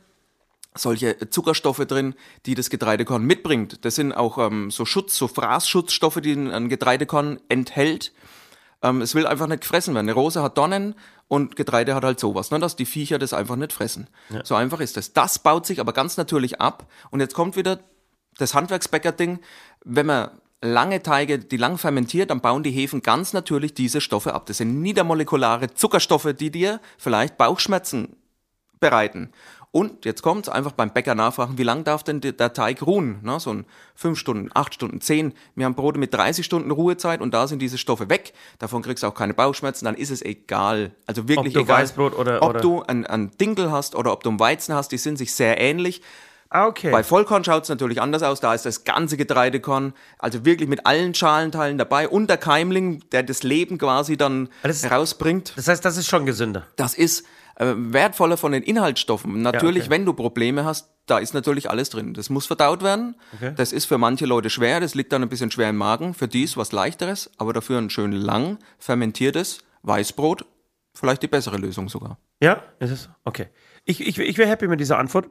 solche 0.74 1.30
Zuckerstoffe 1.30 1.84
drin, 1.86 2.14
die 2.46 2.55
das 2.55 2.70
Getreidekorn 2.70 3.22
mitbringt. 3.24 3.84
Das 3.84 3.94
sind 3.94 4.12
auch 4.12 4.38
ähm, 4.38 4.70
so 4.70 4.84
Schutz, 4.84 5.16
so 5.16 5.28
Fraßschutzstoffe, 5.28 6.20
die 6.20 6.32
ein 6.32 6.51
ein 6.51 6.68
Getreidekorn 6.68 7.40
enthält. 7.49 8.12
Ähm, 8.82 9.03
es 9.03 9.14
will 9.14 9.26
einfach 9.26 9.49
nicht 9.49 9.62
gefressen 9.62 9.94
werden. 9.94 10.07
Eine 10.07 10.14
Rose 10.14 10.42
hat 10.42 10.57
Dornen 10.57 10.94
und 11.29 11.57
Getreide 11.57 11.95
hat 11.95 12.05
halt 12.05 12.18
sowas, 12.18 12.51
ne, 12.51 12.59
dass 12.59 12.74
die 12.74 12.87
Viecher 12.87 13.18
das 13.18 13.35
einfach 13.35 13.57
nicht 13.57 13.72
fressen. 13.72 14.09
So 14.45 14.55
einfach 14.55 14.81
ist 14.81 14.97
das. 14.97 15.12
Das 15.12 15.39
baut 15.39 15.66
sich 15.66 15.79
aber 15.79 15.93
ganz 15.93 16.16
natürlich 16.16 16.61
ab. 16.61 16.87
Und 17.11 17.20
jetzt 17.20 17.35
kommt 17.35 17.55
wieder 17.55 17.81
das 18.39 18.55
Handwerksbäcker-Ding. 18.55 19.41
Wenn 19.85 20.07
man 20.07 20.31
lange 20.62 21.03
Teige, 21.03 21.39
die 21.39 21.57
lang 21.57 21.79
fermentiert, 21.79 22.31
dann 22.31 22.41
bauen 22.41 22.62
die 22.62 22.70
Hefen 22.70 23.03
ganz 23.03 23.33
natürlich 23.33 23.74
diese 23.74 24.01
Stoffe 24.01 24.35
ab. 24.35 24.47
Das 24.47 24.57
sind 24.57 24.81
niedermolekulare 24.81 25.74
Zuckerstoffe, 25.74 26.33
die 26.39 26.51
dir 26.51 26.81
vielleicht 26.97 27.37
Bauchschmerzen 27.37 28.16
bereiten. 28.81 29.33
Und 29.71 30.07
jetzt 30.07 30.23
kommt's 30.23 30.49
einfach 30.49 30.73
beim 30.73 30.91
Bäcker 30.95 31.14
nachfragen, 31.14 31.59
wie 31.59 31.62
lang 31.62 31.85
darf 31.85 32.03
denn 32.03 32.21
der 32.23 32.53
Teig 32.55 32.81
ruhen? 32.87 33.19
Ne, 33.23 33.39
so 33.39 33.51
ein 33.53 33.66
fünf 33.95 34.19
Stunden, 34.19 34.49
acht 34.55 34.73
Stunden, 34.75 35.01
zehn. 35.03 35.35
Wir 35.57 35.66
haben 35.66 35.75
Brote 35.75 35.99
mit 35.99 36.14
30 36.14 36.45
Stunden 36.45 36.71
Ruhezeit 36.71 37.21
und 37.21 37.35
da 37.35 37.47
sind 37.47 37.61
diese 37.61 37.77
Stoffe 37.77 38.09
weg. 38.09 38.33
Davon 38.59 38.81
kriegst 38.83 39.03
du 39.03 39.07
auch 39.09 39.14
keine 39.14 39.35
Bauchschmerzen. 39.35 39.85
Dann 39.85 39.95
ist 39.95 40.11
es 40.11 40.23
egal. 40.23 40.93
Also 41.07 41.29
wirklich 41.29 41.55
Ob 41.55 41.64
du 41.66 41.71
egal. 41.71 41.83
Weißbrot 41.83 42.16
oder- 42.16 42.43
ob 42.43 42.49
oder- 42.51 42.61
du 42.61 42.83
ein, 42.83 43.07
ein 43.07 43.31
Dinkel 43.39 43.71
hast 43.71 43.95
oder 43.95 44.12
ob 44.12 44.23
du 44.23 44.31
ein 44.31 44.41
Weizen 44.41 44.75
hast, 44.75 44.91
die 44.91 44.99
sind 44.99 45.19
sich 45.19 45.35
sehr 45.35 45.61
ähnlich. 45.61 46.01
Ah, 46.51 46.66
okay. 46.66 46.91
Bei 46.91 47.03
Vollkorn 47.05 47.45
schaut 47.45 47.64
es 47.64 47.69
natürlich 47.69 48.01
anders 48.01 48.23
aus. 48.23 48.41
Da 48.41 48.55
ist 48.55 48.64
das 48.64 48.85
ganze 48.85 49.19
Getreidekorn, 49.19 49.93
also 50.19 50.47
wirklich 50.47 50.66
mit 50.66 50.87
allen 50.87 51.12
Schalenteilen 51.14 51.77
dabei 51.77 52.09
und 52.09 52.29
der 52.31 52.39
Keimling, 52.39 53.03
der 53.12 53.23
das 53.23 53.43
Leben 53.43 53.77
quasi 53.77 54.16
dann 54.16 54.49
das- 54.62 54.83
herausbringt. 54.83 55.53
das 55.57 55.69
heißt, 55.69 55.85
das 55.85 55.99
ist 55.99 56.09
schon 56.09 56.25
gesünder. 56.25 56.66
Das 56.77 56.95
ist 56.95 57.27
äh, 57.59 57.75
wertvoller 57.77 58.37
von 58.37 58.53
den 58.53 58.63
Inhaltsstoffen. 58.63 59.43
Natürlich, 59.43 59.85
okay. 59.85 59.91
wenn 59.91 60.05
du 60.05 60.13
Probleme 60.13 60.65
hast, 60.65 60.91
da 61.07 61.19
ist 61.19 61.35
natürlich 61.35 61.71
alles 61.71 61.91
drin. 61.91 62.15
Das 62.15 62.31
muss 62.31 62.47
verdaut 62.47 62.83
werden. 62.83 63.17
Das 63.57 63.73
ist 63.73 63.87
für 63.87 63.99
manche 63.99 64.27
Leute 64.27 64.51
schwer. 64.51 64.79
Das 64.79 64.95
liegt 64.95 65.13
dann 65.13 65.23
ein 65.23 65.29
bisschen 65.29 65.51
schwer 65.51 65.71
im 65.71 65.77
Magen. 65.77 66.15
Für 66.15 66.29
die 66.29 66.45
ist 66.45 66.57
was 66.57 66.71
leichteres, 66.71 67.31
aber 67.39 67.53
dafür 67.53 67.79
ein 67.79 67.91
schön 67.91 68.13
lang 68.13 68.59
fermentiertes 68.79 69.61
Weißbrot. 69.83 70.45
Vielleicht 70.95 71.23
die 71.23 71.29
bessere 71.29 71.57
Lösung 71.57 71.89
sogar. 71.89 72.19
Ja, 72.41 72.63
ist 72.79 72.91
es? 72.91 73.09
Okay. 73.25 73.47
Ich, 73.89 74.07
ich, 74.07 74.18
ich 74.18 74.36
wäre 74.36 74.51
happy 74.51 74.68
mit 74.68 74.80
dieser 74.80 74.99
Antwort. 74.99 75.30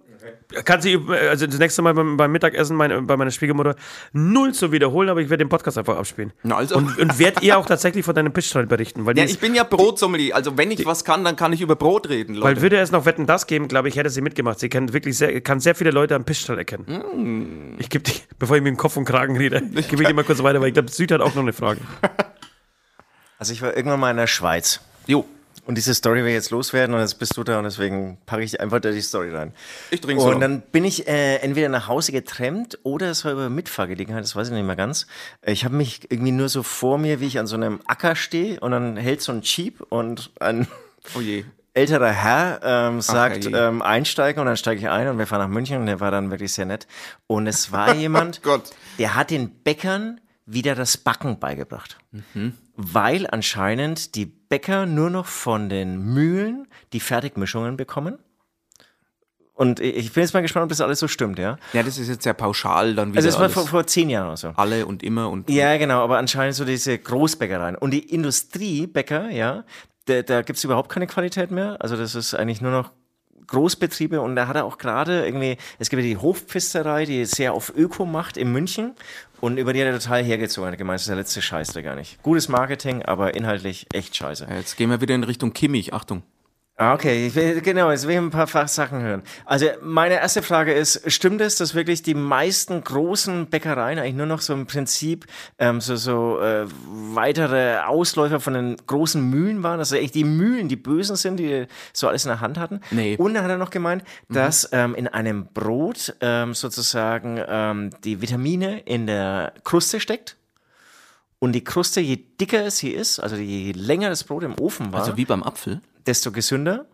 Kann 0.65 0.81
sie, 0.81 0.99
also 1.29 1.45
das 1.45 1.59
nächste 1.59 1.83
Mal 1.83 1.93
beim, 1.93 2.17
beim 2.17 2.31
Mittagessen 2.31 2.75
meine, 2.75 2.99
bei 3.03 3.15
meiner 3.15 3.29
Schwiegermutter 3.29 3.75
null 4.13 4.51
zu 4.51 4.71
wiederholen, 4.71 5.09
aber 5.09 5.21
ich 5.21 5.29
werde 5.29 5.43
den 5.43 5.49
Podcast 5.49 5.77
einfach 5.77 5.95
abspielen. 5.95 6.33
Na 6.41 6.57
also. 6.57 6.75
Und, 6.75 6.97
und 6.97 7.19
werd 7.19 7.43
ihr 7.43 7.59
auch 7.59 7.67
tatsächlich 7.67 8.03
von 8.03 8.15
deinem 8.15 8.33
Pischteil 8.33 8.65
berichten. 8.65 9.05
Weil, 9.05 9.13
die 9.13 9.21
Ja, 9.21 9.27
ich 9.27 9.37
bin 9.37 9.53
ja 9.53 9.63
Brotsommelier. 9.63 10.35
Also 10.35 10.57
wenn 10.57 10.71
ich 10.71 10.87
was 10.87 11.05
kann, 11.05 11.23
dann 11.23 11.35
kann 11.35 11.53
ich 11.53 11.61
über 11.61 11.75
Brot 11.75 12.09
reden, 12.09 12.33
Leute. 12.33 12.55
weil 12.55 12.61
würde 12.63 12.77
es 12.77 12.89
noch 12.89 13.05
Wetten 13.05 13.27
das 13.27 13.45
geben, 13.45 13.67
glaube 13.67 13.89
ich, 13.89 13.95
hätte 13.95 14.09
sie 14.09 14.21
mitgemacht. 14.21 14.59
Sie 14.59 14.69
kennt 14.69 14.91
wirklich 14.91 15.15
sehr, 15.15 15.39
kann 15.41 15.59
sehr 15.59 15.75
viele 15.75 15.91
Leute 15.91 16.15
am 16.15 16.25
Pischteil 16.25 16.57
erkennen. 16.57 17.75
Mm. 17.75 17.79
Ich 17.79 17.91
gebe 17.91 18.05
die, 18.05 18.13
bevor 18.39 18.57
ich 18.57 18.63
mir 18.63 18.71
den 18.71 18.77
Kopf 18.77 18.97
und 18.97 19.05
Kragen 19.05 19.37
rede, 19.37 19.61
gebe 19.61 20.01
ich 20.01 20.07
die 20.07 20.13
mal 20.15 20.23
kurz 20.23 20.41
weiter, 20.41 20.61
weil 20.61 20.69
ich 20.69 20.73
glaube, 20.73 20.89
Süd 20.89 21.11
hat 21.11 21.21
auch 21.21 21.35
noch 21.35 21.43
eine 21.43 21.53
Frage. 21.53 21.81
Also 23.39 23.53
ich 23.53 23.61
war 23.61 23.77
irgendwann 23.77 23.99
mal 23.99 24.09
in 24.09 24.17
der 24.17 24.25
Schweiz. 24.25 24.81
jo, 25.05 25.23
Und 25.67 25.75
diese 25.75 25.93
Story 25.93 26.23
will 26.23 26.31
jetzt 26.31 26.49
loswerden 26.49 26.95
und 26.95 27.01
jetzt 27.01 27.19
bist 27.19 27.35
du 27.35 27.43
da 27.43 27.57
und 27.57 27.65
deswegen 27.65 28.17
packe 28.25 28.41
ich 28.41 28.61
einfach 28.61 28.79
da 28.79 28.91
die 28.91 29.01
Story 29.01 29.35
rein. 29.35 29.51
Ich 29.91 29.99
trink's 29.99 30.23
so. 30.23 30.29
Und 30.29 30.39
dann 30.39 30.61
bin 30.61 30.85
ich 30.85 31.09
äh, 31.09 31.35
entweder 31.39 31.67
nach 31.67 31.89
Hause 31.89 32.13
getrennt 32.13 32.79
oder 32.83 33.11
es 33.11 33.25
war 33.25 33.33
über 33.33 33.49
Mitfahrgelegenheit, 33.49 34.23
das 34.23 34.33
weiß 34.33 34.47
ich 34.47 34.53
nicht 34.53 34.65
mehr 34.65 34.77
ganz. 34.77 35.07
Ich 35.45 35.65
habe 35.65 35.75
mich 35.75 36.09
irgendwie 36.09 36.31
nur 36.31 36.47
so 36.47 36.63
vor 36.63 36.97
mir, 36.97 37.19
wie 37.19 37.27
ich 37.27 37.37
an 37.37 37.47
so 37.47 37.57
einem 37.57 37.81
Acker 37.85 38.15
stehe 38.15 38.61
und 38.61 38.71
dann 38.71 38.95
hält 38.95 39.21
so 39.21 39.33
ein 39.33 39.41
Jeep 39.41 39.81
und 39.89 40.31
ein 40.39 40.67
oh 41.15 41.21
älterer 41.73 42.11
Herr 42.11 42.61
ähm, 42.63 43.01
sagt, 43.01 43.43
herrje. 43.43 43.67
ähm, 43.67 43.81
einsteigen 43.81 44.39
und 44.39 44.47
dann 44.47 44.55
steige 44.55 44.79
ich 44.79 44.87
ein 44.87 45.09
und 45.09 45.19
wir 45.19 45.27
fahren 45.27 45.41
nach 45.41 45.53
München 45.53 45.81
und 45.81 45.87
der 45.87 45.99
war 45.99 46.11
dann 46.11 46.31
wirklich 46.31 46.53
sehr 46.53 46.65
nett. 46.65 46.87
Und 47.27 47.45
es 47.45 47.73
war 47.73 47.93
jemand, 47.95 48.41
Gott. 48.41 48.71
der 48.99 49.15
hat 49.15 49.31
den 49.31 49.49
Bäckern 49.49 50.21
wieder 50.45 50.75
das 50.75 50.95
Backen 50.95 51.39
beigebracht. 51.39 51.97
Weil 52.77 53.27
anscheinend 53.29 54.15
die 54.15 54.25
Bäcker 54.25 54.85
nur 54.85 55.09
noch 55.09 55.25
von 55.25 55.67
den 55.67 55.97
Mühlen 56.13 56.67
die 56.93 56.99
Fertigmischungen 56.99 57.75
bekommen. 57.75 58.19
Und 59.55 59.79
ich 59.79 60.13
bin 60.13 60.21
jetzt 60.21 60.35
mal 60.35 60.41
gespannt, 60.41 60.65
ob 60.65 60.69
das 60.69 60.81
alles 60.81 60.99
so 60.99 61.07
stimmt, 61.07 61.39
ja. 61.39 61.57
Ja, 61.73 61.81
das 61.81 61.97
ist 61.97 62.07
jetzt 62.07 62.21
sehr 62.21 62.35
pauschal 62.35 62.93
dann 62.93 63.09
wieder 63.09 63.17
Also 63.17 63.29
es 63.29 63.39
war 63.39 63.49
vor, 63.49 63.65
vor 63.67 63.87
zehn 63.87 64.07
Jahren 64.11 64.27
oder 64.27 64.37
so. 64.37 64.49
alle 64.49 64.85
und 64.85 65.01
immer 65.01 65.31
und 65.31 65.49
Ja, 65.49 65.77
genau, 65.77 66.03
aber 66.03 66.19
anscheinend 66.19 66.53
so 66.53 66.63
diese 66.63 66.95
Großbäckereien. 66.99 67.75
Und 67.75 67.89
die 67.89 68.07
Industriebäcker, 68.13 69.31
ja, 69.31 69.63
da, 70.05 70.21
da 70.21 70.43
gibt's 70.43 70.63
überhaupt 70.63 70.89
keine 70.89 71.07
Qualität 71.07 71.49
mehr. 71.49 71.77
Also 71.79 71.97
das 71.97 72.13
ist 72.13 72.35
eigentlich 72.35 72.61
nur 72.61 72.71
noch 72.71 72.91
Großbetriebe 73.47 74.19
und 74.19 74.35
da 74.35 74.47
hat 74.47 74.55
er 74.55 74.65
auch 74.65 74.77
gerade 74.77 75.25
irgendwie, 75.25 75.57
es 75.79 75.89
gibt 75.89 76.01
ja 76.01 76.07
die 76.07 76.17
Hofpfisterei, 76.17 77.05
die 77.05 77.25
sehr 77.25 77.53
auf 77.53 77.71
Öko 77.75 78.05
macht 78.05 78.37
in 78.37 78.51
München 78.51 78.93
und 79.39 79.57
über 79.57 79.73
die 79.73 79.81
hat 79.81 79.87
er 79.87 79.99
total 79.99 80.23
hergezogen. 80.23 80.69
Er 80.69 80.71
hat 80.71 80.77
gemeint, 80.77 80.95
das 80.95 81.03
ist 81.03 81.09
der 81.09 81.15
letzte 81.15 81.41
Scheiß 81.41 81.73
da 81.73 81.81
gar 81.81 81.95
nicht. 81.95 82.21
Gutes 82.23 82.49
Marketing, 82.49 83.03
aber 83.03 83.35
inhaltlich 83.35 83.87
echt 83.93 84.15
scheiße. 84.15 84.47
Jetzt 84.49 84.77
gehen 84.77 84.89
wir 84.89 85.01
wieder 85.01 85.15
in 85.15 85.23
Richtung 85.23 85.53
Kimmich, 85.53 85.93
Achtung. 85.93 86.23
Ah, 86.79 86.93
okay, 86.93 87.25
ich 87.25 87.33
will, 87.33 87.59
genau, 87.61 87.89
jetzt 87.89 88.03
will 88.05 88.11
ich 88.11 88.17
ein 88.19 88.29
paar 88.29 88.45
Fach- 88.45 88.67
Sachen 88.67 89.01
hören. 89.01 89.23
Also 89.45 89.65
meine 89.81 90.13
erste 90.19 90.43
Frage 90.43 90.73
ist, 90.73 91.11
stimmt 91.11 91.41
es, 91.41 91.55
dass 91.55 91.73
wirklich 91.73 92.03
die 92.03 92.13
meisten 92.13 92.83
großen 92.83 93.47
Bäckereien 93.47 93.97
eigentlich 93.97 94.13
nur 94.13 94.27
noch 94.27 94.41
so 94.41 94.53
im 94.53 94.67
Prinzip 94.67 95.25
ähm, 95.57 95.81
so, 95.81 95.95
so 95.95 96.39
äh, 96.39 96.67
weitere 97.15 97.79
Ausläufer 97.79 98.39
von 98.39 98.53
den 98.53 98.77
großen 98.85 99.19
Mühlen 99.27 99.63
waren, 99.63 99.79
dass 99.79 99.91
eigentlich 99.91 100.11
die 100.11 100.23
Mühlen 100.23 100.67
die 100.69 100.75
Bösen 100.75 101.15
sind, 101.15 101.37
die 101.37 101.65
so 101.93 102.07
alles 102.07 102.25
in 102.25 102.29
der 102.29 102.41
Hand 102.41 102.59
hatten? 102.59 102.81
Nee. 102.91 103.15
Und 103.17 103.33
dann 103.33 103.43
hat 103.43 103.49
er 103.49 103.57
noch 103.57 103.71
gemeint, 103.71 104.03
dass 104.29 104.69
ähm, 104.71 104.93
in 104.93 105.07
einem 105.07 105.47
Brot 105.47 106.15
ähm, 106.21 106.53
sozusagen 106.53 107.41
ähm, 107.47 107.89
die 108.03 108.21
Vitamine 108.21 108.81
in 108.81 109.07
der 109.07 109.53
Kruste 109.63 109.99
steckt. 109.99 110.35
Und 111.39 111.53
die 111.53 111.63
Kruste, 111.63 112.01
je 112.01 112.17
dicker 112.39 112.69
sie 112.69 112.89
ist, 112.91 113.19
also 113.19 113.35
je 113.35 113.71
länger 113.71 114.09
das 114.09 114.23
Brot 114.23 114.43
im 114.43 114.53
Ofen 114.59 114.91
war, 114.93 114.99
Also 114.99 115.17
wie 115.17 115.25
beim 115.25 115.41
Apfel. 115.43 115.81
Desto 116.07 116.31
gesünder. 116.31 116.85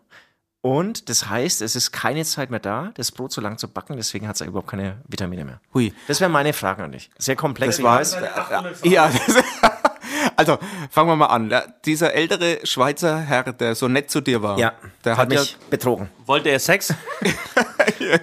Und 0.61 1.09
das 1.09 1.29
heißt, 1.29 1.61
es 1.61 1.75
ist 1.75 1.91
keine 1.91 2.23
Zeit 2.23 2.49
mehr 2.49 2.61
da, 2.61 2.91
das 2.95 3.11
Brot 3.11 3.33
so 3.33 3.41
lang 3.41 3.57
zu 3.57 3.67
backen, 3.67 3.97
deswegen 3.97 4.29
hat 4.29 4.35
es 4.35 4.41
überhaupt 4.47 4.69
keine 4.69 5.01
Vitamine 5.05 5.43
mehr. 5.43 5.59
Hui. 5.73 5.93
Das 6.07 6.21
wäre 6.21 6.29
meine 6.29 6.53
Frage 6.53 6.83
an 6.83 6.93
dich. 6.93 7.09
Sehr 7.17 7.35
komplex. 7.35 7.77
Das 7.77 7.83
war 7.83 8.01
ich 8.01 8.13
weiß. 8.13 8.81
Ja, 8.83 9.09
das, 9.09 9.43
also 10.37 10.57
fangen 10.89 11.09
wir 11.09 11.15
mal 11.17 11.25
an. 11.25 11.53
Dieser 11.83 12.13
ältere 12.13 12.59
Schweizer 12.65 13.19
Herr, 13.19 13.43
der 13.51 13.75
so 13.75 13.89
nett 13.89 14.09
zu 14.09 14.21
dir 14.21 14.41
war, 14.41 14.57
Ja, 14.57 14.71
der 15.03 15.17
hat 15.17 15.25
hat, 15.25 15.33
ja, 15.33 15.41
mich 15.41 15.57
betrogen. 15.69 16.09
Wollte 16.25 16.47
er 16.47 16.59
Sex? 16.59 16.93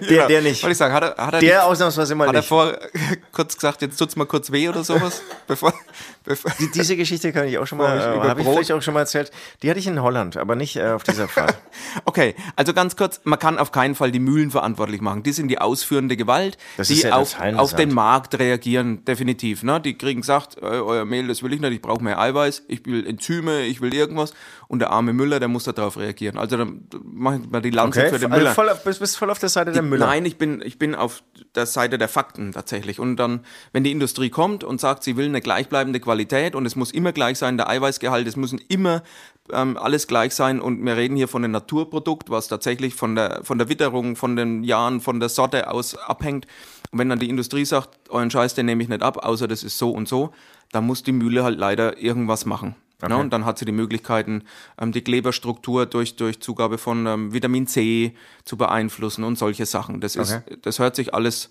Der, 0.09 0.27
der 0.27 0.41
nicht. 0.41 0.61
Wollte 0.63 0.71
ich 0.71 0.77
sagen, 0.77 0.93
hat 0.93 1.03
er, 1.03 1.25
hat 1.25 1.33
er, 1.35 1.39
Der 1.39 1.65
ausnahmsweise 1.65 2.15
mal 2.15 2.27
hat 2.27 2.35
er 2.35 2.39
nicht. 2.39 2.47
vor 2.47 2.73
kurz 3.31 3.55
gesagt, 3.55 3.81
jetzt 3.81 3.97
tut's 3.97 4.15
mal 4.15 4.25
kurz 4.25 4.51
weh 4.51 4.67
oder 4.69 4.83
sowas, 4.83 5.21
bevor, 5.47 5.73
bevor 6.23 6.51
Die, 6.59 6.69
diese 6.71 6.95
Geschichte 6.97 7.31
kann 7.31 7.47
ich 7.47 7.57
auch 7.57 7.67
schon 7.67 7.77
mal, 7.77 7.97
äh, 7.97 8.27
habe 8.27 8.41
ich 8.41 8.47
vielleicht 8.47 8.71
auch 8.71 8.81
schon 8.81 8.93
mal 8.93 9.01
erzählt. 9.01 9.31
Die 9.61 9.69
hatte 9.69 9.79
ich 9.79 9.87
in 9.87 10.01
Holland, 10.01 10.37
aber 10.37 10.55
nicht 10.55 10.75
äh, 10.75 10.89
auf 10.89 11.03
dieser 11.03 11.27
Fahrt. 11.27 11.57
Okay, 12.05 12.35
also 12.55 12.73
ganz 12.73 12.95
kurz, 12.95 13.21
man 13.23 13.39
kann 13.39 13.57
auf 13.57 13.71
keinen 13.71 13.95
Fall 13.95 14.11
die 14.11 14.19
Mühlen 14.19 14.51
verantwortlich 14.51 15.01
machen. 15.01 15.23
Die 15.23 15.31
sind 15.31 15.47
die 15.49 15.59
ausführende 15.59 16.17
Gewalt, 16.17 16.57
Das 16.77 16.87
die 16.87 16.95
ja 17.01 17.15
auf, 17.15 17.35
auf 17.55 17.75
den. 17.75 17.91
Markt 17.93 18.39
reagieren, 18.39 19.03
definitiv. 19.05 19.63
Ne? 19.63 19.79
Die 19.81 19.97
kriegen 19.97 20.21
gesagt, 20.21 20.57
äh, 20.57 20.65
euer 20.65 21.03
Mehl, 21.05 21.27
das 21.27 21.43
will 21.43 21.51
ich 21.53 21.59
nicht, 21.59 21.73
ich 21.73 21.81
brauche 21.81 22.03
mehr 22.03 22.17
Eiweiß, 22.19 22.63
ich 22.67 22.85
will 22.85 23.05
Enzyme, 23.05 23.61
ich 23.63 23.81
will 23.81 23.93
irgendwas. 23.93 24.33
Und 24.67 24.79
der 24.79 24.91
arme 24.91 25.11
Müller, 25.11 25.39
der 25.39 25.49
muss 25.49 25.65
darauf 25.65 25.97
reagieren. 25.97 26.37
Also 26.37 26.55
dann 26.57 26.87
mach 27.03 27.35
ich 27.35 27.49
mal 27.49 27.61
die 27.61 27.71
Lanze 27.71 27.99
Okay, 27.99 28.09
für 28.09 28.19
den 28.19 28.31
also 28.31 28.41
Müller. 28.43 28.55
voll 28.55 28.69
auf, 28.69 28.83
bist, 28.83 28.99
bist 29.01 29.17
voll 29.17 29.29
auf 29.29 29.39
der 29.39 29.49
Seite 29.51 29.71
der 29.71 29.81
Müller. 29.81 30.07
Nein, 30.07 30.25
ich 30.25 30.37
bin, 30.37 30.61
ich 30.65 30.79
bin 30.79 30.95
auf 30.95 31.23
der 31.55 31.65
Seite 31.65 31.97
der 31.97 32.07
Fakten 32.07 32.51
tatsächlich. 32.51 32.99
Und 32.99 33.17
dann, 33.17 33.41
wenn 33.73 33.83
die 33.83 33.91
Industrie 33.91 34.29
kommt 34.29 34.63
und 34.63 34.81
sagt, 34.81 35.03
sie 35.03 35.17
will 35.17 35.25
eine 35.25 35.41
gleichbleibende 35.41 35.99
Qualität 35.99 36.55
und 36.55 36.65
es 36.65 36.75
muss 36.75 36.91
immer 36.91 37.11
gleich 37.11 37.37
sein, 37.37 37.57
der 37.57 37.69
Eiweißgehalt, 37.69 38.27
es 38.27 38.35
müssen 38.35 38.59
immer 38.69 39.03
ähm, 39.51 39.77
alles 39.77 40.07
gleich 40.07 40.33
sein. 40.33 40.59
Und 40.59 40.83
wir 40.83 40.97
reden 40.97 41.15
hier 41.15 41.27
von 41.27 41.43
einem 41.43 41.51
Naturprodukt, 41.51 42.29
was 42.29 42.47
tatsächlich 42.47 42.95
von 42.95 43.15
der, 43.15 43.41
von 43.43 43.57
der 43.57 43.69
Witterung, 43.69 44.15
von 44.15 44.35
den 44.35 44.63
Jahren, 44.63 45.01
von 45.01 45.19
der 45.19 45.29
Sorte 45.29 45.69
aus 45.69 45.95
abhängt. 45.95 46.47
Und 46.91 46.99
wenn 46.99 47.09
dann 47.09 47.19
die 47.19 47.29
Industrie 47.29 47.65
sagt, 47.65 48.09
euren 48.09 48.31
Scheiß, 48.31 48.53
den 48.55 48.65
nehme 48.65 48.83
ich 48.83 48.89
nicht 48.89 49.03
ab, 49.03 49.25
außer 49.25 49.47
das 49.47 49.63
ist 49.63 49.77
so 49.77 49.91
und 49.91 50.07
so, 50.07 50.33
dann 50.71 50.85
muss 50.85 51.03
die 51.03 51.11
Mühle 51.11 51.43
halt 51.43 51.57
leider 51.57 51.97
irgendwas 51.97 52.45
machen. 52.45 52.75
Ne? 53.09 53.17
Und 53.17 53.31
dann 53.33 53.45
hat 53.45 53.57
sie 53.57 53.65
die 53.65 53.71
Möglichkeiten, 53.71 54.43
ähm, 54.79 54.91
die 54.91 55.01
Kleberstruktur 55.01 55.85
durch, 55.85 56.15
durch 56.15 56.41
Zugabe 56.41 56.77
von 56.77 57.05
ähm, 57.05 57.33
Vitamin 57.33 57.67
C 57.67 58.15
zu 58.45 58.57
beeinflussen 58.57 59.23
und 59.23 59.37
solche 59.37 59.65
Sachen. 59.65 60.01
Das, 60.01 60.15
ist, 60.15 60.41
das 60.61 60.79
hört 60.79 60.95
sich 60.95 61.13
alles 61.13 61.49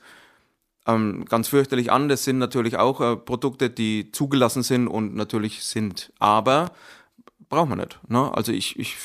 ähm, 0.86 1.24
ganz 1.26 1.48
fürchterlich 1.48 1.90
an. 1.90 2.08
Das 2.08 2.24
sind 2.24 2.38
natürlich 2.38 2.76
auch 2.76 3.00
äh, 3.00 3.16
Produkte, 3.16 3.70
die 3.70 4.12
zugelassen 4.12 4.62
sind 4.62 4.88
und 4.88 5.14
natürlich 5.14 5.64
sind. 5.64 6.12
Aber 6.18 6.72
braucht 7.48 7.68
man 7.68 7.78
nicht. 7.78 7.98
Ne? 8.08 8.30
Also 8.34 8.52
ich, 8.52 8.78
ich 8.78 8.96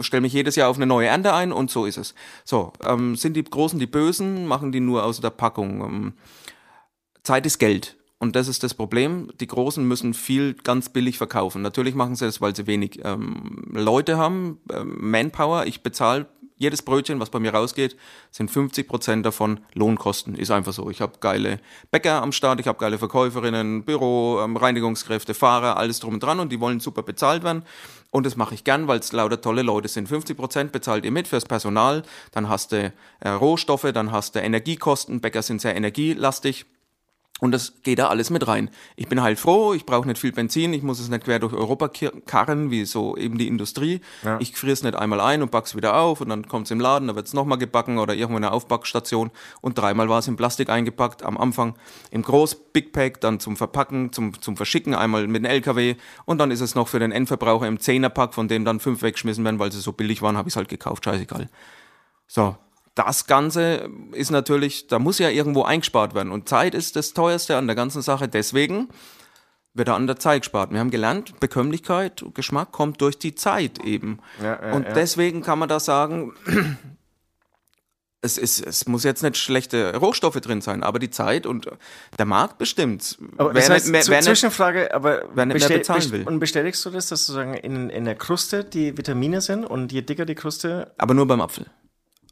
stelle 0.00 0.20
mich 0.22 0.32
jedes 0.32 0.56
Jahr 0.56 0.68
auf 0.68 0.76
eine 0.76 0.86
neue 0.86 1.08
Ernte 1.08 1.32
ein 1.32 1.52
und 1.52 1.70
so 1.70 1.86
ist 1.86 1.98
es. 1.98 2.14
So, 2.44 2.72
ähm, 2.84 3.16
sind 3.16 3.34
die 3.34 3.44
Großen 3.44 3.78
die 3.78 3.86
Bösen, 3.86 4.46
machen 4.46 4.72
die 4.72 4.80
nur 4.80 5.04
aus 5.04 5.20
der 5.20 5.30
Packung. 5.30 5.82
Ähm, 5.82 6.12
Zeit 7.22 7.46
ist 7.46 7.58
Geld. 7.58 7.96
Und 8.20 8.36
das 8.36 8.48
ist 8.48 8.62
das 8.62 8.74
Problem. 8.74 9.32
Die 9.40 9.46
Großen 9.46 9.82
müssen 9.82 10.12
viel 10.12 10.52
ganz 10.52 10.90
billig 10.90 11.16
verkaufen. 11.16 11.62
Natürlich 11.62 11.94
machen 11.94 12.16
sie 12.16 12.26
das, 12.26 12.42
weil 12.42 12.54
sie 12.54 12.66
wenig 12.66 13.00
ähm, 13.02 13.64
Leute 13.72 14.18
haben, 14.18 14.58
ähm, 14.70 14.98
Manpower. 15.00 15.64
Ich 15.64 15.82
bezahle 15.82 16.26
jedes 16.58 16.82
Brötchen, 16.82 17.18
was 17.18 17.30
bei 17.30 17.40
mir 17.40 17.54
rausgeht, 17.54 17.96
sind 18.30 18.50
50 18.50 18.86
Prozent 18.86 19.24
davon 19.24 19.60
Lohnkosten. 19.72 20.34
Ist 20.34 20.50
einfach 20.50 20.74
so. 20.74 20.90
Ich 20.90 21.00
habe 21.00 21.14
geile 21.18 21.60
Bäcker 21.90 22.20
am 22.20 22.32
Start, 22.32 22.60
ich 22.60 22.66
habe 22.66 22.78
geile 22.78 22.98
Verkäuferinnen, 22.98 23.84
Büro, 23.84 24.40
ähm, 24.44 24.58
Reinigungskräfte, 24.58 25.32
Fahrer, 25.32 25.78
alles 25.78 26.00
drum 26.00 26.14
und 26.14 26.22
dran 26.22 26.38
und 26.38 26.52
die 26.52 26.60
wollen 26.60 26.78
super 26.78 27.02
bezahlt 27.02 27.42
werden. 27.42 27.62
Und 28.10 28.26
das 28.26 28.36
mache 28.36 28.52
ich 28.54 28.64
gern, 28.64 28.86
weil 28.86 28.98
es 28.98 29.12
lauter 29.12 29.40
tolle 29.40 29.62
Leute 29.62 29.88
sind. 29.88 30.08
50 30.08 30.36
Prozent 30.36 30.72
bezahlt 30.72 31.06
ihr 31.06 31.10
mit 31.10 31.26
fürs 31.26 31.46
Personal, 31.46 32.02
dann 32.32 32.50
hast 32.50 32.72
du 32.72 32.92
äh, 33.20 33.28
Rohstoffe, 33.30 33.90
dann 33.94 34.12
hast 34.12 34.34
du 34.34 34.40
Energiekosten. 34.40 35.22
Bäcker 35.22 35.40
sind 35.40 35.62
sehr 35.62 35.74
energielastig. 35.74 36.66
Und 37.40 37.52
das 37.52 37.72
geht 37.82 37.98
da 37.98 38.08
alles 38.08 38.30
mit 38.30 38.46
rein. 38.46 38.70
Ich 38.96 39.08
bin 39.08 39.22
halt 39.22 39.38
froh, 39.38 39.72
ich 39.72 39.86
brauche 39.86 40.06
nicht 40.06 40.18
viel 40.18 40.32
Benzin, 40.32 40.72
ich 40.72 40.82
muss 40.82 41.00
es 41.00 41.08
nicht 41.08 41.24
quer 41.24 41.38
durch 41.38 41.54
Europa 41.54 41.90
karren, 42.26 42.70
wie 42.70 42.84
so 42.84 43.16
eben 43.16 43.38
die 43.38 43.48
Industrie. 43.48 44.00
Ich 44.40 44.54
friere 44.56 44.74
es 44.74 44.82
nicht 44.82 44.94
einmal 44.94 45.20
ein 45.20 45.42
und 45.42 45.50
back's 45.50 45.74
wieder 45.74 45.96
auf 45.96 46.20
und 46.20 46.28
dann 46.28 46.46
kommt's 46.46 46.70
im 46.70 46.80
Laden, 46.80 47.08
dann 47.08 47.16
wird's 47.16 47.32
nochmal 47.32 47.58
gebacken 47.58 47.98
oder 47.98 48.14
irgendwo 48.14 48.38
in 48.38 48.44
einer 48.44 48.52
Aufbackstation 48.52 49.30
und 49.60 49.78
dreimal 49.78 50.08
war 50.08 50.18
es 50.18 50.28
in 50.28 50.36
Plastik 50.36 50.68
eingepackt, 50.68 51.22
am 51.22 51.38
Anfang 51.38 51.74
im 52.10 52.22
Groß 52.22 52.72
Big 52.72 52.92
Pack, 52.92 53.20
dann 53.20 53.40
zum 53.40 53.56
Verpacken, 53.56 54.12
zum, 54.12 54.40
zum 54.40 54.56
Verschicken, 54.56 54.94
einmal 54.94 55.26
mit 55.26 55.42
dem 55.42 55.50
LKW 55.50 55.96
und 56.26 56.38
dann 56.38 56.50
ist 56.50 56.60
es 56.60 56.74
noch 56.74 56.88
für 56.88 56.98
den 56.98 57.12
Endverbraucher 57.12 57.66
im 57.66 57.80
Zehnerpack, 57.80 58.34
von 58.34 58.48
dem 58.48 58.64
dann 58.64 58.80
fünf 58.80 59.02
weggeschmissen 59.02 59.44
werden, 59.44 59.58
weil 59.58 59.72
sie 59.72 59.80
so 59.80 59.92
billig 59.92 60.22
waren, 60.22 60.36
habe 60.36 60.48
ich 60.48 60.56
halt 60.56 60.68
gekauft, 60.68 61.04
scheißegal. 61.04 61.48
So, 62.26 62.56
das 62.94 63.26
Ganze 63.26 63.88
ist 64.12 64.30
natürlich, 64.30 64.86
da 64.88 64.98
muss 64.98 65.18
ja 65.18 65.28
irgendwo 65.28 65.62
eingespart 65.62 66.14
werden. 66.14 66.32
Und 66.32 66.48
Zeit 66.48 66.74
ist 66.74 66.96
das 66.96 67.14
teuerste 67.14 67.56
an 67.56 67.66
der 67.66 67.76
ganzen 67.76 68.02
Sache. 68.02 68.28
Deswegen 68.28 68.88
wird 69.74 69.88
da 69.88 69.94
an 69.94 70.06
der 70.06 70.16
Zeit 70.18 70.42
gespart. 70.42 70.72
Wir 70.72 70.80
haben 70.80 70.90
gelernt, 70.90 71.38
Bekömmlichkeit, 71.40 72.24
Geschmack 72.34 72.72
kommt 72.72 73.00
durch 73.00 73.18
die 73.18 73.34
Zeit 73.34 73.78
eben. 73.84 74.18
Ja, 74.42 74.60
ja, 74.60 74.72
und 74.72 74.86
ja. 74.86 74.92
deswegen 74.92 75.42
kann 75.42 75.58
man 75.60 75.68
da 75.68 75.78
sagen, 75.78 76.34
es, 78.22 78.36
ist, 78.36 78.66
es 78.66 78.86
muss 78.86 79.04
jetzt 79.04 79.22
nicht 79.22 79.36
schlechte 79.36 79.96
Rohstoffe 79.96 80.40
drin 80.40 80.60
sein, 80.60 80.82
aber 80.82 80.98
die 80.98 81.10
Zeit 81.10 81.46
und 81.46 81.68
der 82.18 82.26
Markt 82.26 82.58
bestimmt. 82.58 83.18
Aber 83.38 83.54
Wer 83.54 83.60
das 83.62 83.70
heißt, 83.70 83.88
nicht 83.90 84.08
wer 84.08 84.16
nicht- 84.18 84.26
Zwischenfrage, 84.26 84.92
aber 84.92 85.22
wer 85.32 85.46
nicht 85.46 85.66
mehr 85.68 85.78
bezahlen 85.78 86.10
will. 86.10 86.24
Und 86.24 86.40
bestätigst 86.40 86.84
du 86.84 86.90
das, 86.90 87.08
dass 87.08 87.26
sozusagen 87.26 87.54
in, 87.54 87.88
in 87.88 88.04
der 88.04 88.16
Kruste 88.16 88.64
die 88.64 88.96
Vitamine 88.98 89.40
sind 89.40 89.64
und 89.64 89.92
je 89.92 90.02
dicker 90.02 90.26
die 90.26 90.34
Kruste, 90.34 90.92
aber 90.98 91.14
nur 91.14 91.26
beim 91.26 91.40
Apfel. 91.40 91.66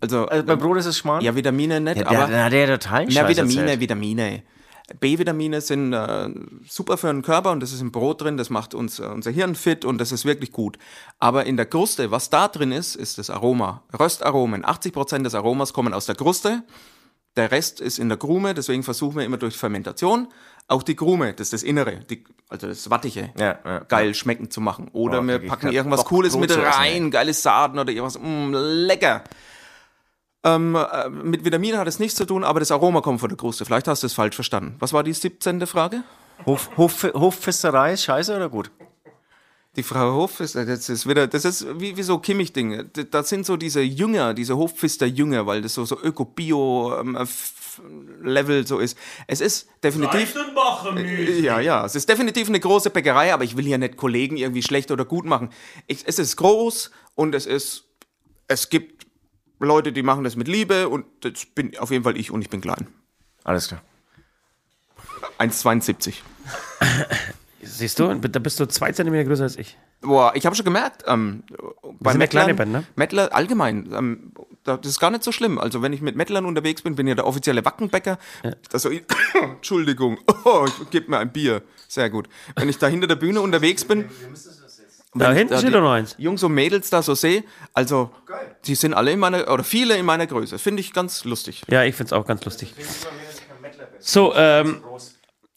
Also, 0.00 0.26
also 0.26 0.44
beim 0.44 0.58
Brot 0.58 0.78
ist 0.78 0.86
es 0.86 0.98
Schmarrn? 0.98 1.22
ja, 1.22 1.34
Vitamine 1.34 1.80
nicht, 1.80 1.98
ja, 2.00 2.06
aber 2.06 2.26
der, 2.26 2.50
der, 2.50 2.78
der 2.78 2.78
Ja, 2.78 3.10
Scheiß 3.10 3.28
Vitamine, 3.28 3.60
erzählt. 3.62 3.80
Vitamine. 3.80 4.42
B-Vitamine 5.00 5.60
sind 5.60 5.92
äh, 5.92 6.30
super 6.66 6.96
für 6.96 7.08
den 7.08 7.20
Körper 7.22 7.50
und 7.50 7.60
das 7.60 7.72
ist 7.72 7.82
im 7.82 7.92
Brot 7.92 8.22
drin, 8.22 8.38
das 8.38 8.48
macht 8.48 8.72
uns, 8.74 8.98
äh, 8.98 9.02
unser 9.04 9.30
Hirn 9.30 9.54
fit 9.54 9.84
und 9.84 9.98
das 9.98 10.12
ist 10.12 10.24
wirklich 10.24 10.50
gut. 10.50 10.78
Aber 11.18 11.44
in 11.44 11.58
der 11.58 11.66
Kruste, 11.66 12.10
was 12.10 12.30
da 12.30 12.48
drin 12.48 12.72
ist, 12.72 12.94
ist 12.94 13.18
das 13.18 13.28
Aroma. 13.28 13.82
Röstaromen. 13.98 14.64
80% 14.64 15.24
des 15.24 15.34
Aromas 15.34 15.74
kommen 15.74 15.92
aus 15.92 16.06
der 16.06 16.14
Kruste. 16.14 16.62
Der 17.36 17.50
Rest 17.50 17.80
ist 17.80 17.98
in 17.98 18.08
der 18.08 18.16
Krume, 18.16 18.54
deswegen 18.54 18.82
versuchen 18.82 19.16
wir 19.16 19.24
immer 19.24 19.36
durch 19.36 19.56
Fermentation 19.56 20.28
auch 20.68 20.82
die 20.82 20.94
Krume, 20.94 21.32
das 21.32 21.46
ist 21.46 21.52
das 21.54 21.62
Innere, 21.62 22.00
die, 22.10 22.24
also 22.50 22.66
das 22.68 22.90
Wattige, 22.90 23.30
Ja, 23.38 23.58
ja. 23.64 23.78
geil 23.80 24.14
schmecken 24.14 24.50
zu 24.50 24.60
machen. 24.60 24.88
Oder 24.92 25.22
Boah, 25.22 25.26
wir 25.28 25.48
packen 25.48 25.72
irgendwas 25.72 26.04
Cooles 26.04 26.32
Brot 26.32 26.42
mit 26.42 26.50
zu 26.50 26.60
essen, 26.60 26.70
rein, 26.70 27.10
geile 27.10 27.32
Saaten 27.32 27.78
oder 27.78 27.90
irgendwas, 27.90 28.18
mm, 28.18 28.52
lecker. 28.86 29.24
Ähm, 30.44 30.76
äh, 30.76 31.08
mit 31.08 31.44
Vitaminen 31.44 31.78
hat 31.78 31.88
es 31.88 31.98
nichts 31.98 32.16
zu 32.16 32.24
tun, 32.24 32.44
aber 32.44 32.60
das 32.60 32.70
Aroma 32.70 33.00
kommt 33.00 33.20
von 33.20 33.28
der 33.28 33.36
Kruste. 33.36 33.64
Vielleicht 33.64 33.88
hast 33.88 34.02
du 34.02 34.06
es 34.06 34.14
falsch 34.14 34.36
verstanden. 34.36 34.76
Was 34.78 34.92
war 34.92 35.02
die 35.02 35.12
17. 35.12 35.66
Frage? 35.66 36.04
Hof, 36.46 36.70
Hof, 36.76 37.02
Hofpfisterei 37.14 37.94
ist 37.94 38.04
scheiße 38.04 38.36
oder 38.36 38.48
gut? 38.48 38.70
Die 39.76 39.82
Frau 39.82 40.14
Hof 40.14 40.40
ist, 40.40 40.54
das 40.56 40.88
ist 40.88 41.06
wieder, 41.08 41.28
das 41.28 41.44
ist 41.44 41.66
wie, 41.78 41.94
wie 41.96 42.02
so 42.02 42.18
Kimmich-Dinge. 42.18 42.86
Das 42.86 43.28
sind 43.28 43.46
so 43.46 43.56
diese 43.56 43.80
Jünger, 43.80 44.34
diese 44.34 44.56
Hofpfister-Jünger, 44.56 45.46
weil 45.46 45.62
das 45.62 45.74
so, 45.74 45.84
so 45.84 45.96
Öko-Bio-Level 46.00 48.66
so 48.66 48.78
ist. 48.78 48.98
Es 49.26 49.40
ist 49.40 49.68
definitiv. 49.82 50.34
Ja, 51.42 51.60
ja, 51.60 51.84
es 51.84 51.94
ist 51.94 52.08
definitiv 52.08 52.48
eine 52.48 52.58
große 52.58 52.90
Bäckerei, 52.90 53.32
aber 53.32 53.44
ich 53.44 53.56
will 53.56 53.66
hier 53.66 53.78
nicht 53.78 53.96
Kollegen 53.96 54.36
irgendwie 54.36 54.62
schlecht 54.62 54.90
oder 54.90 55.04
gut 55.04 55.26
machen. 55.26 55.50
Ich, 55.86 56.02
es 56.06 56.18
ist 56.18 56.34
groß 56.36 56.90
und 57.14 57.32
es 57.34 57.46
ist, 57.46 57.84
es 58.48 58.70
gibt 58.70 59.06
Leute, 59.60 59.92
die 59.92 60.02
machen 60.02 60.24
das 60.24 60.36
mit 60.36 60.48
Liebe 60.48 60.88
und 60.88 61.04
das 61.20 61.46
bin 61.46 61.76
auf 61.78 61.90
jeden 61.90 62.04
Fall 62.04 62.16
ich 62.16 62.30
und 62.30 62.42
ich 62.42 62.50
bin 62.50 62.60
klein. 62.60 62.86
Alles 63.44 63.68
klar. 63.68 63.82
1,72. 65.38 66.14
Siehst 67.60 67.98
du, 67.98 68.14
da 68.14 68.38
bist 68.38 68.60
du 68.60 68.66
zwei 68.66 68.92
Zentimeter 68.92 69.24
größer 69.28 69.42
als 69.42 69.56
ich. 69.56 69.76
Boah, 70.00 70.32
ich 70.36 70.46
habe 70.46 70.54
schon 70.54 70.64
gemerkt, 70.64 71.02
ähm, 71.08 71.42
bei 71.98 72.12
sind 72.12 72.20
ja 72.20 72.26
kleine 72.28 72.54
Mettlern, 72.54 72.56
Band, 72.56 72.72
ne? 72.72 72.92
Mettler 72.94 73.34
allgemein, 73.34 73.92
ähm, 73.92 74.32
da- 74.62 74.76
das 74.76 74.92
ist 74.92 75.00
gar 75.00 75.10
nicht 75.10 75.24
so 75.24 75.32
schlimm. 75.32 75.58
Also 75.58 75.82
wenn 75.82 75.92
ich 75.92 76.00
mit 76.00 76.14
Mettlern 76.14 76.44
unterwegs 76.44 76.82
bin, 76.82 76.94
bin 76.94 77.08
ja 77.08 77.16
der 77.16 77.26
offizielle 77.26 77.64
Wackenbäcker. 77.64 78.16
Das 78.70 78.82
so, 78.82 78.90
Entschuldigung, 79.42 80.18
oh, 80.44 80.66
gib 80.90 81.08
mir 81.08 81.18
ein 81.18 81.32
Bier. 81.32 81.62
Sehr 81.88 82.10
gut. 82.10 82.28
Wenn 82.54 82.68
ich 82.68 82.78
da 82.78 82.86
hinter 82.86 83.08
der 83.08 83.16
Bühne 83.16 83.40
unterwegs 83.40 83.84
bin, 83.84 84.08
Da 85.14 85.32
hinten 85.32 85.52
da 85.52 85.58
steht 85.58 85.70
die 85.70 85.72
doch 85.72 85.80
noch 85.80 85.92
eins. 85.92 86.14
Jungs 86.18 86.42
und 86.42 86.52
Mädels 86.52 86.90
da 86.90 87.02
so 87.02 87.14
sehe, 87.14 87.44
also 87.72 88.10
die 88.66 88.74
sind 88.74 88.94
alle 88.94 89.12
in 89.12 89.18
meiner, 89.18 89.50
oder 89.50 89.64
viele 89.64 89.96
in 89.96 90.04
meiner 90.04 90.26
Größe. 90.26 90.58
Finde 90.58 90.80
ich 90.80 90.92
ganz 90.92 91.24
lustig. 91.24 91.62
Ja, 91.68 91.82
ich 91.82 91.94
finde 91.94 92.08
es 92.08 92.12
auch 92.12 92.26
ganz 92.26 92.44
lustig. 92.44 92.74
So, 93.98 94.34
ähm, 94.34 94.82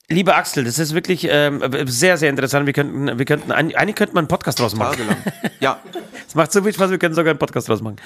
lieber 0.07 0.35
Axel, 0.35 0.63
das 0.63 0.79
ist 0.79 0.93
wirklich 0.93 1.27
ähm, 1.29 1.61
sehr, 1.85 2.17
sehr 2.17 2.29
interessant. 2.29 2.65
Wir 2.65 2.73
könnten, 2.73 3.19
wir 3.19 3.25
könnten, 3.25 3.51
eigentlich 3.51 3.95
könnte 3.95 4.13
man 4.15 4.23
einen 4.23 4.27
Podcast 4.29 4.59
draus 4.59 4.75
machen. 4.75 4.97
Tagelang. 4.97 5.17
ja, 5.59 5.79
Es 6.31 6.35
macht 6.35 6.53
so 6.53 6.63
viel 6.63 6.71
Spaß, 6.73 6.91
wir 6.91 6.97
können 6.97 7.13
sogar 7.13 7.31
einen 7.31 7.39
Podcast 7.39 7.67
draus 7.67 7.81
machen. 7.81 7.97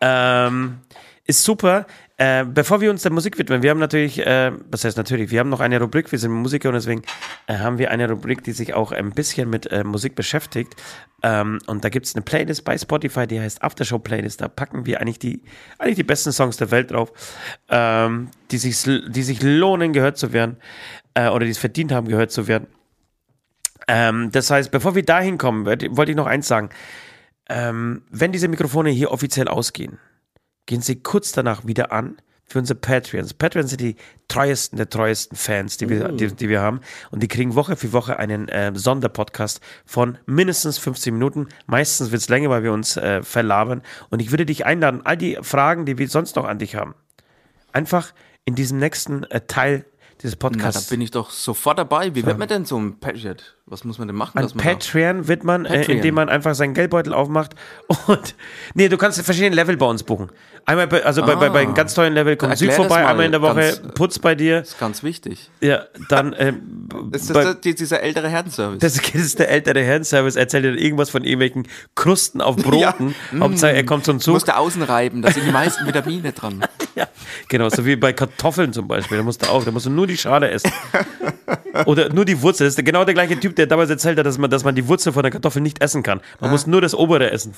Ähm, 0.00 0.78
ist 1.26 1.44
super. 1.44 1.86
Äh, 2.18 2.46
bevor 2.46 2.80
wir 2.80 2.90
uns 2.90 3.02
der 3.02 3.12
Musik 3.12 3.36
widmen, 3.38 3.62
wir 3.62 3.68
haben 3.70 3.78
natürlich, 3.78 4.26
äh, 4.26 4.50
was 4.70 4.84
heißt 4.84 4.96
natürlich, 4.96 5.30
wir 5.30 5.40
haben 5.40 5.50
noch 5.50 5.60
eine 5.60 5.78
Rubrik, 5.78 6.10
wir 6.10 6.18
sind 6.18 6.32
Musiker 6.32 6.70
und 6.70 6.74
deswegen 6.74 7.02
äh, 7.46 7.58
haben 7.58 7.76
wir 7.76 7.90
eine 7.90 8.08
Rubrik, 8.08 8.42
die 8.42 8.52
sich 8.52 8.72
auch 8.72 8.92
ein 8.92 9.10
bisschen 9.10 9.50
mit 9.50 9.70
äh, 9.70 9.84
Musik 9.84 10.14
beschäftigt. 10.14 10.76
Ähm, 11.22 11.58
und 11.66 11.84
da 11.84 11.90
gibt 11.90 12.06
es 12.06 12.14
eine 12.14 12.22
Playlist 12.22 12.64
bei 12.64 12.78
Spotify, 12.78 13.26
die 13.26 13.38
heißt 13.38 13.62
Aftershow 13.62 13.98
Playlist. 13.98 14.40
Da 14.40 14.48
packen 14.48 14.86
wir 14.86 15.02
eigentlich 15.02 15.18
die, 15.18 15.42
eigentlich 15.78 15.96
die 15.96 16.04
besten 16.04 16.32
Songs 16.32 16.56
der 16.56 16.70
Welt 16.70 16.90
drauf, 16.90 17.12
ähm, 17.68 18.30
die, 18.50 18.58
sich, 18.58 18.82
die 18.82 19.22
sich 19.22 19.42
lohnen, 19.42 19.92
gehört 19.92 20.16
zu 20.16 20.32
werden 20.32 20.56
äh, 21.12 21.28
oder 21.28 21.44
die 21.44 21.50
es 21.50 21.58
verdient 21.58 21.92
haben, 21.92 22.08
gehört 22.08 22.32
zu 22.32 22.48
werden. 22.48 22.66
Ähm, 23.88 24.32
das 24.32 24.50
heißt, 24.50 24.70
bevor 24.70 24.94
wir 24.94 25.04
dahin 25.04 25.36
kommen, 25.36 25.66
wollte 25.66 26.10
ich 26.10 26.16
noch 26.16 26.26
eins 26.26 26.48
sagen. 26.48 26.70
Ähm, 27.48 28.02
wenn 28.10 28.32
diese 28.32 28.48
Mikrofone 28.48 28.88
hier 28.88 29.12
offiziell 29.12 29.48
ausgehen, 29.48 29.98
gehen 30.66 30.80
sie 30.80 31.02
kurz 31.02 31.32
danach 31.32 31.66
wieder 31.66 31.92
an 31.92 32.16
für 32.44 32.60
unsere 32.60 32.78
Patreons. 32.78 33.34
Patreons 33.34 33.70
sind 33.70 33.80
die 33.80 33.96
treuesten 34.28 34.76
der 34.76 34.88
treuesten 34.88 35.36
Fans, 35.36 35.76
die 35.78 35.88
wir, 35.88 36.08
die, 36.12 36.28
die 36.28 36.48
wir 36.48 36.60
haben. 36.60 36.80
Und 37.10 37.22
die 37.22 37.28
kriegen 37.28 37.56
Woche 37.56 37.76
für 37.76 37.92
Woche 37.92 38.18
einen 38.18 38.48
äh, 38.48 38.72
Sonderpodcast 38.74 39.60
von 39.84 40.18
mindestens 40.26 40.78
15 40.78 41.12
Minuten. 41.12 41.48
Meistens 41.66 42.12
wird 42.12 42.22
es 42.22 42.28
länger, 42.28 42.50
weil 42.50 42.62
wir 42.62 42.72
uns 42.72 42.96
äh, 42.96 43.22
verlabern. 43.22 43.82
Und 44.10 44.22
ich 44.22 44.30
würde 44.30 44.46
dich 44.46 44.64
einladen, 44.64 45.02
all 45.04 45.16
die 45.16 45.38
Fragen, 45.42 45.86
die 45.86 45.98
wir 45.98 46.08
sonst 46.08 46.36
noch 46.36 46.44
an 46.44 46.58
dich 46.58 46.76
haben, 46.76 46.94
einfach 47.72 48.14
in 48.44 48.54
diesem 48.54 48.78
nächsten 48.78 49.24
äh, 49.24 49.40
Teil 49.40 49.84
dieses 50.26 50.38
na, 50.42 50.70
da 50.72 50.80
bin 50.90 51.00
ich 51.00 51.10
doch 51.10 51.30
sofort 51.30 51.78
dabei. 51.78 52.14
Wie 52.14 52.26
wird 52.26 52.38
man 52.38 52.48
denn 52.48 52.64
so 52.64 52.78
ein 52.78 52.98
Patriot? 52.98 53.54
Was 53.68 53.82
muss 53.84 53.98
man 53.98 54.06
denn 54.08 54.16
machen? 54.16 54.32
Da- 54.40 54.46
Patreon 54.62 55.26
wird 55.26 55.42
man, 55.42 55.64
äh, 55.64 55.78
Patreon. 55.78 55.96
indem 55.96 56.14
man 56.14 56.28
einfach 56.28 56.54
seinen 56.54 56.74
Geldbeutel 56.74 57.12
aufmacht 57.12 57.54
und 58.06 58.34
nee, 58.74 58.88
du 58.88 58.96
kannst 58.96 59.20
verschiedene 59.22 59.56
Level 59.56 59.76
bei 59.76 59.86
uns 59.86 60.02
buchen. 60.04 60.30
Einmal 60.66 60.86
bei, 60.88 61.04
also 61.04 61.22
bei, 61.22 61.36
bei, 61.36 61.48
bei 61.48 61.60
einem 61.60 61.74
ganz 61.74 61.94
tollen 61.94 62.12
Level 62.12 62.36
kommt 62.36 62.58
Süd 62.58 62.68
Erklär 62.70 62.84
das 62.84 62.92
vorbei, 62.94 63.02
mal 63.04 63.10
einmal 63.10 63.26
in 63.26 63.32
der 63.32 63.42
Woche 63.42 63.54
ganz, 63.60 63.78
äh, 63.78 63.88
Putz 63.94 64.18
bei 64.18 64.34
dir. 64.34 64.60
Das 64.60 64.70
ist 64.70 64.78
ganz 64.80 65.02
wichtig. 65.04 65.48
Ja, 65.60 65.84
dann 66.08 66.34
ähm, 66.38 66.88
Ist 67.12 67.30
das 67.30 67.34
bei, 67.34 67.42
der, 67.44 67.54
die- 67.54 67.74
dieser 67.74 68.00
ältere 68.02 68.28
Herrenservice? 68.28 68.78
das 68.80 68.98
ist 68.98 69.38
der 69.38 69.48
ältere 69.48 69.82
Herrenservice, 69.82 70.36
erzählt 70.36 70.64
dir 70.64 70.74
irgendwas 70.76 71.10
von 71.10 71.22
irgendwelchen 71.24 71.68
Krusten 71.94 72.40
auf 72.40 72.56
Broten. 72.56 73.14
Hauptsache, 73.38 73.72
er 73.72 73.84
kommt 73.84 74.04
zum 74.04 74.18
Du 74.18 74.30
musst 74.32 74.46
Zug. 74.46 74.54
da 74.54 74.60
außen 74.60 74.82
reiben, 74.82 75.22
da 75.22 75.30
sind 75.32 75.46
die 75.46 75.52
meisten 75.52 75.86
Vitamine 75.86 76.32
dran. 76.32 76.64
Ja, 76.96 77.06
genau, 77.48 77.68
so 77.68 77.84
wie 77.84 77.94
bei 77.94 78.14
Kartoffeln 78.14 78.72
zum 78.72 78.88
Beispiel. 78.88 79.18
Da 79.18 79.22
musst 79.22 79.44
du 79.44 79.50
auch, 79.50 79.62
da 79.64 79.70
musst 79.70 79.84
du 79.84 79.90
nur 79.90 80.06
die 80.06 80.16
Schale 80.16 80.50
essen. 80.50 80.72
Oder 81.84 82.08
nur 82.08 82.24
die 82.24 82.40
Wurzel. 82.40 82.66
Das 82.66 82.74
ist 82.74 82.84
genau 82.84 83.04
der 83.04 83.12
gleiche 83.12 83.38
Typ, 83.38 83.54
der 83.54 83.66
damals 83.66 83.90
erzählt 83.90 84.18
hat, 84.18 84.24
dass 84.24 84.38
man, 84.38 84.50
dass 84.50 84.64
man 84.64 84.74
die 84.74 84.88
Wurzel 84.88 85.12
von 85.12 85.22
der 85.22 85.30
Kartoffel 85.30 85.60
nicht 85.60 85.82
essen 85.82 86.02
kann. 86.02 86.22
Man 86.40 86.50
muss 86.50 86.66
nur 86.66 86.80
das 86.80 86.94
obere 86.94 87.30
essen. 87.30 87.54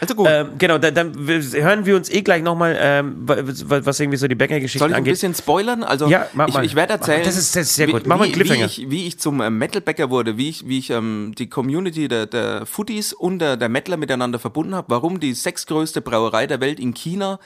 Also 0.00 0.14
gut. 0.14 0.26
Ähm, 0.30 0.50
genau, 0.58 0.78
dann, 0.78 0.94
dann 0.94 1.14
hören 1.16 1.86
wir 1.86 1.96
uns 1.96 2.10
eh 2.10 2.22
gleich 2.22 2.42
nochmal, 2.42 2.76
ähm, 2.78 3.16
was, 3.24 3.98
irgendwie 4.00 4.18
so 4.18 4.28
die 4.28 4.34
Bäckergeschichten 4.34 4.78
Soll 4.78 4.90
ich 4.90 4.94
ein 4.94 4.98
angeht. 4.98 5.14
bisschen 5.14 5.34
spoilern? 5.34 5.82
Also 5.84 6.06
Ja, 6.08 6.28
mach 6.34 6.48
ich, 6.48 6.54
mal. 6.54 6.64
ich 6.64 6.74
werde 6.74 6.94
erzählen, 6.94 7.22
Das 7.24 7.36
ist- 7.36 7.56
das 7.56 7.68
ist 7.68 7.76
sehr 7.76 7.88
wie- 7.88 7.92
gut. 7.92 8.06
Mach 8.06 8.18
mal 8.18 8.24
einen 8.24 8.32
wie, 8.32 8.36
Cliffhanger. 8.36 8.60
Wie 8.62 8.82
ich, 8.84 8.90
wie 8.90 9.06
ich 9.06 9.18
zum 9.18 9.40
äh, 9.40 9.48
Metalbäcker 9.50 10.10
wurde, 10.10 10.36
wie 10.36 10.48
ich, 10.48 10.68
wie 10.68 10.78
ich 10.78 10.90
ähm, 10.90 11.32
die 11.38 11.48
Community 11.48 12.08
der, 12.08 12.26
der 12.26 12.66
Foodies 12.66 13.12
und 13.12 13.38
der, 13.38 13.56
der 13.56 13.68
Mettler 13.68 13.96
miteinander 13.96 14.38
verbunden 14.38 14.74
habe, 14.74 14.86
warum 14.90 15.18
die 15.20 15.32
sechstgrößte 15.34 16.00
Brauerei 16.02 16.46
der 16.46 16.60
Welt 16.60 16.78
in 16.80 16.92
China 16.94 17.38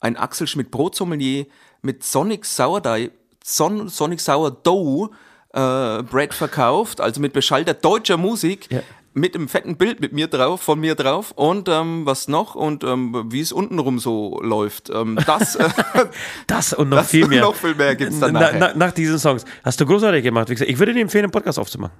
ein 0.00 0.16
Axel 0.16 0.46
Schmidt 0.46 0.70
Brotsommelier 0.70 1.46
mit 1.82 2.04
Sonic 2.04 2.44
Sourdough, 2.44 3.10
Son, 3.44 3.88
Sonic 3.88 4.20
Sourdough 4.20 5.10
äh, 5.54 6.02
Bread 6.02 6.34
verkauft, 6.34 7.00
also 7.00 7.20
mit 7.20 7.32
beschallter 7.32 7.74
deutscher 7.74 8.16
Musik. 8.16 8.68
Ja. 8.70 8.80
Mit 9.18 9.34
einem 9.34 9.48
fetten 9.48 9.76
Bild 9.78 10.00
mit 10.00 10.12
mir 10.12 10.26
drauf, 10.26 10.60
von 10.60 10.78
mir 10.78 10.94
drauf 10.94 11.32
und 11.32 11.68
ähm, 11.70 12.04
was 12.04 12.28
noch 12.28 12.54
und 12.54 12.84
ähm, 12.84 13.24
wie 13.32 13.40
es 13.40 13.50
untenrum 13.50 13.98
so 13.98 14.38
läuft. 14.42 14.90
Ähm, 14.90 15.18
das, 15.26 15.56
äh, 15.56 15.68
Das 16.46 16.74
und 16.74 16.90
noch 16.90 16.98
Das 16.98 17.08
viel 17.10 17.26
mehr. 17.26 17.40
noch 17.40 17.54
viel 17.54 17.74
mehr 17.74 17.96
gibt's 17.96 18.20
dann 18.20 18.34
Na, 18.34 18.40
nachher. 18.40 18.58
na, 18.58 18.74
nach 18.74 18.92
diesen 18.92 19.18
Songs. 19.18 19.46
Hast 19.64 19.80
du 19.80 19.86
großartig 19.86 20.22
gemacht. 20.22 20.50
Wie 20.50 20.54
gesagt, 20.54 20.70
ich 20.70 20.78
würde 20.78 20.92
dir 20.92 21.00
empfehlen, 21.00 21.24
einen 21.24 21.32
Podcast 21.32 21.58
aufzumachen. 21.58 21.96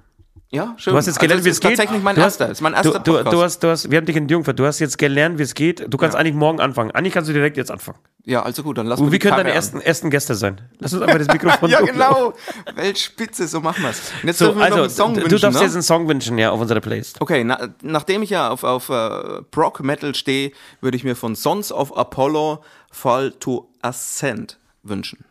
Ja, 0.49 0.75
schön. 0.77 0.93
Du 0.93 0.97
hast 0.97 1.07
jetzt 1.07 1.19
gelernt, 1.19 1.39
also 1.39 1.45
wie 1.45 1.49
es 1.49 1.57
es 1.57 1.57
ist 1.57 1.61
geht. 1.67 1.77
tatsächlich 1.77 2.01
mein 2.03 2.15
du 2.15 2.21
erster. 2.21 2.45
Hast, 2.45 2.49
Das 2.51 2.57
ist 2.59 2.61
mein 2.61 2.73
erster 2.73 2.99
du, 2.99 3.11
Podcast. 3.13 3.33
du 3.33 3.41
hast, 3.43 3.63
du 3.63 3.67
hast, 3.67 3.91
wir 3.91 3.97
haben 3.97 4.05
dich 4.05 4.15
in 4.15 4.29
Jungfurt. 4.29 4.57
Du 4.57 4.65
hast 4.65 4.79
jetzt 4.79 4.97
gelernt, 4.97 5.39
wie 5.39 5.43
es 5.43 5.53
geht. 5.55 5.85
Du 5.93 5.97
kannst 5.97 6.15
eigentlich 6.15 6.35
morgen 6.35 6.61
anfangen. 6.61 6.91
Eigentlich 6.91 7.13
kannst 7.13 7.29
du 7.29 7.33
direkt 7.33 7.57
jetzt 7.57 7.69
anfangen. 7.69 7.97
ja, 8.23 8.43
also 8.43 8.63
gut, 8.63 8.77
dann 8.77 8.87
lass 8.87 9.01
wir 9.01 9.09
die 9.09 9.19
können 9.19 9.35
deine 9.35 9.51
ersten, 9.51 9.81
ersten 9.81 10.09
Gäste 10.09 10.35
sein. 10.35 10.61
Lass 10.79 10.93
uns 10.93 11.01
einfach 11.01 11.17
das 11.17 11.27
Mikrofon 11.27 11.69
Ja, 11.69 11.81
genau. 11.81 12.33
Weltspitze, 12.75 13.45
so 13.45 13.59
machen 13.59 13.83
wir's. 13.83 14.13
Und 14.21 14.27
jetzt 14.27 14.39
So, 14.39 14.45
dürfen 14.45 14.59
wir 14.59 14.69
noch 14.69 14.77
also, 14.77 14.81
einen 14.83 14.89
Song 14.89 15.13
du, 15.15 15.21
wünschen, 15.23 15.29
du 15.35 15.39
darfst 15.41 15.59
ne? 15.59 15.65
jetzt 15.65 15.73
einen 15.73 15.83
Song 15.83 16.07
wünschen, 16.07 16.37
ja, 16.37 16.51
auf 16.51 16.61
unserer 16.61 16.79
Playlist. 16.79 17.19
Okay, 17.19 17.43
na, 17.43 17.67
nachdem 17.81 18.23
ich 18.23 18.29
ja 18.29 18.49
auf, 18.49 18.63
auf 18.63 18.87
äh, 18.87 19.41
Brock 19.51 19.81
Metal 19.81 20.15
stehe, 20.15 20.53
würde 20.79 20.95
ich 20.95 21.03
mir 21.03 21.17
von 21.17 21.35
Sons 21.35 21.73
of 21.73 21.97
Apollo 21.97 22.63
Fall 22.89 23.31
to 23.31 23.69
Ascend 23.81 24.57
wünschen. 24.81 25.25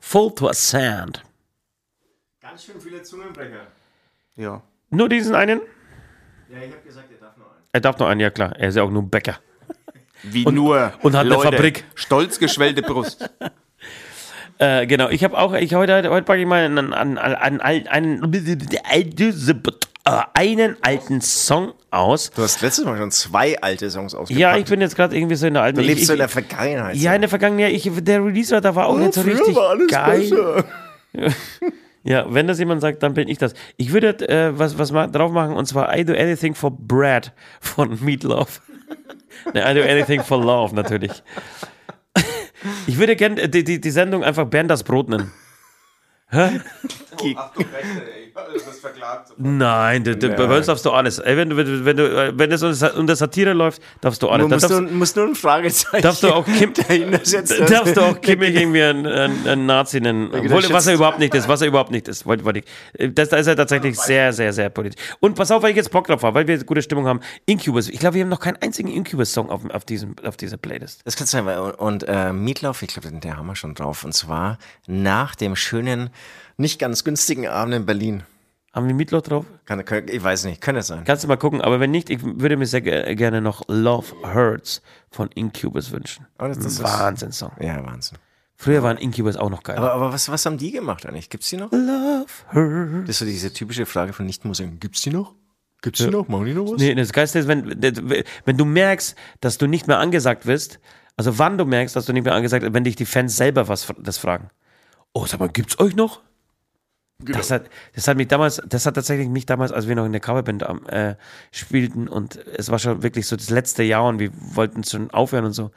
Full 0.00 0.34
to 0.36 0.48
a 0.48 0.54
Sand. 0.54 1.22
Ganz 2.40 2.64
schön 2.64 2.80
viele 2.80 3.02
Zungenbrecher. 3.02 3.66
Ja. 4.36 4.62
Nur 4.90 5.08
diesen 5.08 5.34
einen? 5.34 5.60
Ja, 6.48 6.58
ich 6.58 6.72
habe 6.72 6.82
gesagt, 6.84 7.10
ihr 7.10 7.18
darf 7.18 7.36
nur 7.36 7.46
einen. 7.46 7.64
Er 7.72 7.80
darf 7.80 7.98
nur 7.98 8.08
einen, 8.08 8.20
ja 8.20 8.30
klar. 8.30 8.54
Er 8.56 8.68
ist 8.68 8.76
ja 8.76 8.82
auch 8.82 8.90
nur 8.90 9.02
ein 9.02 9.10
Bäcker. 9.10 9.38
Wie 10.22 10.44
Und- 10.44 10.54
nur. 10.54 10.92
und 11.02 11.14
hat 11.14 11.26
eine 11.26 11.38
Fabrik. 11.38 11.84
Stolz 11.94 12.38
geschwellte 12.38 12.82
Brust. 12.82 13.28
Äh, 14.58 14.86
genau, 14.86 15.08
ich 15.08 15.24
habe 15.24 15.36
auch, 15.36 15.52
ich 15.52 15.74
heute, 15.74 16.08
heute 16.08 16.24
packe 16.24 16.40
ich 16.40 16.46
mal 16.46 16.64
einen, 16.64 16.92
einen, 16.92 17.18
einen, 17.18 17.60
einen, 17.60 17.88
einen, 17.88 18.22
einen 20.34 20.76
alten 20.80 21.20
Song 21.20 21.72
aus. 21.90 22.30
Du 22.30 22.42
hast 22.42 22.62
letztes 22.62 22.84
Mal 22.84 22.96
schon 22.96 23.10
zwei 23.10 23.60
alte 23.60 23.90
Songs 23.90 24.14
ausgepackt. 24.14 24.38
Ja, 24.40 24.56
ich 24.56 24.64
bin 24.66 24.80
jetzt 24.80 24.94
gerade 24.94 25.16
irgendwie 25.16 25.34
so 25.34 25.48
in 25.48 25.54
der 25.54 25.64
alten. 25.64 25.80
Du 25.80 25.84
lebst 25.84 26.02
ich, 26.02 26.06
so 26.06 26.12
in 26.12 26.20
der 26.20 26.28
Vergangenheit. 26.28 26.94
Ja, 26.94 27.14
in 27.16 27.22
der 27.22 27.30
Vergangenheit, 27.30 27.72
ich, 27.72 27.90
der 27.92 28.24
Release 28.24 28.60
da 28.60 28.74
war 28.76 28.86
auch 28.86 28.96
nicht 28.96 29.14
so 29.14 29.22
richtig 29.22 29.56
war 29.56 29.70
alles 29.70 29.88
geil. 29.88 30.64
besser. 31.12 31.32
Ja, 32.04 32.26
wenn 32.32 32.46
das 32.46 32.58
jemand 32.58 32.82
sagt, 32.82 33.02
dann 33.02 33.14
bin 33.14 33.28
ich 33.28 33.38
das. 33.38 33.54
Ich 33.78 33.92
würde 33.92 34.28
äh, 34.28 34.56
was, 34.58 34.78
was 34.78 34.92
ma 34.92 35.06
drauf 35.06 35.32
machen 35.32 35.56
und 35.56 35.66
zwar 35.66 35.96
I 35.96 36.04
Do 36.04 36.12
Anything 36.12 36.54
for 36.54 36.70
Brad 36.70 37.32
von 37.60 37.98
Meatloaf. 38.04 38.60
ne, 39.54 39.60
I 39.60 39.74
Do 39.74 39.82
Anything 39.82 40.22
for 40.22 40.42
Love 40.42 40.74
natürlich. 40.74 41.22
Ich 42.86 42.96
würde 42.96 43.14
gerne 43.14 43.46
die, 43.50 43.62
die, 43.62 43.78
die 43.78 43.90
Sendung 43.90 44.24
einfach 44.24 44.46
Bernd 44.46 44.70
das 44.70 44.84
Brot 44.84 45.10
nennen. 45.10 45.30
Das 48.66 48.78
verklagt. 48.80 49.32
Nein, 49.36 50.02
du, 50.04 50.16
du, 50.16 50.28
bei 50.30 50.56
uns 50.56 50.66
darfst 50.66 50.84
du 50.84 50.90
alles. 50.90 51.18
Ey, 51.18 51.36
wenn, 51.36 51.50
du, 51.50 51.56
wenn, 51.56 51.66
du- 51.66 51.84
wenn, 51.84 51.96
du, 51.96 52.02
äh, 52.04 52.32
wenn 52.36 52.50
das 52.50 52.62
unter 52.62 52.96
unter 52.96 53.14
Satire 53.16 53.52
läuft, 53.52 53.80
darfst 54.00 54.22
du 54.22 54.28
alles. 54.28 54.46
Du 54.46 54.52
musst, 54.52 54.64
darfst, 54.64 54.80
nur, 54.80 54.90
musst 54.90 55.16
nur 55.16 55.26
ein 55.26 55.34
Fragezeichen 55.34 56.02
darfst 56.02 56.22
du 56.22 56.28
auch 56.32 56.44
Kim, 56.44 56.72
dahinter 56.88 57.20
setzen. 57.24 57.64
darfst 57.66 57.96
du 57.96 58.00
auch 58.00 58.20
Kimmich 58.20 58.54
irgendwie 58.54 58.82
einen, 58.82 59.06
einen, 59.06 59.46
einen 59.48 59.66
Nazi 59.66 60.00
nennen. 60.00 60.30
Obwohl, 60.32 60.62
was 60.70 60.86
er 60.86 60.94
überhaupt 60.94 61.18
nicht 61.20 61.34
ist, 61.34 61.46
was 61.48 61.60
er 61.62 61.68
überhaupt 61.68 61.90
nicht 61.90 62.08
ist. 62.08 62.26
Wollte, 62.26 62.44
wollte 62.44 62.60
ich. 62.60 63.14
Das, 63.14 63.28
da 63.28 63.36
ist 63.36 63.46
er 63.46 63.56
tatsächlich 63.56 63.96
sehr, 63.98 64.32
sehr, 64.32 64.52
sehr 64.52 64.68
politisch. 64.70 65.00
Und 65.20 65.34
pass 65.36 65.50
auf, 65.50 65.62
weil 65.62 65.70
ich 65.70 65.76
jetzt 65.76 65.90
Bock 65.90 66.06
drauf 66.06 66.22
habe, 66.22 66.34
weil 66.34 66.46
wir 66.48 66.62
gute 66.64 66.82
Stimmung 66.82 67.06
haben. 67.06 67.20
Incubus. 67.46 67.88
Ich 67.88 67.98
glaube, 68.00 68.14
wir 68.14 68.22
haben 68.22 68.30
noch 68.30 68.40
keinen 68.40 68.56
einzigen 68.60 68.88
Incubus-Song 68.88 69.48
auf, 69.50 69.62
auf, 69.70 69.84
diesem, 69.84 70.16
auf 70.24 70.36
dieser 70.36 70.56
Playlist. 70.56 71.00
Das 71.04 71.16
kann 71.16 71.26
sein. 71.26 71.46
weil- 71.46 71.58
Und 71.58 72.04
äh, 72.08 72.32
Meatloaf, 72.32 72.82
ich 72.82 72.88
glaube, 72.88 73.10
den 73.10 73.36
haben 73.36 73.46
wir 73.46 73.56
schon 73.56 73.74
drauf. 73.74 74.04
Und 74.04 74.12
zwar 74.12 74.58
nach 74.86 75.34
dem 75.34 75.56
schönen, 75.56 76.10
nicht 76.56 76.78
ganz 76.78 77.04
günstigen 77.04 77.46
Abend 77.46 77.74
in 77.74 77.86
Berlin. 77.86 78.22
Haben 78.72 78.88
wir 78.88 78.94
Meatloaf 78.94 79.22
drauf? 79.22 79.46
Kann, 79.66 79.84
kann, 79.84 80.08
ich 80.08 80.22
weiß 80.22 80.44
nicht, 80.46 80.60
könnte 80.60 80.82
sein. 80.82 81.04
Kannst 81.04 81.22
du 81.22 81.28
mal 81.28 81.36
gucken. 81.36 81.60
Aber 81.60 81.78
wenn 81.78 81.92
nicht, 81.92 82.10
ich 82.10 82.20
würde 82.24 82.56
mir 82.56 82.66
sehr 82.66 82.80
ge- 82.80 83.14
gerne 83.14 83.40
noch 83.40 83.62
Love 83.68 84.06
Hurts 84.34 84.82
von 85.12 85.28
Incubus 85.28 85.92
wünschen. 85.92 86.26
Oh, 86.40 86.46
das- 86.48 86.58
das 86.58 86.82
Wahnsinn-Song. 86.82 87.52
Ja, 87.60 87.84
Wahnsinn. 87.86 88.18
Früher 88.56 88.82
waren 88.82 88.96
Incubus 88.98 89.36
auch 89.36 89.50
noch 89.50 89.62
geil. 89.62 89.76
Aber, 89.76 89.92
aber 89.92 90.12
was, 90.12 90.28
was 90.28 90.44
haben 90.46 90.58
die 90.58 90.72
gemacht 90.72 91.06
eigentlich? 91.06 91.30
Gibt's 91.30 91.50
die 91.50 91.56
noch? 91.56 91.70
Love 91.70 92.26
Hurts. 92.52 93.00
Das 93.06 93.10
ist 93.10 93.18
so 93.20 93.24
diese 93.26 93.52
typische 93.52 93.86
Frage 93.86 94.12
von 94.12 94.26
Nichtmusikern. 94.26 94.80
Gibt's 94.80 95.02
die 95.02 95.10
noch? 95.10 95.34
Gibt's 95.82 96.00
die 96.00 96.08
noch? 96.10 96.26
Machen 96.28 96.46
die 96.46 96.54
noch 96.54 96.64
was? 96.72 96.80
Nee, 96.80 96.94
das 96.94 97.12
Geilste 97.12 97.38
ist, 97.40 97.46
wenn, 97.46 97.64
wenn 98.44 98.56
du 98.56 98.64
merkst, 98.64 99.14
dass 99.40 99.58
du 99.58 99.66
nicht 99.66 99.86
mehr 99.86 99.98
angesagt 99.98 100.46
wirst, 100.46 100.80
also 101.16 101.38
wann 101.38 101.58
du 101.58 101.64
merkst, 101.64 101.94
dass 101.94 102.06
du 102.06 102.12
nicht 102.12 102.24
mehr 102.24 102.34
angesagt 102.34 102.62
wirst, 102.64 102.74
wenn 102.74 102.84
dich 102.84 102.96
die 102.96 103.06
Fans 103.06 103.36
selber 103.36 103.68
was 103.68 103.86
das 103.98 104.18
fragen. 104.18 104.48
Oh, 105.12 105.26
sag 105.26 105.38
mal, 105.40 105.48
gibt's 105.48 105.78
euch 105.78 105.94
noch? 105.94 106.22
Das, 107.20 107.50
hat, 107.50 107.70
das 107.94 108.08
hat 108.08 108.16
mich 108.16 108.28
damals, 108.28 108.60
das 108.66 108.86
hat 108.86 108.94
tatsächlich 108.94 109.28
mich 109.28 109.46
damals, 109.46 109.72
als 109.72 109.86
wir 109.86 109.94
noch 109.94 110.04
in 110.04 110.12
der 110.12 110.20
Coverband 110.20 110.62
äh, 110.88 111.14
spielten 111.52 112.08
und 112.08 112.36
es 112.36 112.70
war 112.70 112.78
schon 112.78 113.02
wirklich 113.02 113.26
so 113.26 113.36
das 113.36 113.50
letzte 113.50 113.82
Jahr 113.82 114.04
und 114.04 114.18
wir 114.18 114.30
wollten 114.34 114.82
schon 114.84 115.10
aufhören 115.10 115.44
und 115.44 115.52
so. 115.52 115.70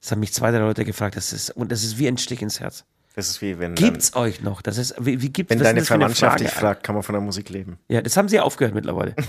Das 0.00 0.12
haben 0.12 0.20
mich 0.20 0.32
zwei, 0.32 0.50
drei 0.50 0.58
Leute 0.58 0.84
gefragt, 0.84 1.16
das 1.16 1.32
ist, 1.32 1.50
und 1.50 1.72
das 1.72 1.82
ist 1.82 1.98
wie 1.98 2.06
ein 2.06 2.18
Stich 2.18 2.42
ins 2.42 2.60
Herz. 2.60 2.84
Das 3.16 3.28
ist 3.28 3.42
wie 3.42 3.58
wenn, 3.58 3.74
Gibt's 3.74 4.14
euch 4.16 4.42
noch? 4.42 4.60
Das 4.62 4.76
ist, 4.78 4.94
wie, 5.00 5.20
wie 5.22 5.30
gibt's 5.30 5.50
wenn 5.50 5.62
deine 5.62 5.84
Verwandtschaft 5.84 6.40
dich 6.40 6.50
fragt, 6.50 6.82
kann 6.84 6.94
man 6.94 7.02
von 7.02 7.12
der 7.12 7.22
Musik 7.22 7.48
leben. 7.48 7.78
Ja, 7.88 8.02
das 8.02 8.16
haben 8.16 8.28
sie 8.28 8.40
aufgehört 8.40 8.74
mittlerweile. 8.74 9.14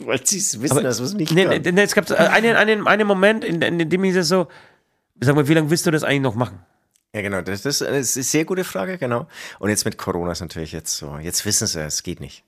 Weil 0.00 0.26
sie 0.26 0.38
es 0.38 0.60
wissen, 0.60 0.82
dass 0.82 0.98
man 0.98 1.06
es 1.06 1.14
nicht 1.14 1.32
nee, 1.32 1.46
nee, 1.46 1.70
nee, 1.70 1.82
es 1.82 1.94
gab 1.94 2.08
so 2.08 2.14
einen, 2.14 2.56
einen, 2.56 2.86
einen 2.86 3.06
Moment, 3.06 3.44
in, 3.44 3.60
in 3.60 3.90
dem 3.90 4.04
ich 4.04 4.14
das 4.14 4.28
so, 4.28 4.48
sag 5.20 5.34
mal, 5.34 5.48
wie 5.48 5.54
lange 5.54 5.70
willst 5.70 5.86
du 5.86 5.90
das 5.90 6.02
eigentlich 6.02 6.22
noch 6.22 6.34
machen? 6.34 6.60
Ja, 7.16 7.22
genau. 7.22 7.40
Das, 7.40 7.62
das 7.62 7.80
ist 7.80 7.88
eine 7.88 8.04
sehr 8.04 8.44
gute 8.44 8.62
Frage, 8.62 8.98
genau. 8.98 9.26
Und 9.58 9.70
jetzt 9.70 9.86
mit 9.86 9.96
Corona 9.96 10.32
ist 10.32 10.42
natürlich 10.42 10.72
jetzt 10.72 10.94
so. 10.98 11.16
Jetzt 11.16 11.46
wissen 11.46 11.66
sie, 11.66 11.80
es 11.80 12.02
geht 12.02 12.20
nicht. 12.20 12.44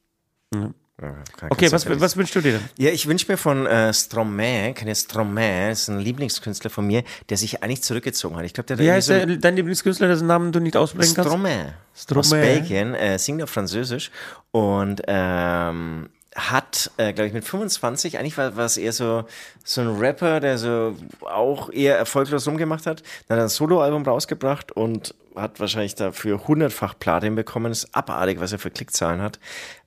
Ja, 0.54 1.14
kann- 1.38 1.50
Okay, 1.50 1.72
was, 1.72 1.88
was 1.88 2.16
wünschst 2.18 2.34
du 2.34 2.42
dir 2.42 2.52
denn? 2.52 2.68
Ja, 2.76 2.90
ich 2.90 3.06
wünsche 3.06 3.30
mir 3.32 3.38
von 3.38 3.64
äh, 3.66 3.94
Stromae, 3.94 4.74
ihr 4.84 4.94
Stromae, 4.94 5.70
ist 5.70 5.88
ein 5.88 6.00
Lieblingskünstler 6.00 6.68
von 6.68 6.86
mir, 6.86 7.02
der 7.30 7.38
sich 7.38 7.62
eigentlich 7.62 7.82
zurückgezogen 7.82 8.36
hat. 8.36 8.44
Ich 8.44 8.52
glaube, 8.52 8.66
der 8.66 8.78
Wie 8.78 8.90
heißt 8.90 9.06
so 9.06 9.14
der, 9.14 9.36
dein 9.38 9.56
Lieblingskünstler, 9.56 10.08
dessen 10.08 10.26
Namen 10.26 10.52
du 10.52 10.60
nicht 10.60 10.76
aussprechen 10.76 11.14
kannst? 11.14 11.30
Stromae. 11.30 11.72
Stromae. 11.96 12.20
Aus 12.20 12.30
Belgien, 12.30 12.94
äh, 12.94 13.18
singt 13.18 13.42
auf 13.42 13.48
Französisch 13.48 14.10
und 14.50 15.00
ähm, 15.06 16.10
hat, 16.38 16.90
äh, 16.96 17.12
glaube 17.12 17.28
ich, 17.28 17.32
mit 17.32 17.44
25, 17.44 18.18
eigentlich 18.18 18.38
war, 18.38 18.56
war 18.56 18.64
es 18.64 18.76
eher 18.76 18.92
so, 18.92 19.24
so 19.64 19.80
ein 19.80 19.96
Rapper, 19.98 20.40
der 20.40 20.56
so 20.56 20.96
auch 21.22 21.70
eher 21.70 21.98
erfolglos 21.98 22.46
rumgemacht 22.46 22.86
hat. 22.86 23.02
Dann 23.26 23.38
hat 23.38 23.44
ein 23.44 23.48
Soloalbum 23.48 24.04
rausgebracht 24.04 24.72
und 24.72 25.14
hat 25.34 25.60
wahrscheinlich 25.60 25.94
dafür 25.94 26.46
hundertfach 26.46 26.98
Platin 26.98 27.34
bekommen. 27.34 27.72
Ist 27.72 27.94
abartig, 27.94 28.40
was 28.40 28.52
er 28.52 28.58
für 28.58 28.70
Klickzahlen 28.70 29.20
hat. 29.20 29.38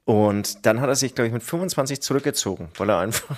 Und 0.05 0.65
dann 0.65 0.81
hat 0.81 0.89
er 0.89 0.95
sich, 0.95 1.15
glaube 1.15 1.27
ich, 1.27 1.33
mit 1.33 1.43
25 1.43 2.01
zurückgezogen, 2.01 2.69
weil 2.77 2.89
er 2.89 2.99
einfach 2.99 3.37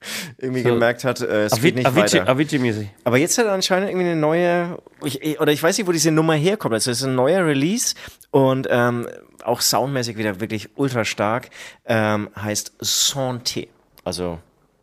irgendwie 0.38 0.62
gemerkt 0.62 1.04
hat, 1.04 1.20
äh, 1.20 1.44
es 1.44 1.60
geht 1.60 1.74
Avicii- 1.74 1.76
nicht 1.76 1.86
Avicii- 1.88 2.20
weiter. 2.20 2.28
Avicii-mäßig. 2.28 2.88
Aber 3.04 3.16
jetzt 3.18 3.36
hat 3.38 3.46
er 3.46 3.52
anscheinend 3.52 3.90
irgendwie 3.90 4.06
eine 4.06 4.16
neue, 4.16 4.78
ich, 5.04 5.40
oder 5.40 5.52
ich 5.52 5.62
weiß 5.62 5.76
nicht, 5.78 5.86
wo 5.86 5.92
diese 5.92 6.10
Nummer 6.12 6.34
herkommt. 6.34 6.74
Also 6.74 6.90
es 6.90 6.98
ist 7.00 7.04
ein 7.06 7.14
neuer 7.14 7.44
Release 7.44 7.94
und 8.30 8.66
ähm, 8.70 9.08
auch 9.44 9.60
soundmäßig 9.60 10.16
wieder 10.16 10.40
wirklich 10.40 10.70
ultra 10.76 11.04
stark. 11.04 11.50
Ähm, 11.86 12.28
heißt 12.40 12.72
Santé, 12.82 13.68
also 14.04 14.38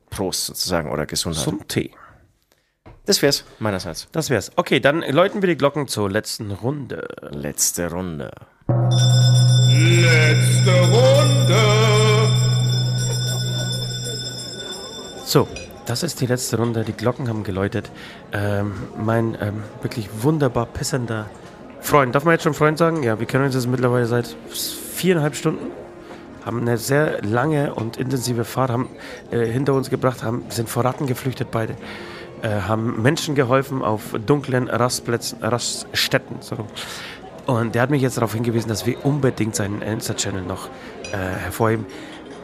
Prost 0.09 0.45
sozusagen 0.45 0.91
oder 0.91 1.05
Gesundheit. 1.05 1.67
Tee. 1.67 1.91
das 3.05 3.21
wär's 3.21 3.43
meinerseits. 3.59 4.07
Das 4.11 4.29
wär's. 4.29 4.51
Okay, 4.55 4.79
dann 4.79 5.01
läuten 5.01 5.41
wir 5.41 5.47
die 5.47 5.57
Glocken 5.57 5.87
zur 5.87 6.09
letzten 6.09 6.51
Runde. 6.51 7.07
Letzte 7.31 7.91
Runde. 7.91 8.31
Letzte 9.67 10.71
Runde. 10.71 11.94
So, 15.27 15.47
das 15.87 16.03
ist 16.03 16.21
die 16.21 16.27
letzte 16.27 16.57
Runde. 16.57 16.83
Die 16.83 16.93
Glocken 16.93 17.27
haben 17.27 17.43
geläutet. 17.43 17.89
Ähm, 18.31 18.73
mein 18.95 19.35
ähm, 19.41 19.63
wirklich 19.81 20.07
wunderbar 20.21 20.67
pissender 20.67 21.25
Freund. 21.81 22.13
Darf 22.13 22.25
man 22.25 22.33
jetzt 22.33 22.43
schon 22.43 22.53
Freund 22.53 22.77
sagen? 22.77 23.01
Ja, 23.01 23.19
wir 23.19 23.25
kennen 23.25 23.43
uns 23.45 23.55
jetzt 23.55 23.67
mittlerweile 23.67 24.05
seit 24.05 24.35
viereinhalb 24.93 25.35
Stunden. 25.35 25.71
Haben 26.45 26.61
eine 26.61 26.77
sehr 26.77 27.23
lange 27.23 27.73
und 27.73 27.97
intensive 27.97 28.45
Fahrt 28.45 28.69
haben, 28.69 28.87
äh, 29.31 29.47
hinter 29.47 29.73
uns 29.73 29.89
gebracht, 29.89 30.21
haben, 30.21 30.45
sind 30.49 30.69
vor 30.69 30.85
Ratten 30.85 31.07
geflüchtet 31.07 31.49
beide. 31.49 31.73
Äh, 32.43 32.49
haben 32.67 33.01
Menschen 33.01 33.33
geholfen 33.33 33.81
auf 33.81 34.15
dunklen 34.27 34.69
Rastplätzen, 34.69 35.39
Raststätten. 35.41 36.35
So. 36.41 36.67
Und 37.47 37.73
der 37.73 37.81
hat 37.81 37.89
mich 37.89 38.03
jetzt 38.03 38.17
darauf 38.17 38.35
hingewiesen, 38.35 38.69
dass 38.69 38.85
wir 38.85 39.03
unbedingt 39.03 39.55
seinen 39.55 39.81
Insta-Channel 39.81 40.43
noch 40.43 40.69
äh, 41.11 41.17
hervorheben 41.17 41.87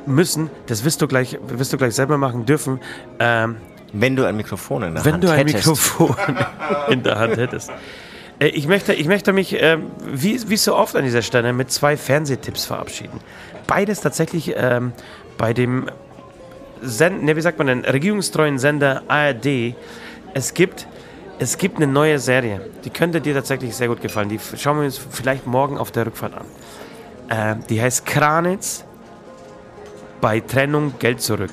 müssen. 0.05 0.49
Das 0.67 0.83
wirst 0.83 1.01
du 1.01 1.07
gleich, 1.07 1.37
wirst 1.47 1.73
du 1.73 1.77
gleich 1.77 1.95
selber 1.95 2.17
machen 2.17 2.45
dürfen. 2.45 2.79
Ähm, 3.19 3.57
Wenn 3.93 4.15
du 4.15 4.25
ein 4.25 4.35
Mikrofon 4.37 4.83
in 4.83 4.95
der 4.95 5.05
wenn 5.05 5.13
Hand 5.15 5.23
du 5.23 5.29
ein 5.29 5.37
hättest. 5.47 5.55
Mikrofon 5.67 6.15
in 6.89 7.03
der 7.03 7.19
Hand 7.19 7.37
hättest. 7.37 7.71
Äh, 8.39 8.47
Ich 8.47 8.67
möchte, 8.67 8.93
ich 8.93 9.07
möchte 9.07 9.33
mich, 9.33 9.55
ähm, 9.61 9.87
wie, 10.05 10.39
wie 10.49 10.57
so 10.57 10.75
oft 10.75 10.95
an 10.95 11.03
dieser 11.03 11.21
Stelle, 11.21 11.53
mit 11.53 11.71
zwei 11.71 11.97
Fernsehtipps 11.97 12.65
verabschieden. 12.65 13.19
Beides 13.67 14.01
tatsächlich 14.01 14.53
ähm, 14.55 14.93
bei 15.37 15.53
dem 15.53 15.89
Send, 16.81 17.23
ne, 17.23 17.35
wie 17.35 17.41
sagt 17.41 17.59
man 17.59 17.67
denn, 17.67 17.85
regierungstreuen 17.85 18.57
Sender 18.57 19.03
ARD. 19.07 19.75
Es 20.33 20.53
gibt, 20.55 20.87
es 21.37 21.57
gibt 21.59 21.77
eine 21.77 21.85
neue 21.85 22.17
Serie, 22.17 22.61
die 22.83 22.89
könnte 22.89 23.21
dir 23.21 23.35
tatsächlich 23.35 23.75
sehr 23.75 23.87
gut 23.87 24.01
gefallen. 24.01 24.29
Die 24.29 24.39
schauen 24.57 24.77
wir 24.77 24.85
uns 24.85 24.97
vielleicht 24.97 25.45
morgen 25.45 25.77
auf 25.77 25.91
der 25.91 26.07
Rückfahrt 26.07 26.33
an. 26.33 26.45
Äh, 27.29 27.55
die 27.69 27.79
heißt 27.79 28.05
Kranitz 28.07 28.83
bei 30.21 30.39
Trennung 30.39 30.93
Geld 30.99 31.21
zurück. 31.21 31.51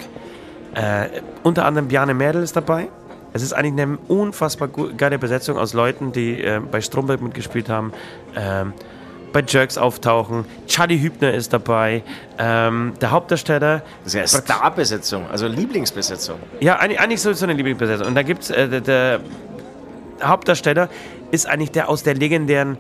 Äh, 0.75 1.09
unter 1.43 1.65
anderem 1.65 1.89
Bjarne 1.89 2.15
Mädel 2.15 2.43
ist 2.43 2.55
dabei. 2.55 2.89
Es 3.33 3.43
ist 3.43 3.53
eigentlich 3.53 3.83
eine 3.83 3.99
unfassbar 4.09 4.69
geile 4.69 5.19
Besetzung 5.19 5.59
aus 5.59 5.75
Leuten, 5.75 6.13
die 6.13 6.43
äh, 6.43 6.61
bei 6.61 6.81
Stromberg 6.81 7.21
mitgespielt 7.21 7.69
haben, 7.69 7.93
ähm, 8.37 8.73
bei 9.33 9.43
Jerks 9.47 9.77
auftauchen. 9.77 10.45
Charlie 10.67 11.01
Hübner 11.01 11.35
ist 11.35 11.53
dabei. 11.53 12.03
Ähm, 12.39 12.95
der 13.01 13.11
Hauptdarsteller. 13.11 13.83
Das 14.05 14.15
ist 14.15 14.33
ja 14.33 14.41
Starbesetzung, 14.41 15.27
also 15.31 15.47
Lieblingsbesetzung. 15.47 16.39
Ja, 16.61 16.77
eigentlich, 16.77 17.01
eigentlich 17.01 17.21
so 17.21 17.33
so 17.33 17.45
eine 17.45 17.55
Lieblingsbesetzung. 17.55 18.07
Und 18.07 18.15
da 18.15 18.23
gibt 18.23 18.45
es, 18.45 18.51
äh, 18.51 18.69
der, 18.69 18.81
der 18.81 19.21
Hauptdarsteller 20.23 20.89
ist 21.31 21.47
eigentlich 21.47 21.71
der 21.73 21.89
aus 21.89 22.03
der 22.03 22.15
legendären 22.15 22.79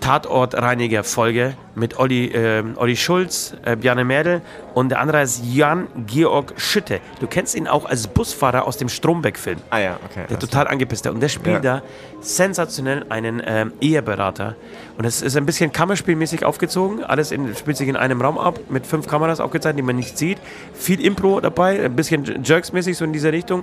Tatortreiniger-Folge 0.00 1.54
mit 1.74 1.98
Olli, 1.98 2.26
äh, 2.26 2.62
Olli 2.76 2.96
Schulz, 2.96 3.54
äh, 3.64 3.76
Bjarne 3.76 4.04
Mädel 4.04 4.42
und 4.74 4.88
der 4.90 5.00
andere 5.00 5.22
ist 5.22 5.42
Jan-Georg 5.44 6.54
Schütte. 6.56 7.00
Du 7.20 7.26
kennst 7.26 7.54
ihn 7.54 7.68
auch 7.68 7.84
als 7.84 8.06
Busfahrer 8.08 8.66
aus 8.66 8.76
dem 8.76 8.88
Stromberg-Film. 8.88 9.58
Ah 9.70 9.78
ja, 9.78 9.98
okay. 10.10 10.24
Der 10.28 10.38
total 10.38 10.68
angepisst 10.68 11.06
ist. 11.06 11.12
Und 11.12 11.20
der 11.20 11.28
spielt 11.28 11.64
Ja. 11.64 11.80
da 11.80 11.82
sensationell 12.20 13.06
einen 13.08 13.42
ähm, 13.44 13.72
Eheberater. 13.80 14.56
Und 14.98 15.04
es 15.04 15.22
ist 15.22 15.36
ein 15.36 15.46
bisschen 15.46 15.70
kammerspielmäßig 15.70 16.44
aufgezogen. 16.44 17.04
Alles 17.04 17.30
in, 17.30 17.54
spielt 17.54 17.76
sich 17.76 17.88
in 17.88 17.94
einem 17.94 18.20
Raum 18.20 18.36
ab, 18.36 18.58
mit 18.68 18.86
fünf 18.86 19.06
Kameras 19.06 19.38
aufgezeichnet, 19.38 19.78
die 19.78 19.82
man 19.86 19.96
nicht 19.96 20.18
sieht. 20.18 20.38
Viel 20.74 21.00
Impro 21.00 21.40
dabei, 21.40 21.84
ein 21.84 21.94
bisschen 21.94 22.24
Jerks-mäßig 22.42 22.96
so 22.96 23.04
in 23.04 23.12
dieser 23.12 23.32
Richtung. 23.32 23.62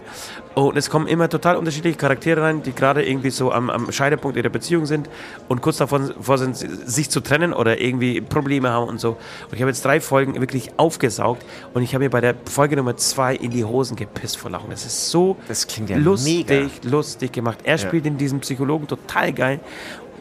Und 0.53 0.77
es 0.77 0.89
kommen 0.89 1.07
immer 1.07 1.27
total 1.27 1.57
unterschiedliche 1.57 1.97
Charaktere 1.97 2.41
rein, 2.41 2.63
die 2.63 2.73
gerade 2.73 3.05
irgendwie 3.05 3.31
so 3.31 3.51
am, 3.51 3.69
am 3.69 3.91
Scheidepunkt 3.91 4.37
ihrer 4.37 4.49
Beziehung 4.49 4.85
sind 4.85 5.09
und 5.49 5.61
kurz 5.61 5.77
davor 5.77 5.99
vor 6.21 6.37
sind, 6.37 6.55
sich 6.55 7.09
zu 7.09 7.19
trennen 7.19 7.51
oder 7.51 7.81
irgendwie 7.81 8.21
Probleme 8.21 8.69
haben 8.69 8.87
und 8.87 9.01
so. 9.01 9.09
Und 9.09 9.53
ich 9.53 9.61
habe 9.61 9.69
jetzt 9.69 9.83
drei 9.83 9.99
Folgen 9.99 10.39
wirklich 10.39 10.71
aufgesaugt 10.77 11.43
und 11.73 11.83
ich 11.83 11.93
habe 11.93 12.05
mir 12.05 12.09
bei 12.09 12.21
der 12.21 12.35
Folge 12.45 12.77
Nummer 12.77 12.95
zwei 12.95 13.35
in 13.35 13.51
die 13.51 13.65
Hosen 13.65 13.97
gepisst 13.97 14.37
vor 14.37 14.51
Lachen. 14.51 14.69
Das 14.69 14.85
ist 14.85 15.09
so 15.09 15.35
Das 15.49 15.67
klingt 15.67 15.89
ja 15.89 15.97
lustig, 15.97 16.47
mega. 16.47 16.69
lustig 16.83 17.33
gemacht. 17.33 17.59
Er 17.63 17.77
spielt 17.77 18.05
in 18.05 18.17
diesem 18.17 18.41
Psychologen 18.45 18.87
total 18.87 19.33
geil. 19.33 19.59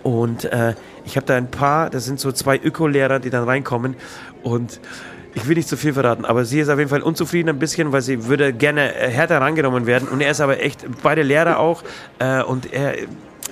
Und 0.03 0.45
äh, 0.45 0.75
ich 1.05 1.17
habe 1.17 1.27
da 1.27 1.37
ein 1.37 1.51
paar, 1.51 1.91
das 1.91 2.05
sind 2.05 2.21
so 2.21 2.31
zwei 2.33 2.59
Öko-Lehrer, 2.59 3.21
die 3.21 3.31
dann 3.31 3.45
reinkommen. 3.45 3.97
Und 4.43 4.81
ich 5.35 5.49
will 5.49 5.57
nicht 5.57 5.69
zu 5.69 5.77
viel 5.77 5.93
verraten, 5.93 6.25
aber 6.25 6.45
sie 6.45 6.61
ist 6.61 6.69
auf 6.69 6.79
jeden 6.79 6.91
Fall 6.91 7.03
unzufrieden 7.03 7.49
ein 7.49 7.59
bisschen, 7.59 7.91
weil 7.93 8.03
sie 8.03 8.27
würde 8.27 8.53
gerne 8.53 8.95
äh, 8.95 9.11
härter 9.11 9.41
rangenommen 9.41 9.87
werden. 9.87 10.09
Und 10.09 10.21
er 10.21 10.31
ist 10.31 10.41
aber 10.41 10.61
echt, 10.61 10.85
beide 11.03 11.23
Lehrer 11.23 11.59
auch. 11.59 11.83
Äh, 12.19 12.43
und 12.43 12.73
er, 12.73 12.95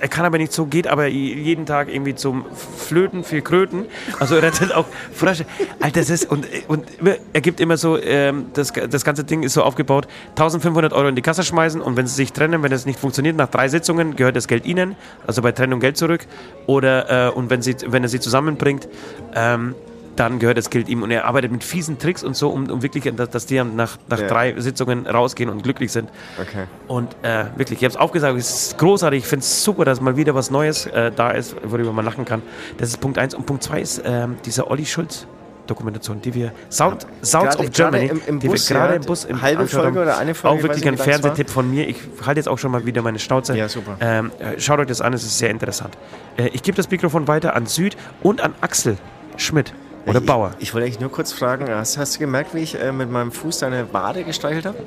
er 0.03 0.09
kann 0.09 0.25
aber 0.25 0.37
nicht 0.37 0.51
so, 0.51 0.65
geht 0.65 0.85
aber 0.87 1.07
jeden 1.07 1.65
Tag 1.65 1.87
irgendwie 1.87 2.13
zum 2.13 2.43
Flöten, 2.53 3.23
viel 3.23 3.41
Kröten. 3.41 3.85
Also 4.19 4.35
er 4.35 4.43
rettet 4.43 4.73
auch 4.73 4.85
Frösche. 5.13 5.45
Alter, 5.79 6.01
das 6.01 6.09
ist, 6.09 6.29
und, 6.29 6.45
und 6.67 6.85
er 7.31 7.39
gibt 7.39 7.61
immer 7.61 7.77
so, 7.77 7.97
ähm, 7.97 8.47
das, 8.53 8.73
das 8.73 9.05
ganze 9.05 9.23
Ding 9.23 9.43
ist 9.43 9.53
so 9.53 9.63
aufgebaut, 9.63 10.09
1500 10.31 10.91
Euro 10.91 11.07
in 11.07 11.15
die 11.15 11.21
Kasse 11.21 11.43
schmeißen 11.43 11.79
und 11.79 11.95
wenn 11.95 12.05
sie 12.05 12.15
sich 12.15 12.33
trennen, 12.33 12.61
wenn 12.63 12.73
es 12.73 12.85
nicht 12.85 12.99
funktioniert, 12.99 13.37
nach 13.37 13.47
drei 13.47 13.69
Sitzungen 13.69 14.17
gehört 14.17 14.35
das 14.35 14.49
Geld 14.49 14.65
ihnen, 14.65 14.97
also 15.25 15.41
bei 15.41 15.53
Trennung 15.53 15.79
Geld 15.79 15.95
zurück. 15.95 16.25
Oder, 16.65 17.29
äh, 17.29 17.31
und 17.31 17.49
wenn, 17.49 17.61
sie, 17.61 17.77
wenn 17.87 18.03
er 18.03 18.09
sie 18.09 18.19
zusammenbringt, 18.19 18.89
ähm, 19.35 19.73
dann 20.15 20.39
gehört 20.39 20.57
das 20.57 20.69
Geld 20.69 20.89
ihm 20.89 21.01
und 21.03 21.11
er 21.11 21.25
arbeitet 21.25 21.51
mit 21.51 21.63
fiesen 21.63 21.97
Tricks 21.97 22.23
und 22.23 22.35
so, 22.35 22.49
um, 22.49 22.69
um 22.69 22.83
wirklich, 22.83 23.11
dass, 23.15 23.29
dass 23.29 23.45
die 23.45 23.55
dann 23.55 23.75
nach, 23.75 23.97
nach 24.09 24.19
Ja. 24.19 24.27
drei 24.27 24.59
Sitzungen 24.59 25.07
rausgehen 25.07 25.49
und 25.49 25.63
glücklich 25.63 25.91
sind. 25.91 26.09
Okay. 26.39 26.65
Und 26.87 27.15
äh, 27.23 27.45
wirklich, 27.55 27.79
ich 27.79 27.85
habe 27.85 27.93
es 27.93 27.97
aufgesagt, 27.97 28.37
es 28.37 28.67
ist 28.67 28.77
großartig. 28.77 29.19
Ich 29.23 29.27
finde 29.27 29.43
es 29.43 29.63
super, 29.63 29.85
dass 29.85 30.01
mal 30.01 30.15
wieder 30.15 30.35
was 30.35 30.51
Neues 30.51 30.85
äh, 30.85 31.11
da 31.15 31.31
ist, 31.31 31.55
worüber 31.63 31.91
man 31.93 32.05
lachen 32.05 32.25
kann. 32.25 32.41
Das 32.77 32.89
ist 32.89 32.99
Punkt 33.01 33.17
eins. 33.17 33.33
Und 33.33 33.45
Punkt 33.45 33.63
zwei 33.63 33.81
ist 33.81 34.01
ähm, 34.05 34.37
diese 34.45 34.69
Olli 34.69 34.85
Schulz. 34.85 35.25
Dokumentation, 35.65 36.19
die 36.21 36.33
wir 36.33 36.51
Sound, 36.69 37.07
Sounds 37.23 37.55
Gerade- 37.55 37.59
of 37.69 37.71
Germany, 37.73 38.07
im- 38.07 38.21
im 38.27 38.39
die 38.41 38.49
Bus, 38.49 38.69
wir 38.69 38.75
gerade 38.75 38.89
ja, 38.95 38.99
im 38.99 39.05
Bus 39.05 39.23
im 39.23 39.41
halbe 39.41 39.65
Folge 39.65 39.87
haben. 39.87 39.97
oder 39.97 40.17
eine 40.17 40.35
Folge, 40.35 40.57
auch 40.59 40.61
wirklich 40.61 40.85
ein. 40.85 40.97
Fernsehtipp 40.97 41.49
von 41.49 41.71
mir. 41.71 41.87
Ich 41.87 41.95
halte 42.25 42.37
jetzt 42.41 42.49
auch 42.49 42.57
schon 42.57 42.69
mal 42.69 42.85
wieder 42.85 43.01
meine 43.01 43.17
Schnauze. 43.17 43.55
Ja, 43.57 43.69
super. 43.69 43.95
Ähm, 44.01 44.31
äh, 44.39 44.59
schaut 44.59 44.79
euch 44.79 44.87
das 44.87 44.99
an, 44.99 45.13
es 45.13 45.23
ist 45.23 45.37
sehr 45.37 45.49
interessant. 45.51 45.97
Äh, 46.35 46.49
ich 46.49 46.63
gebe 46.63 46.75
das 46.75 46.91
Mikrofon 46.91 47.29
weiter 47.29 47.55
an 47.55 47.65
Süd 47.65 47.95
und 48.21 48.41
an 48.41 48.53
Axel 48.59 48.97
Schmidt 49.37 49.73
oder 50.05 50.19
ich, 50.19 50.25
Bauer. 50.25 50.51
Ich, 50.59 50.63
ich 50.69 50.73
wollte 50.73 50.85
eigentlich 50.87 50.99
nur 50.99 51.11
kurz 51.11 51.31
fragen, 51.33 51.67
hast, 51.69 51.97
hast 51.97 52.15
du 52.15 52.19
gemerkt, 52.19 52.53
wie 52.53 52.59
ich 52.59 52.79
äh, 52.79 52.91
mit 52.91 53.09
meinem 53.09 53.31
Fuß 53.31 53.59
deine 53.59 53.91
Wade 53.93 54.23
gestreichelt 54.23 54.65
habe? 54.65 54.77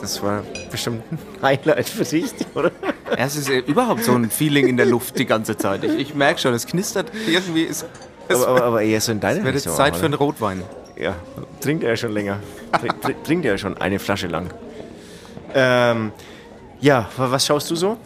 Das 0.00 0.22
war 0.22 0.42
bestimmt 0.70 1.02
ein 1.10 1.18
Highlight 1.42 1.88
für 1.88 2.04
dich, 2.04 2.32
oder? 2.54 2.70
Es 3.16 3.36
ist 3.36 3.48
äh, 3.48 3.58
überhaupt 3.60 4.04
so 4.04 4.12
ein 4.12 4.30
Feeling 4.30 4.66
in 4.68 4.76
der 4.76 4.86
Luft 4.86 5.18
die 5.18 5.24
ganze 5.26 5.56
Zeit. 5.56 5.84
Ich, 5.84 5.94
ich 5.98 6.14
merke 6.14 6.40
schon, 6.40 6.52
es 6.54 6.66
knistert. 6.66 7.10
Irgendwie 7.26 7.62
ist. 7.62 7.86
Es 8.28 8.36
Aber, 8.42 8.48
aber, 8.48 8.62
aber 8.64 8.82
eher 8.82 9.00
so 9.00 9.12
in 9.12 9.20
deiner 9.20 9.44
wird 9.44 9.54
jetzt 9.54 9.74
Zeit 9.76 9.94
auch, 9.94 9.98
für 9.98 10.06
einen 10.06 10.14
Rotwein. 10.14 10.62
Ja, 10.96 11.14
trinkt 11.60 11.84
er 11.84 11.90
ja 11.90 11.96
schon 11.96 12.12
länger. 12.12 12.38
Trink, 12.80 13.00
trink, 13.02 13.24
trinkt 13.24 13.44
er 13.46 13.52
ja 13.52 13.58
schon 13.58 13.76
eine 13.78 13.98
Flasche 13.98 14.26
lang. 14.28 14.50
Ähm, 15.54 16.12
ja, 16.80 17.08
wa- 17.16 17.30
was 17.30 17.46
schaust 17.46 17.70
du 17.70 17.76
so? 17.76 17.96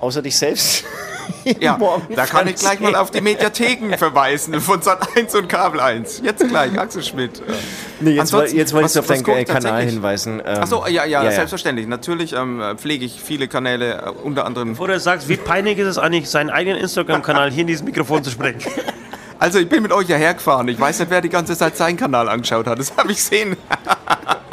Außer 0.00 0.22
dich 0.22 0.36
selbst? 0.36 0.84
Ja, 1.60 1.78
da 2.14 2.26
kann 2.26 2.48
ich 2.48 2.56
gleich 2.56 2.80
mal 2.80 2.94
auf 2.96 3.10
die 3.10 3.20
Mediatheken 3.20 3.96
verweisen 3.96 4.60
von 4.60 4.80
Sat 4.82 5.16
1 5.16 5.34
und 5.34 5.48
Kabel 5.48 5.80
1. 5.80 6.22
Jetzt 6.24 6.46
gleich, 6.48 6.78
Axel 6.78 7.02
Schmidt. 7.02 7.42
Nee, 8.00 8.10
jetzt, 8.12 8.20
Ansonsten, 8.20 8.56
jetzt 8.56 8.72
wollte 8.72 8.90
ich 8.90 8.98
auf 8.98 9.06
deinen 9.06 9.26
äh, 9.26 9.44
Kanal 9.44 9.82
hinweisen. 9.82 10.40
Ähm, 10.44 10.62
Achso, 10.62 10.86
ja, 10.86 11.04
ja, 11.04 11.30
selbstverständlich. 11.30 11.86
Natürlich 11.86 12.32
ähm, 12.32 12.62
pflege 12.76 13.04
ich 13.04 13.20
viele 13.20 13.48
Kanäle, 13.48 14.02
äh, 14.02 14.10
unter 14.22 14.46
anderem. 14.46 14.70
Bevor 14.70 14.88
du 14.88 14.98
sagst, 14.98 15.28
wie 15.28 15.36
peinlich 15.36 15.78
ist 15.78 15.86
es 15.86 15.98
eigentlich, 15.98 16.28
seinen 16.28 16.50
eigenen 16.50 16.78
Instagram-Kanal 16.78 17.50
hier 17.50 17.62
in 17.62 17.66
dieses 17.66 17.84
Mikrofon 17.84 18.24
zu 18.24 18.30
sprechen? 18.30 18.60
Also, 19.38 19.58
ich 19.58 19.68
bin 19.68 19.82
mit 19.82 19.92
euch 19.92 20.08
ja 20.08 20.16
hergefahren. 20.16 20.68
Ich 20.68 20.80
weiß 20.80 21.00
nicht, 21.00 21.10
wer 21.10 21.20
die 21.20 21.28
ganze 21.28 21.56
Zeit 21.56 21.76
seinen 21.76 21.96
Kanal 21.96 22.28
angeschaut 22.28 22.66
hat. 22.66 22.78
Das 22.78 22.96
habe 22.96 23.10
ich 23.12 23.18
gesehen. 23.18 23.56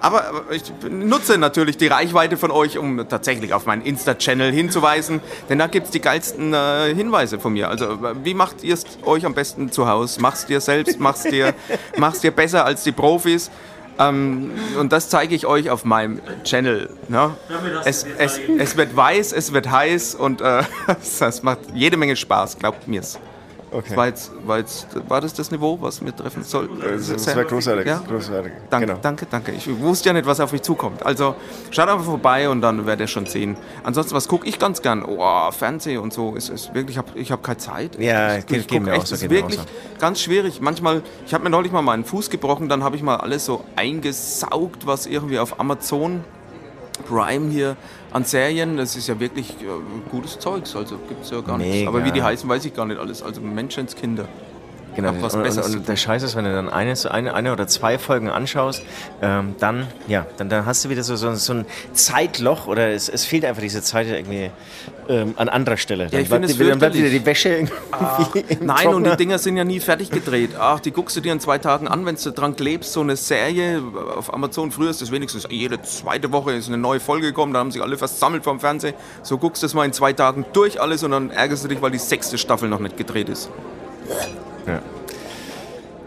Aber 0.00 0.44
ich 0.50 0.62
nutze 0.88 1.38
natürlich 1.38 1.76
die 1.76 1.86
Reichweite 1.86 2.36
von 2.36 2.50
euch, 2.50 2.78
um 2.78 3.06
tatsächlich 3.08 3.52
auf 3.52 3.66
meinen 3.66 3.82
Insta-Channel 3.82 4.50
hinzuweisen. 4.52 5.20
Denn 5.48 5.58
da 5.58 5.66
gibt 5.66 5.86
es 5.86 5.92
die 5.92 6.00
geilsten 6.00 6.54
äh, 6.54 6.94
Hinweise 6.94 7.38
von 7.38 7.52
mir. 7.52 7.68
Also, 7.68 7.98
wie 8.24 8.34
macht 8.34 8.64
ihr 8.64 8.74
es 8.74 8.84
euch 9.04 9.26
am 9.26 9.34
besten 9.34 9.70
zu 9.70 9.86
Hause? 9.86 10.20
Machst 10.20 10.48
dir 10.48 10.60
selbst, 10.60 10.98
machst 10.98 11.30
dir, 11.30 11.54
machst 11.98 12.24
dir 12.24 12.30
besser 12.30 12.64
als 12.64 12.82
die 12.82 12.92
Profis. 12.92 13.50
Ähm, 13.98 14.52
und 14.78 14.92
das 14.92 15.10
zeige 15.10 15.34
ich 15.34 15.46
euch 15.46 15.68
auf 15.68 15.84
meinem 15.84 16.20
Channel. 16.44 16.88
Ne? 17.08 17.34
Es, 17.84 18.06
es, 18.18 18.40
es 18.58 18.76
wird 18.76 18.96
weiß, 18.96 19.32
es 19.32 19.52
wird 19.52 19.70
heiß 19.70 20.14
und 20.14 20.40
äh, 20.40 20.62
das 21.18 21.42
macht 21.42 21.60
jede 21.74 21.98
Menge 21.98 22.16
Spaß, 22.16 22.58
glaubt 22.58 22.88
mir's. 22.88 23.18
Okay. 23.72 23.96
War, 23.96 24.06
jetzt, 24.08 24.32
war, 24.44 24.58
jetzt, 24.58 24.86
war 25.08 25.20
das 25.20 25.32
das 25.32 25.50
Niveau, 25.52 25.78
was 25.80 26.04
wir 26.04 26.14
treffen 26.14 26.42
sollten? 26.42 26.80
Das, 26.80 27.06
das 27.08 27.36
war 27.36 27.44
großartig. 27.44 27.86
Ja? 27.86 28.02
großartig. 28.06 28.52
Danke, 28.68 28.86
Genau. 28.86 28.98
danke, 29.00 29.26
danke. 29.30 29.52
Ich 29.52 29.68
wusste 29.80 30.08
ja 30.08 30.12
nicht, 30.12 30.26
was 30.26 30.40
auf 30.40 30.50
mich 30.52 30.62
zukommt. 30.62 31.06
Also 31.06 31.36
schaut 31.70 31.88
einfach 31.88 32.04
vorbei 32.04 32.48
und 32.48 32.62
dann 32.62 32.84
werdet 32.86 33.02
ihr 33.02 33.06
schon 33.06 33.26
sehen. 33.26 33.56
Ansonsten, 33.84 34.14
was 34.14 34.26
gucke 34.26 34.48
ich 34.48 34.58
ganz 34.58 34.82
gern? 34.82 35.04
Oh, 35.04 35.50
Fernsehen 35.52 36.00
und 36.00 36.12
so. 36.12 36.34
Ist, 36.34 36.48
ist 36.48 36.74
wirklich, 36.74 36.96
ich 36.96 36.98
habe 36.98 37.18
ich 37.18 37.30
hab 37.30 37.42
keine 37.44 37.58
Zeit. 37.58 37.96
Ja, 38.00 38.34
ich, 38.36 38.40
ich 38.40 38.46
geht 38.46 38.68
guck 38.68 38.82
mir 38.82 38.92
auch 38.92 38.96
echt, 38.96 39.06
so, 39.06 39.14
ist 39.14 39.30
wirklich 39.30 39.60
ganz 40.00 40.20
schwierig. 40.20 40.60
Manchmal, 40.60 41.02
ich 41.24 41.32
habe 41.32 41.44
mir 41.44 41.50
neulich 41.50 41.70
mal 41.70 41.82
meinen 41.82 42.04
Fuß 42.04 42.28
gebrochen, 42.30 42.68
dann 42.68 42.82
habe 42.82 42.96
ich 42.96 43.02
mal 43.02 43.16
alles 43.18 43.44
so 43.44 43.64
eingesaugt, 43.76 44.86
was 44.86 45.06
irgendwie 45.06 45.38
auf 45.38 45.60
Amazon 45.60 46.24
Prime 47.00 47.50
hier 47.50 47.76
an 48.12 48.24
Serien, 48.24 48.76
das 48.76 48.96
ist 48.96 49.08
ja 49.08 49.18
wirklich 49.20 49.50
äh, 49.60 49.66
gutes 50.10 50.38
Zeugs, 50.38 50.74
also 50.76 50.96
gibt 51.08 51.24
es 51.24 51.30
ja 51.30 51.40
gar 51.40 51.58
nichts. 51.58 51.74
Mega. 51.74 51.88
Aber 51.88 52.04
wie 52.04 52.12
die 52.12 52.22
heißen, 52.22 52.48
weiß 52.48 52.64
ich 52.64 52.74
gar 52.74 52.86
nicht 52.86 52.98
alles. 52.98 53.22
Also 53.22 53.40
Menschenskinder. 53.40 54.28
Genau, 54.96 55.12
was 55.20 55.34
und, 55.34 55.42
Besseres 55.42 55.74
und 55.74 55.88
der 55.88 55.96
Scheiß 55.96 56.22
ist, 56.22 56.36
wenn 56.36 56.44
du 56.44 56.52
dann 56.52 56.68
eine, 56.68 56.94
eine, 57.10 57.34
eine 57.34 57.52
oder 57.52 57.66
zwei 57.66 57.98
Folgen 57.98 58.28
anschaust, 58.28 58.82
ähm, 59.22 59.54
dann, 59.58 59.86
ja, 60.08 60.26
dann, 60.36 60.48
dann 60.48 60.66
hast 60.66 60.84
du 60.84 60.90
wieder 60.90 61.02
so, 61.02 61.16
so, 61.16 61.34
so 61.34 61.52
ein 61.52 61.66
Zeitloch 61.92 62.66
oder 62.66 62.90
es, 62.90 63.08
es 63.08 63.24
fehlt 63.24 63.44
einfach 63.44 63.62
diese 63.62 63.82
Zeit 63.82 64.08
irgendwie 64.08 64.50
ähm, 65.08 65.34
an 65.36 65.48
anderer 65.48 65.76
Stelle. 65.76 66.08
Dann, 66.08 66.20
ich 66.20 66.28
finde 66.28 66.48
bleibt, 66.48 66.60
es 66.60 66.68
dann 66.68 66.78
bleibt 66.78 66.94
wieder 66.94 67.08
die 67.08 67.24
Wäsche 67.24 67.48
irgendwie 67.56 67.74
im 68.48 68.66
Nein, 68.66 68.86
und 68.88 69.04
die 69.04 69.08
Trockner. 69.08 69.16
Dinger 69.16 69.38
sind 69.38 69.56
ja 69.56 69.64
nie 69.64 69.80
fertig 69.80 70.10
gedreht. 70.10 70.50
Ach, 70.58 70.80
die 70.80 70.90
guckst 70.90 71.16
du 71.16 71.20
dir 71.20 71.32
in 71.32 71.40
zwei 71.40 71.58
Tagen 71.58 71.88
an, 71.88 72.04
wenn 72.06 72.16
du 72.16 72.32
dran 72.32 72.56
klebst. 72.56 72.92
So 72.92 73.00
eine 73.00 73.16
Serie 73.16 73.82
auf 74.16 74.32
Amazon, 74.32 74.70
früher 74.70 74.90
ist 74.90 75.02
das 75.02 75.10
wenigstens 75.10 75.46
jede 75.50 75.80
zweite 75.82 76.32
Woche 76.32 76.52
ist 76.52 76.68
eine 76.68 76.78
neue 76.78 77.00
Folge 77.00 77.28
gekommen, 77.28 77.52
da 77.52 77.60
haben 77.60 77.70
sich 77.70 77.82
alle 77.82 77.96
versammelt 77.96 78.44
vom 78.44 78.60
Fernsehen. 78.60 78.94
So 79.22 79.38
guckst 79.38 79.62
du 79.62 79.66
das 79.66 79.74
mal 79.74 79.84
in 79.84 79.92
zwei 79.92 80.12
Tagen 80.12 80.44
durch 80.52 80.80
alles 80.80 81.02
und 81.02 81.12
dann 81.12 81.30
ärgerst 81.30 81.64
du 81.64 81.68
dich, 81.68 81.80
weil 81.82 81.90
die 81.90 81.98
sechste 81.98 82.38
Staffel 82.38 82.68
noch 82.68 82.80
nicht 82.80 82.96
gedreht 82.96 83.28
ist. 83.28 83.50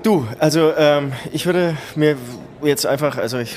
Du, 0.04 0.28
also 0.40 0.74
ähm, 0.78 1.14
ich 1.32 1.46
würde 1.46 1.78
mir 1.96 2.18
jetzt 2.62 2.86
einfach, 2.86 3.18
also 3.18 3.38
ich 3.38 3.56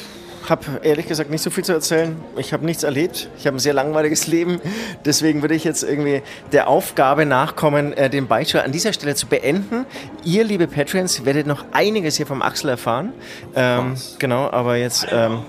habe 0.49 0.65
ehrlich 0.83 1.09
gesagt 1.09 1.31
nicht 1.31 1.43
so 1.43 1.51
viel 1.51 1.65
zu 1.65 1.73
erzählen. 1.73 2.17
Ich 2.37 2.53
habe 2.53 2.65
nichts 2.65 2.85
erlebt. 2.85 3.29
Ich 3.39 3.47
habe 3.47 3.57
ein 3.57 3.61
sehr 3.61 3.75
langweiliges 3.75 4.27
Leben. 4.29 4.61
Deswegen 5.05 5.43
würde 5.43 5.55
ich 5.55 5.65
jetzt 5.65 5.83
irgendwie 5.83 6.23
der 6.53 6.69
Aufgabe 6.69 7.27
nachkommen, 7.27 7.93
äh, 7.93 8.09
den 8.11 8.29
Beitrag 8.29 8.65
an 8.65 8.73
dieser 8.73 8.93
Stelle 8.93 9.15
zu 9.15 9.27
beenden. 9.27 9.87
Ihr, 10.25 10.45
liebe 10.45 10.67
Patrons, 10.67 11.25
werdet 11.25 11.47
noch 11.47 11.65
einiges 11.73 12.17
hier 12.17 12.27
vom 12.27 12.43
Axel 12.43 12.71
erfahren. 12.71 13.13
Ähm, 13.55 13.97
genau, 14.19 14.51
aber 14.51 14.77
jetzt... 14.77 15.07
Ähm, 15.11 15.41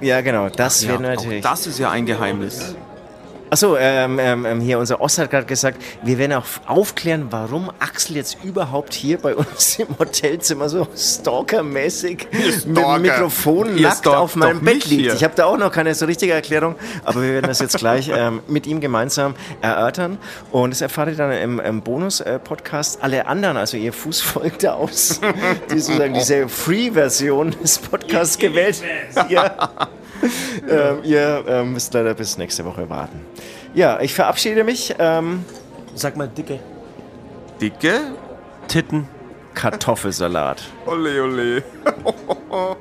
ja, 0.00 0.20
genau, 0.22 0.48
das 0.48 0.86
werden 0.86 1.02
wir 1.02 1.10
auch 1.10 1.16
natürlich... 1.16 1.42
das 1.42 1.66
ist 1.66 1.78
ja 1.78 1.90
ein 1.90 2.06
Geheimnis. 2.06 2.74
Achso, 3.50 3.76
ähm, 3.76 4.18
ähm, 4.20 4.46
ähm, 4.46 4.60
hier 4.60 4.78
unser 4.78 5.00
Ost 5.00 5.18
hat 5.18 5.30
gerade 5.30 5.46
gesagt, 5.46 5.82
wir 6.04 6.18
werden 6.18 6.34
auch 6.34 6.44
aufklären, 6.66 7.26
warum 7.30 7.70
Axel 7.80 8.14
jetzt 8.14 8.38
überhaupt 8.44 8.94
hier 8.94 9.18
bei 9.18 9.34
uns 9.34 9.76
im 9.80 9.98
Hotelzimmer 9.98 10.68
so 10.68 10.86
stalkermäßig 10.96 12.28
mit 12.30 12.44
dem 12.44 12.74
Stalker. 12.76 12.98
Mikrofon 13.00 13.76
Ihr 13.76 13.82
nackt 13.88 14.06
auf 14.06 14.36
meinem 14.36 14.60
Bett 14.60 14.84
liegt. 14.86 15.02
hier. 15.02 15.14
Ich 15.14 15.24
habe 15.24 15.34
da 15.34 15.46
auch 15.46 15.58
noch 15.58 15.72
keine 15.72 15.94
so 15.96 16.06
richtige 16.06 16.32
Erklärung, 16.32 16.76
aber 17.04 17.22
wir 17.22 17.32
werden 17.32 17.48
das 17.48 17.58
jetzt 17.58 17.76
gleich 17.78 18.08
ähm, 18.14 18.40
mit 18.46 18.68
ihm 18.68 18.80
gemeinsam 18.80 19.34
erörtern. 19.60 20.18
Und 20.52 20.70
das 20.70 20.80
erfahrt 20.80 21.08
ihr 21.08 21.16
dann 21.16 21.32
im, 21.32 21.58
im 21.58 21.82
Bonus-Podcast. 21.82 23.02
Alle 23.02 23.26
anderen, 23.26 23.56
also 23.56 23.76
ihr 23.76 23.92
Fuß 23.92 24.20
folgt 24.20 24.62
da 24.62 24.74
aus, 24.74 25.20
die 25.72 25.80
sozusagen 25.80 26.14
diese 26.14 26.48
Free-Version 26.48 27.56
des 27.62 27.78
Podcasts 27.78 28.38
gewählt. 28.38 28.82
Ja. 29.28 29.70
ähm, 30.68 30.98
ihr 31.02 31.44
ähm, 31.46 31.72
müsst 31.72 31.94
leider 31.94 32.14
bis 32.14 32.38
nächste 32.38 32.64
Woche 32.64 32.88
warten. 32.88 33.24
Ja, 33.74 34.00
ich 34.00 34.14
verabschiede 34.14 34.64
mich. 34.64 34.94
Ähm, 34.98 35.44
Sag 35.94 36.16
mal 36.16 36.28
dicke. 36.28 36.58
Dicke? 37.60 38.00
Titten. 38.68 39.08
Kartoffelsalat. 39.54 40.62
Ole, 40.86 41.22
ole. 41.22 41.62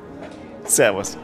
Servus. 0.66 1.18